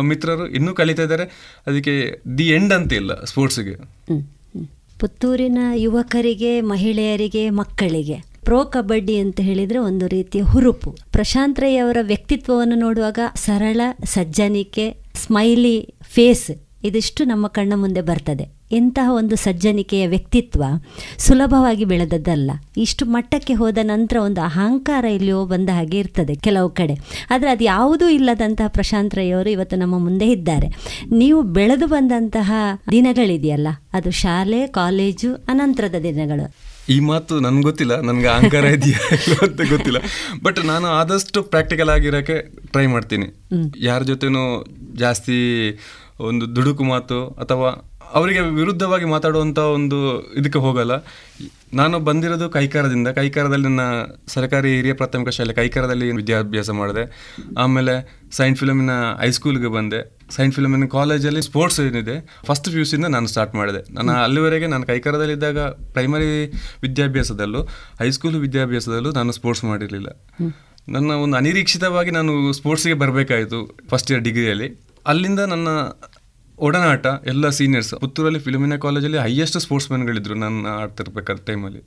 [0.00, 1.24] ಮಿತ್ರರು ಇನ್ನೂ ಕಲಿತಾ ಇದ್ದಾರೆ.
[1.66, 3.74] ಅದಕ್ಕೆ ದಿ ಎಂಡ್ ಅಂತ ಇಲ್ಲ ಸ್ಪೋರ್ಟ್ಸ್ಗೆ
[5.00, 10.96] ಪುತ್ತೂರಿನ ಯುವಕರಿಗೆ, ಮಹಿಳೆಯರಿಗೆ, ಮಕ್ಕಳಿಗೆ ಪ್ರೋ ಕಬಡ್ಡಿ ಅಂತ ಹೇಳಿದರೆ ಒಂದು ರೀತಿಯ ಹುರುಪು.
[11.12, 16.50] ಪ್ರಶಾಂತ್ ರೈ ಅವರ ವ್ಯಕ್ತಿತ್ವವನ್ನು ನೋಡುವಾಗ ಸರಳ, ಸಜ್ಜನಿಕೆ, ಸ್ಮೈಲಿ ಫೇಸ್
[16.84, 18.61] ಇದಿಷ್ಟು ನಮ್ಮ ಕಣ್ಣ ಮುಂದೆ ಬರ್ತದೆ.
[18.73, 20.62] ಎಂತಹ ಒಂದು ಸಜ್ಜನಿಕೆಯ ವ್ಯಕ್ತಿತ್ವ
[21.19, 22.51] ಸುಲಭವಾಗಿ ಬೆಳೆದದ್ದಲ್ಲ.
[22.77, 26.94] ಇಷ್ಟು ಮಟ್ಟಕ್ಕೆ ಹೋದ ನಂತರ ಒಂದು ಅಹಂಕಾರ ಇಲ್ಲಿಯೋ ಬಂದ ಹಾಗೆ ಇರ್ತದೆ ಕೆಲವು ಕಡೆ.
[27.31, 30.69] ಆದರೆ ಅದು ಯಾವುದೂ ಇಲ್ಲದಂತಹ ಪ್ರಶಾಂತ್ ರೈಯವರು ಇವತ್ತು ನಮ್ಮ ಮುಂದೆ ಇದ್ದಾರೆ.
[31.12, 32.53] ನೀವು ಬೆಳೆದು ಬಂದಂತಹ
[32.90, 36.55] ದಿನಗಳಿದೆಯಲ್ಲ ಅದು ಶಾಲೆ ಕಾಲೇಜು ಅನಂತರದ ದಿನಗಳು.
[36.89, 39.99] ಈ ಮಾತು ನನ್ಗೆ ಗೊತ್ತಿಲ್ಲ ನನಗೆ ಅಹಂಕಾರ ಇದೆಯಾ ಅಂತ ಗೊತ್ತಿಲ್ಲ.
[40.43, 43.27] ಬಟ್ ನಾನು ಆದಷ್ಟು ಪ್ರಾಕ್ಟಿಕಲ್ ಆಗಿರೋಕ್ಕೆ ಟ್ರೈ ಮಾಡ್ತೀನಿ.
[43.78, 44.65] ಯಾರ ಜೊತೆನೂ
[44.99, 45.39] ಜಾಸ್ತಿ
[46.20, 49.98] ಒಂದು ದುಡುಕು ಮಾತು ಅಥವಾ ಅವರಿಗೆ ವಿರುದ್ಧವಾಗಿ ಮಾತಾಡುವಂಥ ಒಂದು
[50.34, 50.94] ಇದಕ್ಕೆ ಹೋಗಲ್ಲ.
[51.74, 53.09] ನಾನು ಬಂದಿರೋದು ಕೈಕಾರದಿಂದ.
[53.09, 53.80] ಕೈಕಾರದಲ್ಲಿ ನನ್ನ
[54.28, 57.05] ಸರ್ಕಾರಿ ಹಿರಿಯ ಪ್ರಾಥಮಿಕ ಶಾಲೆ ಕೈಕಾರದಲ್ಲಿ ವಿದ್ಯಾಭ್ಯಾಸ ಮಾಡಿದೆ.
[57.59, 57.94] ಆಮೇಲೆ
[58.32, 58.90] ಸೈಂಟ್ ಫಿಲಮಿನ
[59.20, 60.01] ಹೈಸ್ಕೂಲ್ಗೆ ಬಂದೆ.
[60.36, 62.16] ಸೈಂಟ್ ಫಿಲಮಿನ ಕಾಲೇಜಲ್ಲಿ ಸ್ಪೋರ್ಟ್ಸ್ ಏನಿದೆ
[62.47, 63.94] ಫಸ್ಟ್ ಪಿ ಯು ಸಿಯಿಂದ ನಾನು ಸ್ಟಾರ್ಟ್ ಮಾಡಿದೆ.
[63.94, 65.59] ನಾನು ಅಲ್ಲಿವರೆಗೆ ನಾನು ಕೈಕಾರದಲ್ಲಿದ್ದಾಗ
[65.97, 66.30] ಪ್ರೈಮರಿ
[66.82, 67.62] ವಿದ್ಯಾಭ್ಯಾಸದಲ್ಲೂ
[67.98, 70.09] ಹೈಸ್ಕೂಲ್ ವಿದ್ಯಾಭ್ಯಾಸದಲ್ಲೂ ನಾನು ಸ್ಪೋರ್ಟ್ಸ್ ಮಾಡಿರಲಿಲ್ಲ.
[70.89, 74.68] ನನ್ನ ಒಂದು ಅನಿರೀಕ್ಷಿತವಾಗಿ ನಾನು ಸ್ಪೋರ್ಟ್ಸ್ಗೆ ಬರಬೇಕಾಯಿತು ಫಸ್ಟ್ ಇಯರ್ ಡಿಗ್ರಿಯಲ್ಲಿ
[75.06, 75.68] ಅಲ್ಲಿಂದ ನನ್ನ
[76.66, 81.82] ಒಡನಾಟ ಎಲ್ಲ ಸೀನಿಯರ್ಸ್ ಪುತ್ತೂರಲ್ಲಿ ಫಿಲ್ಮಿನ ಕಾಲೇಜಲ್ಲಿ ಹೈಯೆಸ್ಟ್ ಸ್ಪೋರ್ಟ್ಸ್ ಮ್ಯಾನ್ಗಳಿದ್ರು ನಾನು ಆಡ್ತಿರ್ಬೇಕಾದ ಟೈಮಲ್ಲಿ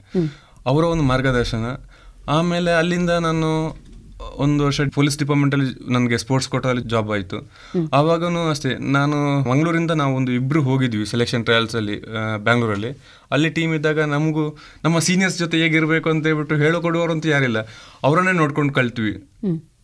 [0.72, 1.66] ಅವರ ಒಂದು ಮಾರ್ಗದರ್ಶನ.
[2.38, 3.50] ಆಮೇಲೆ ಅಲ್ಲಿಂದ ನಾನು
[4.44, 7.38] ಒಂದು ವರ್ಷ ಪೊಲೀಸ್ ಡಿಪಾರ್ಟ್ಮೆಂಟಲ್ಲಿ ನನಗೆ ಸ್ಪೋರ್ಟ್ಸ್ ಕೋಟಲ್ಲಿ ಜಾಬ್ ಆಯಿತು.
[8.00, 9.18] ಆವಾಗೂ ಅಷ್ಟೇ ನಾನು
[9.50, 11.96] ಮಂಗಳೂರಿಂದ ನಾವು ಒಂದು ಇಬ್ಬರು ಹೋಗಿದ್ವಿ ಸೆಲೆಕ್ಷನ್ ಟ್ರಯಲ್ಸಲ್ಲಿ
[12.46, 12.92] ಬ್ಯಾಂಗ್ಳೂರಲ್ಲಿ
[13.36, 13.50] ಅಲ್ಲಿ.
[13.58, 14.46] ಟೀಮ್ ಇದ್ದಾಗ ನಮಗೂ
[14.84, 17.62] ನಮ್ಮ ಸೀನಿಯರ್ಸ್ ಜೊತೆ ಹೇಗಿರಬೇಕು ಅಂತ ಹೇಳ್ಬಿಟ್ಟು ಹೇಳೋಕೊಡುವವರು ಅಂತ ಯಾರಿಲ್ಲ.
[18.04, 19.14] ಅವರನ್ನೇ ನೋಡ್ಕೊಂಡು ಕಲ್ತ್ವಿ.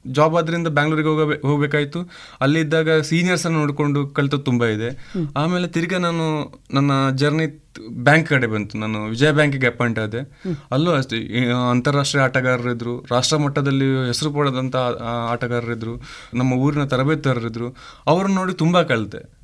[0.08, 2.10] ಜಾಬ್ ಆದ್ರಿಂದ ಬ್ಯಾಂಗ್ಳೂರಿಗೆ ಹೋಗ ಹೋಗ್ಬೇಕಾಯ್ತು.
[2.42, 5.08] ಅಲ್ಲಿದ್ದಾಗ ಸೀನಿಯರ್ಸನ್ನು ನೋಡಿಕೊಂಡು ಕಲಿತು ತುಂಬ ಇದೆ.
[5.38, 8.78] ಆಮೇಲೆ ತಿರ್ಗಾ ನಾನು ನನ್ನ ಜರ್ನಿ ಬ್ಯಾಂಕ್ ಕಡೆ ಬಂತು.
[8.78, 10.40] ನಾನು ವಿಜಯ ಬ್ಯಾಂಕಿಗೆ ಅಪಾಯಿಂಟ್ ಆದೆ.
[10.72, 16.02] ಅಲ್ಲೂ ಅಷ್ಟೇ ಅಂತಾರಾಷ್ಟ್ರೀಯ ಆಟಗಾರರಿದ್ರು ರಾಷ್ಟ್ರ ಮಟ್ಟದಲ್ಲಿ ಹೆಸರು ಪಡೆದಂಥ ಆಟಗಾರರು ಆಟಗಾರರಿದ್ರು
[16.34, 17.76] ನಮ್ಮ ಊರಿನ ತರಬೇತುದಾರರಿದ್ರು
[18.08, 19.41] ಅವ್ರನ್ನ ನೋಡಿ ತುಂಬ ಕಲಿತೆ.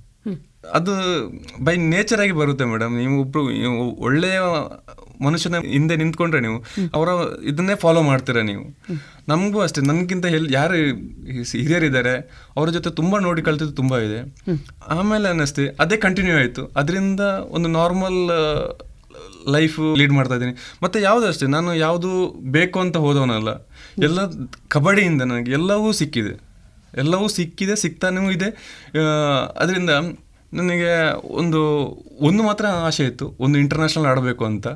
[0.77, 0.93] ಅದು
[1.63, 3.43] ಬೈ ನೇಚರ್ ಆಗಿ ಬರುತ್ತೆ ಮೇಡಮ್ ನೀವು ಒಬ್ರು
[3.99, 4.39] ಒಳ್ಳೆಯ
[5.25, 6.57] ಮನುಷ್ಯನ ಹಿಂದೆ ನಿಂತ್ಕೊಂಡ್ರೆ ನೀವು,
[6.93, 7.09] ಅವರ
[7.43, 8.63] ಇದನ್ನೇ ಫಾಲೋ ಮಾಡ್ತೀರಾ ನೀವು.
[9.27, 10.75] ನಮಗೂ ಅಷ್ಟೇ, ನನಗಿಂತ ಎಲ್ ಯಾರು
[11.61, 12.13] ಹಿರಿಯರಿದ್ದಾರೆ,
[12.57, 14.19] ಅವ್ರ ಜೊತೆ ತುಂಬ ನೋಡಿ ಕಲ್ತಿದ್ದು ತುಂಬ ಇದೆ.
[14.87, 16.65] ಆಮೇಲೆ ಅನ್ನಿಸ್ತಿ, ಅದೇ ಕಂಟಿನ್ಯೂ ಆಯಿತು.
[16.77, 17.19] ಅದರಿಂದ
[17.49, 18.19] ಒಂದು ನಾರ್ಮಲ್
[19.55, 20.55] ಲೈಫ್ ಲೀಡ್ ಮಾಡ್ತಾ ಇದ್ದೀನಿ.
[20.83, 22.11] ಮತ್ತೆ ಯಾವುದು ಅಷ್ಟೇ, ನಾನು ಯಾವುದು
[22.51, 23.49] ಬೇಕು ಅಂತ ಹೋದವನಲ್ಲ.
[24.03, 24.19] ಎಲ್ಲ
[24.67, 26.33] ಕಬಡ್ಡಿಯಿಂದ ನನಗೆ ಎಲ್ಲವೂ ಸಿಕ್ಕಿದೆ.
[26.97, 28.49] ಎಲ್ಲವೂ ಸಿಕ್ಕಿದೆ ಸಿಗ್ತಾನೂ ಇದೆ.
[29.57, 29.91] ಅದರಿಂದ
[30.53, 31.61] ನನಗೆ ಒಂದು
[32.19, 34.67] ಒಂದು ಮಾತ್ರ ಆಸೆ ಇತ್ತು ಒಂದು ಇಂಟರ್ನ್ಯಾಷನಲ್ ಆಡಬೇಕು ಅಂತ.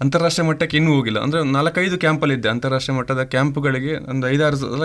[0.00, 1.18] ಅಂತಾರಾಷ್ಟ್ರೀಯ ಮಟ್ಟಕ್ಕೆ ಇನ್ನೂ ಹೋಗಿಲ್ಲ.
[1.18, 2.48] ಅಂದರೆ ನಾಲ್ಕೈದು ಕ್ಯಾಂಪಲ್ಲಿ ಇದ್ದೆ.
[2.48, 4.84] ಅಂತಾರಾಷ್ಟ್ರೀಯ ಮಟ್ಟದ ಕ್ಯಾಂಪ್ಗಳಿಗೆ ಒಂದು ಐದಾರು ಸಲ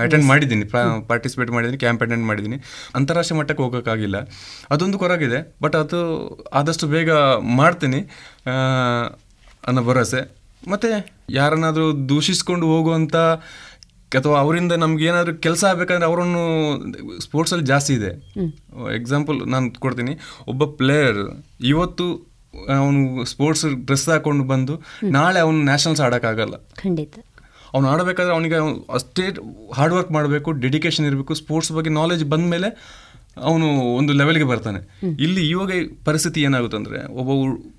[0.00, 0.64] ಅಟೆಂಡ್ ಮಾಡಿದ್ದೀನಿ.
[1.08, 2.56] ಪಾರ್ಟಿಸಿಪೇಟ್ ಮಾಡಿದ್ದೀನಿ ಕ್ಯಾಂಪ್ ಅಟೆಂಡ್ ಮಾಡಿದ್ದೀನಿ.
[2.94, 4.16] ಅಂತಾರಾಷ್ಟ್ರೀಯ ಮಟ್ಟಕ್ಕೆ ಹೋಗೋಕ್ಕಾಗಿಲ್ಲ.
[4.70, 5.56] ಅದೊಂದು ಕೊರಗಿದೆ.
[5.62, 6.00] ಬಟ್ ಅದು
[6.54, 8.00] ಆದಷ್ಟು ಬೇಗ ಮಾಡ್ತೀನಿ.
[9.66, 10.36] ಅನ್ನೋ ಭರವಸೆ.
[10.68, 13.16] ಮತ್ತು ಯಾರನ್ನಾದರೂ ದೂಷಿಸ್ಕೊಂಡು ಹೋಗುವಂಥ
[14.12, 16.42] ಅಥವಾ ಅವರಿಂದ ನಮ್ಗೆ ಏನಾದರೂ ಕೆಲಸ ಆಗಬೇಕಂದ್ರೆ ಅವರನ್ನು
[17.20, 18.10] ಸ್ಪೋರ್ಟ್ಸಲ್ಲಿ ಜಾಸ್ತಿ ಇದೆ.
[18.94, 20.18] ಎಕ್ಸಾಂಪಲ್ ನಾನು ಕೊಡ್ತೀನಿ.
[20.48, 22.36] ಒಬ್ಬ ಪ್ಲೇಯರ್ ಇವತ್ತು
[22.78, 26.56] ಅವನು ಸ್ಪೋರ್ಟ್ಸ್ ಡ್ರೆಸ್ ಹಾಕೊಂಡು ಬಂದು ನಾಳೆ ಅವನು ನ್ಯಾಷನಲ್ಸ್ ಆಡೋಕ್ಕಾಗಲ್ಲ.
[26.56, 27.18] ಖಂಡಿತ.
[27.74, 28.58] ಅವ್ನು ಆಡಬೇಕಾದ್ರೆ ಅವನಿಗೆ
[28.92, 29.22] ಅಷ್ಟೇ
[29.74, 32.68] ಹಾರ್ಡ್ ವರ್ಕ್ ಮಾಡಬೇಕು ಡೆಡಿಕೇಶನ್ ಇರಬೇಕು ಸ್ಪೋರ್ಟ್ಸ್ ಬಗ್ಗೆ ನಾಲೆಜ್ ಬಂದ ಮೇಲೆ
[33.48, 33.66] ಅವನು
[33.98, 34.80] ಒಂದು ಲೆವೆಲ್ಗೆ ಬರ್ತಾನೆ.
[35.24, 35.72] ಇಲ್ಲಿ ಇವಾಗ
[36.08, 37.30] ಪರಿಸ್ಥಿತಿ ಏನಾಗುತ್ತೆ ಅಂದರೆ ಒಬ್ಬ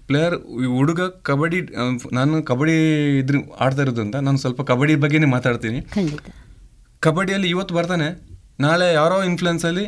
[0.09, 0.35] ಪ್ಲೇಯರ್
[0.77, 1.59] ಹುಡುಗ ಕಬಡ್ಡಿ
[2.17, 2.75] ನಾನು ಕಬಡ್ಡಿ
[3.21, 5.79] ಇದ್ರ ಆಡ್ತಾ ಇರೋದ್ರಿಂದ ನಾನು ಸ್ವಲ್ಪ ಕಬಡ್ಡಿ ಬಗ್ಗೆನೇ ಮಾತಾಡ್ತೀನಿ.
[7.07, 8.07] ಕಬಡ್ಡಿಯಲ್ಲಿ ಇವತ್ತು ಬರ್ತಾನೆ
[8.65, 9.85] ನಾಳೆ ಯಾರೋ ಇನ್ಫ್ಲುಯೆನ್ಸಲ್ಲಿ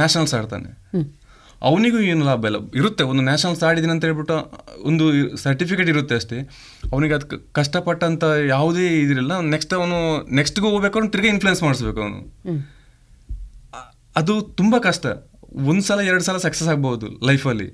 [0.00, 0.70] ನ್ಯಾಷನಲ್ಸ್ ಆಡ್ತಾನೆ.
[1.68, 2.58] ಅವನಿಗೂ ಏನು ಲಾಭ ಇಲ್ಲ.
[2.80, 4.36] ಇರುತ್ತೆ ಒಂದು ನ್ಯಾಷನಲ್ಸ್ ಆಡಿದ್ದೀನಿ ಅಂತ ಹೇಳ್ಬಿಟ್ಟು
[4.90, 5.04] ಒಂದು
[5.44, 6.38] ಸರ್ಟಿಫಿಕೇಟ್ ಇರುತ್ತೆ ಅಷ್ಟೇ.
[6.92, 8.24] ಅವನಿಗೆ ಅದು ಕಷ್ಟಪಟ್ಟಂಥ
[8.54, 9.98] ಯಾವುದೇ ಇದಿರಲ್ಲ ನೆಕ್ಸ್ಟ್ ಅವನು
[10.38, 12.20] ನೆಕ್ಸ್ಟ್ಗೂ ಹೋಗ್ಬೇಕು ಅವ್ನು ತಿರ್ಗಿ ಇನ್ಫ್ಲುಯೆನ್ಸ್ ಮಾಡಿಸ್ಬೇಕು ಅವನು.
[14.18, 15.06] ಅದು ತುಂಬ ಕಷ್ಟ.
[15.70, 17.68] ಒಂದು ಸಲ ಎರಡು ಸಲ ಸಕ್ಸಸ್ ಆಗ್ಬೋದು ಲೈಫಲ್ಲಿ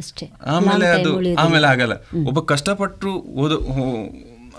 [0.00, 0.26] ಅಷ್ಟೇ.
[0.54, 1.10] ಆಮೇಲೆ ಅದು
[1.42, 1.94] ಆಮೇಲೆ ಆಗಲ್ಲ.
[2.28, 3.10] ಒಬ್ಬ ಕಷ್ಟಪಟ್ಟು
[3.42, 3.56] ಓದೋ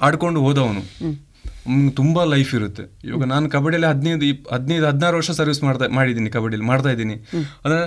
[0.06, 2.84] ಆಡ್ಕೊಂಡು ಅವ್ನಿಗೆ ತುಂಬಾ ಲೈಫ್ ಇರುತ್ತೆ.
[3.08, 4.26] ಇವಾಗ ನಾನು ಕಬಡ್ಡಿಯಲ್ಲಿ ಹದಿನೈದು
[4.56, 7.16] ಹದಿನೈದು ಹದಿನಾರು ವರ್ಷ ಸರ್ವಿಸ್ ಮಾಡ್ತಾ ಮಾಡಿದ್ದೀನಿ ಕಬಡ್ಡಿಯಲ್ಲಿ ಮಾಡ್ತಾ ಇದ್ದೀನಿ.
[7.64, 7.80] ಅಂದ್ರೆ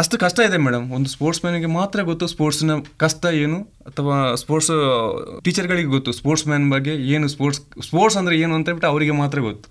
[0.00, 0.86] ಅಷ್ಟು ಕಷ್ಟ ಇದೆ ಮೇಡಮ್.
[0.96, 3.58] ಒಂದು ಸ್ಪೋರ್ಟ್ಸ್ ಮ್ಯಾನ್ಗೆ ಮಾತ್ರ ಗೊತ್ತು ಸ್ಪೋರ್ಟ್ಸ್ನ ಕಷ್ಟ ಏನು
[3.90, 4.72] ಅಥವಾ ಸ್ಪೋರ್ಟ್ಸ್
[5.46, 9.68] ಟೀಚರ್ಗಳಿಗೆ ಗೊತ್ತು ಸ್ಪೋರ್ಟ್ಸ್ ಮ್ಯಾನ್ ಬಗ್ಗೆ ಏನು ಸ್ಪೋರ್ಟ್ಸ್ ಸ್ಪೋರ್ಟ್ಸ್ ಅಂದರೆ ಏನು ಅಂತ ಹೇಳ್ಬಿಟ್ಟು ಅವರಿಗೆ ಮಾತ್ರ ಗೊತ್ತು.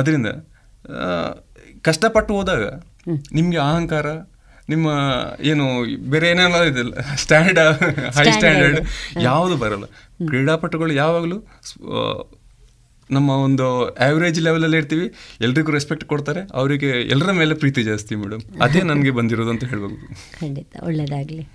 [0.00, 0.28] ಅದರಿಂದ
[1.86, 2.64] ಕಷ್ಟಪಟ್ಟು ಹೋದಾಗ
[3.32, 4.06] ನಿಮಗೆ ಅಹಂಕಾರ
[4.68, 4.86] ನಿಮ್ಮ
[5.42, 5.64] ಏನು
[6.10, 7.82] ಬೇರೆ ಏನೇನೋ ಇದಿಲ್ಲ ಸ್ಟ್ಯಾಂಡರ್ಡ್
[8.16, 8.78] ಹೈ ಸ್ಟ್ಯಾಂಡರ್ಡ್
[9.22, 9.86] ಯಾವುದು ಬರಲ್ಲ.
[10.26, 11.38] ಕ್ರೀಡಾಪಟುಗಳು ಯಾವಾಗಲೂ
[13.10, 15.12] ನಮ್ಮ ಒಂದು ಆವ್ರೇಜ್ ಲೆವೆಲಲ್ಲಿ ಇರ್ತೀವಿ.
[15.40, 16.40] ಎಲ್ರಿಗೂ ರೆಸ್ಪೆಕ್ಟ್ ಕೊಡ್ತಾರೆ.
[16.54, 19.96] ಅವರಿಗೆ ಎಲ್ಲರ ಮೇಲೆ ಪ್ರೀತಿ ಜಾಸ್ತಿ ಮೇಡಮ್ ಅದೇ ನನಗೆ ಬಂದಿರೋದು ಅಂತ ಹೇಳ್ಬೋದು.
[20.40, 21.48] ಖಂಡಿತ ಒಳ್ಳೆಯದಾಗಲಿ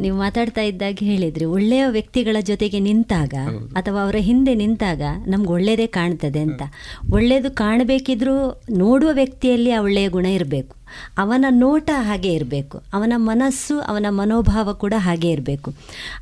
[0.00, 3.34] ನೀವು ಮಾತಾಡ್ತಾ ಇದ್ದಾಗ ಹೇಳಿದ್ರಿ ಒಳ್ಳೆಯ ವ್ಯಕ್ತಿಗಳ ಜೊತೆಗೆ ನಿಂತಾಗ
[3.76, 6.62] ಅಥವಾ ಅವರ ಹಿಂದೆ ನಿಂತಾಗ ನಮ್ಗೆ ಒಳ್ಳೆಯದೇ ಕಾಣ್ತದೆ ಅಂತ.
[7.12, 10.76] ಒಳ್ಳೆಯದು ಕಾಣಬೇಕಿದ್ರೂ ನೋಡುವ ವ್ಯಕ್ತಿಯಲ್ಲಿ ಆ ಒಳ್ಳೆಯ ಗುಣ ಇರಬೇಕು.
[11.18, 12.82] ಅವನ ನೋಟ ಹಾಗೆ ಇರಬೇಕು.
[12.92, 15.74] ಅವನ ಮನಸ್ಸು ಅವನ ಮನೋಭಾವ ಕೂಡ ಹಾಗೆ ಇರಬೇಕು.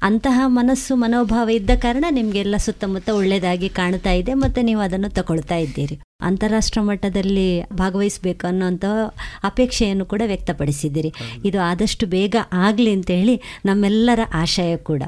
[0.02, 6.01] ಅಂತಹ ಮನಸ್ಸು ಮನೋಭಾವ ಇದ್ದ ಕಾರಣ ನಿಮಗೆಲ್ಲ ಸುತ್ತಮುತ್ತ ಒಳ್ಳೆಯದಾಗಿ ಕಾಣ್ತಾ ಇದೆ ಮತ್ತು ನೀವು ಅದನ್ನು ತಗೊಳ್ತಾ ಇದ್ದೀರಿ.
[6.20, 8.84] ಅಂತಾರಾಷ್ಟ್ರ ಮಟ್ಟದಲ್ಲಿ ಭಾಗವಹಿಸಬೇಕು ಅನ್ನೋಂಥ
[9.44, 11.14] ಅಪೇಕ್ಷೆಯನ್ನು ಕೂಡ ವ್ಯಕ್ತಪಡಿಸಿದ್ದೀರಿ.
[11.44, 15.02] ಇದು ಆದಷ್ಟು ಬೇಗ ಆಗಲಿ ಅಂತ ಹೇಳಿ ನಮ್ಮೆಲ್ಲರ ಆಶಯ ಕೂಡ.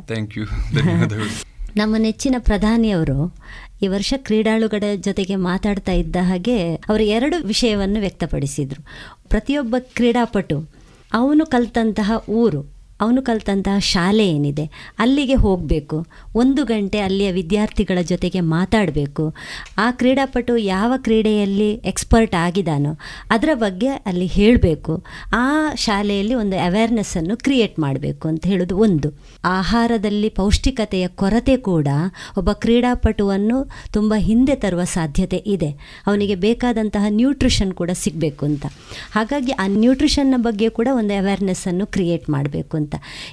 [1.76, 3.36] ನಮ್ಮ ನೆಚ್ಚಿನ ಪ್ರಧಾನಿಯವರು
[3.82, 8.86] ಈ ವರ್ಷ ಕ್ರೀಡಾಳುಗಳ ಜೊತೆಗೆ ಮಾತಾಡ್ತಾ ಇದ್ದ ಹಾಗೆ ಅವರು ಎರಡು ವಿಷಯವನ್ನು ವ್ಯಕ್ತಪಡಿಸಿದರು.
[9.28, 10.70] ಪ್ರತಿಯೊಬ್ಬ ಕ್ರೀಡಾಪಟು,
[11.12, 14.64] ಅವನು ಕಲ್ತಂತಹ ಊರು ಅವನು ಕಲ್ತಂತಹ ಶಾಲೆ ಏನಿದೆ,
[14.98, 16.06] ಅಲ್ಲಿಗೆ ಹೋಗಬೇಕು.
[16.34, 19.34] ಒಂದು ಗಂಟೆ ಅಲ್ಲಿಯ ವಿದ್ಯಾರ್ಥಿಗಳ ಜೊತೆಗೆ ಮಾತಾಡಬೇಕು.
[19.78, 22.92] ಆ ಕ್ರೀಡಾಪಟು ಯಾವ ಕ್ರೀಡೆಯಲ್ಲಿ ಎಕ್ಸ್ಪರ್ಟ್ ಆಗಿದಾನೋ,
[23.30, 25.04] ಅದರ ಬಗ್ಗೆ ಅಲ್ಲಿ ಹೇಳಬೇಕು.
[25.32, 29.08] ಆ ಶಾಲೆಯಲ್ಲಿ ಒಂದು ಅವೇರ್ನೆಸ್ಸನ್ನು ಕ್ರಿಯೇಟ್ ಮಾಡಬೇಕು ಅಂತ ಹೇಳೋದು ಒಂದು.
[29.44, 31.88] ಆಹಾರದಲ್ಲಿ ಪೌಷ್ಟಿಕತೆಯ ಕೊರತೆ ಕೂಡ
[32.36, 33.58] ಒಬ್ಬ ಕ್ರೀಡಾಪಟುವನ್ನು
[33.92, 35.70] ತುಂಬ ಹಿಂದೆ ತರುವ ಸಾಧ್ಯತೆ ಇದೆ.
[36.06, 38.66] ಅವನಿಗೆ ಬೇಕಾದಂತಹ ನ್ಯೂಟ್ರಿಷನ್ ಕೂಡ ಸಿಗಬೇಕು ಅಂತ.
[39.12, 42.76] ಹಾಗಾಗಿ ಆ ನ್ಯೂಟ್ರಿಷನ್ನ ಬಗ್ಗೆ ಕೂಡ ಒಂದು ಅವೇರ್ನೆಸ್ಸನ್ನು ಕ್ರಿಯೇಟ್ ಮಾಡಬೇಕು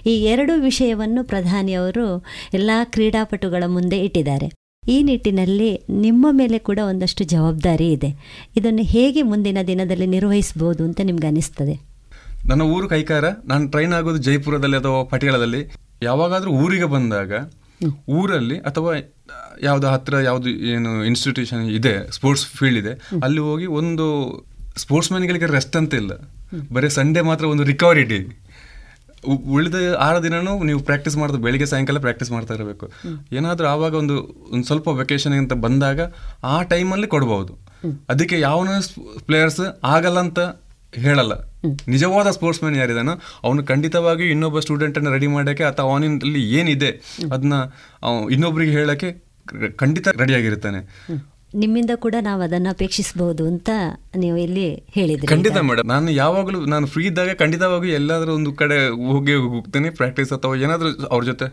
[0.06, 4.50] ಈ ಎರಡು ವಿಷಯವನ್ನು ಪ್ರಧಾನಿಯವರು ಎಲ್ಲ ಕ್ರೀಡಾಪಟುಗಳ ಮುಂದೆ ಇಟ್ಟಿದ್ದಾರೆ.
[4.90, 8.10] ಈ ನಿಟ್ಟಿನಲ್ಲಿ ನಿಮ್ಮ ಮೇಲೆ ಕೂಡ ಒಂದಷ್ಟು ಜವಾಬ್ದಾರಿ ಇದೆ.
[8.58, 11.76] ಇದನ್ನು ಹೇಗೆ ಮುಂದಿನ ದಿನದಲ್ಲಿ ನಿರ್ವಹಿಸ್ಬೋದು ಅಂತ ನಿಮ್ಗೆ ಅನಿಸ್ತದೆ?
[12.46, 15.62] ನನ್ನ ಊರು ಕೈಕಾರ ನಾನು ಟ್ರೈನ್ ಆಗೋದು ಜೈಪುರದಲ್ಲಿ ಅಥವಾ ಪಟಿಯಾಳದಲ್ಲಿ.
[16.02, 17.32] ಯಾವಾಗಾದ್ರೂ ಊರಿಗೆ ಬಂದಾಗ
[18.10, 18.92] ಊರಲ್ಲಿ ಅಥವಾ
[19.62, 22.94] ಯಾವ್ದು ಹತ್ರ ಯಾವುದು ಏನು ಇನ್ಸ್ಟಿಟ್ಯೂಷನ್ ಇದೆ ಸ್ಪೋರ್ಟ್ಸ್ ಫೀಲ್ಡ್ ಇದೆ
[23.24, 24.06] ಅಲ್ಲಿ ಹೋಗಿ ಒಂದು
[24.78, 26.14] ಸ್ಪೋರ್ಟ್ಸ್ ಮ್ಯಾನ್ಗಳಿಗೆ ರೆಸ್ಟ್ ಅಂತ ಇಲ್ಲ.
[26.74, 28.20] ಬರೀ ಸಂಡೇ ಮಾತ್ರ ಒಂದು ರಿಕವರಿ ಡೇ
[29.56, 29.76] ಉಳಿದ
[30.08, 32.86] ಆರು ದಿನನೂ ನೀವು ಪ್ರಾಕ್ಟೀಸ್ ಮಾಡಿದ್ರೆ ಬೆಳಿಗ್ಗೆ ಸಾಯಂಕಾಲ ಪ್ರಾಕ್ಟೀಸ್ ಮಾಡ್ತಾ ಇರಬೇಕು.
[33.38, 34.16] ಏನಾದರೂ ಆವಾಗ ಒಂದು
[34.54, 36.00] ಒಂದು ಸ್ವಲ್ಪ ವೆಕೇಶನ್ ಅಂತ ಬಂದಾಗ
[36.54, 37.54] ಆ ಟೈಮಲ್ಲಿ ಕೊಡ್ಬೋದು.
[38.14, 38.70] ಅದಕ್ಕೆ ಯಾವನ
[39.30, 39.62] ಪ್ಲೇಯರ್ಸ್
[39.95, 40.40] ಆಗಲ್ಲ ಅಂತ
[41.06, 41.34] ಹೇಳಲ್ಲ.
[41.88, 43.14] ನಿಜವಾದ ಸ್ಪೋರ್ಟ್ಸ್ ಮ್ಯಾನ್ ಯಾರಿದಾನೋ
[43.44, 46.90] ಅವನು ಖಂಡಿತವಾಗಿಯೂ ಇನ್ನೊಬ್ಬ ಸ್ಟೂಡೆಂಟನ್ನು ರೆಡಿ ಮಾಡೋಕ್ಕೆ ಅಥವಾ ಅವನಲ್ಲಿ ಏನಿದೆ
[47.36, 47.54] ಅದನ್ನ
[48.36, 49.10] ಇನ್ನೊಬ್ರಿಗೆ ಹೇಳೋಕ್ಕೆ
[49.82, 50.80] ಖಂಡಿತ ರೆಡಿಯಾಗಿರ್ತಾನೆ
[51.62, 53.70] ನಿಮ್ಮಿಂದ ಕೂಡ ನಾವು ಅದನ್ನು ಅಪೇಕ್ಷಿಸಬಹುದು ಅಂತ
[54.16, 54.66] ನೀವು ಇಲ್ಲಿ
[54.96, 55.28] ಹೇಳಿದ್ರಿ.
[55.28, 58.78] ಖಂಡಿತ ಮೇಡಮ್ ನಾನು ಯಾವಾಗಲೂ ನಾನು ಫ್ರೀ ಇದ್ದಾಗ ಖಂಡಿತವಾಗಿ ಎಲ್ಲಾದ್ರೂ ಒಂದು ಕಡೆ
[59.12, 61.48] ಹೋಗಿ ಹೋಗ್ತೇನೆ ಪ್ರಾಕ್ಟೀಸ್ ಅಥವಾ ಏನಾದರೂ ಅವ್ರ ಜೊತೆ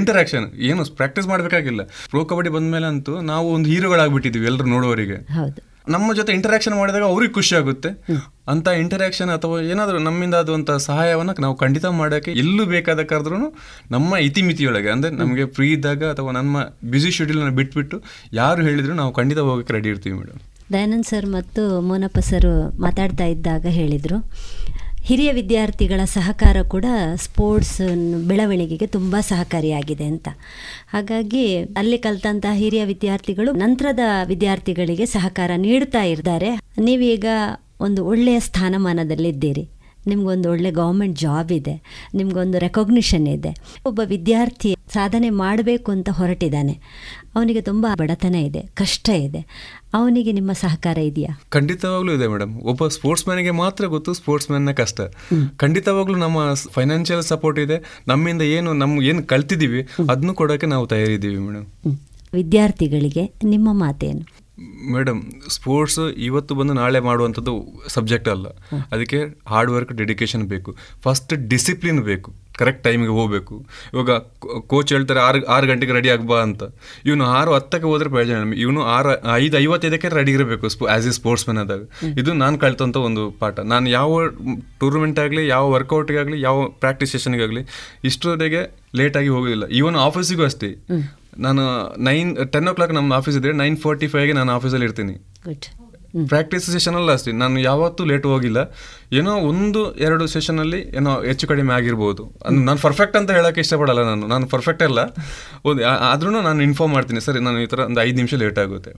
[0.00, 1.82] ಇಂಟರಾಕ್ಷನ್ ಏನು ಪ್ರಾಕ್ಟೀಸ್ ಮಾಡಬೇಕಾಗಿಲ್ಲ.
[2.10, 5.58] ಪ್ರೋ ಕಬಡ್ಡಿ ಬಂದ್ಮೇಲೆ ಅಂತೂ ನಾವು ಒಂದು ಹೀರೋಗಳಾಗ್ಬಿಟ್ಟಿದ್ವಿ ಎಲ್ಲರೂ ನೋಡೋರಿಗೆ ಹೌದು.
[5.88, 7.90] ನಮ್ಮ ಜೊತೆ ಇಂಟರಾಕ್ಷನ್ ಮಾಡಿದಾಗ ಅವ್ರಿಗೆ ಖುಷಿ ಆಗುತ್ತೆ.
[8.52, 13.38] ಅಂತ ಇಂಟರಾಕ್ಷನ್ ಅಥವಾ ಏನಾದರೂ ನಮ್ಮಿಂದ ಆದಂಥ ಸಹಾಯವನ್ನು ನಾವು ಖಂಡಿತ ಮಾಡೋಕ್ಕೆ ಎಲ್ಲೂ ಬೇಕಾದ ಕರೆದ್ರೂ
[13.94, 17.98] ನಮ್ಮ ಇತಿಮಿತಿಯೊಳಗೆ, ಅಂದರೆ ನಮಗೆ ಫ್ರೀ ಇದ್ದಾಗ ಅಥವಾ ನಮ್ಮ ಬ್ಯುಸಿ ಶೆಡ್ಯೂಲನ್ನು ಬಿಟ್ಬಿಟ್ಟು
[18.40, 20.40] ಯಾರು ಹೇಳಿದ್ರು ನಾವು ಖಂಡಿತ ಹೋಗೋಕ್ಕೆ ರೆಡಿ ಇರ್ತೀವಿ ಮೇಡಮ್
[20.74, 22.50] ದಯಾನಂದ್ ಸರ್ ಮತ್ತು ಮೋನಪ್ಪ ಸರ್
[22.84, 24.18] ಮಾತಾಡ್ತಾ ಇದ್ದಾಗ ಹೇಳಿದರು,
[25.08, 26.86] ಹಿರಿಯ ವಿದ್ಯಾರ್ಥಿಗಳ ಸಹಕಾರ ಕೂಡ
[27.24, 27.78] ಸ್ಪೋರ್ಟ್ಸ್
[28.30, 30.28] ಬೆಳವಣಿಗೆಗೆ ತುಂಬ ಸಹಕಾರಿಯಾಗಿದೆ ಅಂತ.
[30.92, 31.44] ಹಾಗಾಗಿ
[31.80, 36.52] ಅಲ್ಲಿ ಕಲಿತಂತಹ ಹಿರಿಯ ವಿದ್ಯಾರ್ಥಿಗಳು ನಂತರದ ವಿದ್ಯಾರ್ಥಿಗಳಿಗೆ ಸಹಕಾರ ನೀಡ್ತಾ ಇದ್ದಾರೆ.
[36.86, 37.26] ನೀವೀಗ
[37.80, 39.68] ಒಂದು ಒಳ್ಳೆಯ ಸ್ಥಾನಮಾನದಲ್ಲಿದ್ದೀರಿ.
[40.06, 42.06] ನಿಮಗೊಂದು ಒಳ್ಳೆ ಗೌರ್ಮೆಂಟ್ ಜಾಬ್ ಇದೆ.
[42.14, 43.50] ನಿಮಗೊಂದು ರೆಕಗ್ನಿಷನ್ ಇದೆ.
[43.86, 46.80] ಒಬ್ಬ ವಿದ್ಯಾರ್ಥಿ ಸಾಧನೆ ಮಾಡಬೇಕು ಅಂತ ಹೊರಟಿದ್ದಾನೆ.
[47.34, 49.40] ಅವನಿಗೆ ತುಂಬ ಬಡತನ ಇದೆ ಕಷ್ಟ ಇದೆ.
[49.94, 51.40] ಅವನಿಗೆ ನಿಮ್ಮ ಸಹಕಾರ ಇದೆಯಾ?
[51.48, 55.00] ಖಂಡಿತವಾಗ್ಲೂ ಇದೆ ಮೇಡಮ್ ಒಬ್ಬ ಸ್ಪೋರ್ಟ್ಸ್ ಮ್ಯಾನ್ಗೆ ಮಾತ್ರ ಗೊತ್ತು ಸ್ಪೋರ್ಟ್ಸ್ ಮ್ಯಾನ್ನ ಕಷ್ಟ.
[55.56, 58.02] ಖಂಡಿತವಾಗ್ಲೂ ನಮ್ಮ ಫೈನಾನ್ಷಿಯಲ್ ಸಪೋರ್ಟ್ ಇದೆ.
[58.08, 61.98] ನಮ್ಮಿಂದ ಏನು ನಮ್ಗೆ ಏನು ಕಲ್ತಿದ್ದೀವಿ ಅದನ್ನು ಕೊಡೋಕ್ಕೆ ನಾವು ತಯಾರಿದ್ದೀವಿ ಮೇಡಮ್
[62.34, 64.40] ವಿದ್ಯಾರ್ಥಿಗಳಿಗೆ ನಿಮ್ಮ ಮಾತೇನು?
[64.94, 67.54] ಮೇಡಮ್, ಸ್ಪೋರ್ಟ್ಸ್ ಇವತ್ತು ಬಂದು ನಾಳೆ ಮಾಡುವಂಥದ್ದು
[67.88, 68.46] ಸಬ್ಜೆಕ್ಟ್ ಅಲ್ಲ.
[68.92, 70.76] ಅದಕ್ಕೆ ಹಾರ್ಡ್ ವರ್ಕ್, ಡೆಡಿಕೇಶನ್ ಬೇಕು.
[71.04, 72.30] ಫಸ್ಟ್ ಡಿಸಿಪ್ಲಿನ್ ಬೇಕು.
[72.58, 73.54] ಕರೆಕ್ಟ್ ಟೈಮಿಗೆ ಹೋಗಬೇಕು.
[73.94, 74.10] ಇವಾಗ
[74.72, 76.62] ಕೋಚ್ ಹೇಳ್ತಾರೆ, ಆರು ಆರು ಗಂಟೆಗೆ ರೆಡಿ ಆಗ್ಬಾ ಅಂತ.
[77.06, 81.60] ಇವನು ಆರು ಹತ್ತಕ್ಕೆ ಹೋದ್ರೆ ಪ್ರಯೋಜನ ಇವನು ಆರು, ಐದು ಐವತ್ತೈದಕ್ಕೆ ರೆಡಿ ಇರಬೇಕು ಆ್ಯಸ್ ಎ ಸ್ಪೋರ್ಟ್ಸ್ ಮ್ಯಾನ್
[81.64, 81.82] ಆದಾಗ.
[82.22, 83.56] ಇದು ನಾನು ಕಳ್ತಂಥ ಒಂದು ಪಾಠ.
[83.60, 84.26] ನಾನು ಯಾವ
[84.80, 87.62] ಟೂರ್ನಮೆಂಟ್ ಆಗಲಿ, ಯಾವ ವರ್ಕೌಟ್ಗಾಗಲಿ ಯಾವ ಪ್ರಾಕ್ಟೀಸ್ ಸೆಷನ್ಗಾಗಲಿ
[88.10, 88.62] ಇಷ್ಟರವರೆಗೆ
[89.00, 89.66] ಲೇಟಾಗಿ ಹೋಗೋದಿಲ್ಲ.
[89.80, 90.70] ಈವನ್ ಆಫೀಸಿಗೂ ಅಷ್ಟೇ.
[91.38, 91.62] ನಾನು
[91.98, 95.16] ನೈನ್ ಟೆನ್ ಓ ಕ್ಲಾಕ್ ನಮ್ಮ ಆಫೀಸ್ ಇದ್ರೆ ನೈನ್ ಫೋರ್ಟಿ ಫೈವ್ಗೆ ನಾನು ಆಫೀಸಲ್ಲಿ ಇರ್ತೀನಿ
[95.46, 95.68] ಗುಡ್
[96.30, 97.32] ಪ್ರಾಕ್ಟೀಸ್ ಸೆಷನಲ್ಲ ಅಷ್ಟೇ.
[97.32, 98.60] ನಾನು ಯಾವತ್ತೂ ಲೇಟ್ ಹೋಗಿಲ್ಲ.
[99.12, 102.22] ಏನೋ ಒಂದು ಎರಡು ಸೆಷನಲ್ಲಿ ಏನೋ ಹೆಚ್ಚು ಕಡಿಮೆ ಆಗಿರ್ಬೋದು.
[102.46, 104.26] ಅದು ನಾನು ಪರ್ಫೆಕ್ಟ್ ಅಂತ ಹೇಳೋಕೆ ಇಷ್ಟಪಡಲ್ಲ ನಾನು.
[104.26, 104.98] ನಾನು ಪರ್ಫೆಕ್ಟ್ ಅಲ್ಲ.
[105.64, 107.20] ಒಂದು ಆದ್ರೂ ನಾನು ಇನ್ಫಾರ್ಮ್ ಮಾಡ್ತೀನಿ.
[107.20, 108.92] ಸರಿ ನಾನು ಈ ಥರ ಒಂದು ಐದು ನಿಮಿಷ ಲೇಟ್ ಆಗುತ್ತೆ.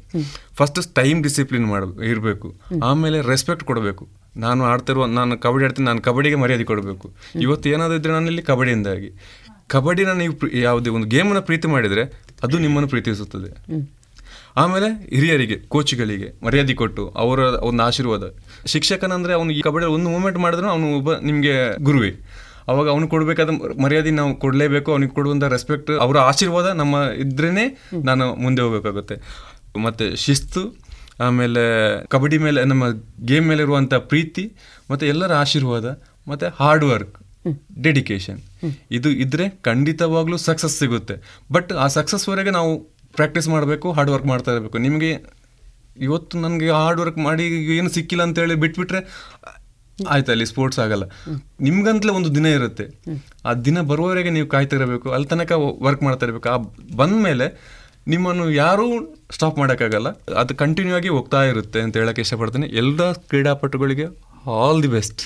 [0.60, 2.60] ಫಸ್ಟ್ ಟೈಮ್ ಡಿಸಿಪ್ಲಿನ್ ಮಾಡಬೇಕು ಇರಬೇಕು.
[2.82, 4.09] ಆಮೇಲೆ ರೆಸ್ಪೆಕ್ಟ್ ಕೊಡಬೇಕು.
[4.36, 7.14] ನಾನು ಆಡ್ತಿರುವ ನಾನು ಕಬಡ್ಡಿ ಆಡ್ತೀನಿ ನಾನು ಕಬಡ್ಡಿಗೆ ಮರ್ಯಾದೆ ಕೊಡಬೇಕು.
[7.40, 9.10] ಇವತ್ತು ಏನಾದರೂ ಇದ್ರೆ ನಾನಿಲ್ಲಿ ಕಬಡ್ಡಿಯಿಂದಾಗಿ.
[9.68, 12.05] ಕಬಡ್ಡಿನ ನೀವು ಯಾವುದೇ ಒಂದು ಗೇಮನ್ನು ಪ್ರೀತಿ ಮಾಡಿದರೆ
[12.43, 13.51] ಅದು ನಿಮ್ಮನ್ನು ಪ್ರೀತಿಸುತ್ತದೆ.
[14.56, 18.22] ಆಮೇಲೆ ಹಿರಿಯರಿಗೆ ಕೋಚ್ಗಳಿಗೆ ಮರ್ಯಾದೆ ಕೊಟ್ಟು ಅವರ ಒಂದು ಆಶೀರ್ವಾದ.
[18.66, 22.10] ಶಿಕ್ಷಕನಂದ್ರೆ ಅವನು ಈ ಕಬಡ್ಡಿ ಒಂದು ಮೂಮೆಂಟ್ ಮಾಡಿದ್ರು ಅವನು ಒಬ್ಬ ನಿಮಗೆ ಗುರುವೇ.
[22.68, 23.48] ಅವಾಗ ಅವನು ಕೊಡಬೇಕಾದ
[23.82, 29.16] ಮರ್ಯಾದೆ ನಾವು ಕೊಡಲೇಬೇಕು, ಅವನಿಗೆ ಕೊಡುವಂಥ ರೆಸ್ಪೆಕ್ಟ್ ಅವರ ಆಶೀರ್ವಾದ ನಮ್ಮ ಇದ್ರೇ ನಾನು ಮುಂದೆ ಹೋಗಬೇಕಾಗುತ್ತೆ.
[29.82, 30.78] ಮತ್ತು ಶಿಸ್ತು,
[31.20, 31.62] ಆಮೇಲೆ
[32.06, 32.84] ಕಬಡ್ಡಿ ಮೇಲೆ, ನಮ್ಮ
[33.24, 34.52] ಗೇಮ್ ಮೇಲೆ ಇರುವಂಥ ಪ್ರೀತಿ,
[34.90, 37.22] ಮತ್ತು ಎಲ್ಲರ ಆಶೀರ್ವಾದ, ಮತ್ತು ಹಾರ್ಡ್ ವರ್ಕ್
[37.86, 38.40] ಡೆಡಿಕೇಶನ್
[38.97, 41.14] ಇದು ಇದ್ರೆ ಖಂಡಿತವಾಗ್ಲೂ ಸಕ್ಸಸ್ ಸಿಗುತ್ತೆ.
[41.55, 42.73] ಬಟ್ ಆ ಸಕ್ಸಸ್ವರೆಗೆ ನಾವು
[43.19, 44.78] ಪ್ರಾಕ್ಟೀಸ್ ಮಾಡಬೇಕು ಹಾರ್ಡ್ ವರ್ಕ್ ಮಾಡ್ತಾ ಇರಬೇಕು.
[44.86, 45.10] ನಿಮಗೆ
[46.06, 47.47] ಇವತ್ತು ನನಗೆ ಹಾರ್ಡ್ ವರ್ಕ್ ಮಾಡಿ
[47.78, 49.01] ಏನು ಸಿಕ್ಕಿಲ್ಲ ಅಂತೇಳಿ ಬಿಟ್ಬಿಟ್ರೆ,
[50.14, 51.05] ಆಯ್ತು ಅಲ್ಲಿ ಸ್ಪೋರ್ಟ್ಸ್ ಆಗಲ್ಲ.
[51.66, 52.85] ನಿಮ್ಗಂತಲೇ ಒಂದು ದಿನ ಇರುತ್ತೆ.
[53.48, 55.09] ಆ ದಿನ ಬರುವವರೆಗೆ ನೀವು ಕಾಯ್ತಾ ಇರಬೇಕು.
[55.16, 55.52] ಅಲ್ಲಿ ತನಕ
[55.86, 56.48] ವರ್ಕ್ ಮಾಡ್ತಾ ಇರಬೇಕು.
[56.55, 56.56] ಆ
[57.02, 57.48] ಬಂದ ಮೇಲೆ
[58.12, 58.86] ನಿಮ್ಮನ್ನು ಯಾರೂ
[59.36, 60.09] ಸ್ಟಾಪ್ ಮಾಡೋಕ್ಕಾಗಲ್ಲ.
[60.43, 62.69] ಅದು ಕಂಟಿನ್ಯೂ ಆಗಿ ಹೋಗ್ತಾ ಇರುತ್ತೆ ಅಂತ ಹೇಳಕ್ಕೆ ಇಷ್ಟಪಡ್ತೀನಿ.
[62.82, 64.06] ಎಲ್ಲ ಕ್ರೀಡಾಪಟುಗಳಿಗೆ
[64.59, 65.23] ಆಲ್ ದಿ ಬೆಸ್ಟ್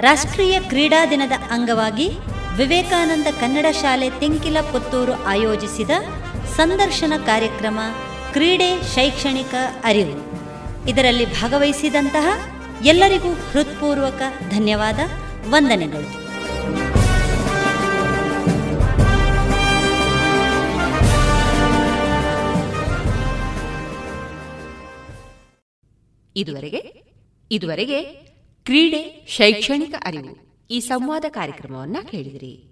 [0.00, 2.08] ರಾಷ್ಟ್ರೀಯ ಕ್ರೀಡಾ ದಿನದ ಅಂಗವಾಗಿ
[2.56, 5.90] ವಿವೇಕಾನಂದ ಕನ್ನಡ ಶಾಲೆ ತೆಂಕಿಲ ಪುತ್ತೂರು ಆಯೋಜಿಸಿದ
[6.56, 7.78] ಸಂದರ್ಶನ ಕಾರ್ಯಕ್ರಮ
[8.32, 9.54] ಕ್ರೀಡೆ ಶೈಕ್ಷಣಿಕ
[9.84, 10.16] ಅರಿವು.
[10.88, 12.26] ಇದರಲ್ಲಿ ಭಾಗವಹಿಸಿದಂತಹ
[12.84, 14.98] ಎಲ್ಲರಿಗೂ ಹೃತ್ಪೂರ್ವಕ ಧನ್ಯವಾದ,
[15.50, 16.28] ವಂದನೆಗಳು.
[26.36, 27.02] ಇದುವರೆಗೆ
[27.50, 28.27] ಇದುವರೆಗೆ
[28.68, 30.66] ಕ್ರೀಡೆ ಶೈಕ್ಷಣಿಕ ಅರಿವು.
[30.70, 32.70] ಈ ಸಂವಾದ ಕಾರ್ಯಕ್ರಮವನ್ನು ಕೇಳಿದಿರಿ.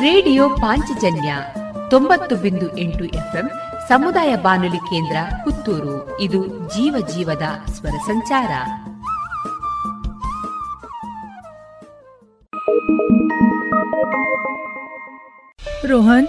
[0.00, 1.34] ರೇಡಿಯೋ ಪಾಂಚಜನ್ಯ
[1.90, 3.50] ತೊಂಬತ್ತು ಬಿಂದು ಎಂಟು ಎಫ್ಎಂ
[3.88, 6.20] ಸಮುದಾಯ ಬಾನುಲಿ ಕೇಂದ್ರ ಪುತ್ತೂರು.
[6.20, 8.50] ಇದು ಜೀವ ಜೀವದ ಸ್ವರ ಸಂಚಾರ.
[15.86, 16.28] ರೋಹನ್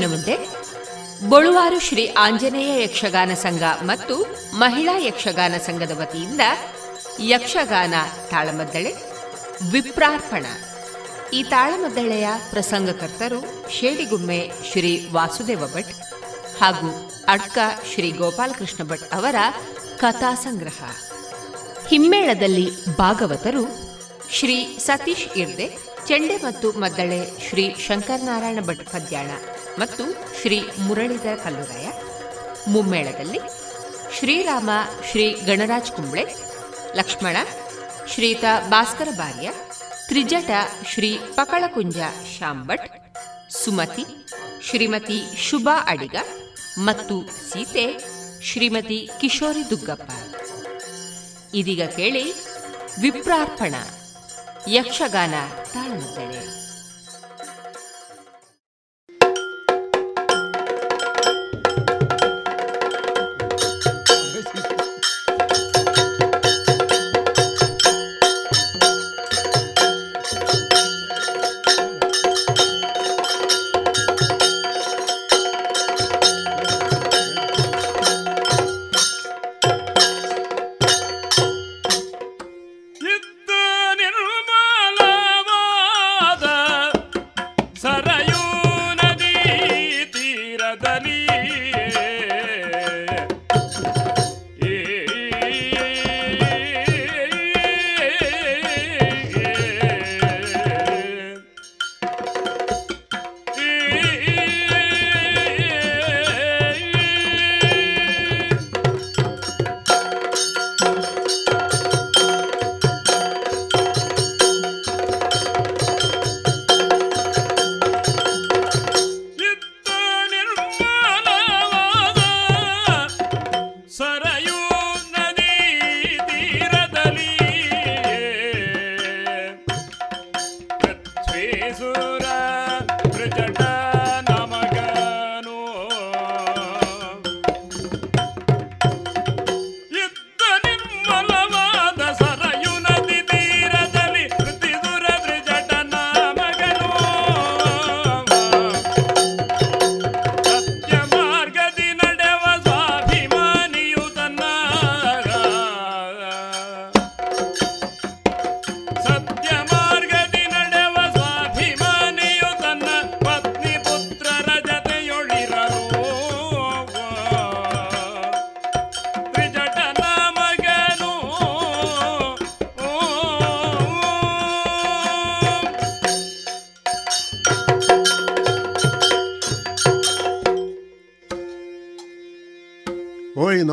[0.00, 0.34] ಇನ್ನು ಮುಂದೆ
[1.30, 4.14] ಬೊಳುವಾರು ಶ್ರೀ ಆಂಜನೇಯ ಯಕ್ಷಗಾನ ಸಂಘ ಮತ್ತು
[4.54, 6.44] ಮಹಿಳಾ ಯಕ್ಷಗಾನ ಸಂಘದ ವತಿಯಿಂದ
[7.32, 7.94] ಯಕ್ಷಗಾನ
[8.30, 8.92] ತಾಳಮದ್ದಳೆ,
[9.72, 10.46] ವಿಪ್ರಾರ್ಪಣ.
[11.32, 13.40] ಈ ತಾಳಮದ್ದಳೆಯ ಪ್ರಸಂಗಕರ್ತರು
[13.76, 14.40] ಶೇಡಿಗುಮ್ಮೆ
[14.70, 15.92] ಶ್ರೀ ವಾಸುದೇವ ಭಟ್
[16.62, 16.90] ಹಾಗೂ
[17.28, 17.58] ಅಡ್ಕ
[17.92, 19.36] ಶ್ರೀ ಗೋಪಾಲಕೃಷ್ಣ ಭಟ್ ಅವರ
[19.96, 20.80] ಕಥಾ ಸಂಗ್ರಹ.
[21.88, 23.64] ಹಿಮ್ಮೇಳದಲ್ಲಿ ಭಾಗವತರು
[24.30, 25.68] ಶ್ರೀ ಸತೀಶ್ ಇರ್ದೆ,
[26.08, 29.30] ಚೆಂಡೆ ಮತ್ತು ಮದ್ದಳೆ ಶ್ರೀ ಶಂಕರನಾರಾಯಣ ಭಟ್ ಪದ್ಯಾಣ.
[29.78, 30.04] ಮತ್ತು
[30.40, 31.88] ಶ್ರೀ ಮುರಳೀಧರ ಕಲ್ಲುರಾಯ
[32.68, 33.40] ಮುಮ್ಮೇಳದಲ್ಲಿ
[34.18, 34.70] ಶ್ರೀರಾಮ
[35.10, 36.24] ಶ್ರೀ ಗಣರಾಜ್ ಕುಂಬ್ಳೆ,
[36.96, 37.36] ಲಕ್ಷ್ಮಣ
[38.06, 39.50] ಶ್ರೀತ ಭಾಸ್ಕರ ಬಾರ್ಯ,
[40.08, 40.50] ತ್ರಿಜಟ
[40.86, 41.96] ಶ್ರೀ ಪಕಳಕುಂಜ
[42.38, 42.88] ಶಾಂಭಟ್,
[43.50, 44.06] ಸುಮತಿ
[44.62, 46.16] ಶ್ರೀಮತಿ ಶುಭಾ ಅಡಿಗ
[46.78, 47.98] ಮತ್ತು ಸೀತೆ
[48.42, 50.10] ಶ್ರೀಮತಿ ಕಿಶೋರಿ ದುಗ್ಗಪ್ಪ.
[51.54, 52.32] ಇದೀಗ ಕೇಳಿ
[53.00, 53.74] ವಿಪ್ರಾರ್ಪಣ
[54.68, 55.34] ಯಕ್ಷಗಾನ
[55.72, 56.59] ತಾಳಮದ್ದಳೆ.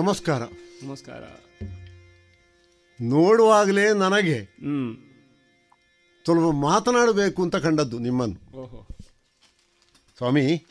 [0.08, 0.42] ನಮಸ್ಕಾರ.
[0.84, 1.24] ನಮಸ್ಕಾರ.
[3.02, 4.38] ನೋಡುವಾಗಲೇ ನನಗೆ
[6.24, 8.40] ಸ್ವಲ್ಪ ಮಾತನಾಡಬೇಕು ಅಂತ ಕಂಡದ್ದು ನಿಮ್ಮನ್ನು.
[10.18, 10.66] ಸ್ವಾಮಿ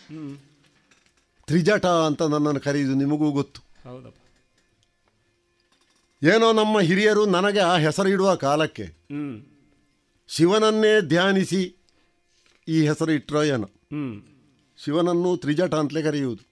[1.46, 3.60] ತ್ರಿಜಟ ಅಂತ ನನ್ನನ್ನು ಕರೆಯುವುದು ನಿಮಗೂ ಗೊತ್ತು.
[6.22, 8.86] ಏನೋ ನಮ್ಮ ಹಿರಿಯರು ನನಗೆ ಆ ಹೆಸರಿಡುವ ಕಾಲಕ್ಕೆ
[10.28, 11.76] ಶಿವನನ್ನೇ ಧ್ಯಾನಿಸಿ
[12.68, 13.68] ಈ ಹೆಸರು ಇಟ್ಟರೋ ಏನೋ.
[14.78, 16.44] ಶಿವನನ್ನು ತ್ರಿಜಟ ಅಂತಲೇ ಕರೆಯುವುದು.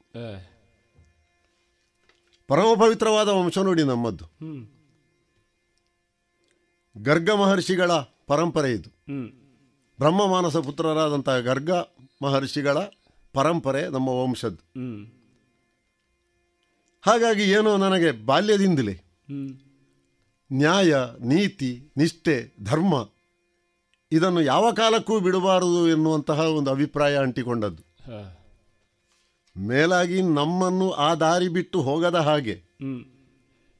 [2.48, 4.24] ಪರಮ ಪವಿತ್ರವಾದ ವಂಶ ನೋಡಿ ನಮ್ಮದ್ದು.
[4.24, 4.66] ಹ್ಮ್.
[6.98, 7.90] ಗರ್ಗ ಮಹರ್ಷಿಗಳ
[8.26, 8.90] ಪರಂಪರೆ ಇದು.
[8.90, 9.28] ಹ್ಮ್.
[9.98, 11.70] ಬ್ರಹ್ಮ ಮಾನಸ ಪುತ್ರರಾದಂತಹ ಗರ್ಗ
[12.22, 12.76] ಮಹರ್ಷಿಗಳ
[13.32, 14.68] ಪರಂಪರೆ ನಮ್ಮ ವಂಶದ್ದು.
[17.02, 19.00] ಹಾಗಾಗಿ ಏನೋ ನನಗೆ ಬಾಲ್ಯದಿಂದಲೇ
[20.52, 23.08] ನ್ಯಾಯ ನೀತಿ ನಿಷ್ಠೆ ಧರ್ಮ
[24.12, 27.82] ಇದನ್ನು ಯಾವ ಕಾಲಕ್ಕೂ ಬಿಡಬಾರದು ಎನ್ನುವಂತಹ ಒಂದು ಅಭಿಪ್ರಾಯ ಅಂಟಿಕೊಂಡದ್ದು.
[29.56, 32.56] ಮೇಲಾಗಿ ನಮ್ಮನ್ನು ಆ ದಾರಿ ಬಿಟ್ಟು ಹೋಗದ ಹಾಗೆ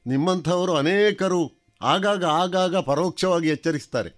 [0.05, 1.41] ನಿಮ್ಮಂಥವರು ಅನೇಕರು
[1.81, 4.11] ಆಗಾಗ ಆಗಾಗ ಪರೋಕ್ಷವಾಗಿ ಎಚ್ಚರಿಸ್ತಾರೆ.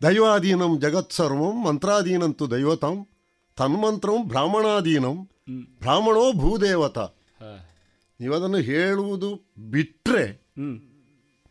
[0.00, 2.96] ದೈವಾಧೀನಂ ಜಗತ್ಸರ್ವಂ ಮಂತ್ರಾಧೀನಂತು ದೈವತಂ
[3.58, 5.16] ತನ್ಮಂತ್ರಂ ಬ್ರಾಹ್ಮಣಾಧೀನಂ
[5.80, 6.98] ಬ್ರಾಹ್ಮಣೋ ಭೂದೇವತ.
[8.20, 9.30] ನೀವದನ್ನು ಹೇಳುವುದು
[9.70, 10.26] ಬಿಟ್ಟರೆ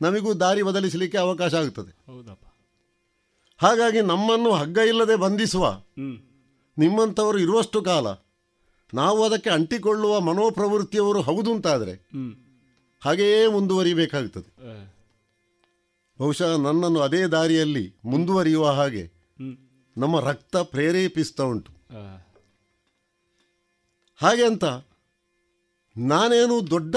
[0.02, 2.44] ನಮಗೂ ದಾರಿ ಬದಲಿಸಲಿಕ್ಕೆ ಅವಕಾಶ ಆಗುತ್ತದೆ ಹೌದಪ್ಪ.
[3.60, 5.66] ಹಾಗಾಗಿ ನಮ್ಮನ್ನು ಹಗ್ಗ ಇಲ್ಲದೆ ಬಂಧಿಸುವ
[6.78, 8.08] ನಿಮ್ಮಂಥವರು ಇರುವಷ್ಟು ಕಾಲ
[8.94, 12.10] ನಾವು ಅದಕ್ಕೆ ಅಂಟಿಕೊಳ್ಳುವ ಮನೋಪ್ರವೃತ್ತಿಯವರು ಹೌದು ಅಂತಾದರೆ
[13.00, 14.56] ಹಾಗೆಯೇ ಮುಂದುವರಿಬೇಕಾಗ್ತದೆ
[16.20, 19.12] ಬಹುಶಃ ನನ್ನನ್ನು ಅದೇ ದಾರಿಯಲ್ಲಿ ಮುಂದುವರಿಯುವ ಹಾಗೆ
[19.98, 21.72] ನಮ್ಮ ರಕ್ತ ಪ್ರೇರೇಪಿಸ್ತಾ ಉಂಟು.
[24.16, 24.64] ಹಾಗೆ ಅಂತ
[25.98, 26.96] ನಾನೇನು ದೊಡ್ಡ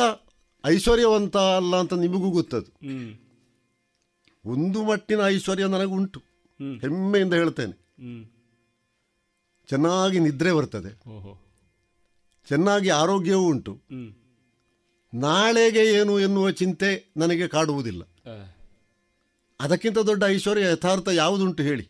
[0.67, 2.87] ಐಶ್ವರ್ಯವಂತ ಅಲ್ಲ ಅಂತ ನಿಮಗೂ ಗೊತ್ತದು.
[4.45, 6.21] ಒಂದು ಮಟ್ಟಿನ ಐಶ್ವರ್ಯ ನನಗುಂಟು.
[6.21, 6.81] ಹ್ಮ್.
[6.81, 8.01] ಹೆಮ್ಮೆಯಿಂದ ಹೇಳ್ತೇನೆ.
[9.71, 10.91] ಚೆನ್ನಾಗಿ ನಿದ್ರೆ ಬರ್ತದೆ.
[12.49, 13.81] ಚೆನ್ನಾಗಿ ಆರೋಗ್ಯವೂ ಉಂಟು.
[15.15, 18.03] ನಾಳೆಗೆ ಏನು ಎನ್ನುವ ಚಿಂತೆ ನನಗೆ ಕಾಡುವುದಿಲ್ಲ.
[19.61, 21.89] ಅದಕ್ಕಿಂತ ದೊಡ್ಡ ಐಶ್ವರ್ಯ ಯಥಾರ್ಥ ಯಾವುದುಂಟು ಹೇಳಿ.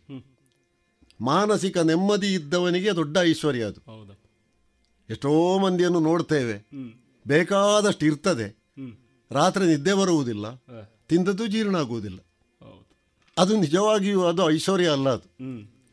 [1.20, 3.80] ಮಾನಸಿಕ ನೆಮ್ಮದಿ ಇದ್ದವನಿಗೆ ದೊಡ್ಡ ಐಶ್ವರ್ಯ ಅದು.
[5.10, 6.68] ಎಷ್ಟೋ ಮಂದಿಯನ್ನು ನೋಡ್ತೇವೆ.
[7.26, 8.58] ಬೇಕಾದಷ್ಟು ಇರ್ತದೆ.
[9.30, 10.54] ರಾತ್ರಿ ನಿದ್ದೆ ಬರುವುದಿಲ್ಲ.
[11.08, 12.18] ತಿಂದದ್ದು ಜೀರ್ಣ ಆಗುವುದಿಲ್ಲ
[13.38, 15.28] ಅದು ನಿಜವಾಗಿಯೂ ಅದು ಐಶ್ವರ್ಯ ಅಲ್ಲ ಅದು.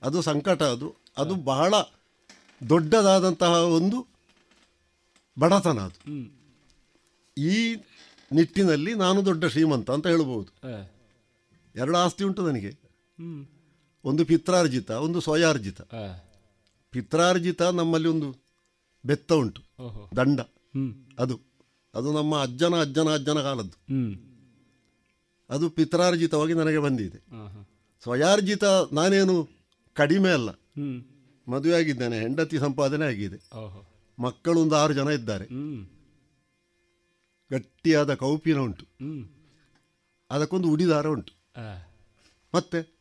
[0.04, 1.07] ಅದು ಸಂಕಟ ಅದು.
[1.18, 1.74] ಅದು ಬಹಳ
[2.70, 4.08] ದೊಡ್ಡದಾದಂತಹ ಒಂದು
[5.40, 6.12] ಬಡತನ ಅದು.
[7.38, 7.76] ಈ
[8.32, 10.68] ನಿಟ್ಟಿನಲ್ಲಿ ನಾನು ದೊಡ್ಡ ಶ್ರೀಮಂತ ಅಂತ ಹೇಳ್ಬೋದು
[11.76, 12.72] ಎರಡು ಆಸ್ತಿ ಉಂಟು ನನಗೆ.
[14.04, 15.82] ಒಂದು ಪಿತ್ರಾರ್ಜಿತ ಒಂದು ಸ್ವಯಾರ್ಜಿತ.
[16.90, 18.36] ಪಿತ್ರಾರ್ಜಿತ ನಮ್ಮಲ್ಲಿ ಒಂದು
[19.06, 19.62] ಬೆತ್ತ ಉಂಟು.
[20.16, 20.40] ದಂಡ.
[21.20, 21.40] ಅದು.
[21.96, 23.78] ಅದು ನಮ್ಮ ಅಜ್ಜನ ಅಜ್ಜನ ಅಜ್ಜನ ಕಾಲದ್ದು.
[25.50, 27.18] ಅದು ಪಿತ್ರಾರ್ಜಿತವಾಗಿ ನನಗೆ ಬಂದಿದೆ.
[28.04, 29.50] ಸ್ವಯಾರ್ಜಿತ ನಾನೇನು
[29.94, 30.50] ಕಡಿಮೆ ಅಲ್ಲ.
[31.48, 33.50] ಮದುವೆ ಆಗಿದ್ದೇನೆ ಹೆಂಡತಿ ಸಂಪಾದನೆ ಆಗಿದೆ.
[34.20, 35.46] ಮಕ್ಕಳು ಒಂದು ಆರು ಜನ ಇದ್ದಾರೆ.
[35.46, 35.88] ಹ್ಮ್.
[37.52, 38.86] ಗಟ್ಟಿಯಾದ ಕೌಪಿನ ಉಂಟು.
[38.86, 39.30] ಹ್ಮ್.
[40.32, 41.34] ಅದಕ್ಕೊಂದು ಉಡಿದಾರ ಉಂಟು.
[42.56, 42.98] ಮತ್ತೆ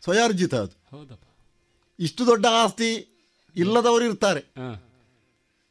[0.00, 0.96] ಸ್ವಯಾರ್ಜಿತ ಅದು.
[1.98, 3.08] ಇಷ್ಟು ದೊಡ್ಡ ಆಸ್ತಿ
[3.56, 4.54] ಇಲ್ಲದವರು ಇರ್ತಾರೆ.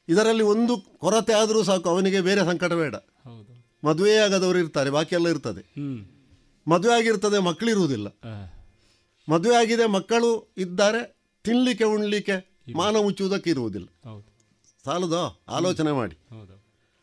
[0.10, 2.96] ಇದರಲ್ಲಿ ಒಂದು ಕೊರತೆ ಆದರೂ ಸಾಕು ಅವನಿಗೆ ಬೇರೆ ಸಂಕಟ ಬೇಡ.
[3.84, 5.74] ಮದುವೆ ಆಗದವರು ಇರ್ತಾರೆ ಬಾಕಿ ಎಲ್ಲ ಇರ್ತದೆ
[6.68, 8.08] ಮದುವೆ ಆಗಿರ್ತದೆ ಮಕ್ಕಳಿರುವುದಿಲ್ಲ.
[9.32, 13.88] ಮದುವೆ ಆಗಿದೆ ಮಕ್ಕಳು ಇದ್ದಾರೆ ತಿನ್ನಲಿಕ್ಕೆ ಉಣ್ಲಿಕ್ಕೆ ಮಾನ ಮುಚ್ಚುವುದಕ್ಕೆ ಇರುವುದಿಲ್ಲ.
[14.86, 16.16] ಸಾಲದೋ ಆಲೋಚನೆ ಮಾಡಿ.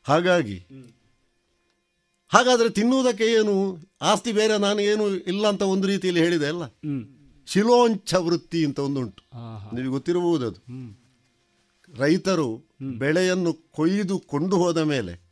[0.03, 0.59] ಹಾಗಾಗಿ
[2.29, 6.65] ಹಾಗಾದ್ರೆ ತಿನ್ನುವುದಕ್ಕೆ ಏನು ಆಸ್ತಿ ಬೇರೆ ನಾನು ಏನು ಇಲ್ಲ ಅಂತ ಒಂದು ರೀತಿಯಲ್ಲಿ ಹೇಳಿದೆ ಅಲ್ಲ?
[7.47, 9.23] ಶಿಲೋಂಚ ವೃತ್ತಿ ಅಂತ ಒಂದುಂಟು.
[9.23, 9.71] ಉಂಟು ಹಾ.
[9.73, 10.61] ನಿಮಗೆ ಗೊತ್ತಿರಬಹುದು ಅದು.
[11.99, 12.63] ರೈತರು
[12.99, 15.31] ಬೆಳೆಯನ್ನು ಕೊಯ್ದು ಕೊಂಡು ಹೋದ ಮೇಲೆ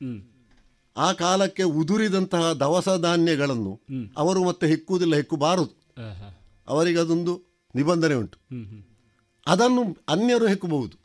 [0.96, 3.80] ಆ ಕಾಲಕ್ಕೆ ಉದುರಿದಂತಹ ದವಸ ಧಾನ್ಯಗಳನ್ನು
[4.16, 5.92] ಅವರು ಮತ್ತೆ ಹೆಕ್ಕುವುದಿಲ್ಲ ಹೆಕ್ಕುಬಾರದು.
[6.68, 7.42] ಅವರಿಗೆ ಅದೊಂದು
[7.74, 8.38] ನಿಬಂಧನೆ ಉಂಟು.
[9.47, 10.97] ಅದನ್ನು ಅನ್ಯರು ಹೆಕ್ಕಬಹುದು.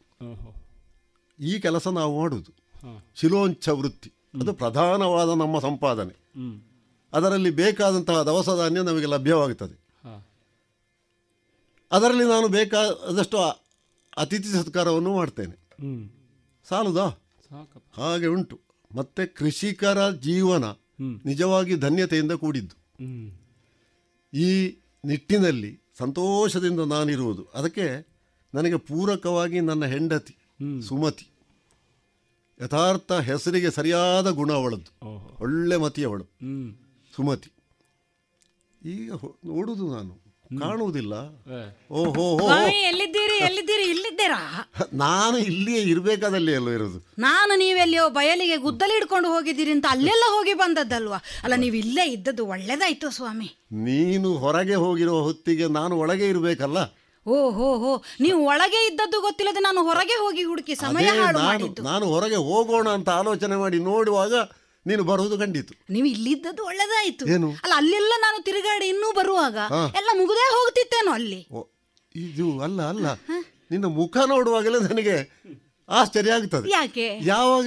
[1.39, 2.51] ಈ ಕೆಲಸ ನಾವು ಮಾಡುವುದು.
[3.15, 4.09] ಶಿಲೋಂಚ ವೃತ್ತಿ.
[4.41, 6.13] ಅದು ಪ್ರಧಾನವಾದ ನಮ್ಮ ಸಂಪಾದನೆ.
[7.13, 9.81] ಅದರಲ್ಲಿ ಬೇಕಾದಂತಹ ದವಸ ಧಾನ್ಯ ನಮಗೆ ಲಭ್ಯವಾಗುತ್ತದೆ.
[11.91, 13.38] ಅದರಲ್ಲಿ ನಾನು ಬೇಕಾದಷ್ಟು
[14.18, 15.55] ಅತಿಥಿ ಸತ್ಕಾರವನ್ನು ಮಾಡ್ತೇನೆ.
[16.69, 17.05] ಸಾಲುದಾ?
[17.93, 18.59] ಹಾಗೆ ಉಂಟು.
[18.95, 20.63] ಮತ್ತೆ ಕೃಷಿಕರ ಜೀವನ
[21.26, 22.76] ನಿಜವಾಗಿ ಧನ್ಯತೆಯಿಂದ ಕೂಡಿದ್ದು.
[24.34, 27.47] ಈ ನಿಟ್ಟಿನಲ್ಲಿ ಸಂತೋಷದಿಂದ ನಾನಿರುವುದು.
[27.53, 28.10] ಅದಕ್ಕೆ
[28.53, 30.37] ನನಗೆ ಪೂರಕವಾಗಿ ನನ್ನ ಹೆಂಡತಿ
[30.87, 31.27] ಸುಮತಿ.
[32.63, 34.91] ಯಥಾರ್ಥ ಹೆಸರಿಗೆ ಸರಿಯಾದ ಗುಣ ಅವಳದ್ದು.
[35.41, 36.73] ಒಳ್ಳೆ ಮತಿಯವಳು ಹ್ಮ್.
[37.15, 37.51] ಸುಮತಿ.
[38.85, 39.11] ಈಗ
[39.45, 40.21] ನೋಡುದು ನಾನು.
[40.59, 41.13] ಕಾಣುವುದಿಲ್ಲ.
[41.91, 44.69] ಓಹೋ ಎಲ್ಲಿದ್ದೀರಿ ಎಲ್ಲಿದ್ದೀರಿ ಇಲ್ಲಿದ್ದೀರಾ?
[44.93, 47.05] ನಾನು ಇಲ್ಲಿಯೇ ಇರಬೇಕಾದಲ್ಲಿ ಅಲ್ಲೋ ಇರೋದು.
[47.19, 51.19] ನಾನು ನೀವೆಲ್ಲಿಯೋ ಬಯಲಿಗೆ ಗುದ್ದಲಿ ಹಿಡ್ಕೊಂಡು ಹೋಗಿದ್ದೀರಿ ಅಂತ ಅಲ್ಲೆಲ್ಲ ಹೋಗಿ ಬಂದದ್ದಲ್ವಾ?
[51.43, 53.57] ಅಲ್ಲ ನೀವು ಇಲ್ಲೇ ಇದ್ದದ್ದು ಒಳ್ಳೇದಾಯ್ತು ಸ್ವಾಮಿ.
[53.71, 57.00] ನೀನು ಹೊರಗೆ ಹೋಗಿರೋ ಹೊತ್ತಿಗೆ ನಾನು ಒಳಗೆ ಇರಬೇಕಲ್ಲ?
[57.26, 57.91] ಓ ಹೋ ಹೋ.
[58.22, 61.81] ನೀವು ಒಳಗೆ ಇದ್ದದ್ದು ಗೊತ್ತಿಲ್ಲದೆ ನಾನು ಹೊರಗೆ ಹೋಗಿ ಹುಡುಕಿ ಸಮಯ ಅದೇ ಹಾಳು ನಾನು ಮಾಡಿದ್ದು.
[61.84, 64.34] ನಾನು ಹೊರಗೆ ಹೋಗೋಣ ಅಂತ ಆಲೋಚನೆ ಮಾಡಿ ನೋಡುವಾಗ
[64.85, 65.73] ನೀನು ಬರುವುದು ಕಂಡಿತು.
[65.89, 67.23] ನೀವು ಇಲ್ಲಿದ್ದದ್ದು ಒಳ್ಳೇದಾಯ್ತು.
[67.27, 67.49] ಏನು?
[67.64, 69.81] ಅಲ್ಲ ಅಲ್ಲೆಲ್ಲ ನಾನು ತಿರುಗಾಡಿ ಇನ್ನೂ ಬರುವಾಗ ಹಾ.
[69.95, 71.41] ಎಲ್ಲ ಮುಗುದೇ ಹೋಗ್ತಿತ್ತೇನೋ ಅಲ್ಲಿ?
[72.15, 73.06] ಇದು ಅಲ್ಲ ಅಲ್ಲ.
[73.72, 75.15] ನಿನ್ನ ಮುಖ ನೋಡುವಾಗಲೇ ನನಗೆ
[75.89, 76.68] ಆಶ್ಚರ್ಯ ಆಗ್ತದೆ.
[76.72, 77.06] ಯಾಕೆ?
[77.26, 77.65] ಯಾವಾಗ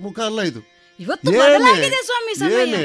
[0.00, 0.60] ಮುಖ ಅಲ್ಲ ಇದು.
[0.98, 1.40] ಇವತ್ತು ಏನೇ?
[1.42, 2.60] ಬದಲಾಗಿದೆ ಸ್ವಾಮಿ ಸಮಯ.
[2.64, 2.84] ಏನೇ?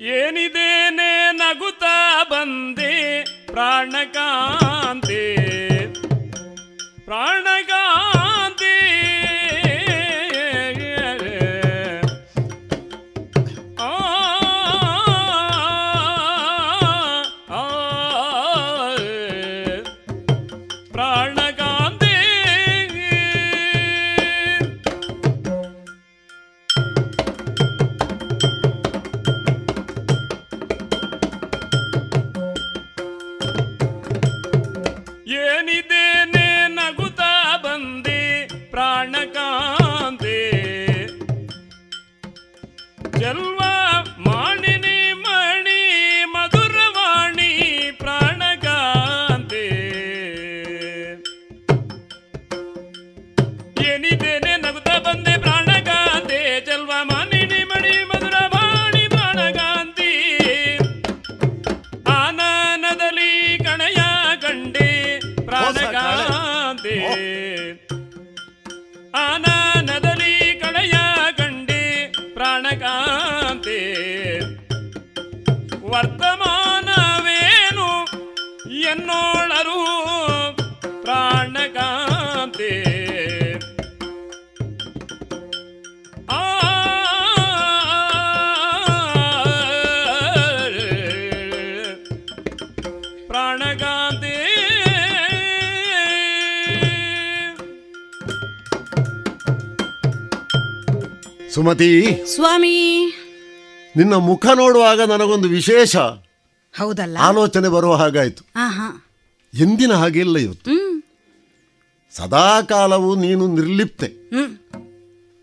[0.00, 5.36] ಏನಿದೇನೆ ನಗುತ್ತಾ ಬಂದೆ ಪ್ರಾಣಕಾಂತೆ.
[7.04, 7.81] ಪ್ರಾಣಕಾಂತೆ
[101.54, 102.20] ಸುಮತಿ.
[102.26, 103.06] ಸ್ವಾಮಿ.
[103.96, 105.96] ನಿನ್ನ ಮುಖ ನೋಡುವಾಗ ನನಗೊಂದು ವಿಶೇಷ.
[106.76, 107.18] ಹೌದಲ್ಲ?
[107.20, 108.44] ಆಲೋಚನೆ ಬರುವ ಹಾಗಾಯ್ತು.
[109.60, 110.70] ಎಂದಿನ ಹಾಗೆ ಇಲ್ಲ ಇವತ್ತು.
[112.16, 114.06] ಸದಾ ಕಾಲವು ನೀನು ನಿರ್ಲಿಪ್ತೆ.
[114.06, 114.58] ಹ್ಮ್.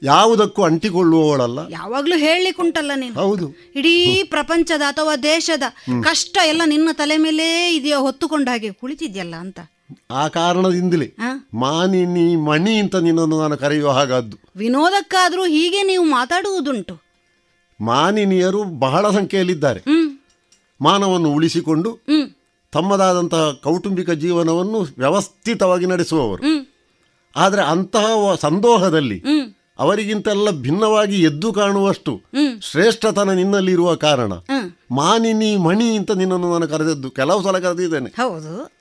[0.04, 1.60] ಯಾವುದಕ್ಕೂ ಅಂಟಿಕೊಳ್ಳುವವಳಲ್ಲ.
[1.70, 3.16] ಯಾವಾಗ್ಲೂ ಹೇಳಲಿಕ್ಕುಂಟಲ್ಲ ನೀನು.
[3.16, 3.56] ಹೌದು.
[3.76, 5.64] ಇಡೀ ಪ್ರಪಂಚದ ಅಥವಾ ದೇಶದ
[6.04, 9.60] ಕಷ್ಟ ಎಲ್ಲ ನಿನ್ನ ತಲೆ ಮೇಲೆ ಇದೆಯೋ ಹೊತ್ತುಕೊಂಡ ಹಾಗೆ ಕುಳಿತಿದ್ಯಲ್ಲ ಅಂತ.
[10.12, 11.16] ಆ ಕಾರಣದಿಂದಲೇ?
[11.54, 14.38] ಮಾನಿನಿ ಮಣಿ ಅಂತ ನಿನ್ನನ್ನು ನಾನು ಕರೆಯುವ ಹಾಗಾದ್ದು.
[14.56, 17.02] ವಿನೋದಕ್ಕಾದ್ರೂ ಹೀಗೆ ನೀವು ಮಾತಾಡುವುದುಂಟು.
[17.82, 19.82] ಮಾನಿನಿಯರು ಬಹಳ ಸಂಖ್ಯೆಯಲ್ಲಿದ್ದಾರೆ.
[20.82, 22.00] ಮಾನವನ್ನು ಉಳಿಸಿಕೊಂಡು
[22.72, 26.44] ತಮ್ಮದಾದಂತಹ ಕೌಟುಂಬಿಕ ಜೀವನವನ್ನು ವ್ಯವಸ್ಥಿತವಾಗಿ ನಡೆಸುವವರು.
[27.36, 29.24] ಆದರೆ ಅಂತಹ ಸಂದೋಹದಲ್ಲಿ
[29.80, 32.22] ಅವರಿಗಿಂತೆಲ್ಲ ಭಿನ್ನವಾಗಿ ಎದ್ದು ಕಾಣುವಷ್ಟು
[32.62, 34.34] ಶ್ರೇಷ್ಠತನ ನಿನ್ನಲ್ಲಿ ಇರುವ ಕಾರಣ
[34.92, 37.12] ಮಾನಿನಿ ಮಣಿ ಅಂತ ನಿನ್ನನ್ನು ನಾನು ಕರೆದದ್ದು.
[37.12, 38.10] ಕೆಲವು ಸಲ ಕರೆದಿದ್ದೇನೆ.
[38.10, 38.79] ಹೌದು.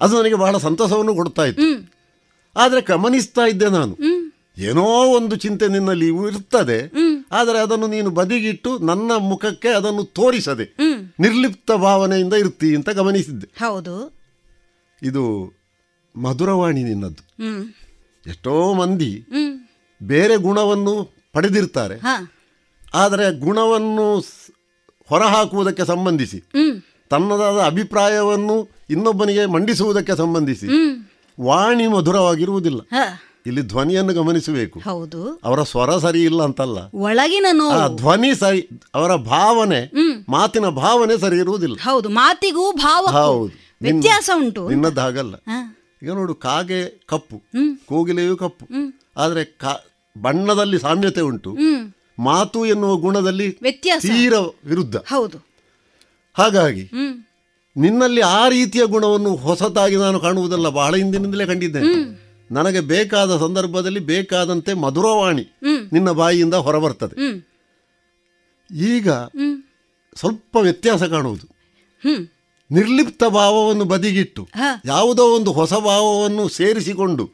[0.00, 1.96] ಅದು ನನಗೆ ಬಹಳ ಸಂತಸವನ್ನು ಕೊಡ್ತಾ ಇತ್ತು.
[2.56, 3.98] ಆದರೆ ಗಮನಿಸ್ತಾ ಇದ್ದೆ ನಾನು.
[4.58, 4.84] ಏನೋ
[5.16, 6.92] ಒಂದು ಚಿಂತೆ ನಿನ್ನಲ್ಲಿ ಇರ್ತದೆ.
[7.32, 10.76] ಆದರೆ ಅದನ್ನು ನೀನು ಬದಿಗಿಟ್ಟು ನನ್ನ ಮುಖಕ್ಕೆ ಅದನ್ನು ತೋರಿಸದೆ
[11.20, 13.46] ನಿರ್ಲಿಪ್ತ ಭಾವನೆಯಿಂದ ಇರ್ತಿ ಅಂತ ಗಮನಿಸಿದ್ದೆ.
[13.58, 14.16] ಹೌದು.
[15.02, 15.52] ಇದು
[16.16, 17.22] ಮಧುರವಾಣಿ ನಿನ್ನದ್ದು.
[18.26, 19.26] ಎಷ್ಟೋ ಮಂದಿ
[20.02, 22.00] ಬೇರೆ ಗುಣವನ್ನು ಪಡೆದಿರ್ತಾರೆ.
[22.94, 24.18] ಆದರೆ ಗುಣವನ್ನು
[25.08, 26.44] ಹೊರಹಾಕುವುದಕ್ಕೆ ಸಂಬಂಧಿಸಿ
[27.10, 30.66] ತನ್ನದಾದ ಅಭಿಪ್ರಾಯವನ್ನು ಇನ್ನೊಬ್ಬನಿಗೆ ಮಂಡಿಸುವುದಕ್ಕೆ ಸಂಬಂಧಿಸಿ
[31.40, 32.80] ವಾಣಿ ಮಧುರವಾಗಿರುವುದಿಲ್ಲ.
[33.46, 34.80] ಇಲ್ಲಿ ಧ್ವನಿಯನ್ನು ಗಮನಿಸಬೇಕು.
[34.80, 35.40] ಹೌದು.
[35.44, 36.78] ಅವರ ಸ್ವರ ಸರಿ ಇಲ್ಲ ಅಂತಲ್ಲ.
[36.94, 37.46] ಒಳಗಿನ
[37.96, 39.92] ಧ್ವನಿ ಸರಿ ಅವರ ಭಾವನೆ
[40.28, 41.76] ಮಾತಿನ ಭಾವನೆ ಸರಿ ಇರುವುದಿಲ್ಲ.
[41.82, 43.52] ಹೌದು ಮಾತಿಗೂ ಭಾವ ಹೌದು.
[43.82, 44.68] ವ್ಯತ್ಯಾಸ ಉಂಟು.
[44.68, 45.34] ನಿನ್ನದ್ದು ಹಾಗಲ್ಲ.
[45.36, 45.76] ಹ.
[46.02, 47.42] ಈಗ ನೋಡು ಕಾಗೆ ಕಪ್ಪು
[47.86, 48.66] ಕೋಗಿಲೆಯು ಕಪ್ಪು.
[49.16, 49.58] ಆದರೆ
[50.22, 51.56] ಬಣ್ಣದಲ್ಲಿ ಸಾಮ್ಯತೆ ಉಂಟು.
[52.18, 54.02] ಮಾತು ಎನ್ನುವ ಗುಣದಲ್ಲಿ ವ್ಯತ್ಯಾಸ.
[54.02, 54.32] ತೀರ
[54.64, 54.96] ವಿರುದ್ಧ.
[54.96, 55.38] ಹೌದು.
[56.34, 56.90] ಹಾಗಾಗಿ
[57.76, 62.26] ನಿನ್ನಲ್ಲಿ ಆ ರೀತಿಯ ಗುಣವನ್ನು ಹೊಸತಾಗಿ ನಾನು ಕಾಣುವುದಲ್ಲ ಬಹಳ ಹಿಂದಿನಿಂದಲೇ ಕಂಡಿದ್ದೇನೆ.
[62.50, 65.58] ನನಗೆ ಬೇಕಾದ ಸಂದರ್ಭದಲ್ಲಿ ಬೇಕಾದಂತೆ ಮಧುರವಾಣಿ
[65.92, 67.16] ನಿನ್ನ ಬಾಯಿಯಿಂದ ಹೊರಬರ್ತದೆ.
[68.76, 69.10] ಈಗ
[70.14, 71.46] ಸ್ವಲ್ಪ ವ್ಯತ್ಯಾಸ ಕಾಣುವುದು.
[72.70, 74.48] ನಿರ್ಲಿಪ್ತ ಭಾವವನ್ನು ಬದಿಗಿಟ್ಟು
[74.84, 77.30] ಯಾವುದೋ ಒಂದು ಹೊಸ ಭಾವವನ್ನು ಸೇರಿಸಿಕೊಂಡು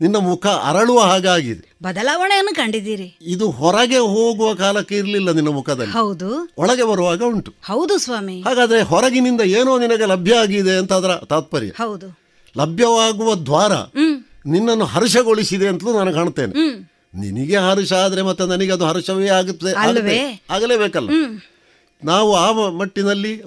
[0.00, 1.76] ನಿನ್ನ ಮುಖ ಅರಳುವ ಹಾಗಾಗಿದೆ.
[1.82, 3.18] ಬದಲಾವಣೆಯನ್ನು ಕಂಡಿದ್ದೀರಿ.
[3.22, 5.92] ಇದು ಹೊರಗೆ ಹೋಗುವ ಕಾಲಕ್ಕೆ ಇರಲಿಲ್ಲ ನಿನ್ನ ಮುಖದಲ್ಲಿ.
[5.92, 6.54] ಹೌದು.
[6.58, 7.54] ಒಳಗೆ ಬರುವಾಗ ಉಂಟು.
[7.64, 8.40] ಹೌದು ಸ್ವಾಮಿ.
[8.40, 11.68] ಹಾಗಾದ್ರೆ ಹೊರಗಿನಿಂದ ಏನೋ ನಿನಗೆ ಲಭ್ಯ ಆಗಿದೆ ಅಂತ ಅದರ ತಾತ್ಪರ್ಯ?
[11.68, 12.18] ಹೌದು.
[12.58, 13.72] ಲಭ್ಯವಾಗುವ ದ್ವಾರ
[14.46, 16.78] ನಿನ್ನನ್ನು ಹರ್ಷಗೊಳಿಸಿದೆ ಅಂತಲೂ ನಾನು ಕಾಣ್ತೇನೆ.
[17.14, 20.44] ನಿನಗೆ ಹರ್ಷ ಆದ್ರೆ ಮತ್ತೆ ನನಗೆ ಅದು ಹರ್ಷವೇ ಆಗುತ್ತೆ?
[20.50, 21.10] ಆಗಲೇಬೇಕಲ್ಲ?
[22.04, 23.42] ನಾವು ಆ ಮಟ್ಟಿನಲ್ಲಿ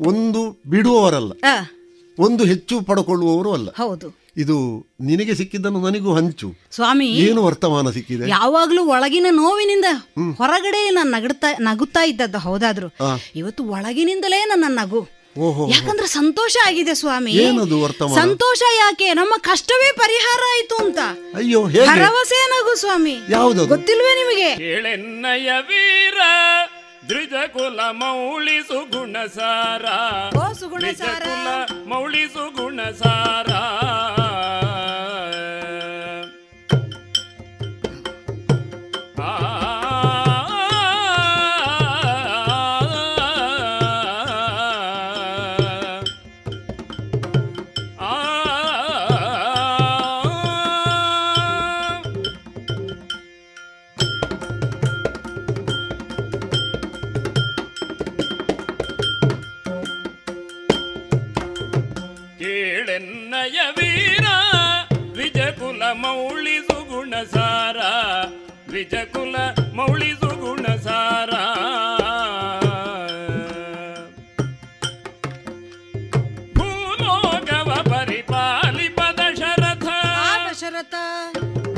[0.00, 1.32] ಒಂದು ಬಿಡುವವರಲ್ಲ.
[1.32, 1.72] ಆ,
[2.18, 3.70] ಒಂದು ಹೆಚ್ಚು ಪಡ್ಕೊಳ್ಳುವವರು ಅಲ್ಲ.
[3.70, 4.20] ಹೌದು.
[4.36, 6.54] ಇದು ನಿನಗೆ ಸಿಕ್ಕಿದ್ದನ್ನು ನನಗೂ ಹಂಚು.
[6.70, 8.28] ಸ್ವಾಮಿ ಏನು ವರ್ತಮಾನ ಸಿಕ್ಕಿದೆ?
[8.28, 9.84] ಯಾವಾಗ್ಲೂ ಒಳಗಿನ ನೋವಿನಿಂದ
[10.38, 12.96] ಹೊರಗಡೆ ನಾನು ನಗಡ್ತಾ ನಗುತ್ತಾ ಇದ್ದದ್ದು ಹೌದಾದ್ರು.
[13.36, 15.08] ಇವತ್ತು ಒಳಗಿನಿಂದಲೇ ನನ್ನ ನಗು.
[15.38, 17.32] ಓಹೋ ಯಾಕಂದ್ರೆ ಸಂತೋಷ ಆಗಿದೆ ಸ್ವಾಮಿ.
[17.32, 18.14] ಏನದು ವರ್ತಮಾನ?
[18.14, 19.14] ಸಂತೋಷ ಯಾಕೆ?
[19.14, 20.98] ನಮ್ಮ ಕಷ್ಟವೇ ಪರಿಹಾರ ಆಯ್ತು ಅಂತ.
[21.36, 21.86] ಅಯ್ಯೋ ಹೇಗೆ?
[21.86, 23.16] ಭರವಸೆ ನಗು ಸ್ವಾಮಿ.
[23.30, 24.56] ಯಾವ್ದು ಗೊತ್ತಿಲ್ವೇ ನಿಮಗೆ?
[24.56, 26.18] ಕೇಳೆನ್ನಯ ವೀರ
[27.10, 29.84] ದ್ವಿಜ ಕುಲ ಮೌಳಿಸು ಗುಣಸಾರ.
[30.34, 31.48] ಕುಲ ಕುಲ
[31.88, 33.50] ಮೌಳಿಸು ಗುಣಸಾರ
[68.80, 69.36] ದ್ವಿಜಕುಲ
[69.74, 71.30] ಮೌಳಿಸು ಗುಣಸಾರ.
[76.58, 79.84] ಭೂಲೋಕವ ಪರಿಪಾಲಿಪ ದಶರಥ
[80.46, 80.94] ದಶರಥ.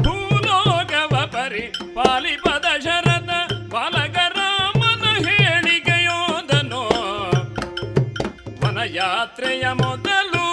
[0.01, 6.83] ಭೂಲೋಕವ ಪರಿಪಾಲಿಪ ದಶರಥ ಬಾಲಕರಾಮನ ಹೇಳಿಕೆಯೋದನೋ.
[8.62, 10.47] ವನಯಾತ್ರೆಯ ಮೊದಲು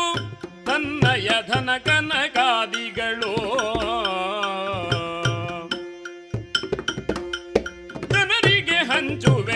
[0.65, 1.69] ತನ್ನಯ ಧನ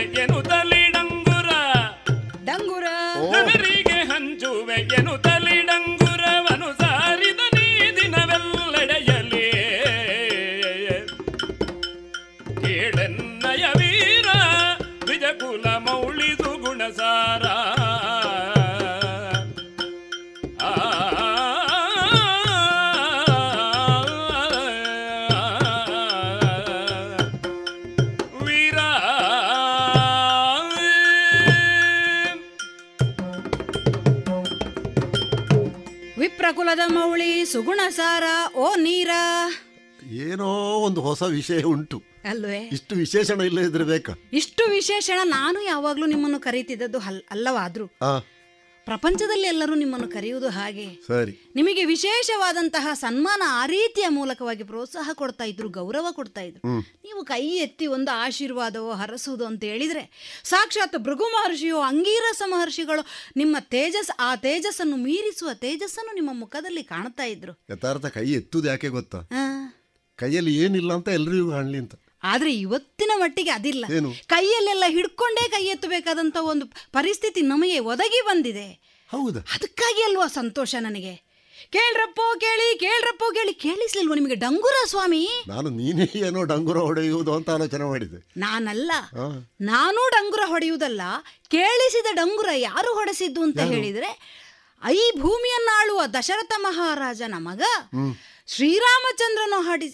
[0.04, 1.50] ಎನ್ನುತ್ತಲಿ ಡಂಗುರ.
[4.12, 5.43] ಹಂಚುವೆ ಎನ್ನುತ್ತಲಿ
[37.04, 38.24] ವಿಪ್ರಕುಲದ ಸುಗುಣ ಸಾರ
[38.56, 39.10] ಓ ನೀರ.
[40.12, 40.48] ಏನೋ
[40.80, 42.04] ಒಂದು ಹೊಸ ವಿಷಯ ಉಂಟು.
[42.26, 42.70] ಅಲ್ವೇ?
[42.72, 44.14] ಇಷ್ಟು ವಿಶೇಷಣ ಇಲ್ಲ ಇದ್ರೆ ಬೇಕಾ?
[44.34, 47.86] ಇಷ್ಟು ವಿಶೇಷಣ ನಾನು ಯಾವಾಗ್ಲೂ ನಿಮ್ಮನ್ನು ಕರೀತಿದ್ದದ್ದು ಹಲ್ ಅಲ್ಲವಾದ್ರು.
[48.86, 50.86] ಪ್ರಪಂಚದಲ್ಲಿ ಎಲ್ಲರೂ ನಿಮ್ಮನ್ನು ಕರೆಯುವುದು ಹಾಗೆ.
[51.08, 51.52] ಸರಿ.
[51.56, 56.80] ನಿಮಗೆ ವಿಶೇಷವಾದಂತಹ ಸನ್ಮಾನ ಆ ರೀತಿಯ ಮೂಲಕವಾಗಿ ಪ್ರೋತ್ಸಾಹ ಕೊಡ್ತಾ ಇದ್ರು ಗೌರವ ಕೊಡ್ತಾ ಇದ್ರು.
[56.80, 60.04] ನೀವು ಕೈ ಎತ್ತಿ ಒಂದು ಆಶೀರ್ವಾದವೋ ಹರಸುವುದು ಅಂತ ಹೇಳಿದ್ರೆ
[60.44, 63.06] ಸಾಕ್ಷಾತ್ ಭೃಗು ಮಹರ್ಷಿಯೋ ಅಂಗೀರಸ ಮಹರ್ಷಿಗಳು
[63.36, 67.54] ನಿಮ್ಮ ತೇಜಸ್ ಆ ತೇಜಸ್ಸನ್ನು ಮೀರಿಸುವ ತೇಜಸ್ಸನ್ನು ನಿಮ್ಮ ಮುಖದಲ್ಲಿ ಕಾಣ್ತಾ ಇದ್ರು.
[67.72, 69.20] ಯಥಾರ್ಥ ಕೈ ಎತ್ತುದು ಯಾಕೆ ಗೊತ್ತಾ?
[70.16, 71.96] ಕೈಯಲ್ಲಿ ಏನಿಲ್ಲ ಅಂತ ಎಲ್ರಿಗೂ ಕಾಣಲಿ ಅಂತ.
[72.24, 73.86] ಆದ್ರೆ ಇವತ್ತಿನ ಮಟ್ಟಿಗೆ ಅದಿಲ್ಲ?
[74.26, 78.68] ಕೈಯಲ್ಲೆಲ್ಲ ಹಿಡ್ಕೊಂಡೇ ಕೈ ಎತ್ತಬೇಕಾದಂತ ಒಂದು ಪರಿಸ್ಥಿತಿ ನಮಗೆ ಒದಗಿ ಬಂದಿದೆ.
[79.10, 79.40] ಹೌದು.
[79.40, 81.34] ಅದಕ್ಕಾಗಿ ಅಲ್ವಾ ಸಂತೋಷ ನನಗೆ?
[81.70, 83.54] ಕೇಳ್ರಪ್ಪೋ ಕೇಳಿ ಕೇಳ್ರಪ್ಪೋ ಕೇಳಿ.
[83.54, 85.44] ಕೇಳಿಸ್ಲಿಲ್ವ ನಿಮಗೆ ಡಂಗುರ ಸ್ವಾಮಿ?
[85.48, 88.92] ನಾನು ನೀನೇ ಏನೋ ಡಂಗುರ ಹೊಡೆಯುವುದು ಅಂತ ಆಲೋಚನೆ ಮಾಡಿದೆ ನಾನಲ್ಲ.
[89.62, 91.02] ನಾನು ಡಂಗುರ ಹೊಡೆಯುವುದಲ್ಲ.
[91.50, 94.12] ಕೇಳಿಸಿದ ಡಂಗುರ ಯಾರು ಹೊಡೆಸಿದ್ದು ಅಂತ ಹೇಳಿದ್ರೆ
[94.84, 97.62] ಐ ಭೂಮಿಯನ್ನಾಳುವ ದಶರಥ ಮಹಾರಾಜನ ಮಗ
[98.48, 99.88] ಶ್ರೀರಾಮಚಂದ್ರನು ಹಾಡಿ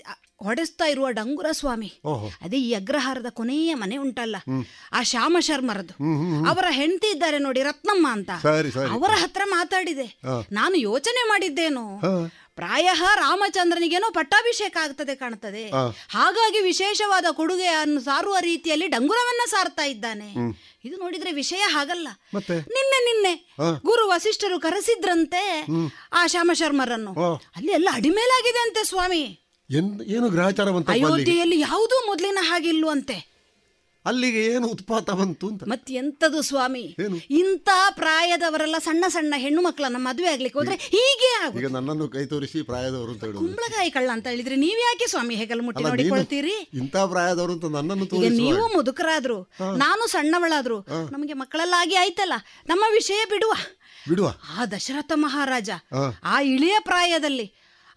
[0.44, 2.00] ಹೊಡೆಸ್ತಾ ಇರುವ ಡಂಗುರ ಸ್ವಾಮಿ.
[2.42, 4.36] ಅದೇ ಈ ಅಗ್ರಹಾರದ ಕೊನೆಯ ಮನೆ ಉಂಟಲ್ಲ.
[4.92, 5.94] ಆ ಶ್ಯಾಮ ಶರ್ಮರದ್ದು.
[6.50, 8.30] ಅವರ ಹೆಂಡತಿ ಇದ್ದಾರೆ ನೋಡಿ ರತ್ನಮ್ಮ ಅಂತ.
[8.92, 10.20] ಅವರ ಹತ್ರ ಮಾತಾಡಿದೆ.
[10.52, 12.00] ನಾನು ಯೋಚನೆ ಮಾಡಿದ್ದೇನು.
[12.56, 15.70] ಪ್ರಾಯ ರಾಮಚಂದ್ರನಿಗೇನೋ ಪಟ್ಟಾಭಿಷೇಕ ಆಗ್ತದೆ ಕಾಣ್ತದೆ.
[16.10, 20.32] ಹಾಗಾಗಿ ವಿಶೇಷವಾದ ಕೊಡುಗೆಯನ್ನು ಸಾರುವ ರೀತಿಯಲ್ಲಿ ಡಂಗುರವನ್ನ ಸಾರ್ತಾ ಇದ್ದಾನೆ.
[20.86, 22.08] ಇದು ನೋಡಿದ್ರೆ ವಿಷಯ ಹಾಗಲ್ಲ.
[22.54, 23.56] ನಿನ್ನೆ ನಿನ್ನೆ.
[23.86, 25.66] ಗುರು ವಸಿಷ್ಠರು ಕರೆಸಿದ್ರಂತೆ
[26.14, 27.14] ಆ ಶ್ಯಾಮ ಶರ್ಮರನ್ನು.
[27.56, 29.49] ಅಲ್ಲಿ ಎಲ್ಲ ಅಡಿಮೇಲಾಗಿದೆ ಅಂತೆ ಸ್ವಾಮಿ.
[29.70, 33.18] ಏನು ಗ್ರಹಚಾರ ಬಂತ ಅಯೋಧ್ಯೆಯಲ್ಲಿ ಯಾವುದೂ ಮೊದಲಿನ ಹಾಗಿಲ್ವಂತೆ
[34.06, 35.64] ಅಲ್ಲಿಗೆ ಏನು ಉತ್ಪಾತ ಬಂತು ಅಂತ?
[35.64, 36.84] ಮತ್ತೆ ಎಂತದು ಸ್ವಾಮಿ?
[37.32, 43.12] ಇಂಥ ಪ್ರಾಯದವರೆಲ್ಲ ಸಣ್ಣ ಸಣ್ಣ ಹೆಣ್ಣು ಮಕ್ಕಳನ್ನ ಮದುವೆ ಆಗ್ಲಿಕ್ಕೆ ಹೋದ್ರೆ ಹೀಗೆ ಈಗ ನನ್ನನ್ನು ಕೈ ತೋರಿಸಿ ಪ್ರಾಯದವರು
[43.12, 46.56] ಅಂತ ಹೇಳಿ ಕುಂಬಳಕಾಯಿ ಕಳ್ಳ ಅಂತ ಹೇಳಿದ್ರೆ ನೀವ್ ಯಾಕೆ ಸ್ವಾಮಿ ಹೆಗಲು ಮುಟ್ಟಿ ನೋಡಿಕೊಳ್ತೀರಿ?
[46.74, 49.38] ಇಂಥ ಪ್ರಾಯದವರು ಅಂತ ನನ್ನನ್ನು ತೋರಿಸಿ ನೀವು ಮುದುಕರಾದ್ರು
[49.78, 50.80] ನಾನು ಸಣ್ಣವಳಾದ್ರು
[51.12, 52.34] ನಮಗೆ ಮಕ್ಕಳೆಲ್ಲಾಗಿ ಆಯ್ತಲ್ಲ
[52.68, 53.54] ನಮ್ಮ ವಿಷಯ ಬಿಡುವ.
[54.10, 54.28] ಬಿಡುವ.
[54.58, 55.70] ಆ ದಶರಥ ಮಹಾರಾಜ.
[56.24, 57.48] ಆ ಇಳಿಯ ಪ್ರಾಯದಲ್ಲಿ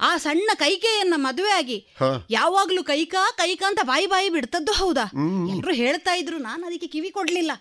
[0.02, 1.86] ಆ ಸಣ್ಣ ಕೈಕೆಯನ್ನ ಮದುವೆ ಆಗಿ.
[2.30, 5.04] ಯಾವಾಗ್ಲೂ ಕೈಕಾ ಕೈಕಾ ಅಂತ ಬಾಯಿ ಬಾಯಿ ಬಿಡ್ತದ್ದು ಹೌದಾ?
[5.52, 7.52] ಎಲ್ರು ಹೇಳ್ತಾ ಇದ್ರು ನಾನು ಅದಕ್ಕೆ ಕಿವಿ ಕೊಡ್ಲಿಲ್ಲ.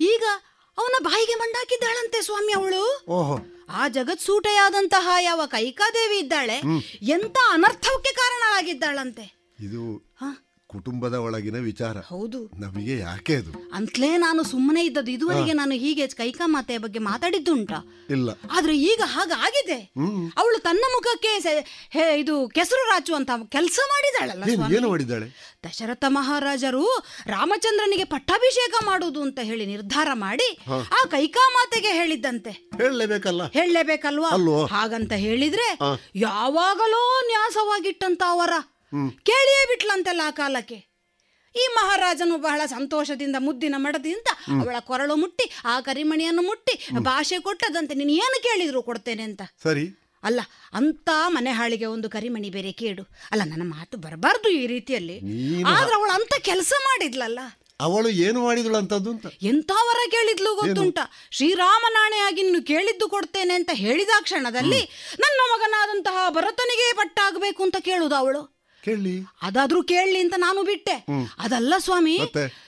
[0.00, 0.22] ಈಗ
[0.78, 3.04] ಅವನ ಬಾಯಿಗೆ ಮಂಡಾಕಿದ್ದಾಳಂತೆ ಸ್ವಾಮಿ ಅವಳು.
[3.08, 6.56] ಆ ಆ ಜಗತ್ಸೂಟೆಯಾದಂತಹ ಯಾವ ಕೈಕಾದೇವಿ ಇದ್ದಾಳೆ
[7.02, 9.42] ಎಂತ ಅನರ್ಥಕ್ಕೆ ಕಾರಣಳಾಗಿದ್ದಾಳಂತೆ.
[9.60, 10.11] ಇದು.
[10.72, 11.96] ಕುಟುಂಬದ ಒಳಗಿನ ವಿಚಾರ.
[11.98, 12.50] ಹೌದು.
[12.60, 13.70] ನಮಗೆ ಯಾಕೆ ಅದು?
[13.72, 17.72] ಅಂತಲೇ ನಾನು ಸುಮ್ಮನೆ ಇದ್ದದ್ದು ಇದುವರೆಗೆ ನಾನು ಹೀಗೆ ಕೈಕಾ ಮಾತೆಯ ಬಗ್ಗೆ ಮಾತಾಡಿದ್ದುಂಟ?
[18.10, 18.30] ಇಲ್ಲ.
[18.52, 19.92] ಆದ್ರೆ ಈಗ ಹಾಗಾಗಿದೆ
[20.38, 24.76] ಅವಳು ತನ್ನ ಮುಖಕ್ಕೆ ಸೆ- ಹೇ, ಇದು ಕೆಸರು ರಾಚುವಂತ ಕೆಲಸ ಮಾಡಿದಾಳಲ್ಲ ಏನು ಸ್ವಾಮಿ.
[24.76, 25.58] ಏನು ಮಾಡಿದ್ದಾಳೆ?
[25.68, 26.86] ದಶರಥ ಮಹಾರಾಜರು
[27.26, 32.50] ರಾಮಚಂದ್ರನಿಗೆ ಪಟ್ಟಾಭಿಷೇಕ ಮಾಡುವುದು ಅಂತ ಹೇಳಿ ನಿರ್ಧಾರ ಮಾಡಿ ಆ ಕೈಕಾ ಮಾತೆಗೆ ಹೇಳಿದ್ದಂತೆ.
[32.50, 33.50] ಹೇಳಲೇಬೇಕಲ್ಲ?
[33.50, 34.28] ಹೇಳಲೇಬೇಕಲ್ವಾ?
[34.28, 34.66] ಅಲ್ವೋ?
[34.66, 35.78] ಹಾಗಂತ ಹೇಳಿದ್ರೆ.
[36.14, 38.52] ಯಾವಾಗಲೋ ನ್ಯಾಸವಾಗಿಟ್ಟಂತ ಅವರ
[39.28, 40.78] ಕೇಳಿಯೇ ಬಿಟ್ಲಂತಲ್ಲ ಆ ಕಾಲಕ್ಕೆ.
[41.54, 44.28] ಈ ಮಹಾರಾಜನು ಬಹಳ ಸಂತೋಷದಿಂದ ಮುದ್ದಿನ ಮಡದಿಂದ
[44.60, 49.42] ಅವಳ ಕೊರಳು ಮುಟ್ಟಿ ಆ ಕರಿಮಣಿಯನ್ನು ಮುಟ್ಟಿ ಭಾಷೆ ಕೊಟ್ಟದಂತೆ ನೀನು ಏನು ಕೇಳಿದ್ರು ಕೊಡ್ತೇನೆ ಅಂತ.
[49.62, 49.84] ಸರಿ.
[50.24, 50.40] ಅಲ್ಲ
[50.74, 53.02] ಅಂತ ಮನೆ ಹಾಳಿಗೆ ಒಂದು ಕರಿಮಣಿ ಬೇರೆ ಕೇಡು.
[53.32, 55.16] ಅಲ್ಲ ನನ್ನ ಮಾತು ಬರಬಾರ್ದು ಈ ರೀತಿಯಲ್ಲಿ.
[55.66, 57.38] ಆದ್ರೆ ಅವಳು ಅಂತ ಕೆಲಸ ಮಾಡಿದ್ಲಲ್ಲ.
[57.80, 59.26] ಅವಳು ಏನು ಮಾಡಿದಳು ಅಂತದ್ದು ಅಂತ?
[59.42, 60.98] ಎಂತ ವರ ಕೇಳಿದ್ಲು ಗೊತ್ತುಂಟ.
[61.30, 64.82] ಶ್ರೀರಾಮ ನಾಣೆಯಾಗಿ ನೀನು ಕೇಳಿದ್ದು ಕೊಡ್ತೇನೆ ಅಂತ ಹೇಳಿದ ಕ್ಷಣದಲ್ಲಿ
[65.20, 68.42] ನನ್ನ ಮಗನಾದಂತಹ ಭರತನಿಗೆ ಪಟ್ಟಾಗಬೇಕು ಅಂತ ಕೇಳುದು ಅವಳು.
[68.82, 69.14] ಕೇಳಿ.
[69.42, 70.94] ಅದಾದ್ರೂ ಕೇಳಲಿ ಅಂತ ನಾನು ಬಿಟ್ಟೆ.
[71.38, 72.14] ಅದಲ್ಲ ಸ್ವಾಮಿ?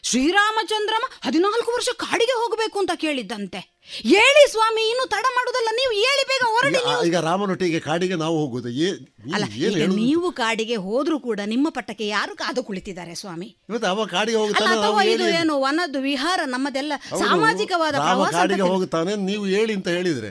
[0.03, 3.61] ಶ್ರೀರಾಮಚಂದ್ರಮ ಹದಿನಾಲ್ಕು ವರ್ಷ ಕಾಡಿಗೆ ಹೋಗಬೇಕು ಅಂತ ಕೇಳಿದ್ದಂತೆ.
[4.05, 8.69] ಹೇಳಿ ಸ್ವಾಮಿ ಇನ್ನು ತಡ ಮಾಡುದಲ್ಲ ನೀವು ಹೇಳಿ ಬೇಗ ಹೊರಡಿ ಈಗ- ಈಗ ರಾಮನೊಟ್ಟಿಗೆ ಕಾಡಿಗೆ ನಾವು ಹೋಗುದು.
[8.69, 9.99] ಏ- ನೀನು ಅಲ್ಲ ಏನು ಈಗ ಹೇಳುದು?
[10.01, 13.49] ನೀವು ಕಾಡಿಗೆ ಹೋದ್ರೂ ಕೂಡ ನಿಮ್ಮ ಪಟ್ಟಕ್ಕೆ ಯಾರು ಕಾದು ಕುಳಿತಿದ್ದಾರೆ ಸ್ವಾಮಿ?
[13.69, 15.37] ಇವತ್ತು ಅವ ಕಾಡಿಗೆ ಅಲ್ಲ ಹೋಗ್ತಾನೆ ಅಥವಾ ಇದು ಹೇಳಿ.
[15.37, 20.31] ಏನು ವನದ್ದು ವಿಹಾರ ನಮ್ಮದೆಲ್ಲ ಹೌದು, ಸಾಮಾಜಿಕವಾದ ರಾಮ ಪ್ರವಾಸ ಅಂತ ಕಾಡಿಗೆ ಹೋಗುತ್ತಾನೆ ನೀವು ಹೇಳಿ ಅಂತ ಹೇಳಿದ್ರೆ.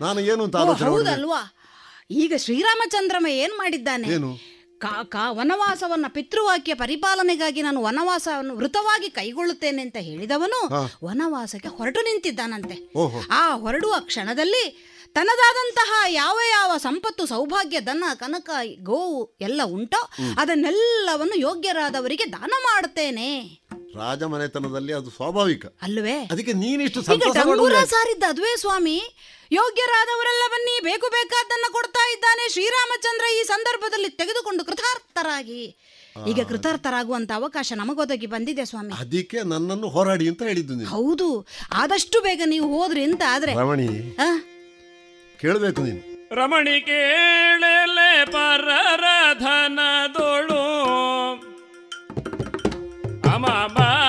[0.00, 1.10] ನಾನು ಏನು ಅಂತ ಓ, ಆಲೋಚನೆ ಮಾಡ್ಬೇಕು?
[1.10, 1.40] ಹೌದಲ್ವಾ?
[2.16, 4.08] ಈಗ ಶ್ರೀರಾಮಚಂದ್ರಮ ಏನ್ ಮಾಡಿದ್ದಾನೆ?
[4.08, 4.30] ಏನು?
[4.80, 10.68] ಕಾ ಕಾ ವನವಾಸವನ್ನ ಪಿತೃವಾಕ್ಯ ಪರಿಪಾಲನೆಗಾಗಿ ನಾನು ವನವಾಸವನ್ನು ವೃತವಾಗಿ ಕೈಗೊಳ್ಳುತ್ತೇನೆ ಅಂತ ಹೇಳಿದವನು
[11.04, 12.92] ವನವಾಸಕ್ಕೆ ಹೊರಟು ನಿಂತಿದ್ದಾನಂತೆ.
[13.30, 18.50] ಆ ಹೊರಡುವ ಕ್ಷಣದಲ್ಲಿ ತನ್ನದಾದಂತಹ ಯಾವ ಯಾವ ಸಂಪತ್ತು ಸೌಭಾಗ್ಯ ದನ ಕನಕ
[18.82, 23.60] ಗೋವು ಎಲ್ಲ ಉಂಟೋ ಅದನ್ನೆಲ್ಲವನ್ನು ಯೋಗ್ಯರಾದವರಿಗೆ ದಾನ ಮಾಡುತ್ತೇನೆ.
[23.96, 25.66] ರಾಜ ಮನೆತನದಲ್ಲಿ ಅದು ಸ್ವಾಭಾವಿಕ.
[25.66, 27.02] ಅಲ್ವೇ ಅದಕ್ಕೆ ನೀನಿಷ್ಟು?
[27.02, 29.16] ಸಾರಿದ್ದ ಅದುವೇ ಸ್ವಾಮಿ
[29.52, 32.52] ಯೋಗ್ಯರಾದವರೆಲ್ಲ ಬನ್ನಿ ಬೇಕು ಬೇಕಾದ್ದನ್ನ ಕೊಡ್ತಾ ಇದ್ದಾನೆ.
[32.52, 35.76] ಶ್ರೀರಾಮಚಂದ್ರ ಈ ಸಂದರ್ಭದಲ್ಲಿ ತೆಗೆದುಕೊಂಡು ಕೃತಾರ್ಥರಾಗಿ.
[36.28, 38.92] ಈಗ ಕೃತಾರ್ಥರಾಗುವಂತ ಅವಕಾಶ ನಮಗೊದಗಿ ಬಂದಿದೆ ಸ್ವಾಮಿ.
[39.00, 41.46] ಅದಕ್ಕೆ ನನ್ನನ್ನು ಹೋರಾಡಿ ಅಂತ ಹೇಳಿದ್ದು ಹೌದು.
[41.72, 43.54] ಆದಷ್ಟು ಬೇಗ ನೀವು ಹೋದ್ರಿ ಅಂತ ಆದ್ರೆ?
[45.40, 46.10] ಕೇಳಬೇಕು ನೀನು.
[46.34, 49.04] ರಮಣಿ ಕೇಳಲೆ ಪರರ
[49.38, 50.64] ಧನದೊಳು.
[53.34, 53.99] ಅಮಮ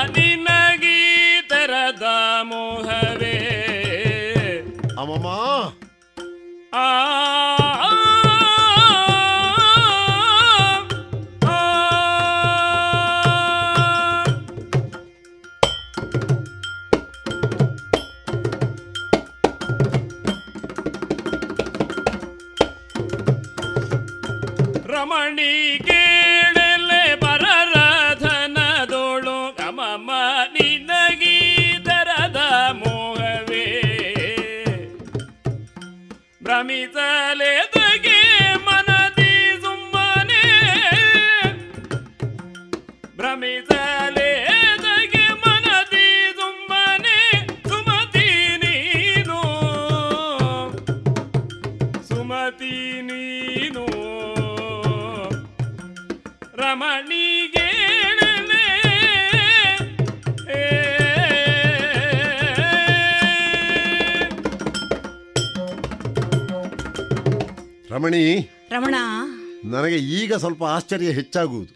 [70.41, 71.73] ಸ್ವಲ್ಪ ಆಶ್ಚರ್ಯ ಹೆಚ್ಚಾಗುವುದು.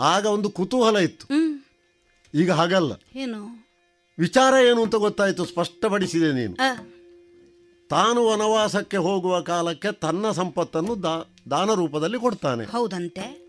[0.00, 1.26] ಆಗ ಒಂದು ಕುತೂಹಲ ಇತ್ತು.
[2.34, 2.92] ಈಗ ಹಾಗಲ್ಲ.
[3.14, 3.68] ಏನು?
[4.18, 6.56] ವಿಚಾರ ಏನು ಅಂತ ಗೊತ್ತಾಯಿತು ಸ್ಪಷ್ಟಪಡಿಸಿದೆ ನೀನು.
[7.88, 12.64] ತಾನು ವನವಾಸಕ್ಕೆ ಹೋಗುವ ಕಾಲಕ್ಕೆ ತನ್ನ ಸಂಪತ್ತನ್ನು ದಾ- ದಾನ ರೂಪದಲ್ಲಿ ಕೊಡ್ತಾನೆ.
[12.64, 13.40] ಹೌದಂತೆ.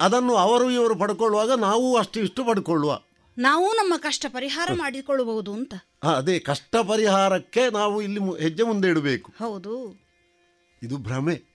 [0.00, 3.00] ಅದನ್ನು ಅವರು ಇವರು ಪಡ್ಕೊಳ್ಳುವಾಗ ನಾವು ಅಷ್ಟು ಇಷ್ಟು ಪಡ್ಕೊಳ್ಳುವ.
[3.38, 5.74] ನಾವು ನಮ್ಮ ಕಷ್ಟ ಪರಿಹಾರ ಮಾಡಿಕೊಳ್ಳಬಹುದು ಅಂತ.
[6.02, 9.32] ಅದೇ ಕಷ್ಟ ಪರಿಹಾರಕ್ಕೆ ನಾವು ಇಲ್ಲಿ ಹೆಜ್ಜೆ ಮುಂದೆ ಇಡಬೇಕು.
[9.38, 10.00] ಹೌದು.
[10.82, 11.53] ಇದು ಭ್ರಮೆ.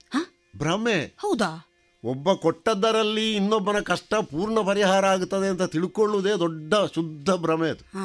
[0.58, 1.66] ಭ್ರಮೆ ಹೌದಾ?
[2.04, 8.02] ಒಬ್ಬ ಕೊಟ್ಟದ್ದರಲ್ಲಿ ಇನ್ನೊಬ್ಬನ ಕಷ್ಟ ಪೂರ್ಣ ಪರಿಹಾರ ಆಗುತ್ತದೆ ಅಂತ ತಿಳ್ಕೊಳ್ಳುವುದೇ ದೊಡ್ಡ ಶುದ್ಧ ಭ್ರಮೆ ಅದು.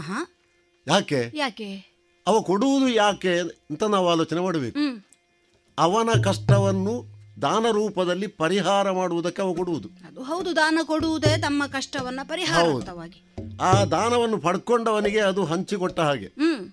[0.87, 1.31] ಯಾಕೆ?
[1.35, 1.95] ಯಾಕೆ?
[2.27, 4.79] ಅವ ಕೊಡುವುದು ಯಾಕೆ ಅಂತ ನಾವು ಆಲೋಚನೆ ಮಾಡಬೇಕು.
[4.79, 5.03] ಹ್ಮ್.
[5.79, 7.05] ಅವನ ಕಷ್ಟವನ್ನು
[7.43, 9.89] ದಾನ ರೂಪದಲ್ಲಿ ಪರಿಹಾರ ಮಾಡುವುದಕ್ಕೆ ಅವ ಕೊಡುವುದು.
[10.09, 12.65] ಅದು ಹೌದು ದಾನ ಕೊಡುವುದೇ ತಮ್ಮ ಕಷ್ಟವನ್ನ ಪರಿಹಾರ
[13.61, 16.27] ಆ ದಾನವನ್ನು ಪಡ್ಕೊಂಡವನಿಗೆ ಅದು ಹಂಚಿಕೊಟ್ಟ ಹಾಗೆ.
[16.27, 16.73] ಹ್ಮ್.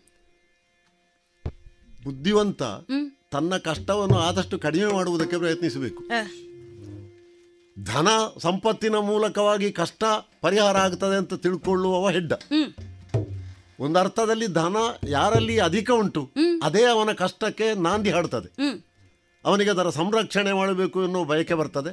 [2.04, 3.21] ಬುದ್ಧಿವಂತ ಹ್ಮ್.
[3.32, 6.04] ತನ್ನ ಕಷ್ಟವನ್ನು ಆದಷ್ಟು ಕಡಿಮೆ ಮಾಡುವುದಕ್ಕೆ ಪ್ರಯತ್ನಿಸಬೇಕು.
[7.84, 8.08] ಧನ
[8.42, 10.04] ಸಂಪತ್ತಿನ ಮೂಲಕವಾಗಿ ಕಷ್ಟ
[10.42, 12.34] ಪರಿಹಾರ ಆಗ್ತದೆ ಅಂತ ತಿಳ್ಕೊಳ್ಳುವವ ಹೆಡ್ಡ.
[13.80, 14.76] ಒಂದು ಅರ್ಥದಲ್ಲಿ ಧನ
[15.08, 16.32] ಯಾರಲ್ಲಿ ಅಧಿಕ ಉಂಟು
[16.64, 18.50] ಅದೇ ಅವನ ಕಷ್ಟಕ್ಕೆ ನಾಂದಿ ಹಾಡ್ತದೆ.
[19.46, 21.92] ಅವನಿಗೆ ಅದರ ಸಂರಕ್ಷಣೆ ಮಾಡಬೇಕು ಎನ್ನುವ ಬಯಕೆ ಬರ್ತದೆ.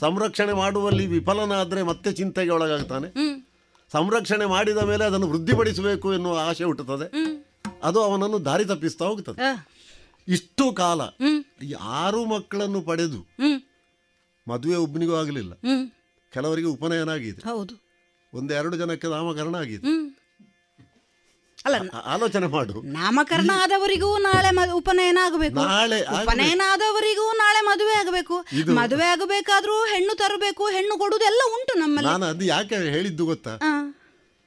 [0.00, 3.08] ಸಂರಕ್ಷಣೆ ಮಾಡುವಲ್ಲಿ ವಿಫಲನಾದರೆ ಮತ್ತೆ ಚಿಂತೆಗೆ ಒಳಗಾಗ್ತಾನೆ.
[3.92, 7.08] ಸಂರಕ್ಷಣೆ ಮಾಡಿದ ಮೇಲೆ ಅದನ್ನು ವೃದ್ಧಿಪಡಿಸಬೇಕು ಎನ್ನುವ ಆಸೆ ಹುಟ್ಟುತ್ತದೆ.
[7.82, 9.40] ಅದು ಅವನನ್ನು ದಾರಿ ತಪ್ಪಿಸ್ತಾ ಹೋಗ್ತದೆ.
[10.28, 13.20] ಇಷ್ಟು ಕಾಲ ಯಾರು ಈ ಆರು ಮಕ್ಕಳನ್ನು ಪಡೆದು
[14.48, 15.52] ಮದುವೆ ಒಬ್ಬನಿಗೂ ಆಗಲಿಲ್ಲ.
[16.32, 17.40] ಕೆಲವರಿಗೆ ಉಪನಯನ ಆಗಿದೆ.
[17.48, 17.74] ಹೌದು.
[18.34, 19.86] ಒಂದೆರಡು ಜನಕ್ಕೆ ನಾಮಕರಣ ಆಗಿದೆ.
[21.64, 22.82] ಅಲ್ಲ ಆಲೋಚನೆ ಮಾಡು.
[22.82, 25.54] ನಾಮಕರಣ ಆದವರಿಗೂ ನಾಳೆ ಉಪನಯನ ಆಗಬೇಕು.
[25.54, 28.36] ನಾಳೆ ಉಪನಯನ ಆದವರಿಗೂ ನಾಳೆ ಮದುವೆ ಆಗಬೇಕು.
[28.74, 32.10] ಮದುವೆ ಆಗಬೇಕಾದ್ರೂ ಹೆಣ್ಣು ತರಬೇಕು ಹೆಣ್ಣು ಕೊಡುವುದು ಎಲ್ಲ ಉಂಟು ನಮ್ಮಲ್ಲಿ.
[32.10, 33.54] ನಾನು ಅದು ಯಾಕೆ ಹೇಳಿದ್ದು ಗೊತ್ತಾ?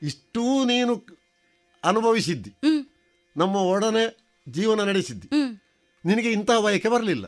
[0.02, 0.94] ಇಷ್ಟು ನೀನು
[1.84, 2.54] ಅನುಭವಿಸಿದ್ದಿ.
[3.38, 4.06] ನಮ್ಮ ಒಡನೆ
[4.50, 5.28] ಜೀವನ ನಡೆಸಿದ್ದಿ.
[6.10, 7.26] ನಿನಗೆ ಇಂತಹ ಬಯಕೆ ಬರಲಿಲ್ಲ.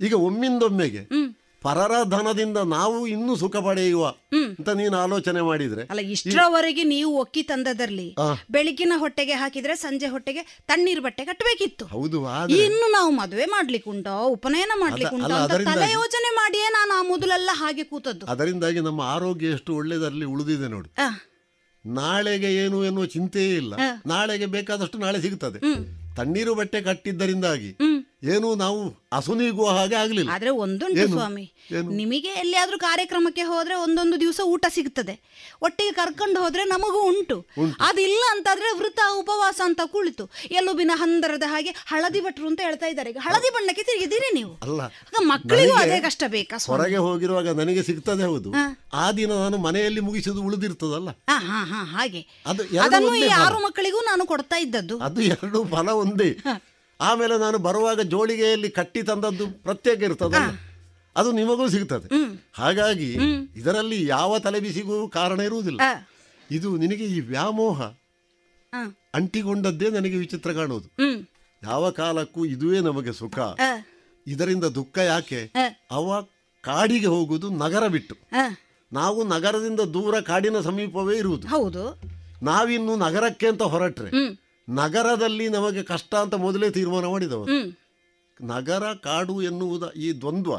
[0.00, 1.02] ಈಗ ಒಮ್ಮಿಂದೊಮ್ಮೆಗೆ
[1.62, 4.04] ಪರರ ಧನದಿಂದ ನಾವು ಇನ್ನೂ ಸುಖ ಪಡೆಯುವ
[4.58, 8.06] ಅಂತ ನೀನು ಆಲೋಚನೆ ಮಾಡಿದ್ರೆ ಅಲ್ಲ ಇಷ್ಟರವರೆಗೆ ನೀವು ಒಕ್ಕಿ ತಂದದರ್ಲಿ.
[8.54, 11.86] ಬೆಳಗಿನ ಹೊಟ್ಟೆಗೆ ಹಾಕಿದ್ರೆ ಸಂಜೆ ಹೊಟ್ಟೆಗೆ ತಣ್ಣೀರ್ ಬಟ್ಟೆ ಕಟ್ಟಬೇಕಿತ್ತು.
[11.94, 12.18] ಹೌದು
[12.58, 17.86] ಇನ್ನು ನಾವು ಮದುವೆ ಮಾಡ್ಲಿಕ್ಕೆ ಉಂಟಾ ಉಪನಯನ ಅಲ್ಲ, ಅಂತ ತಲೆ ಯೋಚನೆ ಮಾಡಿಯೇ ನಾನು ಆ ಮೊದಲೆಲ್ಲ ಹಾಗೆ
[17.92, 18.26] ಕೂತದ್ದು.
[18.34, 20.90] ಅದರಿಂದಾಗಿ ನಮ್ಮ ಆರೋಗ್ಯ ಎಷ್ಟು ಒಳ್ಳೇದರಲ್ಲಿ ಉಳಿದಿದೆ ನೋಡಿ.
[21.84, 23.74] ನಾಳೆಗೆ ಏನು ಎನ್ನುವ ಚಿಂತೆಯೇ ಇಲ್ಲ.
[24.12, 25.60] ನಾಳೆಗೆ ಬೇಕಾದಷ್ಟು ನಾಳೆ ಸಿಗ್ತದೆ.
[26.18, 27.70] ತಣ್ಣೀರು ಬಟ್ಟೆ ಕಟ್ಟಿದ್ದರಿಂದಾಗಿ
[28.22, 28.78] ಏನು ನಾವು
[29.12, 30.30] ಅಸುನೀಗುವ ಹಾಗೆ ಆಗಲಿಲ್ಲ.
[30.30, 31.12] ಆದ್ರೆ ಒಂದುಂಟು ಏನು?
[31.12, 31.90] ಸ್ವಾಮಿ ಏನು?
[31.90, 35.14] ನಿಮಗೆ ಎಲ್ಲಿಯಾದ್ರೂ ಕಾರ್ಯಕ್ರಮಕ್ಕೆ ಹೋದ್ರೆ ಒಂದೊಂದು ದಿವಸ ಊಟ ಸಿಗ್ತದೆ.
[35.62, 37.46] ಒಟ್ಟಿಗೆ ಕರ್ಕೊಂಡು ಹೋದ್ರೆ ನಮಗೂ ಉಂಟು.
[37.80, 40.30] ಅದಿಲ್ಲ ಅಂತಾದ್ರೆ ವೃತ ಉಪವಾಸ ಅಂತ ಕುಳಿತು.
[40.50, 43.10] ಎಲುಬಿನ ಹಂದರದ ಹಾಗೆ ಹಳದಿ ಭಟ್ರು ಅಂತ ಹೇಳ್ತಾ ಇದ್ದಾರೆ.
[43.10, 44.52] ಈಗ ಹಳದಿ ಬಣ್ಣಕ್ಕೆ ತಿರುಗಿದ್ದೀರಿ ನೀವು.
[44.62, 46.78] ಅಲ್ಲ ಆಗ ಮಕ್ಕಳಿಗೂ ನನಗೆ ಅದೇ ಕಷ್ಟ ಬೇಕಾ ಸ್ವಾಮಿ?
[46.78, 48.50] ಹೊರಗೆ ಹೋಗಿರುವಾಗ ನನಗೆ ಸಿಗ್ತದೆ ಹೌದು.
[48.94, 51.08] ಆ ದಿನ ನಾನು ಮನೆಯಲ್ಲಿ ಮುಗಿಸಿದ್ದು ಉಳಿದಿರ್ತದಲ್ಲ.
[51.30, 52.26] ಹಾ ಹಾ ಹಾ ಹಾಗೆ.
[52.46, 54.98] ಅದು ಎರಡು ಅದನ್ನು ಈ ಒಂದೇ ಆರು ಮಕ್ಕಳಿಗೂ ನಾನು ಕೊಡ್ತಾ ಇದ್ದದ್ದು.
[54.98, 56.30] ಅದು ಎರಡು ಫಲ ಒಂದೇ.
[57.00, 60.68] ಆಮೇಲೆ ನಾನು ಬರುವಾಗ ಜೋಳಿಗೆಯಲ್ಲಿ ಕಟ್ಟಿ ತಂದದ್ದು ಪ್ರತ್ಯೇಕ ಇರ್ತದೆ
[61.16, 62.08] ಅದು ನಿಮಗೂ ಸಿಗ್ತದೆ.
[62.52, 63.12] ಹಾಗಾಗಿ
[63.56, 65.80] ಇದರಲ್ಲಿ ಯಾವ ತಲೆಬಿಸಿಗೂ ಕಾರಣ ಇರುವುದಿಲ್ಲ.
[66.50, 67.82] ಇದು ನಿನಗೆ ಈ ವ್ಯಾಮೋಹ.
[69.14, 70.88] ಅಂಟಿಕೊಂಡದ್ದೇ ನನಗೆ ವಿಚಿತ್ರ ಕಾಣುವುದು
[71.62, 73.38] ಯಾವ ಕಾಲಕ್ಕೂ ಇದುವೇ ನಮಗೆ ಸುಖ.
[74.26, 75.52] ಇದರಿಂದ ದುಃಖ ಯಾಕೆ?
[75.90, 76.22] ಅವ
[76.60, 78.16] ಕಾಡಿಗೆ ಹೋಗುವುದು ನಗರ ಬಿಟ್ಟು.
[78.92, 81.48] ನಾವು ನಗರದಿಂದ ದೂರ ಕಾಡಿನ ಸಮೀಪವೇ ಇರುವುದು.
[81.48, 82.00] ಹೌದು.
[82.42, 84.10] ನಾವಿನ್ನು ನಗರಕ್ಕೆ ಅಂತ ಹೊರಟ್ರೆ
[84.68, 87.52] ನಗರದಲ್ಲಿ ನಮಗೆ ಕಷ್ಟ ಅಂತ ಮೊದಲೇ ತೀರ್ಮಾನ ಮಾಡಿದವರು.
[88.40, 90.54] ನಗರ ಕಾಡು ಎನ್ನುವುದ ಈ ದ್ವಂದ್ವ.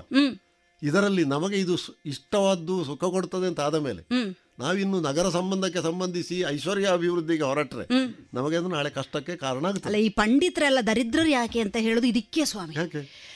[0.83, 1.75] ಇದರಲ್ಲಿ ನಮಗೆ ಇದು
[2.05, 4.01] ಇಷ್ಟವಾದ್ದು ಸುಖ ಕೊಡ್ತದೆ ಅಂತ ಆದ ಮೇಲೆ
[4.59, 7.85] ನಾವಿನ್ನು ನಗರ ಸಂಬಂಧಕ್ಕೆ ಸಂಬಂಧಿಸಿ ಐಶ್ವರ್ಯ ಅಭಿವೃದ್ಧಿಗೆ ಹೊರಟ್ರೆ
[8.33, 12.75] ನಮಗೆ ಅದು ನಾಳೆ ಕಷ್ಟಕ್ಕೆ ಕಾರಣ ಆಗುತ್ತೆ ಈ ಪಂಡಿತರೆಲ್ಲ ದರಿದ್ರರು ಯಾಕೆ ಅಂತ ಹೇಳುದು ಇದಕ್ಕೆ ಸ್ವಾಮಿ.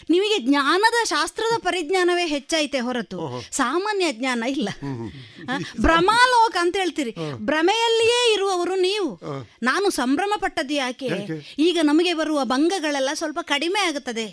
[0.09, 3.43] ನಿಮಗೆ ಜ್ಞಾನದ ಶಾಸ್ತ್ರದ ಪರಿಜ್ಞಾನವೇ ಹೆಚ್ಚೈತೆ ಹೊರತು.
[3.51, 4.69] ಸಾಮಾನ್ಯ ಜ್ಞಾನ ಇಲ್ಲ.
[5.81, 7.15] ಭ್ರಮಾಲೋಕ ಅಂತ ಹೇಳ್ತೀರಿ.
[7.39, 9.19] ಭ್ರಮೆಯಲ್ಲಿಯೇ ಇರುವವರು ನೀವು.
[9.63, 11.09] ನಾನು ಸಂಭ್ರಮ ಪಟ್ಟದ್ದು ಯಾಕೆ?
[11.59, 14.27] ಈಗ ನಮಗೆ ಬರುವ ಭಂಗಗಳೆಲ್ಲ ಸ್ವಲ್ಪ ಕಡಿಮೆ ಆಗುತ್ತದೆ.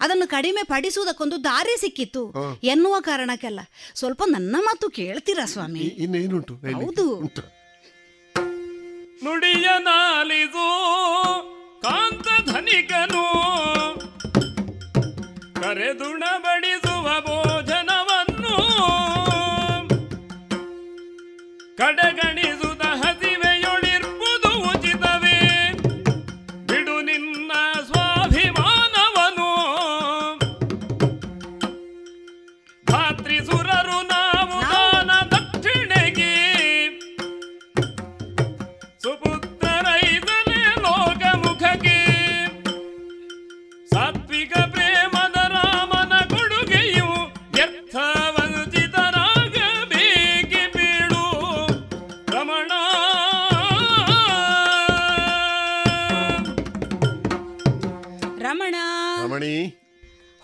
[0.00, 2.22] ಅದನ್ನು ಕಡಿಮೆ ಪಡಿಸುವುದಕ್ಕೊಂದು ದಾರಿ ಸಿಕ್ಕಿತ್ತು
[2.62, 3.60] ಎನ್ನುವ ಕಾರಣಕ್ಕೆಲ್ಲ
[3.94, 5.80] ಸ್ವಲ್ಪ ನನ್ನ ಮಾತು ಕೇಳ್ತೀರಾ ಸ್ವಾಮಿ?
[6.30, 6.74] ಹೇಳಿ.
[6.74, 7.42] ಹೌದು ಉಂಟು.
[9.24, 10.66] ನುಡಿಯ ನಾಲಿದು
[11.80, 13.24] ಕಾಂತ ಧನಿಕನು
[15.54, 18.54] ಕರೆದುಣ ಬಡಿಸುವ ಭೋಜನವನ್ನು
[21.76, 22.37] ಕಡೆಗಣಿಸುದ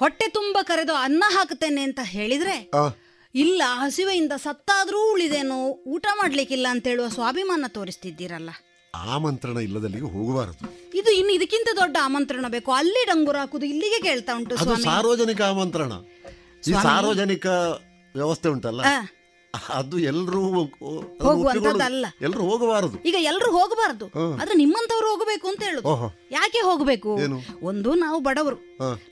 [0.05, 2.70] ಹೊಟ್ಟೆ ತುಂಬ ಕರೆದು ಅನ್ನ ಹಾಕುತ್ತೇನೆ ಅಂತ ಹೇಳಿದ್ರೆ
[3.35, 5.56] ಇಲ್ಲ ಹಸಿವೆಯಿಂದ ಸತ್ತಾದ್ರೂ ಉಳಿದೇನು
[5.94, 8.51] ಊಟ ಮಾಡ್ಲಿಕ್ಕಿಲ್ಲ ಅಂತ ಹೇಳುವ ಸ್ವಾಭಿಮಾನ ತೋರಿಸ್ತಿದ್ದೀರಲ್ಲ.
[8.94, 10.64] ಆಮಂತ್ರಣ ಇಲ್ಲದಲ್ಲಿಗೆ ಹೋಗಬಾರದು.
[10.98, 12.72] ಇದು ಇನ್ನು ಇದಕ್ಕಿಂತ ದೊಡ್ಡ ಆಮಂತ್ರಣ ಬೇಕು.
[12.72, 14.85] ಅಲ್ಲಿ ಡಂಗುರ ಹಾಕುದು ಇಲ್ಲಿಗೆ ಕೇಳ್ತಾ ಉಂಟು ಅದು ಸ್ವಾಮಿ.
[14.85, 15.93] ಸಾರ್ವಜನಿಕ ಆಮಂತ್ರಣ
[16.68, 17.47] ಈ ಸಾರ್ವಜನಿಕ
[18.14, 18.81] ವ್ಯವಸ್ಥೆ ಉಂಟಲ್ಲ.
[19.74, 20.40] ಅದು ಎಲ್ಲರೂ
[21.20, 22.97] ಹೋಗುವಂತದ್ದಲ್ಲ ಎಲ್ಲರೂ ಹೋಗಬಾರದು.
[23.02, 24.06] ಈಗ ಎಲ್ಲರೂ ಹೋಗಬಾರದು.
[24.35, 25.89] ಆದ್ರೆ ನಿಮ್ಮಂತವ್ರು ಹೋಗಬೇಕು ಅಂತ ಹೇಳುದು.
[25.89, 26.09] ಓಹೋ.
[26.31, 27.10] ಯಾಕೆ ಹೋಗಬೇಕು?
[27.20, 27.39] ಏನು?
[27.62, 28.56] ಒಂದು ನಾವು ಬಡವರು.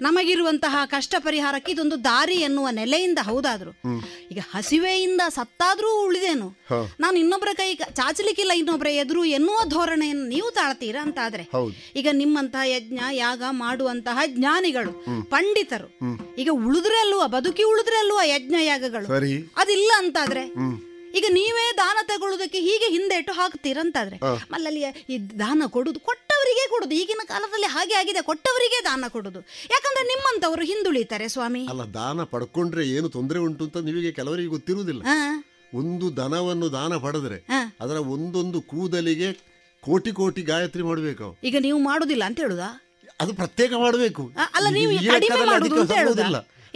[0.00, 3.70] ನಮಗಿರುವಂತಹ ಕಷ್ಟ ಪರಿಹಾರಕ್ಕೆ ಇದೊಂದು ದಾರಿ ಎನ್ನುವ ನೆಲೆಯಿಂದ ಹೌದಾದ್ರು.
[4.30, 6.48] ಈಗ ಹಸಿವೆಯಿಂದ ಸತ್ತಾದ್ರೂ ಉಳಿದೇನು.
[7.00, 11.74] ನಾನು ಇನ್ನೊಬ್ಬರ ಕೈ ಚಾಚಲಿಕ್ಕಿಲ್ಲ ಇನ್ನೊಬ್ಬರ ಎದುರು ಎನ್ನುವ ಧೋರಣೆಯನ್ನು ನೀವು ತಾಳ್ತೀರಾ ಅಂತ ಆದ್ರೆ ಹೌದು.
[11.96, 14.92] ಈಗ ನಿಮ್ಮಂತಹ ಯಜ್ಞ ಯಾಗ ಮಾಡುವಂತಹ ಜ್ಞಾನಿಗಳು
[15.30, 15.88] ಪಂಡಿತರು
[16.38, 17.26] ಈಗ ಉಳಿದ್ರೆ ಅಲ್ವಾ?
[17.26, 19.06] ಬದುಕಿ ಉಳಿದ್ರೆ ಅಲ್ವಾ ಯಜ್ಞ ಯಾಗಗಳು?
[19.56, 20.44] ಅದಿಲ್ಲ ಅಂತಾದ್ರೆ?
[21.18, 24.82] ಈಗ ನೀವೇ ದಾನ ತಗೊಳ್ಳೋದಕ್ಕೆ ಹೀಗೆ ಹಿಂದೆಟ್ಟು ಹಾಕ್ತೀರಂತಾದ್ರೆ ಅಲ್ಲಲ್ಲಿ ಮಲ್ಲಲ್ಲಿ
[25.12, 26.92] ಈ ದಾನ ಕೊಡುದು ಕೊಟ್ಟವರಿಗೆ ಕೊಡುದು.
[27.00, 29.40] ಈಗಿನ ಕಾಲದಲ್ಲಿ ಹಾಗೆ ಆಗಿದೆ ಕೊಟ್ಟವರಿಗೆ ದಾನ ಕೊಡುದು.
[29.72, 31.62] ಯಾಕಂದ್ರೆ ನಿಮ್ಮಂತವರು ಹಿಂದುಳಿತಾರೆ ಸ್ವಾಮಿ.
[31.72, 35.02] ಅಲ್ಲ ದಾನ ಪಡ್ಕೊಂಡ್ರೆ ಏನು ತೊಂದರೆ ಉಂಟು ಅಂತ ನಿಮಗೆ ಕೆಲವರಿಗೆ ಗೊತ್ತಿರುವುದಿಲ್ಲ.
[35.80, 37.38] ಒಂದು ದನವನ್ನು ದಾನ ಪಡೆದ್ರೆ.
[37.82, 39.28] ಅದರ ಒಂದೊಂದು ಕೂದಲಿಗೆ
[39.82, 42.68] ಕೋಟಿ ಕೋಟಿ ಗಾಯತ್ರಿ ಮಾಡಬೇಕು ಈಗ ನೀವು ಮಾಡುದಿಲ್ಲ ಅಂತ ಹೇಳುದಾ?
[43.22, 44.22] ಅದು ಪ್ರತ್ಯೇಕ ಮಾಡಬೇಕು.
[44.56, 44.92] ಅಲ್ಲ ನೀವು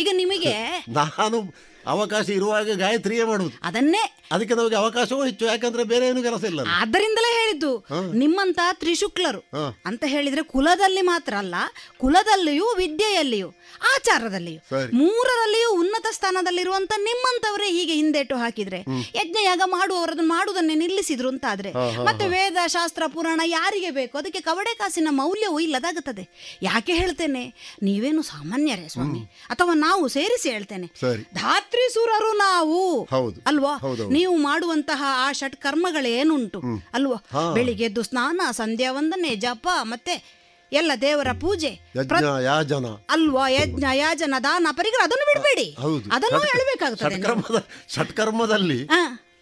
[0.02, 0.54] ಈಗ ನಿಮಗೆ
[0.96, 1.38] ನಾನು
[1.86, 3.50] ಅವಕಾಶ ಇರುವಾಗ ಗಾಯತ್ರಿಯೇ ಮಾಡುದು.
[3.62, 4.04] ಅದನ್ನೇ.
[4.32, 7.72] ಅದಕ್ಕೆ ನಮಗೆ ಅವಕಾಶವೂ ಹೆಚ್ಚು ಯಾಕಂದ್ರೆ ಬೇರೆ ಏನು ಕೆಲಸ ಇಲ್ಲ ಅದರಿಂದಲೇ ಆದ್ದರಿಂದಲೇ ಹೇಳಿದ್ದು
[8.12, 9.40] ನಿಮ್ಮಂತ ತ್ರಿಶುಕ್ಲರು
[9.86, 11.54] ಅಂತ ಹೇಳಿದ್ರೆ ಕುಲದಲ್ಲಿ ಮಾತ್ರ ಅಲ್ಲ
[11.98, 13.48] ಕುಲದಲ್ಲಿಯೂ ವಿದ್ಯೆಯಲ್ಲಿಯೂ
[13.80, 14.60] ಆಚಾರದಲ್ಲಿಯೂ.
[14.96, 18.80] ಮೂರರಲ್ಲಿಯೂ ಉನ್ನತ ಸ್ಥಾನದಲ್ಲಿರುವಂತ ನಿಮ್ಮಂತವರೇ ಹೀಗೆ ಹಿಂದೇಟು ಹಾಕಿದ್ರೆ
[19.14, 21.72] ಯಜ್ಞಯಾಗ ಮಾಡುವವರದನ್ನು ಮಾಡುವುದನ್ನೇ ನಿಲ್ಲಿಸಿದ್ರು ಅಂತಾದ್ರೆ
[22.04, 24.18] ಮತ್ತೆ ವೇದ ಶಾಸ್ತ್ರ ಪುರಾಣ ಯಾರಿಗೆ ಬೇಕು?
[24.18, 26.28] ಅದಕ್ಕೆ ಕವಡೆ ಕಾಸಿನ ಮೌಲ್ಯವೂ ಇಲ್ಲದಾಗುತ್ತದೆ.
[26.62, 27.54] ಯಾಕೆ ಹೇಳ್ತೇನೆ?
[27.82, 29.20] ನೀವೇನು ಸಾಮಾನ್ಯರೇ ಸ್ವಾಮಿ.
[29.50, 30.86] ಅಥವಾ ನಾವು ಸೇರಿಸಿ ಹೇಳ್ತೇನೆ.
[30.86, 33.04] ಧಾತ್ರಿ ಧಾತ್ರಿಸುರರು ನಾವು.
[33.46, 33.76] ಅಲ್ವಾ?
[34.10, 36.62] ನೀವು ಮಾಡುವಂತಹ ಆ ಷಟ್ ಕರ್ಮಗಳೇನುಂಟು
[36.94, 37.16] ಅಲ್ವಾ?
[37.32, 37.52] ಹಾ.
[37.52, 40.35] ಬೆಳಿಗ್ಗೆ ಎದ್ದು ಸ್ನಾನ ಸಂಧ್ಯಾ ವಂದನೆ ಜಪ ಮತ್ತೆ
[40.72, 42.86] ಎಲ್ಲ ದೇವರ ಪೂಜೆ ಯಜ್ಞ ಯಾಜನ.
[43.10, 45.76] ಅಲ್ವಾ ಯಜ್ಞ ಯಾಜನ ದಾನ ಪರಿಗ್ರಹ ಅದನ್ನು ಬಿಡಬೇಡಿ.
[45.80, 46.10] ಹೌದು.
[46.12, 47.42] ಅದನ್ನು ಹೇಳಬೇಕಾಗುತ್ತದೆ ಹೇಳ್ಬೇಕಾಗ್ತದೆ ನೀವು.
[47.42, 48.88] ಷಟ್ಕರ್ಮದ ಷಟ್ಕರ್ಮದಲ್ಲಿ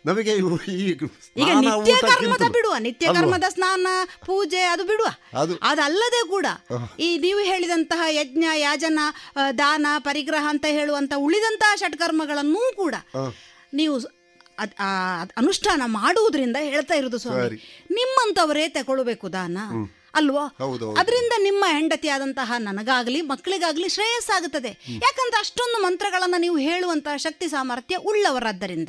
[0.07, 1.03] ನಮಗೆ ಈಗ
[1.61, 3.87] ನಿತ್ಯ ಕರ್ಮದ ಬಿಡುವ ನಿತ್ಯ ಕರ್ಮದ ಸ್ನಾನ
[4.27, 5.07] ಪೂಜೆ ಅದು ಬಿಡುವ.
[5.39, 5.55] ಅದು.
[5.63, 6.47] ಅದಲ್ಲದೆ ಕೂಡ
[6.99, 8.99] ಈ ನೀವು ಹೇಳಿದಂತಹ ಯಜ್ಞ ಯಾಜನ
[9.59, 12.95] ದಾನ ಪರಿಗ್ರಹ ಅಂತ ಹೇಳುವಂತ ಉಳಿದಂತಹ ಷಟ್ಕರ್ಮಗಳನ್ನೂ ಕೂಡ
[13.75, 14.01] ನೀವು
[15.37, 17.87] ಅನುಷ್ಠಾನ ಮಾಡುವುದರಿಂದ ಹೇಳ್ತಾ ಇರುವುದು ಸ್ವಾಮಿ.
[17.91, 19.59] ನಿಮ್ಮಂತವರೇ ತಗೊಳ್ಬೇಕು ದಾನ.
[20.15, 20.45] ಅಲ್ವಾ?
[20.99, 24.69] ಅದರಿಂದ ನಿಮ್ಮ ಹೆಂಡತಿಯಾದಂತಹ ನನಗಾಗ್ಲಿ ಮಕ್ಕಳಿಗಾಗ್ಲಿ ಶ್ರೇಯಸ್ಸಾಗುತ್ತದೆ.
[24.89, 28.89] ಯಾಕಂದ್ರೆ ಅಷ್ಟೊಂದು ಮಂತ್ರಗಳನ್ನು ನೀವು ಹೇಳುವಂತಹ ಶಕ್ತಿ ಸಾಮರ್ಥ್ಯ ಉಳ್ಳವರಾದ್ದರಿಂದ.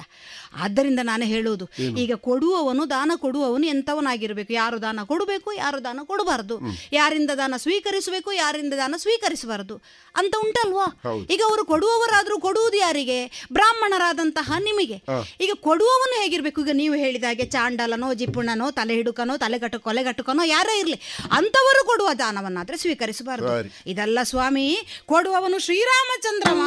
[0.55, 1.65] ಆದ್ದರಿಂದ ನಾನು ಹೇಳುವುದು.
[1.97, 4.53] ಈಗ ಕೊಡುವವನು ದಾನ ಕೊಡುವವನು ಎಂಥವನಾಗಿರಬೇಕು.
[4.53, 6.59] ಯಾರು ದಾನ ಕೊಡಬೇಕು ಯಾರು ದಾನ ಕೊಡಬಾರದು.
[6.91, 9.75] ಯಾರಿಂದ ದಾನ ಸ್ವೀಕರಿಸಬೇಕು ಯಾರಿಂದ ದಾನ ಸ್ವೀಕರಿಸಬಾರದು.
[10.15, 11.01] ಅಂತ ಉಂಟಲ್ವಾ?
[11.29, 13.47] ಈಗ ಅವರು ಕೊಡುವವರಾದರೂ ಕೊಡುವುದು ಯಾರಿಗೆ?
[13.53, 14.97] ಬ್ರಾಹ್ಮಣರಾದಂತಹ ನಿಮಗೆ.
[15.41, 16.61] ಈಗ ಕೊಡುವವನು ಹೇಗಿರಬೇಕು?
[16.61, 20.99] ಈಗ ನೀವು ಹೇಳಿದ ಹಾಗೆ ಚಾಂಡಲನೋ ಜಿಪ್ಪುಣನೋ ತಲೆ ಹಿಡುಕನೋ ತಲೆಗಟ್ಟು ಕೊಲೆಗಟ್ಟುಕನೋ ಯಾರೇ ಇರಲಿ.
[21.31, 23.71] ಅಂಥವರು ಕೊಡುವ ದಾನವನ್ನಾದ್ರೆ ಸ್ವೀಕರಿಸಬಾರದು.
[23.89, 26.61] ಇದೆಲ್ಲ ಸ್ವಾಮಿ ಕೊಡುವವನು ಶ್ರೀರಾಮಚಂದ್ರಮ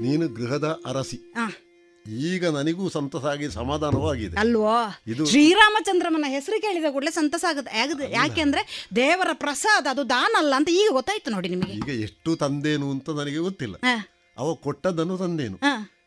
[0.00, 1.32] ನೀನು ಗೃಹದ ಅರಸಿ.
[2.06, 4.36] ಈಗ ನನಗೂ ಸಂತಸ ಆಗಿ ಸಮಾಧಾನವಾಗಿದೆ.
[4.36, 5.00] ಅಲ್ವಾ?
[5.06, 10.68] ಇದು ಶ್ರೀರಾಮಚಂದ್ರಮನ ಹೆಸರು ಕೇಳಿದ ಕೂಡಲೇ ಸಂತಸ ಆಗುತ್ತೆ ಆಗದೆ ಯಾಕೆಂದ್ರೆ ದೇವರ ಪ್ರಸಾದ ಅದು ದಾನ ಅಲ್ಲ ಅಂತ
[10.68, 11.72] ಈಗ ಗೊತ್ತಾಯ್ತು ನೋಡಿ ನಿಮಗೆ.
[11.72, 13.76] ಈಗ ಎಷ್ಟು ತಂದೇನು ಅಂತ ನನಗೆ ಗೊತ್ತಿಲ್ಲ.
[14.38, 15.58] ಅವ ಕೊಟ್ಟದ್ದನ್ನು ತಂದೇನು.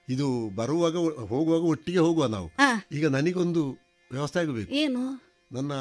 [0.09, 0.95] ಇದು ಬರುವಾಗ
[1.27, 2.51] ಹೋಗುವಾಗ ಒಟ್ಟಿಗೆ ಹೋಗುವ ನಾವು.
[2.91, 3.63] ಈಗ ನನಗೊಂದು
[4.11, 4.71] ವ್ಯವಸ್ಥೆ ಆಗಬೇಕು.
[4.71, 5.21] ಏನು?
[5.51, 5.71] ನನ್ನ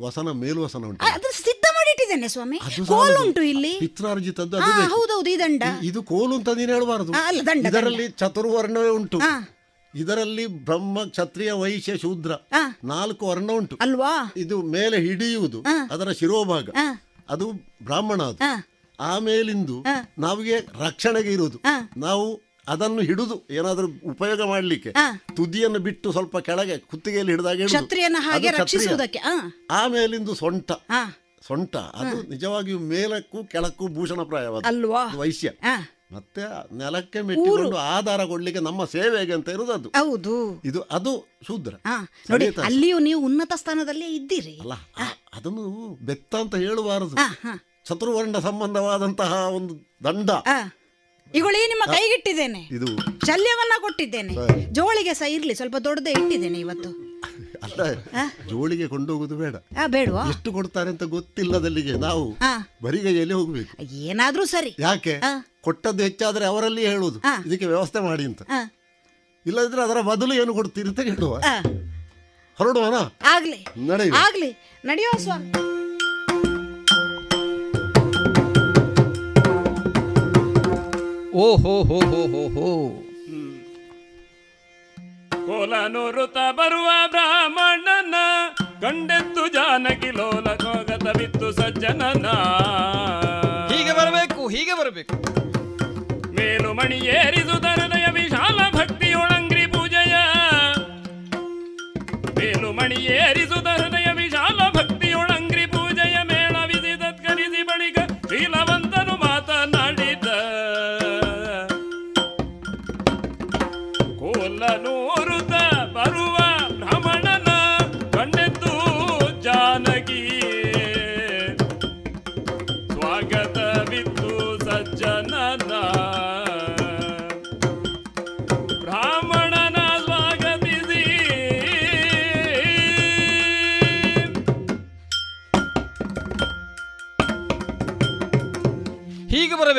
[0.00, 2.58] ವಸನ ಮೇಲ್ವಸನ ಉಂಟು ಸಿದ್ಧ ಮಾಡಿಟ್ಟಿದ್ದೇನೆ ಸ್ವಾಮಿ
[2.90, 4.90] ಕೋಲು ಉಂಟು ಇಲ್ಲಿ ಪಿತ್ರಾರ್ಜಿತದ್ದು ಹಾ, ಅದು ಬೇಕು.
[4.94, 9.32] ಹೌದೌದು ಈ ದಂಡ ಇದು ಕೋಲು ಅಂತ ನೀನು ಹೇಳಬಾರದು ಆ, ಅಲ್ಲ, ದಂಡ, ಇದರಲ್ಲಿ ಚತುರ್ವರ್ಣವೇ ಉಂಟು ಹಾ.
[9.94, 12.62] ಇದರಲ್ಲಿ ಬ್ರಹ್ಮ ಕ್ಷತ್ರಿಯ ವೈಶ್ಯ ಶೂದ್ರ ಹಾ.
[12.90, 14.12] ನಾಲ್ಕು ವರ್ಣ ಉಂಟು ಅಲ್ವಾ
[14.42, 15.60] ಇದು ಮೇಲೆ ಹಿಡಿಯುವುದು
[15.90, 16.88] ಅದರ ಶಿರೋಭಾಗ ಹಾ.
[17.28, 17.46] ಅದು
[17.82, 18.52] ಬ್ರಾಹ್ಮಣ ಅದು ಹಾ.
[18.98, 21.74] ಆಮೇಲಿಂದು ನಮಗೆ ನಾವಿಗೆ ರಕ್ಷಣೆಗೆ ಇರುವುದು ಹಾ.
[22.04, 22.26] ನಾವು
[22.68, 25.06] ಅದನ್ನು ಹಿಡಿದು ಏನಾದರೂ ಉಪಯೋಗ ಮಾಡಲಿಕ್ಕೆ ಹಾ.
[25.36, 27.74] ತುದಿಯನ್ನು ಬಿಟ್ಟು ಸ್ವಲ್ಪ ಕೆಳಗೆ ಕುತ್ತಿಗೆಯಲ್ಲಿ ಹಿಡಿದಾಗ ಹಿಡಿದು.
[27.74, 28.64] ಕ್ಷತ್ರಿಯನ ಹಾಗೆ ಅದು ಕ್ಷತ್ರಿಯ.
[28.64, 29.20] ರಕ್ಷಿಸುವುದಕ್ಕೆ
[29.78, 31.02] ಆಮೇಲಿಂದು ಸೊಂಟ ಹಾ.
[31.48, 31.76] ಸೊಂಟ.
[31.76, 35.06] ಅದು ನಿಜವಾಗಿಯೂ ಮೇಲಕ್ಕೂ ಕೆಳಕ್ಕೂ ಭೂಷಣಪ್ರಾಯವಾದ ಅಲ್ವಾ?
[35.16, 35.50] ವೈಶ್ಯ.
[36.12, 36.42] ಮತ್ತೆ
[36.76, 39.88] ನೆಲಕ್ಕೆ ಮೆಟ್ಟಿಕೊಂಡು ಆಧಾರ ಕೊಡ್ಲಿಕ್ಕೆ ನಮ್ಮ ಸೇವೆಗೆ ಅಂತ ಇರುವುದು ಅದು.
[39.88, 40.62] ಹೌದು.
[40.64, 41.74] ಇದು ಅದು ಶೂದ್ರ.
[42.30, 44.58] ನೋಡಿ ಅಲ್ಲಿಯೂ ನೀವು ಉನ್ನತ ಸ್ಥಾನದಲ್ಲೇ ಇದ್ದೀರಿ.
[44.58, 44.72] ಅಲ್ಲ
[45.34, 47.16] ಅದನ್ನು ಬೆತ್ತ ಅಂತ ಹೇಳಬಾರದು.
[47.84, 50.30] ಚತುರ್ವರ್ಣ ಸಂಬಂಧವಾದಂತಹ ಒಂದು ದಂಡ.
[50.30, 50.72] ಆ.
[51.34, 52.60] ಈಗೊಳಿ ನಿಮ್ಮ ಕೈಗಿಟ್ಟಿದ್ದೇನೆ.
[52.60, 52.86] ಇದು
[53.26, 54.34] ಶಲ್ಯವನ್ನ ಕೊಟ್ಟಿದ್ದೇನೆ.
[54.72, 57.07] ಜೋಳಿಗೆ ಸಹ ಇರ್ಲಿ ಸ್ವಲ್ಪ ದೊಡ್ಡದೇ ಇಟ್ಟಿದ್ದೇನೆ ಇವತ್ತು.
[57.62, 57.92] ಅಲ್ಲ
[58.48, 59.54] ಜೋಳಿಗೆ ಕೊಂಡೋಗುದು ಬೇಡ.
[59.54, 60.24] ಆ ಬೇಡವಾ?
[60.28, 62.36] ಎಷ್ಟು ಕೊಡ್ತಾರೆ ಅಂತ ಗೊತ್ತಿಲ್ಲದಲ್ಲಿಗೆ ನಾವು.
[62.82, 63.82] ಬರಿಗೈಯಲ್ಲಿ ಹೋಗ್ಬೇಕು.
[63.82, 64.76] ಏನಾದ್ರೂ ಸರಿ.
[64.78, 65.20] ಯಾಕೆ?
[65.60, 67.20] ಕೊಟ್ಟದ್ದು ಹೆಚ್ಚಾದ್ರೆ ಅವರಲ್ಲಿ ಹೇಳುದು.
[67.46, 68.42] ಇದಕ್ಕೆ ವ್ಯವಸ್ಥೆ ಮಾಡಿ ಅಂತ.
[69.46, 71.40] ಇಲ್ಲದಿದ್ರೆ ಅದರ ಬದಲು ಏನು ಕೊಡ್ತೀರಿ ಅಂತ ಕೇಳುವ.
[72.58, 73.16] ಹೊರಡುವನಾ?
[73.24, 73.86] ಆಗ್ಲಿ.
[73.86, 74.16] ನಡೆಯುವ.
[74.16, 74.80] ಆಗ್ಲಿ.
[74.84, 75.52] ನಡೆಯೋ ಸ್ವಾಮಿ.
[81.32, 83.02] ಓ ಹೋ ಹೋ ಹೋ ಹೋ ಹೋ.
[85.48, 88.14] ಕೋಲನೂರುತ ಬರುವ ಬ್ರಾಹ್ಮಣನ
[88.80, 92.26] ಕಂಡೆತ್ತು ಜಾನಕಿ ಲೋಲ ಕೋಗತ ಬಿತ್ತು ಸಜ್ಜನನ.
[93.72, 95.14] ಹೀಗೆ ಬರಬೇಕು ಹೀಗೆ ಬರಬೇಕು.
[96.34, 97.06] ಮೇಲು ಮಣಿ
[97.62, 100.16] ದರದಯ ವಿಶಾಲ ಭಕ್ತಿಯೊಳಂಗ್ರಿ ಪೂಜೆಯ.
[102.38, 103.97] ಮೇಲು ಮಣಿ ಏರಿದು ಹೃದಯ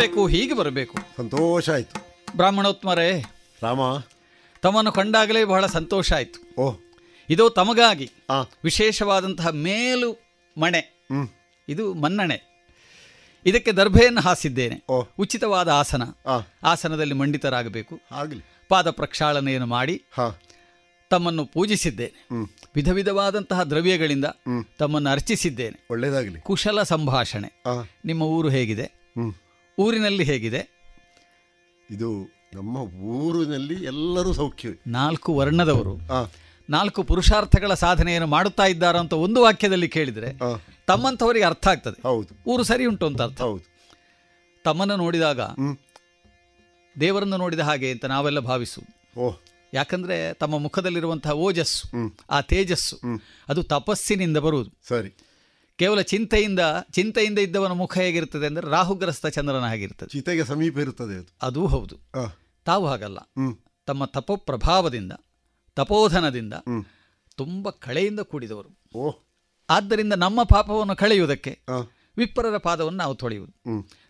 [0.09, 0.97] ಹೀಗೆ ಬರಬೇಕು ಹೀಗೆ ಬರಬೇಕು.
[1.17, 2.01] ಸಂತೋಷ ಆಯ್ತು.
[2.35, 3.23] ಬ್ರಾಹ್ಮಣೋತ್ಮರೇ
[3.63, 3.79] ರಾಮ.
[4.61, 6.61] ತಮ್ಮನ್ನು ಕಂಡಾಗಲೇ ಬಹಳ ಸಂತೋಷ ಆಯಿತು.
[6.61, 6.73] ಓ.
[7.29, 8.11] ಇದು ತಮಗಾಗಿ.
[8.63, 10.17] ವಿಶೇಷವಾದಂತಹ ಮೇಲು
[10.57, 11.07] ಮಣೆ.
[11.69, 12.41] ಇದು ಮನ್ನಣೆ.
[13.45, 14.75] ಇದಕ್ಕೆ ದರ್ಭೆಯನ್ನು ಹಾಸಿದ್ದೇನೆ.
[15.19, 16.03] ಉಚಿತವಾದ ಆಸನ.
[16.63, 17.99] ಆಸನದಲ್ಲಿ ಮಂಡಿತರಾಗಬೇಕು.
[18.69, 20.03] ಪಾದ ಪ್ರಕ್ಷಾಳನೆಯನ್ನು ಮಾಡಿ
[21.09, 22.27] ತಮ್ಮನ್ನು ಪೂಜಿಸಿದ್ದೇನೆ.
[22.75, 24.25] ವಿಧ ವಿಧವಾದಂತಹ ದ್ರವ್ಯಗಳಿಂದ
[24.77, 25.87] ತಮ್ಮನ್ನು ಅರ್ಚಿಸಿದ್ದೇನೆ.
[25.91, 27.63] ಒಳ್ಳೆಯದಾಗಲಿ ಕುಶಲ ಸಂಭಾಷಣೆ.
[28.05, 28.99] ನಿಮ್ಮ ಊರು ಹೇಗಿದೆ?
[29.79, 30.61] ಊರಿನಲ್ಲಿ ಹೇಗಿದೆ?
[31.89, 32.11] ಇದು
[32.53, 35.95] ನಮ್ಮ ಊರಿನಲ್ಲಿ ಎಲ್ಲರೂ ಸೌಖ್ಯ ನಾಲ್ಕು ವರ್ಣದವರು.
[36.69, 40.39] ನಾಲ್ಕು ಪುರುಷಾರ್ಥಗಳ ಸಾಧನೆಯನ್ನು ಮಾಡುತ್ತಾ ಇದ್ದಾರ ಅಂತ ಒಂದು ವಾಕ್ಯದಲ್ಲಿ ಕೇಳಿದರೆ
[40.87, 42.01] ತಮ್ಮಂಥವರಿಗೆ ಅರ್ಥ ಆಗ್ತದೆ.
[42.03, 42.43] ಹೌದು.
[42.47, 43.41] ಊರು ಸರಿ ಉಂಟು ಅಂತ ಅರ್ಥ.
[43.41, 43.63] ಹೌದು.
[44.63, 45.41] ತಮ್ಮನ್ನು ನೋಡಿದಾಗ
[46.99, 48.81] ದೇವರನ್ನು ನೋಡಿದ ಹಾಗೆ ಅಂತ ನಾವೆಲ್ಲ ಭಾವಿಸು.
[49.17, 49.31] ಓ.
[49.73, 52.99] ಯಾಕಂದ್ರೆ ತಮ್ಮ ಮುಖದಲ್ಲಿರುವಂತಹ ಓಜಸ್ಸು ಆ ತೇಜಸ್ಸು
[53.49, 54.71] ಅದು ತಪಸ್ಸಿನಿಂದ ಬರುವುದು.
[54.87, 55.28] ಸರಿ.
[55.79, 56.59] ಕೇವಲ ಚಿಂತೆಯಿಂದ
[56.91, 61.37] ಚಿಂತೆಯಿಂದ ಇದ್ದವನ ಮುಖ ಹೇಗಿರ್ತದೆ ಅಂದ್ರೆ ರಾಹುಗ್ರಸ್ತ ಚಂದ್ರನ ಹಾಗಿರ್ತದೆ ಚಿತೆಗೆ ಸಮೀಪ ಇರುತ್ತದೆ ಅದು.
[61.41, 61.95] ಅದೂ ಹೌದು.
[62.65, 63.17] ತಾವು ಹಾಗಲ್ಲ.
[63.85, 65.11] ತಮ್ಮ ತಪೋಪ್ರಭಾವದಿಂದ
[65.75, 66.53] ತಪೋಧನದಿಂದ
[67.35, 68.69] ತುಂಬ ಕಳೆಯಿಂದ ಕೂಡಿದವರು.
[68.95, 69.11] ಓ.
[69.69, 71.59] ಆದ್ದರಿಂದ ನಮ್ಮ ಪಾಪವನ್ನು ಕಳೆಯುವುದಕ್ಕೆ
[72.17, 73.53] ವಿಪ್ರರ ಪಾದವನ್ನು ನಾವು ತೊಳೆಯುವುದು.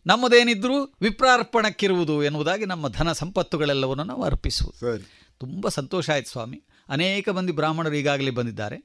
[0.06, 4.92] ನಮ್ಮದೇನಿದ್ರೂ ವಿಪ್ರಾರ್ಪಣಕ್ಕಿರುವುದು ಎನ್ನುವುದಾಗಿ ನಮ್ಮ ಧನ ಸಂಪತ್ತುಗಳೆಲ್ಲವನ್ನು ನಾವು ಅರ್ಪಿಸುವುದು.
[5.38, 6.64] ತುಂಬ ಸಂತೋಷ ಆಯ್ತು ಸ್ವಾಮಿ.
[6.90, 8.78] ಅನೇಕ ಮಂದಿ ಬ್ರಾಹ್ಮಣರು ಈಗಾಗಲೇ ಬಂದಿದ್ದಾರೆ.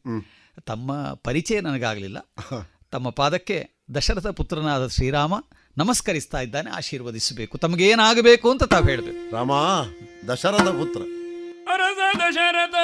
[0.65, 2.19] ತಮ್ಮ ಪರಿಚಯ ನನಗಾಗಲಿಲ್ಲ.
[2.95, 5.35] ತಮ್ಮ ಪಾದಕ್ಕೆ ದಶರಥ ಪುತ್ರನಾದ ಶ್ರೀರಾಮ
[5.79, 7.59] ನಮಸ್ಕರಿಸ್ತಾ ಇದ್ದಾನೆ ಆಶೀರ್ವದಿಸಬೇಕು.
[7.59, 9.35] ತಮಗೇನಾಗಬೇಕು ಅಂತ ತಾವು ಹೇಳಬೇಕು.
[9.35, 9.53] ರಾಮ
[10.33, 11.01] ದಶರಥ ಪುತ್ರ.
[11.73, 12.75] ಅರಸ ದಶರಥ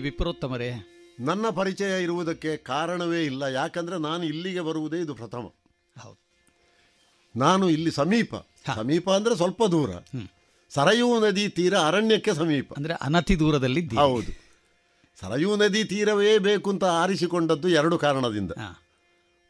[0.00, 0.86] ವಿಪ್ರೋತ್ತಮರೇ.
[1.20, 5.52] ನನ್ನ ಪರಿಚಯ ಇರುವುದಕ್ಕೆ ಕಾರಣವೇ ಇಲ್ಲ ಯಾಕಂದ್ರೆ ನಾನು ಇಲ್ಲಿಗೆ ಬರುವುದೇ ಇದು ಪ್ರಥಮ.
[6.00, 6.18] ಹೌದು.
[7.36, 8.34] ನಾನು ಇಲ್ಲಿ ಸಮೀಪ.
[8.74, 9.90] ಸಮೀಪ ಅಂದ್ರೆ ಸ್ವಲ್ಪ ದೂರ.
[10.70, 12.74] ಸರಯೂ ನದಿ ತೀರ ಅರಣ್ಯಕ್ಕೆ ಸಮೀಪ.
[12.76, 14.50] ಅಂದ್ರೆ ಅನತಿ ದೂರದಲ್ಲಿ ಹೌದು.
[15.20, 18.50] ಸರಯೂ ನದಿ ತೀರವೇ ಬೇಕು ಅಂತ ಆರಿಸಿಕೊಂಡದ್ದು ಎರಡು ಕಾರಣದಿಂದ.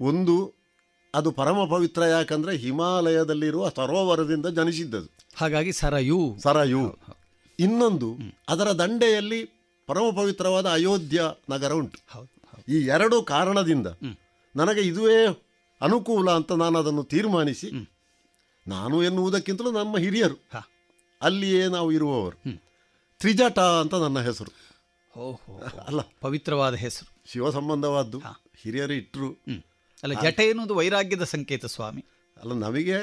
[0.00, 0.54] ಒಂದು
[1.14, 5.12] ಅದು ಪರಮ ಪವಿತ್ರ ಯಾಕಂದ್ರೆ ಹಿಮಾಲಯದಲ್ಲಿರುವ ಸರೋವರದಿಂದ ಜನಿಸಿದ್ದದು.
[5.36, 6.36] ಹಾಗಾಗಿ ಸರಯೂ.
[6.42, 6.98] ಸರಯೂ.
[7.60, 8.16] ಇನ್ನೊಂದು
[8.48, 9.59] ಅದರ ದಂಡೆಯಲ್ಲಿ
[9.90, 11.98] ಪರಮ ಪವಿತ್ರವಾದ ಅಯೋಧ್ಯ ನಗರ ಉಂಟು.
[12.68, 13.86] ಈ ಎರಡು ಕಾರಣದಿಂದ
[14.56, 15.26] ನನಗೆ ಇದುವೇ
[15.80, 17.90] ಅನುಕೂಲ ಅಂತ ನಾನು ಅದನ್ನು ತೀರ್ಮಾನಿಸಿ
[18.68, 20.36] ನಾನು ಎನ್ನುವುದಕ್ಕಿಂತಲೂ ನಮ್ಮ ಹಿರಿಯರು
[21.22, 22.60] ಅಲ್ಲಿಯೇ ನಾವು ಇರುವವರು.
[23.18, 24.52] ತ್ರಿಜಟ ಅಂತ ನನ್ನ ಹೆಸರು.
[25.20, 26.00] ಓಹೋ ಅಲ್ಲ.
[26.20, 27.22] ಪವಿತ್ರವಾದ ಹೆಸರು.
[27.32, 28.18] ಶಿವ ಸಂಬಂಧವಾದ್ದು
[28.62, 29.30] ಹಿರಿಯರು ಇಟ್ಟರು
[30.02, 32.04] ಅಲ್ಲ ಜಟ ಎನ್ನುವುದು ವೈರಾಗ್ಯದ ಸಂಕೇತ ಸ್ವಾಮಿ.
[32.40, 32.96] ಅಲ್ಲ ನಮಗೆ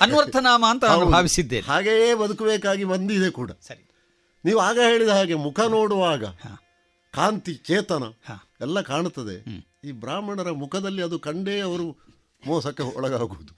[0.00, 3.50] ಅನ್ವರ್ಥನಾಮ ಅಂತ ನಾನು ಹಾಗೆಯೇ ಬದುಕಬೇಕಾಗಿ ಬಂದಿದೆ ಕೂಡ.
[3.50, 3.85] ಸರಿ.
[4.46, 6.24] ನೀವು ಆಗ ಹೇಳಿದ ಹಾಗೆ ಮುಖ ನೋಡುವಾಗ
[7.14, 8.04] ಕಾಂತಿ ಚೇತನ
[8.60, 9.36] ಎಲ್ಲ ಕಾಣುತ್ತದೆ.
[9.84, 11.86] ಈ ಬ್ರಾಹ್ಮಣರ ಮುಖದಲ್ಲಿ ಅದು ಕಂಡೇ ಅವರು
[12.46, 13.52] ಮೋಸಕ್ಕೆ ಒಳಗಾಗುವುದು.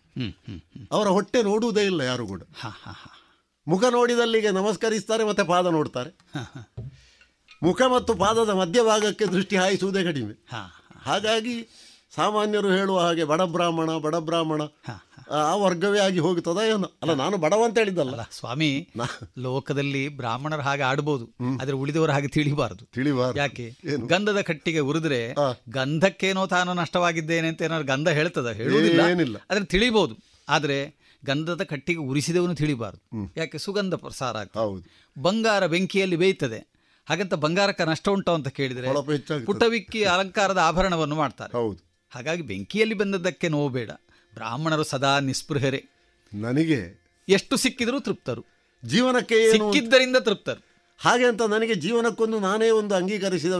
[0.92, 2.42] ಅವರ ಹೊಟ್ಟೆ ನೋಡುವುದೇ ಇಲ್ಲ ಯಾರು ಕೂಡ.
[3.66, 6.10] ಮುಖ ನೋಡಿದಲ್ಲಿಗೆ ನಮಸ್ಕರಿಸ್ತಾರೆ ಮತ್ತೆ ಪಾದ ನೋಡ್ತಾರೆ.
[7.62, 10.34] ಮುಖ ಮತ್ತು ಪಾದದ ಮಧ್ಯಭಾಗಕ್ಕೆ ದೃಷ್ಟಿ ಹಾಯಿಸುವುದೇ ಕಡಿಮೆ.
[11.02, 11.56] ಹಾಗಾಗಿ
[12.14, 14.62] ಸಾಮಾನ್ಯರು ಹೇಳುವ ಹಾಗೆ ಬಡ ಬ್ರಾಹ್ಮಣ ಬಡ ಬ್ರಾಹ್ಮಣ
[15.30, 16.84] ಆ ವರ್ಗವೇ ಆಗಿ ಹೋಗುತ್ತದ ಏನು.
[16.84, 18.22] ಅಲ್ಲ ನಾನು ಬಡವ ಅಂತ ಹೇಳಿದ್ದಲ್ಲ.
[18.22, 18.88] ಸ್ವಾಮಿ
[19.38, 22.84] ಲೋಕದಲ್ಲಿ ಬ್ರಾಹ್ಮಣರ ಹಾಗೆ ಆಡ್ಬೋದು ಆದ್ರೆ ಉಳಿದವರ ಹಾಗೆ ತಿಳಿಬಾರದು.
[22.84, 23.38] ತಿಳಿಬಾರದು.
[23.38, 23.76] ಯಾಕೆ?
[24.06, 25.34] ಗಂಧದ ಕಟ್ಟಿಗೆ ಉರಿದ್ರೆ
[25.68, 28.48] ಗಂಧಕ್ಕೇನೋ ತಾನು ನಷ್ಟವಾಗಿದ್ದೇನೆ ಅಂತ ಏನಾದ್ರು ಗಂಧ ಹೇಳ್ತದ?
[28.50, 29.00] ಹೇಳುವುದಿಲ್ಲ.
[29.10, 29.36] ಏನಿಲ್ಲ.
[29.50, 30.16] ಅದನ್ನ ತಿಳಿಬಹುದು
[30.48, 30.94] ಆದ್ರೆ
[31.24, 33.32] ಗಂಧದ ಕಟ್ಟಿಗೆ ಉರಿಸಿದವನು ತಿಳಿಬಾರದು.
[33.36, 33.58] ಯಾಕೆ?
[33.58, 34.62] ಸುಗಂಧ ಪ್ರಸಾರ ಆಗ್ತದೆ.
[35.22, 36.78] ಬಂಗಾರ ಬೆಂಕಿಯಲ್ಲಿ ಬೇಯ್ತದೆ.
[37.08, 38.88] ಹಾಗಂತ ಬಂಗಾರಕ್ಕೆ ನಷ್ಟ ಉಂಟು ಅಂತ ಕೇಳಿದ್ರೆ
[39.44, 41.56] ಪುಟವಿಕ್ಕಿ ಅಲಂಕಾರದ ಆಭರಣವನ್ನು ಮಾಡ್ತಾರೆ.
[41.56, 42.06] ಹೌದು.
[42.10, 43.90] ಹಾಗಾಗಿ ಬೆಂಕಿಯಲ್ಲಿ ಬಂದದ್ದಕ್ಕೆ ನೋವು ಬೇಡ.
[44.38, 45.84] ಬ್ರಾಹ್ಮಣರು ಸದಾ ನಿಸ್ಪೃಹರೇ.
[46.34, 48.44] ನನಗೆ ಎಷ್ಟು ಸಿಕ್ಕಿದರೂ ತೃಪ್ತರು.
[48.84, 50.64] ಜೀವನಕ್ಕೆ ಏನು ಸಿಕ್ಕಿದ್ದರಿಂದ ತೃಪ್ತರು.
[50.98, 53.52] ಹಾಗೆ ಅಂತ ನನಗೆ ಜೀವನಕ್ಕೊಂದು ನಾನೇ ಒಂದು ಅಂಗೀಕರಿಸಿದ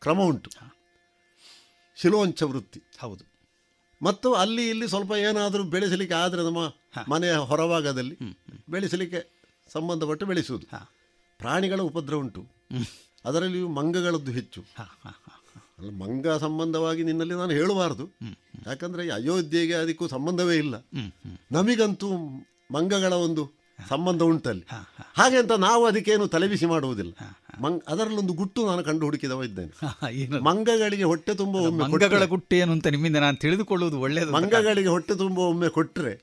[0.00, 0.50] ಕ್ರಮ ಉಂಟು.
[1.96, 2.82] ಶಿಲೋಂಚ ವೃತ್ತಿ.
[2.98, 3.24] ಹೌದು.
[4.02, 6.58] ಮತ್ತು ಅಲ್ಲಿ ಇಲ್ಲಿ ಸ್ವಲ್ಪ ಏನಾದರೂ ಬೆಳೆಸಲಿಕ್ಕೆ ಆದರೆ ನಮ್ಮ
[7.12, 8.18] ಮನೆಯ ಹೊರಭಾಗದಲ್ಲಿ
[8.68, 10.66] ಬೆಳೆಸಲಿಕ್ಕೆ ಸಂಬಂಧಪಟ್ಟು ಬೆಳೆಸುವುದು.
[11.38, 12.46] ಪ್ರಾಣಿಗಳ ಉಪದ್ರ ಉಂಟು.
[13.24, 14.64] ಅದರಲ್ಲಿಯೂ ಮಂಗಗಳದ್ದು ಹೆಚ್ಚು.
[15.78, 18.04] ಅಲ್ಲ ಮಂಗ ಸಂಬಂಧವಾಗಿ ನಿನ್ನಲ್ಲಿ ನಾನು ಹೇಳಬಾರ್ದು.
[18.66, 20.74] ಯಾಕಂದ್ರೆ ಅಯೋಧ್ಯೆಗೆ ಅದಕ್ಕೂ ಸಂಬಂಧವೇ ಇಲ್ಲ.
[21.52, 22.08] ನಮಿಗಂತೂ
[22.70, 23.42] ಮಂಗಗಳ ಒಂದು
[23.88, 24.64] ಸಂಬಂಧ ಉಂಟಲ್ಲಿ.
[25.14, 27.12] ಹಾಗೆ ಅಂತ ನಾವು ಅದಕ್ಕೇನು ತಲೆಬಿಸಿ ಮಾಡುವುದಿಲ್ಲ.
[27.60, 29.72] ಮಂಗ್ ಅದರಲ್ಲೊಂದು ಗುಟ್ಟು ನಾನು ಕಂಡು ಹುಡುಕಿದವ ಇದ್ದೇನೆ?
[30.40, 35.38] ಮಂಗಗಳಿಗೆ ಹೊಟ್ಟೆ ತುಂಬ ಒಮ್ಮೆ ಮಂಗಗಳ ಗುಟ್ಟು ಏನು ಅಂತ ನಿಮ್ಮಿಂದ ನಾನು ತಿಳಿದುಕೊಳ್ಳುವುದು ಒಳ್ಳೆಯದು ಮಂಗಗಳಿಗೆ ಹೊಟ್ಟೆ ತುಂಬ
[35.38, 36.14] ಒಮ್ಮೆ ಕೊಟ್ಟರೆ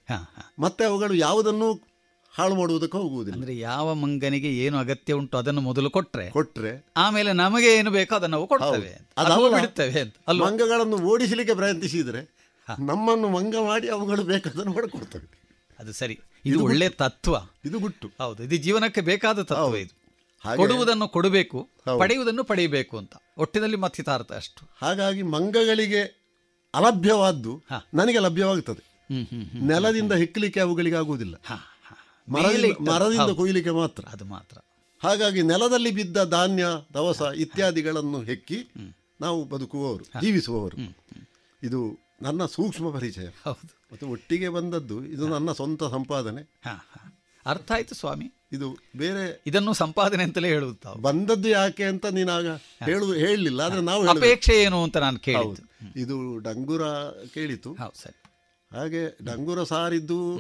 [0.60, 1.70] ಮತ್ತೆ ಅವುಗಳು ಯಾವುದನ್ನು
[2.38, 3.40] ಹಾಳು ಮಾಡುವುದಕ್ಕೆ ಹೋಗುವುದಿಲ್ಲ.
[3.40, 8.36] ಅಂದ್ರೆ ಯಾವ ಮಂಗನಿಗೆ ಏನು ಅಗತ್ಯ ಉಂಟು ಅದನ್ನು ಮೊದಲು ಕೊಟ್ರೆ ಕೊಟ್ರೆ ಆಮೇಲೆ ನಮಗೆ ಏನು ಬೇಕೋ ಅದನ್ನು
[8.36, 9.10] ನಾವು ಕೊಡ್ತೇವೆ.
[9.52, 10.04] ಬಿಡುತ್ತೇವೆ
[10.40, 12.42] ಮಂಗಗಳನ್ನು ಓಡಿಸಲಿಕ್ಕೆ ಪ್ರಯತ್ನಿಸಿದ್ರೆ
[12.80, 15.42] ನಮ್ಮನ್ನು ಮಂಗ ಮಾಡಿ ಅವುಗಳು ಬೇಕಾದನ್ನು ಮಾಡಿಕೊಡ್ತವೆ.
[15.80, 16.20] ಅದು ಸರಿ.
[16.46, 17.36] ಇದು ಒಳ್ಳೆ ತತ್ವ.
[17.66, 18.12] ಇದು ಗುಟ್ಟು.
[18.20, 18.44] ಹೌದು.
[18.44, 20.02] ಇದು ಜೀವನಕ್ಕೆ ಬೇಕಾದ ತತ್ವ ಇದು.
[20.56, 23.14] ಕೊಡುವುದನ್ನು ಕೊಡಬೇಕು ಪಡೆಯುವುದನ್ನು ಪಡೆಯಬೇಕು ಅಂತ.
[23.38, 24.70] ಒಟ್ಟಿನಲ್ಲಿ ಮತ್ತಿತಾರ್ಥ ಅಷ್ಟು.
[24.82, 26.02] ಹಾಗಾಗಿ ಮಂಗಗಳಿಗೆ
[26.74, 27.64] ಅಲಭ್ಯವಾದ್ದು
[27.94, 28.92] ನನಗೆ ಲಭ್ಯವಾಗುತ್ತದೆ.
[29.66, 31.42] ನೆಲದಿಂದ ಹೆಕ್ಕಲಿಕ್ಕೆ ಅವುಗಳಿಗೆ ಆಗುವುದಿಲ್ಲ
[32.32, 33.36] ಮರದಿಂದ.
[33.36, 34.04] ಕೊಯ್ಲಿಕ್ಕೆ ಮಾತ್ರ.
[34.12, 34.58] ಅದು ಮಾತ್ರ.
[35.04, 38.72] ಹಾಗಾಗಿ ನೆಲದಲ್ಲಿ ಬಿದ್ದ ಧಾನ್ಯ ದವಸ ಇತ್ಯಾದಿಗಳನ್ನು ಹೆಕ್ಕಿ
[39.22, 40.78] ನಾವು ಬದುಕುವವರು ಜೀವಿಸುವವರು.
[41.64, 43.28] ಇದು ನನ್ನ ಸೂಕ್ಷ್ಮ ಪರಿಚಯ.
[43.44, 43.82] ಹೌದು.
[43.92, 46.62] ಮತ್ತು ಒಟ್ಟಿಗೆ ಬಂದದ್ದು ಇದು ನನ್ನ ಸ್ವಂತ ಸಂಪಾದನೆ.
[47.46, 48.32] ಅರ್ಥ ಆಯ್ತು ಸ್ವಾಮಿ.
[48.52, 50.98] ಇದು ಬೇರೆ ಇದನ್ನು ಸಂಪಾದನೆ ಅಂತಲೇ ಹೇಳುವುದು ತಾವು.
[51.00, 52.48] ಬಂದದ್ದು ಯಾಕೆ ಅಂತ ನೀನಾಗ
[52.86, 55.90] ಹೇಳು ಹೇಳಲಿಲ್ಲ ಆದ್ರೆ ನಾವು ಅಪೇಕ್ಷೆ ಏನು ಅಂತ ನಾನು ಕೇಳಿದ್ದು.
[55.96, 56.88] ಇದು ಡಂಗುರ
[57.34, 57.74] ಕೇಳಿತು.
[57.74, 58.22] ಹೌದು ಸರಿ.
[58.78, 60.38] ಹಾಗೆ ಡಂಗುರ ಸಾರಿದ್ದು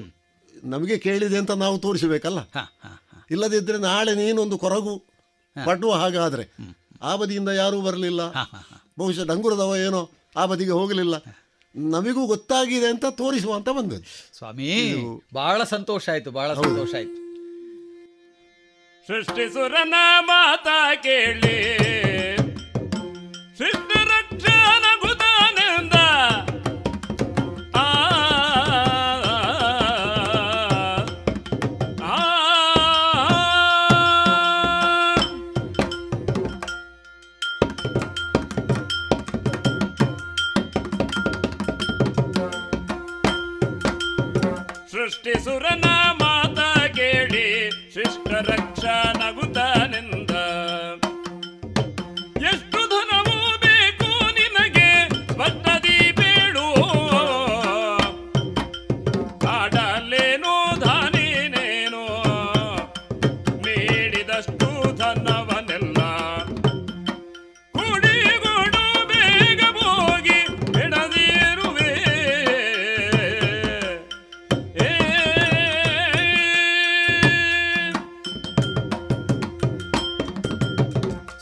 [0.63, 2.39] ನಮಗೆ ಕೇಳಿದೆ ಅಂತ ನಾವು ತೋರಿಸಬೇಕಲ್ಲ?
[3.31, 5.03] ಇಲ್ಲದಿದ್ದರೆ ನಾಳೆ ನೀನೊಂದು ಕೊರಗು
[5.65, 6.49] ಪಡುವ ಹಾಗಾದ್ರೆ
[7.01, 8.31] ಆ ಬದಿಯಿಂದ ಯಾರೂ ಬರಲಿಲ್ಲ.
[8.99, 11.15] ಬಹುಶಃ ಡಂಗುರದವ ಏನೋ ಆ ಬದಿಗೆ ಹೋಗಲಿಲ್ಲ.
[11.75, 14.37] ನಮಗೂ ಗೊತ್ತಾಗಿದೆ ಅಂತ ತೋರಿಸುವ ಅಂತ ಬಂದದ್ದು.
[14.37, 14.95] ಸ್ವಾಮಿ
[15.33, 17.17] ಬಹಳ ಸಂತೋಷ ಆಯ್ತು ಬಹಳ ಸಂತೋಷ ಆಯ್ತು.
[19.07, 22.10] ಸೃಷ್ಟಿಸುರನ ಮಾತಾ ಕೇಳಿ.
[45.43, 45.90] ಸೃಷ್ಟಿಸುರನ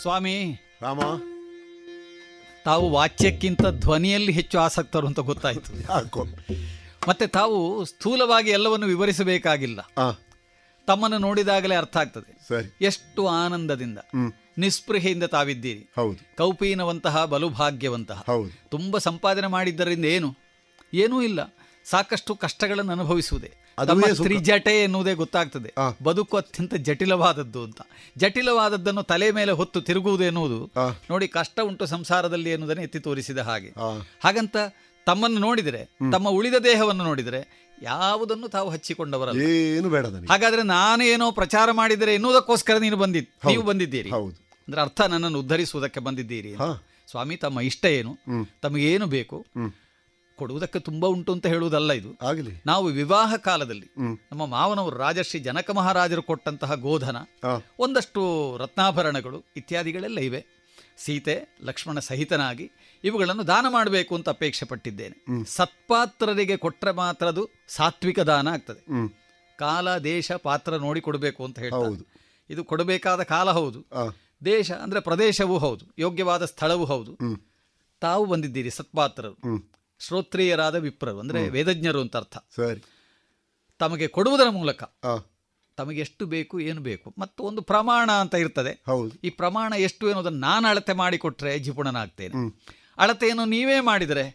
[0.01, 0.99] ಸ್ವಾಮಿ ರಾಮ.
[2.65, 5.75] ತಾವು ವಾಚ್ಯಕ್ಕಿಂತ ಧ್ವನಿಯಲ್ಲಿ ಹೆಚ್ಚು ಆಸಕ್ತರು ಅಂತ ಗೊತ್ತಾಯಿತು.
[5.75, 6.25] ಯಾಕೋ.
[7.07, 9.91] ಮತ್ತೆ ತಾವು ಸ್ಥೂಲವಾಗಿ ಎಲ್ಲವನ್ನು ವಿವರಿಸಬೇಕಾಗಿಲ್ಲ.
[10.87, 12.55] ತಮ್ಮನ್ನು ನೋಡಿದಾಗಲೇ ಅರ್ಥ ಆಗ್ತದೆ.
[12.81, 13.97] ಎಷ್ಟು ಆನಂದದಿಂದ.
[14.57, 15.89] ನಿಸ್ಪೃಹೆಯಿಂದ ತಾವಿದ್ದೀರಿ.
[15.95, 16.37] ಹೌದು.
[16.37, 18.23] ಕೌಪೀನವಂತಹ ಬಲುಭಾಗ್ಯವಂತಹ.
[18.27, 18.69] ಹೌದು.
[18.69, 20.35] ತುಂಬಾ ಸಂಪಾದನೆ ಮಾಡಿದ್ದರಿಂದ ಏನು?
[20.93, 21.55] ಏನೂ ಇಲ್ಲ.
[21.85, 23.53] ಸಾಕಷ್ಟು ಕಷ್ಟಗಳನ್ನು ಅನುಭವಿಸುವುದೇ.
[23.79, 24.01] ಅದುವೇ.
[24.23, 25.69] ತ್ರಿಜಟೆ ಎನ್ನುವುದೇ ಗೊತ್ತಾಗ್ತದೆ.
[26.03, 27.81] ಬದುಕು ಅತ್ಯಂತ ಜಟಿಲವಾದದ್ದು ಅಂತ.
[28.17, 30.59] ಜಟಿಲವಾದದ್ದನ್ನು ತಲೆ ಮೇಲೆ ಹೊತ್ತು ತಿರುಗುವುದು ಎನ್ನುವುದು
[31.09, 33.69] ನೋಡಿ ಕಷ್ಟ ಉಂಟು ಸಂಸಾರದಲ್ಲಿ ಎನ್ನುವುದನ್ನು ಎತ್ತಿ ತೋರಿಸಿದ ಹಾಗೆ.
[34.23, 34.55] ಹಾಗಂತ
[35.07, 42.13] ತಮ್ಮನ್ನು ನೋಡಿದರೆ ತಮ್ಮ ಉಳಿದ ದೇಹವನ್ನು ನೋಡಿದರೆ ಯಾವುದನ್ನು ತಾವು ಹಚ್ಚಿಕೊಂಡವರ ಏನು ಬೇಡ ಹಾಗಾದ್ರೆ ನಾನೇನೋ ಪ್ರಚಾರ ಮಾಡಿದರೆ
[42.13, 44.09] ಎನ್ನುವುದಕ್ಕೋಸ್ಕರ ನೀನು ಬಂದಿ ನೀವು ಬಂದಿದ್ದೀರಿ.
[44.67, 46.51] ಅಂದ್ರೆ ಅರ್ಥ ನನ್ನನ್ನು ಉದ್ಧರಿಸುವುದಕ್ಕೆ ಬಂದಿದ್ದೀರಿ
[47.11, 48.11] ಸ್ವಾಮಿ ತಮ್ಮ ಇಷ್ಟ ಏನು?
[48.61, 49.45] ತಮಗೇನು ಬೇಕು?
[50.39, 52.11] ಕೊಡುವುದಕ್ಕೆ ತುಂಬಾ ಉಂಟು ಅಂತ ಹೇಳುವುದಲ್ಲ ಇದು.
[52.27, 52.53] ಆಗಲಿ.
[52.65, 53.87] ನಾವು ವಿವಾಹ ಕಾಲದಲ್ಲಿ
[54.31, 57.17] ನಮ್ಮ ಮಾವನವರು ರಾಜಶ್ರೀ ಜನಕ ಮಹಾರಾಜರು ಕೊಟ್ಟಂತಹ ಗೋಧನ
[57.79, 58.21] ಒಂದಷ್ಟು
[58.57, 60.45] ರತ್ನಾಭರಣಗಳು ಇತ್ಯಾದಿಗಳೆಲ್ಲ ಇವೆ.
[60.97, 62.71] ಸೀತೆ ಲಕ್ಷ್ಮಣ ಸಹಿತನಾಗಿ
[63.03, 65.17] ಇವುಗಳನ್ನು ದಾನ ಮಾಡಬೇಕು ಅಂತ ಅಪೇಕ್ಷೆ ಪಟ್ಟಿದ್ದೇನೆ.
[65.45, 68.83] ಸತ್ಪಾತ್ರರಿಗೆ ಕೊಟ್ಟರೆ ಮಾತ್ರ ಅದು ಸಾತ್ವಿಕ ದಾನ ಆಗ್ತದೆ.
[69.57, 71.85] ಕಾಲ ದೇಶ ಪಾತ್ರ ನೋಡಿ ಕೊಡಬೇಕು ಅಂತ ಹೇಳ್ತಾರೆ.
[72.49, 73.79] ಇದು ಕೊಡಬೇಕಾದ ಕಾಲ ಹೌದು.
[74.45, 75.85] ದೇಶ ಅಂದ್ರೆ ಪ್ರದೇಶವೂ ಹೌದು.
[75.99, 77.13] ಯೋಗ್ಯವಾದ ಸ್ಥಳವೂ ಹೌದು.
[77.99, 79.35] ತಾವು ಬಂದಿದ್ದೀರಿ ಸತ್ಪಾತ್ರರು.
[79.99, 82.37] ಶ್ರೋತ್ರಿಯರಾದ ವಿಪ್ರರು ಅಂದ್ರೆ ವೇದಜ್ಞರು ಅಂತ ಅರ್ಥ.
[82.55, 82.81] ಸರಿ.
[83.79, 84.83] ತಮಗೆ ಕೊಡುವುದರ ಮೂಲಕ
[85.77, 88.83] ತಮಗೆ ಎಷ್ಟು ಬೇಕು ಏನು ಬೇಕು ಮತ್ತು ಒಂದು ಪ್ರಮಾಣ ಅಂತ ಇರ್ತದೆ.
[88.85, 89.11] ಹೌದು.
[89.23, 92.35] ಈ ಪ್ರಮಾಣ ಎಷ್ಟು ಅನ್ನೋದನ್ನು ನಾನು ಅಳತೆ ಮಾಡಿಕೊಟ್ರೆ ಜಿಪುಣನಾಗ್ತೇನೆ.
[92.97, 94.25] ಅಳತೆಯನ್ನು ನೀವೇ ಮಾಡಿದರೆ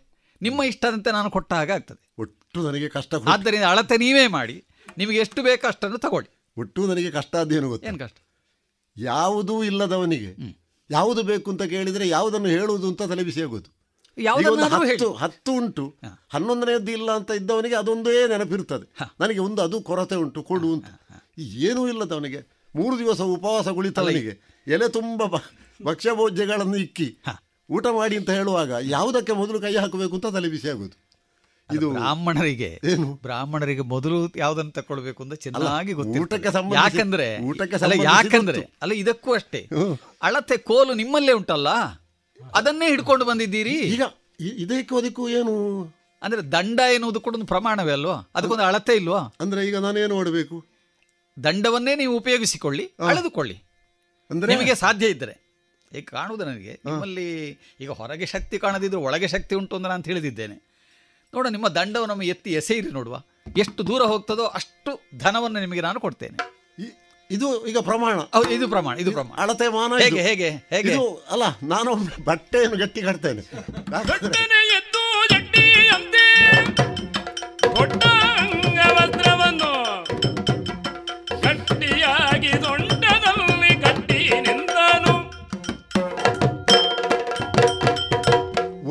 [0.43, 2.03] ನಿಮ್ಮ ಇಷ್ಟದಂತೆ ನಾನು ಕೊಟ್ಟ ಹಾಗೆ ಆಗ್ತದೆ.
[2.19, 4.57] ಒಟ್ಟು ನನಗೆ ಕಷ್ಟ ಆದ್ದರಿಂದ ಅಳತೆ ನೀವೇ ಮಾಡಿ
[4.99, 6.31] ನಿಮಗೆ ಎಷ್ಟು ಬೇಕು ಅಷ್ಟನ್ನು ತಗೊಳ್ಳಿ.
[6.57, 7.87] ಒಟ್ಟು ನನಗೆ ಕಷ್ಟ ಅದೇನು ಗೊತ್ತು?
[7.89, 8.19] ಏನು ಕಷ್ಟ?
[8.97, 10.31] ಯಾವುದೂ ಇಲ್ಲದವನಿಗೆ
[10.91, 13.84] ಯಾವುದು ಬೇಕು ಅಂತ ಕೇಳಿದರೆ ಯಾವುದನ್ನು ಹೇಳುವುದು ಅಂತ ತಲೆ ಬಿಸಿ ಆಗೋದು
[14.91, 15.85] ಹತ್ತು ಹತ್ತು ಉಂಟು.
[16.31, 18.87] ಹನ್ನೊಂದನೇದ್ದು ಇಲ್ಲ ಅಂತ ಇದ್ದವನಿಗೆ ಅದೊಂದೇ ನೆನಪಿರ್ತದೆ
[19.21, 20.87] ನನಗೆ ಒಂದು ಅದು ಕೊರತೆ ಉಂಟು ಕೊಡು ಅಂತ.
[21.63, 22.41] ಏನೂ ಇಲ್ಲದವನಿಗೆ.
[22.75, 24.33] ಮೂರು ದಿವಸ ಉಪವಾಸ ಕುಳಿತವನಿಗೆ.
[24.67, 25.47] ಎಲೆ ತುಂಬ ಬ-
[25.83, 27.09] ಭಕ್ಷ್ಯ ಭೋಜ್ಯಗಳನ್ನು ಇಕ್ಕಿ
[27.69, 30.97] ಊಟ ಮಾಡಿ ಅಂತ ಹೇಳುವಾಗ ಯಾವುದಕ್ಕೆ ಮೊದಲು ಕೈ ಹಾಕಬೇಕು ಅಂತ ತಲೆ ಬಿಸಿ ಆಗುದು
[31.71, 32.69] ಇದು ಬ್ರಾಹ್ಮಣರಿಗೆ
[33.23, 39.61] ಬ್ರಾಹ್ಮಣರಿಗೆ ಮೊದಲು ಯಾವ್ದನ್ನು ತಕೊಳ್ಬೇಕು ಅಂತ ಚೆನ್ನಾಗಿ ಊಟಕ್ಕೆ ಯಾಕಂದ್ರೆ ಊಟಕ್ಕೆ ಅಲ್ಲ ಯಾಕಂದ್ರೆ ಅಲ್ಲ ಇದಕ್ಕೂ ಅಷ್ಟೇ.
[40.23, 41.69] ಅಳತೆ ಕೋಲು ನಿಮ್ಮಲ್ಲೇ ಉಂಟಲ್ಲ?
[42.55, 43.79] ಅದನ್ನೇ ಹಿಡ್ಕೊಂಡು ಬಂದಿದ್ದೀರಿ?
[43.81, 44.03] ಈಗ
[44.41, 45.83] ಇದಕ್ಕೂ ಅದಕ್ಕೂ ಏನು?
[46.23, 48.31] ಅಂದ್ರೆ ದಂಡ ಎನ್ನುವುದು ಕೂಡ ಒಂದು ಪ್ರಮಾಣವೇ ಅಲ್ವಾ?
[48.35, 49.19] ಅದಕ್ಕೊಂದು ಅಳತೆ ಇಲ್ವಾ?
[49.19, 50.65] ಅಂದ್ರೆ ಈಗ ನಾನೇನು ಮಾಡಬೇಕು?
[51.45, 53.63] ದಂಡವನ್ನೇ ನೀವು ಉಪಯೋಗಿಸಿಕೊಳ್ಳಿ ಅಳೆದುಕೊಳ್ಳಿ.
[54.31, 54.55] ಅಂದ್ರೆ?
[54.55, 55.45] ನಿಮಗೆ ಸಾಧ್ಯ ಇದ್ದರೆ.
[55.93, 56.81] ಈಗ ಕಾಣುವುದು ನನಗೆ.
[56.85, 57.51] ನಿಮ್ಮಲ್ಲಿ
[57.81, 60.75] ಈಗ ಹೊರಗೆ ಶಕ್ತಿ ಕಾಣದಿದ್ರು ಒಳಗೆ ಶಕ್ತಿ ಉಂಟು ಅಂತ ನಾನು ತಿಳಿದಿದ್ದೇನೆ.
[61.35, 63.23] ನೋಡ ನಿಮ್ಮ ದಂಡವನ್ನು ನಮ್ಮ ಎತ್ತಿ ಎಸೆಯಿರಿ ನೋಡುವ.
[63.57, 66.54] ಎಷ್ಟು ದೂರ ಹೋಗ್ತದೋ ಅಷ್ಟು ಧನವನ್ನು ನಿಮಗೆ ನಾನು ಕೊಡ್ತೇನೆ.
[67.31, 68.17] ಇದು ಈಗ ಪ್ರಮಾಣ.
[68.51, 69.35] ಇದು ಪ್ರಮಾಣ ಇದು ಪ್ರಮಾಣ.
[69.41, 70.17] ಅಳತೆ ಮಾನ ಇದು.
[70.17, 70.93] ಹೇಗೆ ಹೇಗೆ ಹೇಗೆ?
[70.93, 71.95] ಇದು ಅಲ್ಲ ನಾನು
[72.25, 73.43] ಬಟ್ಟೆಯನ್ನು ಗಟ್ಟಿ ಕಟ್ತೇನೆ.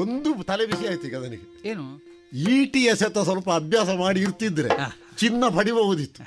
[0.02, 1.70] ಒಂದು ತಲೆ ಬಿಸಿ ಆಯ್ತು ಈಗ ನನಗೆ.
[1.70, 1.84] ಏನು?
[2.54, 4.70] ಈಟಿ ಎಸೆತ ಸ್ವಲ್ಪ ಅಭ್ಯಾಸ ಮಾಡಿ ಇರ್ತಿದ್ರೆ
[5.18, 6.24] ಚಿನ್ನ ಪಡಿಬಹುದಿತ್ತು.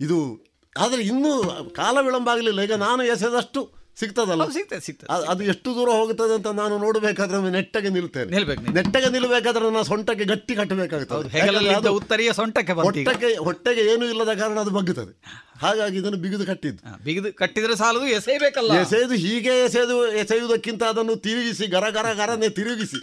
[0.00, 0.45] ಇದು
[0.84, 1.32] ಆದರೆ ಇನ್ನೂ
[1.80, 3.60] ಕಾಲ ವಿಳಂಬ ಆಗಲಿಲ್ಲ ಈಗ ನಾನು ಎಸೆದಷ್ಟು
[4.00, 4.44] ಸಿಗ್ತದಲ್ಲ.
[4.54, 8.28] ಸಿಗ್ತದೆ ಸಿಗ್ತದೆ ಅದು ಎಷ್ಟು ದೂರ ಹೋಗುತ್ತದೆ ಅಂತ ನಾನು ನೋಡಬೇಕಾದ್ರೆ ನೆಟ್ಟಗೆ ನಿಲ್ತೇನೆ.
[8.34, 14.74] ನಿಲ್ಬೇಕು ನೆಟ್ಟಗೆ ನಿಲ್ಲಬೇಕಾದ್ರೆ ನನ್ನ ಸೊಂಟಕ್ಕೆ ಗಟ್ಟಿ ಕಟ್ಟಬೇಕಾಗುತ್ತದೆ ಉತ್ತರಿಯ ಸೊಂಟಕ್ಕೆ ಹೊಟ್ಟೆಗೆ ಹೊಟ್ಟೆಗೆ ಏನೂ ಇಲ್ಲದ ಕಾರಣ ಅದು
[14.78, 15.14] ಬಗ್ಗುತ್ತದೆ.
[15.62, 16.82] ಹಾಗಾಗಿ ಇದನ್ನು ಬಿಗಿದು ಕಟ್ಟಿದ್ದು.
[17.04, 18.72] ಬಿಗಿದು ಕಟ್ಟಿದ್ರೆ ಸಾಲದು ಎಸೆಯಬೇಕಲ್ಲ.
[18.84, 23.00] ಎಸೆಯದು ಹೀಗೆ ಎಸೆದು ಎಸೆಯುವುದಕ್ಕಿಂತ ಅದನ್ನು ತಿರುಗಿಸಿ ಗರ ಗರ ಗರನೆ ತಿರುಗಿಸಿ.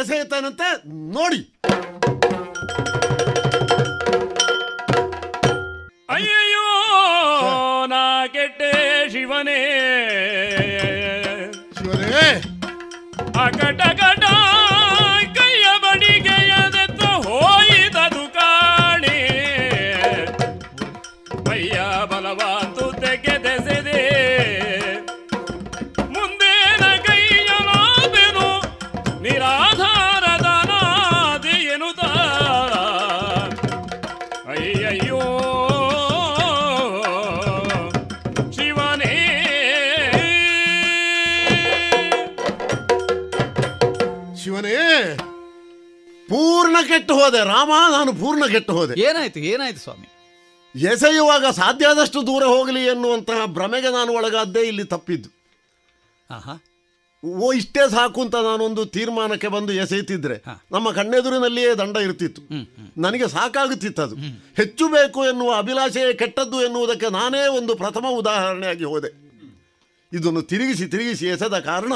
[0.00, 0.68] ಎಸೆಯುತ್ತಾನಂತೆ
[1.18, 1.40] ನೋಡಿ.
[9.12, 9.58] ಶಿವನೇ.
[11.78, 12.26] ಶಿವನೇ.
[13.44, 13.80] ಅಕಟ
[47.30, 49.00] ಹೋದೆ ರಾಮ ನಾನು ಪೂರ್ಣ ಕೆಟ್ಟು ಹೋದೆ.
[49.00, 50.08] ಏನಾಯ್ತು ಏನಾಯ್ತು ಸ್ವಾಮಿ?
[50.80, 55.28] ಎಸೆಯುವಾಗ ಸಾಧ್ಯ ಆದಷ್ಟು ದೂರ ಹೋಗಲಿ ಎನ್ನುವಂತಹ ಭ್ರಮೆಗೆ ನಾನು ಒಳಗಾದ್ದೇ ಇಲ್ಲಿ ತಪ್ಪಿದ್ದು.
[56.30, 56.62] ಆಹಾ.
[57.24, 62.42] ಓ ಇಷ್ಟೇ ಸಾಕು ಅಂತ ನಾನೊಂದು ತೀರ್ಮಾನಕ್ಕೆ ಬಂದು ಎಸೆಯುತ್ತಿದ್ರೆ ನಮ್ಮ ಕಣ್ಣೆದುರಿನಲ್ಲಿಯೇ ದಂಡ ಇರ್ತಿತ್ತು.
[63.00, 64.14] ನನಗೆ ಸಾಕಾಗುತ್ತಿತ್ತು ಅದು.
[64.56, 69.30] ಹೆಚ್ಚು ಬೇಕು ಎನ್ನುವ ಅಭಿಲಾಷೆಯೇ ಕೆಟ್ಟದ್ದು ಎನ್ನುವುದಕ್ಕೆ ನಾನೇ ಒಂದು ಪ್ರಥಮ ಉದಾಹರಣೆಯಾಗಿ ಹೋದೆ.
[70.12, 71.92] ಇದನ್ನು ತಿರುಗಿಸಿ ತಿರುಗಿಸಿ ಎಸೆದ ಕಾರಣ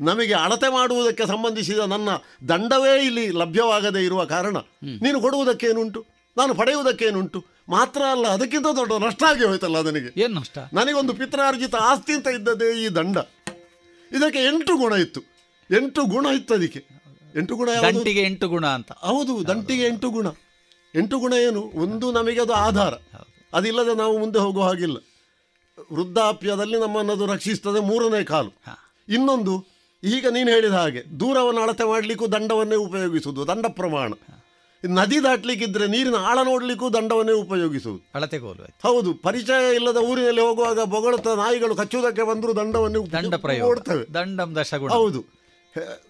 [0.00, 2.08] ನಮಗೆ ಅಳತೆ ಮಾಡುವುದಕ್ಕೆ ಸಂಬಂಧಿಸಿದ ನನ್ನ
[2.48, 6.06] ದಂಡವೇ ಇಲ್ಲಿ ಲಭ್ಯವಾಗದೇ ಇರುವ ಕಾರಣ ನೀನು ಕೊಡುವುದಕ್ಕೇನುಂಟು
[6.36, 10.58] ನಾನು ಪಡೆಯುವುದಕ್ಕೇನುಂಟು ಮಾತ್ರ ಅಲ್ಲ ಅದಕ್ಕಿಂತ ದೊಡ್ಡ ನಷ್ಟ ಆಗಿ ಹೋಯ್ತಲ್ಲ ನನಗೆ ಏನು ನಷ್ಟ?
[10.72, 13.16] ನನಗೊಂದು ಪಿತ್ರಾರ್ಜಿತ ಆಸ್ತಿ ಅಂತ ಇದ್ದದೇ ಈ ದಂಡ.
[14.12, 15.20] ಇದಕ್ಕೆ ಎಂಟು ಗುಣ ಇತ್ತು.
[15.76, 16.84] ಎಂಟು ಗುಣ ಇತ್ತು ಅದಕ್ಕೆ.
[17.36, 17.68] ಎಂಟು ಗುಣ?
[17.82, 18.92] ದಂಟಿಗೆ ಎಂಟು ಗುಣ ಅಂತ.
[18.92, 20.26] ಹೌದು ದಂಟಿಗೆ ಎಂಟು ಗುಣ.
[20.94, 21.60] ಎಂಟು ಗುಣ ಏನು?
[21.60, 22.94] ಒಂದು ನಮಗೆ ಅದು ಆಧಾರ.
[23.54, 24.96] ಅದಿಲ್ಲದೆ ನಾವು ಮುಂದೆ ಹೋಗುವ ಹಾಗಿಲ್ಲ.
[25.92, 28.52] ವೃದ್ಧಾಪ್ಯದಲ್ಲಿ ನಮ್ಮನ್ನದು ರಕ್ಷಿಸ್ತದೆ ಮೂರನೇ ಕಾಲು.
[29.08, 34.12] ಇನ್ನೊಂದು ಈಗ ನೀನು ಹೇಳಿದ ಹಾಗೆ ದೂರವನ್ನು ಅಳತೆ ಮಾಡಲಿಕ್ಕೂ ದಂಡವನ್ನೇ ಉಪಯೋಗಿಸುವುದು ದಂಡ ಪ್ರಮಾಣ.
[34.84, 38.10] ನದಿ ದಾಟ್ಲಿಕ್ಕಿದ್ರೆ ನೀರಿನ ಆಳ ನೋಡ್ಲಿಕ್ಕೂ ದಂಡವನ್ನೇ ಉಪಯೋಗಿಸುವುದು.
[38.14, 44.14] ಅಳತೆಗೋಲು ಹೌದು ಪರಿಚಯ ಇಲ್ಲದ ಊರಿನಲ್ಲಿ ಹೋಗುವಾಗ ಬೊಗಳುತ್ತ ನಾಯಿಗಳು ಕಚ್ಚುವುದಕ್ಕೆ ಬಂದರೂ ದಂಡವನ್ನೇ ದಂಡ ಓಡ್ತವೆ.
[44.14, 45.20] ದಂಡಂ ದಶಗುಣ ಹೌದು.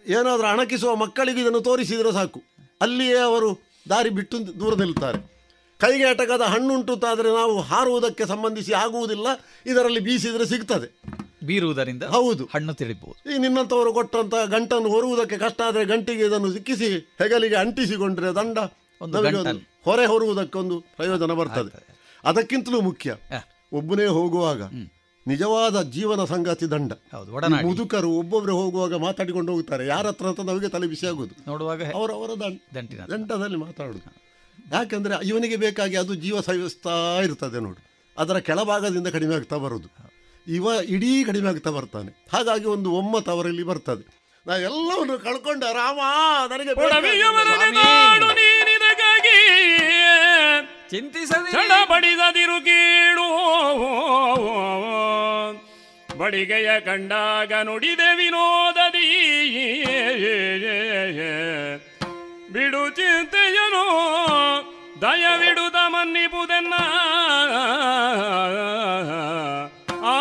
[0.07, 2.43] ಏನಾದರೂ ಅಣಕಿಸುವ ಮಕ್ಕಳಿಗೂ ಇದನ್ನು ತೋರಿಸಿದರೆ ಸಾಕು.
[2.81, 5.40] ಅಲ್ಲಿಯೇ ಅವರು ದಾರಿ ಬಿಟ್ಟು ದೂರ ನಿಲ್ತಾರೆ
[5.81, 9.27] ಕೈಗೆ ಅಟಕದ ಹಣ್ಣುಂಟು ತಾದ್ರೆ ನಾವು ಹಾರುವುದಕ್ಕೆ ಸಂಬಂಧಿಸಿ ಆಗುವುದಿಲ್ಲ.
[9.67, 10.89] ಇದರಲ್ಲಿ ಬೀಸಿದರೆ ಸಿಗ್ತದೆ.
[11.47, 12.45] ಬೀರುವುದರಿಂದ ಹೌದು.
[12.45, 18.59] ಹಣ್ಣು ತಿಳಿಬಹುದು ಈ ನಿನ್ನಂಥವರು ಕೊಟ್ಟಂತ ಗಂಟನ್ನು ಹೊರುವುದಕ್ಕೆ ಕಷ್ಟ ಆದರೆ ಗಂಟಿಗೆ ಇದನ್ನು ಸಿಕ್ಕಿಸಿ ಹೆಗಲಿಗೆ ಅಂಟಿಸಿಕೊಂಡ್ರೆ ದಂಡ.
[19.01, 19.71] ಒಂದು ನಮಗೆ ಒಂದು.
[19.85, 21.87] ಹೊರೆ ಹೊರುವುದಕ್ಕೊಂದು ಪ್ರಯೋಜನ ಬರ್ತದೆ.
[22.25, 23.17] ಅದಕ್ಕಿಂತಲೂ ಮುಖ್ಯ
[23.73, 24.63] ಒಬ್ಬನೇ ಹೋಗುವಾಗ
[25.27, 26.93] ನಿಜವಾದ ಜೀವನ ಸಂಗಾತಿ ದಂಡ.
[27.63, 29.87] ಮುದುಕರು ಒಬ್ಬೊಬ್ಬರು ಹೋಗುವಾಗ ಮಾತಾಡಿಕೊಂಡು ಹೋಗ್ತಾರೆ.
[29.87, 34.20] ಯಾರ ಹತ್ರ ಅಂತ ನಮಗೆ ತಲೆ ಬಿಸಿ ಆಗುದು ನೋಡುವಾಗ ಅವರವರ ದಂಡದಲ್ಲಿ ಮಾತಾಡುದು
[34.73, 37.87] ಯಾಕಂದ್ರೆ ಇವನಿಗೆ ಬೇಕಾಗಿ ಅದು ಜೀವ ಸವಿಸ್ತಾ ಇರ್ತದೆ ನೋಡಿ.
[38.19, 39.89] ಅದರ ಕೆಳಭಾಗದಿಂದ ಕಡಿಮೆ ಆಗ್ತಾ ಬರೋದು.
[40.49, 42.27] ಇವ ಇಡೀ ಕಡಿಮೆ ಆಗ್ತಾ ಬರ್ತಾನೆ.
[42.33, 44.21] ಹಾಗಾಗಿ ಒಂದು ಒಮ್ಮತ ಅವರಲ್ಲಿ ಬರ್ತದೆ.
[44.47, 45.99] ನಾವೆಲ್ಲವನ್ನು ಕಳ್ಕೊಂಡೆ ರಾಮ
[46.51, 46.75] ನನಗೆ
[50.91, 53.51] ಚಿಂತಿಸದಿರು ಕೇಳು.
[56.19, 59.11] ಬಡಿಗೆಯ ಕಂಡಾಗ ನುಡಿದೆ ವಿನೋದದಿ.
[62.53, 63.85] ಬಿಡು ಚಿಂತೆಯನು
[65.03, 65.75] ದಯವಿಡುದ
[70.03, 70.17] ಆ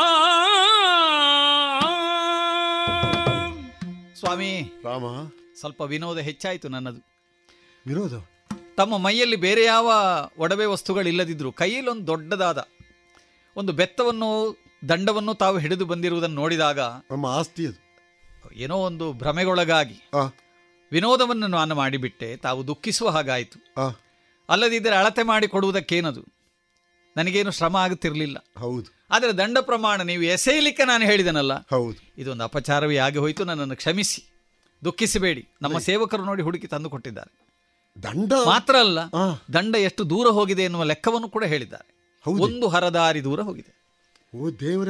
[4.16, 5.03] ಸ್ವಾಮಿ ರಾಮ.
[5.59, 7.01] ಸ್ವಲ್ಪ ವಿನೋದ ಹೆಚ್ಚಾಯಿತು ನನ್ನದು.
[7.88, 8.14] ವಿನೋದ?
[8.77, 9.91] ತಮ್ಮ ಮೈಯಲ್ಲಿ ಬೇರೆ ಯಾವ
[10.38, 12.67] ಒಡವೆ ವಸ್ತುಗಳಿಲ್ಲದಿದ್ದರೂ ಕೈಯಲ್ಲಿ ಒಂದು ದೊಡ್ಡದಾದ
[13.58, 14.58] ಒಂದು ಬೆತ್ತವನ್ನು
[14.90, 17.90] ದಂಡವನ್ನು ತಾವು ಹಿಡಿದು ಬಂದಿರುವುದನ್ನು ನೋಡಿದಾಗ ನಮ್ಮ ಆಸ್ತಿ ಅದು.
[18.53, 20.09] ಏನೋ ಒಂದು ಭ್ರಮೆಗೊಳಗಾಗಿ
[20.91, 23.57] ವಿನೋದವನ್ನು ನಾನು ಮಾಡಿಬಿಟ್ಟೆ ತಾವು ದುಃಖಿಸುವ ಹಾಗಾಯಿತು.
[24.49, 26.23] ಅಲ್ಲದಿದ್ದರೆ ಅಳತೆ ಮಾಡಿ ಕೊಡುವುದಕ್ಕೇನದು?
[27.17, 28.45] ನನಗೇನು ಶ್ರಮ ಆಗುತ್ತಿರಲಿಲ್ಲ.
[28.57, 29.05] ಹೌದು.
[29.11, 31.53] ಆದರೆ ದಂಡ ಪ್ರಮಾಣ ನೀವು ಎಸೆಯಲಿಕ್ಕೆ ನಾನು ಹೇಳಿದನಲ್ಲ?
[31.53, 31.99] ಹೌದು.
[32.17, 34.21] ಇದೊಂದು ಅಪಚಾರವೇ ಆಗಿ ಹೋಯಿತು ನನ್ನನ್ನು ಕ್ಷಮಿಸಿ.
[34.85, 35.47] ದುಃಖಿಸಬೇಡಿ.
[35.61, 37.31] ನಮ್ಮ ಸೇವಕರು ನೋಡಿ ಹುಡುಕಿ ತಂದು ಕೊಟ್ಟಿದ್ದಾರೆ.
[38.03, 38.33] ದಂಡ?
[38.45, 38.99] ಮಾತ್ರ ಅಲ್ಲ
[39.53, 41.87] ದಂಡ ಎಷ್ಟು ದೂರ ಹೋಗಿದೆ ಎನ್ನುವ ಲೆಕ್ಕವನ್ನು ಕೂಡ ಹೇಳಿದ್ದಾರೆ.
[42.25, 43.79] ಒಂದು ಹರದಾರಿ ದೂರ ಹೋಗಿದೆ.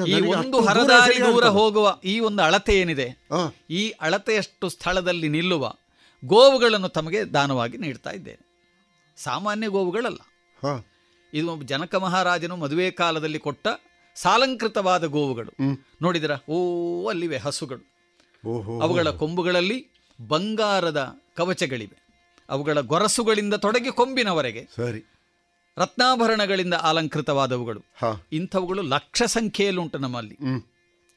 [0.07, 3.27] ಈ ಒಂದು ಹರದಾರಿ ದೂರ ಹೋಗುವ ಈ ಒಂದು ಅಳತೆ ಏನಿದೆ?
[3.69, 5.73] ಈ ಅಳತೆಯಷ್ಟು ಸ್ಥಳದಲ್ಲಿ ನಿಲ್ಲುವ
[6.25, 8.49] ಗೋವುಗಳನ್ನು ತಮಗೆ ದಾನವಾಗಿ ನೀಡ್ತಾ ಇದ್ದೇನೆ.
[9.17, 10.17] ಸಾಮಾನ್ಯ ಗೋವುಗಳಲ್ಲ.
[11.33, 13.67] ಇದು ಜನಕ ಮಹಾರಾಜನು ಮದುವೆ ಕಾಲದಲ್ಲಿ ಕೊಟ್ಟ
[14.15, 15.51] ಸಾಲಂಕೃತವಾದ ಗೋವುಗಳು.
[16.01, 16.31] ನೋಡಿದಿರ?
[16.49, 17.79] ಓ ಅಲ್ಲಿವೆ ಹಸುಗಳು.
[18.81, 19.87] ಅವುಗಳ ಕೊಂಬುಗಳಲ್ಲಿ
[20.27, 22.07] ಬಂಗಾರದ ಕವಚಗಳಿವೆ.
[22.49, 25.11] ಅವುಗಳ ಗೊರಸುಗಳಿಂದ ತೊಡಗಿ ಕೊಂಬಿನವರೆಗೆ ಸರಿ.
[25.77, 27.79] ರತ್ನಾಭರಣಗಳಿಂದ ಅಲಂಕೃತವಾದವುಗಳು.
[28.31, 30.37] ಇಂಥವುಗಳು ಲಕ್ಷ ಸಂಖ್ಯೆಯಲ್ಲುಂಟು ನಮ್ಮಲ್ಲಿ.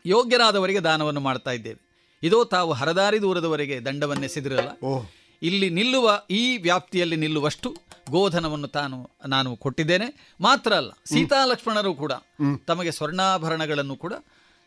[0.06, 1.91] ಯೋಗ್ಯರಾದವರಿಗೆ ದಾನವನ್ನು ಮಾಡ್ತಾ ಇದ್ದೇವೆ.
[2.22, 4.68] ಇದೋ ತಾವು ಹರದಾರಿ ದೂರದವರೆಗೆ ದಂಡವನ್ನೆಸೆದಿರಲ್ಲ.
[5.42, 7.76] ಇಲ್ಲಿ ನಿಲ್ಲುವ ಈ ವ್ಯಾಪ್ತಿಯಲ್ಲಿ ನಿಲ್ಲುವಷ್ಟು
[8.10, 10.34] ಗೋಧನವನ್ನು ತಾನು ನಾನು ಕೊಟ್ಟಿದ್ದೇನೆ.
[10.40, 12.12] ಮಾತ್ರ ಅಲ್ಲ ಸೀತಾ ಲಕ್ಷ್ಮಣರು ಕೂಡ
[12.66, 14.12] ತಮಗೆ ಸ್ವರ್ಣಾಭರಣಗಳನ್ನು ಕೂಡ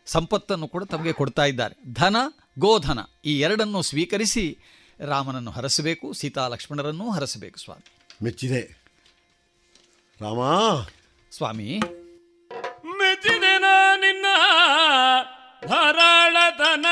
[0.05, 1.93] ಸಂಪತ್ತನ್ನು ಕೂಡ ತಮಗೆ ಕೊಡ್ತಾ ಇದ್ದಾರೆ.
[1.93, 2.15] ಧನ
[2.59, 4.57] ಗೋಧನ ಈ ಎರಡನ್ನು ಸ್ವೀಕರಿಸಿ
[4.99, 7.97] ರಾಮನನ್ನು ಹರಸಬೇಕು ಸೀತಾ ಲಕ್ಷ್ಮಣರನ್ನೂ ಹರಸಬೇಕು ಸ್ವಾಮಿ.
[8.23, 8.85] ಮೆಚ್ಚಿದೆ.
[10.21, 10.39] ರಾಮ.
[11.31, 11.79] ಸ್ವಾಮಿ.
[12.85, 13.59] ಮೆಚ್ಚಿದೆ
[13.95, 14.25] ನಿನ್ನ
[15.67, 16.84] ಧಾರಾಳತನಗಿನ್ನೋ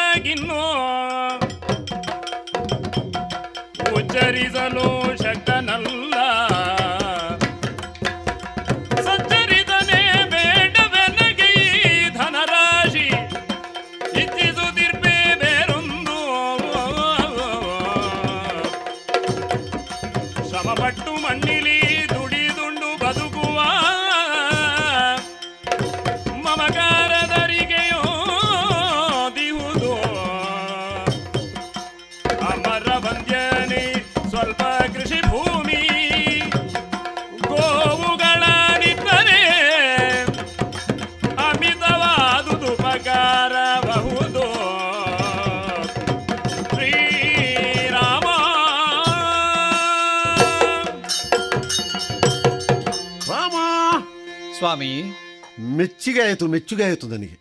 [56.03, 57.39] ಮೆಚ್ಚುಗೆ ಆಯಿತು ಮೆಚ್ಚುಗೆ ಆಯಿತು ನನಗೆ.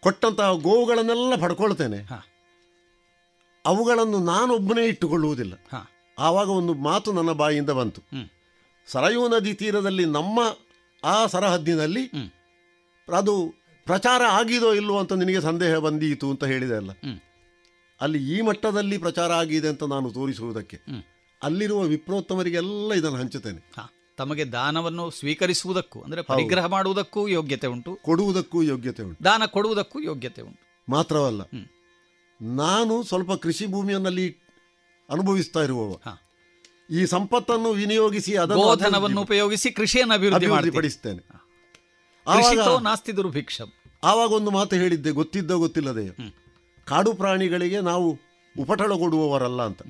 [0.00, 1.98] ಕೊಟ್ಟಂತಹ ಗೋವುಗಳನ್ನೆಲ್ಲ ಪಡ್ಕೊಳ್ತೇನೆ.
[3.66, 5.54] ಅವುಗಳನ್ನು ನಾನೊಬ್ಬನೇ ಇಟ್ಟುಕೊಳ್ಳುವುದಿಲ್ಲ.
[6.18, 8.02] ಆವಾಗ ಒಂದು ಮಾತು ನನ್ನ ಬಾಯಿಯಿಂದ ಬಂತು.
[8.86, 10.40] ಸರಯೂ ನದಿ ತೀರದಲ್ಲಿ ನಮ್ಮ
[11.04, 12.04] ಆ ಸರಹದ್ದಿನಲ್ಲಿ
[13.16, 13.54] ಅದು
[13.84, 16.90] ಪ್ರಚಾರ ಆಗಿದೋ ಇಲ್ವೋ ಅಂತ ನಿನಗೆ ಸಂದೇಹ ಬಂದೀತು ಅಂತ ಹೇಳಿದೆ ಅಲ್ಲ.
[18.00, 20.76] ಅಲ್ಲಿ ಈ ಮಟ್ಟದಲ್ಲಿ ಪ್ರಚಾರ ಆಗಿದೆ ಅಂತ ನಾನು ತೋರಿಸುವುದಕ್ಕೆ.
[21.42, 23.72] ಅಲ್ಲಿರುವ ವಿಪ್ರೋತ್ತಮರಿಗೆಲ್ಲ ಇದನ್ನು ಹಂಚುತ್ತೇನೆ.
[24.18, 27.92] ತಮಗೆ ದಾನವನ್ನು ಸ್ವೀಕರಿಸುವುದಕ್ಕೂ ಅಂದರೆ ಪರಿಗ್ರಹ ಮಾಡುವುದಕ್ಕೂ ಯೋಗ್ಯತೆ ಉಂಟು.
[28.02, 29.24] ಕೊಡುವುದಕ್ಕೂ ಯೋಗ್ಯತೆ ಉಂಟು.
[29.24, 30.62] ದಾನ ಕೊಡುವುದಕ್ಕೂ ಯೋಗ್ಯತೆ ಉಂಟು.
[30.88, 31.42] ಮಾತ್ರವಲ್ಲ
[32.40, 34.26] ನಾನು ಸ್ವಲ್ಪ ಕೃಷಿ ಭೂಮಿಯನ್ನಲ್ಲಿ
[35.08, 35.92] ಅನುಭವಿಸ್ತಾ ಇರುವವ.
[36.90, 40.70] ಈ ಸಂಪತ್ತನ್ನು ವಿನಿಯೋಗಿಸಿ ಅದನ್ನು ಉಪಯೋಗಿಸಿ ಕೃಷಿಯನ್ನು ಅಭಿವೃದ್ಧಿ
[42.26, 43.68] ಕೃಷಿತೋ ನಾಸ್ತಿ ದುರ್ಭಿಕ್ಷಂ.
[44.04, 46.04] ಆವಾಗ ಒಂದು ಮಾತು ಹೇಳಿದ್ದೆ ಗೊತ್ತಿದ್ದೋ ಗೊತ್ತಿಲ್ಲದೆ
[46.86, 48.08] ಕಾಡು ಪ್ರಾಣಿಗಳಿಗೆ ನಾವು
[48.56, 49.82] ಉಪಟಳ ಕೊಡುವವರಲ್ಲ ಅಂತ.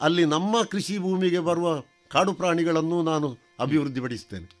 [0.00, 1.68] ಅಲ್ಲಿ ನಮ್ಮ ಕೃಷಿ ಭೂಮಿಗೆ ಬರುವ
[2.12, 4.56] ಕಾಡು ಪ್ರಾಣಿಗಳನ್ನು ನಾನು ಅಭಿವೃದ್ಧಿಪಡಿಸ್ತೇನೆ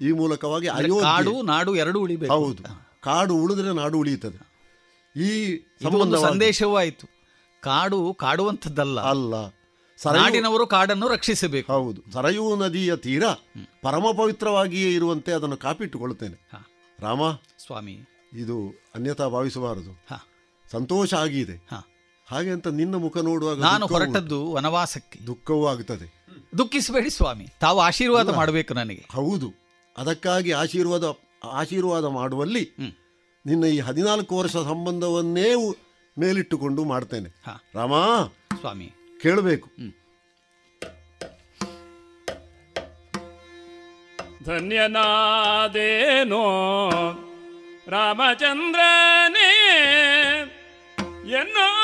[0.00, 0.66] ಈ ಮೂಲಕವಾಗಿ
[1.00, 2.32] ಕಾಡು ನಾಡು ಎರಡು ಉಳಿಬೇಕು.
[2.32, 2.62] ಹೌದು.
[3.00, 4.50] ಕಾಡು ಉಳಿದ್ರೆ ನಾಡು ಉಳಿಯುತ್ತದೆ.
[5.20, 7.06] ಈ ಸಂಬಂಧ ಸಂದೇಶವೂ ಆಯಿತು.
[7.62, 9.00] ಕಾಡು ಕಾಡುವಂಥದ್ದಲ್ಲ.
[9.00, 9.34] ಅಲ್ಲ
[10.12, 11.72] ನಾಡಿನವರು ಕಾಡನ್ನು ರಕ್ಷಿಸಬೇಕು.
[11.72, 12.12] ಹೌದು.
[12.12, 13.22] ಸರಯೂ ನದಿಯ ತೀರ
[13.82, 16.50] ಪರಮ ಪವಿತ್ರವಾಗಿಯೇ ಇರುವಂತೆ ಅದನ್ನು ಕಾಪಿಟ್ಟುಕೊಳ್ಳುತ್ತೇನೆ.
[17.00, 17.20] ರಾಮ
[17.66, 17.98] ಸ್ವಾಮಿ.
[18.32, 20.04] ಇದು ಅನ್ಯಥಾ ಭಾವಿಸಬಾರದು.
[20.70, 21.68] ಸಂತೋಷ ಆಗಿದೆ.
[22.26, 25.26] ಹಾಗೆ ಅಂತ ನಿನ್ನ ಮುಖ ನೋಡುವಾಗ ನಾನು ಹೊರಟದ್ದು ವನವಾಸಕ್ಕೆ.
[25.26, 26.19] ದುಃಖವೂ ಆಗುತ್ತದೆ
[26.58, 27.46] ದುಃಖಿಸಬೇಡಿ ಸ್ವಾಮಿ.
[27.60, 29.04] ತಾವು ಆಶೀರ್ವಾದ ಮಾಡಬೇಕು ನನಗೆ.
[29.12, 29.54] ಹೌದು.
[29.98, 31.04] ಅದಕ್ಕಾಗಿ ಆಶೀರ್ವಾದ
[31.44, 32.70] ಆಶೀರ್ವಾದ ಮಾಡುವಲ್ಲಿ
[33.46, 35.74] ನಿನ್ನ ಈ ಹದಿನಾಲ್ಕು ವರ್ಷ ಸಂಬಂಧವನ್ನೇ
[36.18, 37.42] ಮೇಲಿಟ್ಟುಕೊಂಡು ಮಾಡ್ತೇನೆ.
[37.74, 37.92] ರಾಮ
[38.60, 38.92] ಸ್ವಾಮಿ.
[39.22, 39.70] ಕೇಳಬೇಕು.
[44.44, 45.30] ಧನ್ಯನಾದೇನೋ
[47.88, 49.52] ರಾಮಚಂದ್ರನೇ
[51.30, 51.79] ಎನ್ನಾಸೆಯು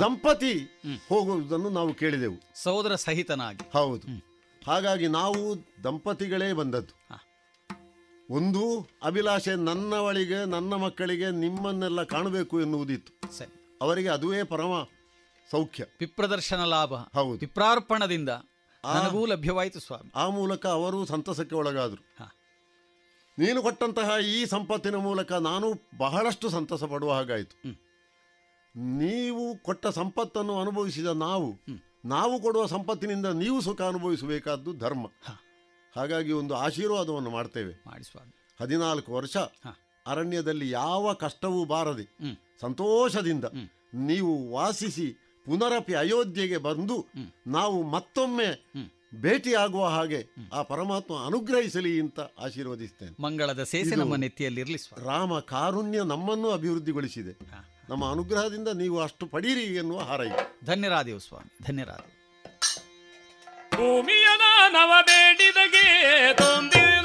[0.00, 2.36] ದಂಪತಿ ಹೋಗುವುದನ್ನು ನಾವು ಕೇಳಿದೆವು.
[2.54, 3.70] ಸಹೋದರ ಸಹಿತನಾಗಿ.
[3.72, 4.26] ಹೌದು.
[4.66, 7.08] ಹಾಗಾಗಿ ನಾವು ದಂಪತಿಗಳೇ ಬಂದದ್ದು.
[8.30, 13.34] ಒಂದು ಅಭಿಲಾಷೆ ನನ್ನವಳಿಗೆ ನನ್ನ ಮಕ್ಕಳಿಗೆ ನಿಮ್ಮನ್ನೆಲ್ಲ ಕಾಣಬೇಕು ಎನ್ನುವುದಿತ್ತು.
[13.82, 14.86] ಅವರಿಗೆ ಅದುವೇ ಪರಮ
[15.50, 15.84] ಸೌಖ್ಯ.
[16.00, 16.94] ವಿಪ್ರದರ್ಶನ ಲಾಭ.
[16.94, 17.38] ಹೌದು.
[17.38, 18.28] ವಿಪ್ರಾರ್ಪಣದಿಂದ
[18.94, 20.12] ನನಗೂ ಲಭ್ಯವಾಯಿತು ಸ್ವಾಮಿ.
[20.14, 22.06] ಆ ಮೂಲಕ ಅವರು ಸಂತಸಕ್ಕೆ ಒಳಗಾದರು.
[23.38, 27.85] ನೀನು ಕೊಟ್ಟಂತಹ ಈ ಸಂಪತ್ತಿನ ಮೂಲಕ ನಾನು ಬಹಳಷ್ಟು ಸಂತಸ ಪಡುವ ಹಾಗಾಯಿತು
[28.76, 31.60] ನೀವು ಕೊಟ್ಟ ಸಂಪತ್ತನ್ನು ಅನುಭವಿಸಿದ ನಾವು
[32.04, 35.06] ನಾವು ಕೊಡುವ ಸಂಪತ್ತಿನಿಂದ ನೀವು ಸುಖ ಅನುಭವಿಸಬೇಕಾದ್ದು ಧರ್ಮ.
[35.96, 37.82] ಹಾಗಾಗಿ ಒಂದು ಆಶೀರ್ವಾದವನ್ನು ಮಾಡ್ತೇವೆ.
[38.60, 39.36] ಹದಿನಾಲ್ಕು ವರ್ಷ
[40.06, 42.18] ಅರಣ್ಯದಲ್ಲಿ ಯಾವ ಕಷ್ಟವೂ ಬಾರದೆ
[42.60, 43.44] ಸಂತೋಷದಿಂದ
[43.94, 45.12] ನೀವು ವಾಸಿಸಿ
[45.44, 47.06] ಪುನರಪಿ ಅಯೋಧ್ಯೆಗೆ ಬಂದು
[47.46, 48.72] ನಾವು ಮತ್ತೊಮ್ಮೆ
[49.14, 53.22] ಭೇಟಿಯಾಗುವ ಹಾಗೆ ಆ ಪರಮಾತ್ಮ ಅನುಗ್ರಹಿಸಲಿ ಅಂತ ಆಶೀರ್ವದಿಸ್ತೇನೆ.
[53.22, 57.32] ಮಂಗಳದ ಸೇಸೆ ನಮ್ಮ ನೆತ್ತಿಯಲ್ಲಿರಲಿ ರಾಮ ಕಾರುಣ್ಯ ನಮ್ಮನ್ನು ಅಭಿವೃದ್ಧಿಗೊಳಿಸಿದೆ.
[57.88, 62.12] ನಮ್ಮ ಅನುಗ್ರಹದಿಂದ ನೀವು ಅಷ್ಟು ಪಡೀರಿ ಎನ್ನುವ ಹಾರೈಕೆ ಧನ್ಯರಾದೆವು ಸ್ವಾಮಿ ಧನ್ಯರಾದೆವು.
[63.76, 64.26] ಭೂಮಿಯ
[64.68, 65.84] ನವ ಬೇಡಿದಗೆ
[66.32, 66.95] ತೊಂದಿರತ್ತ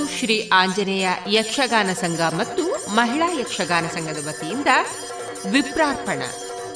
[0.00, 4.66] ಶ್ರೀ ಆಂಜನೇಯ ಯಕ್ಷಗಾನ ಸಂಘ ಮತ್ತು ಮಹಿಳಾ ಯಕ್ಷಗಾನ ಸಂಘದ ವತಿಯಿಂದ
[5.46, 6.22] ವಿಪ್ರಾರ್ಪಣ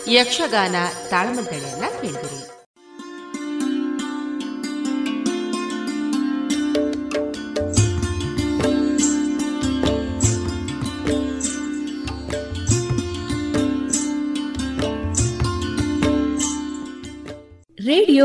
[0.09, 0.77] ಯಕ್ಷಗಾನ
[1.11, 2.56] ತಾಳಮದ್ದಳೆಯನ್ನ ಕೇಳಿದಿರಿ.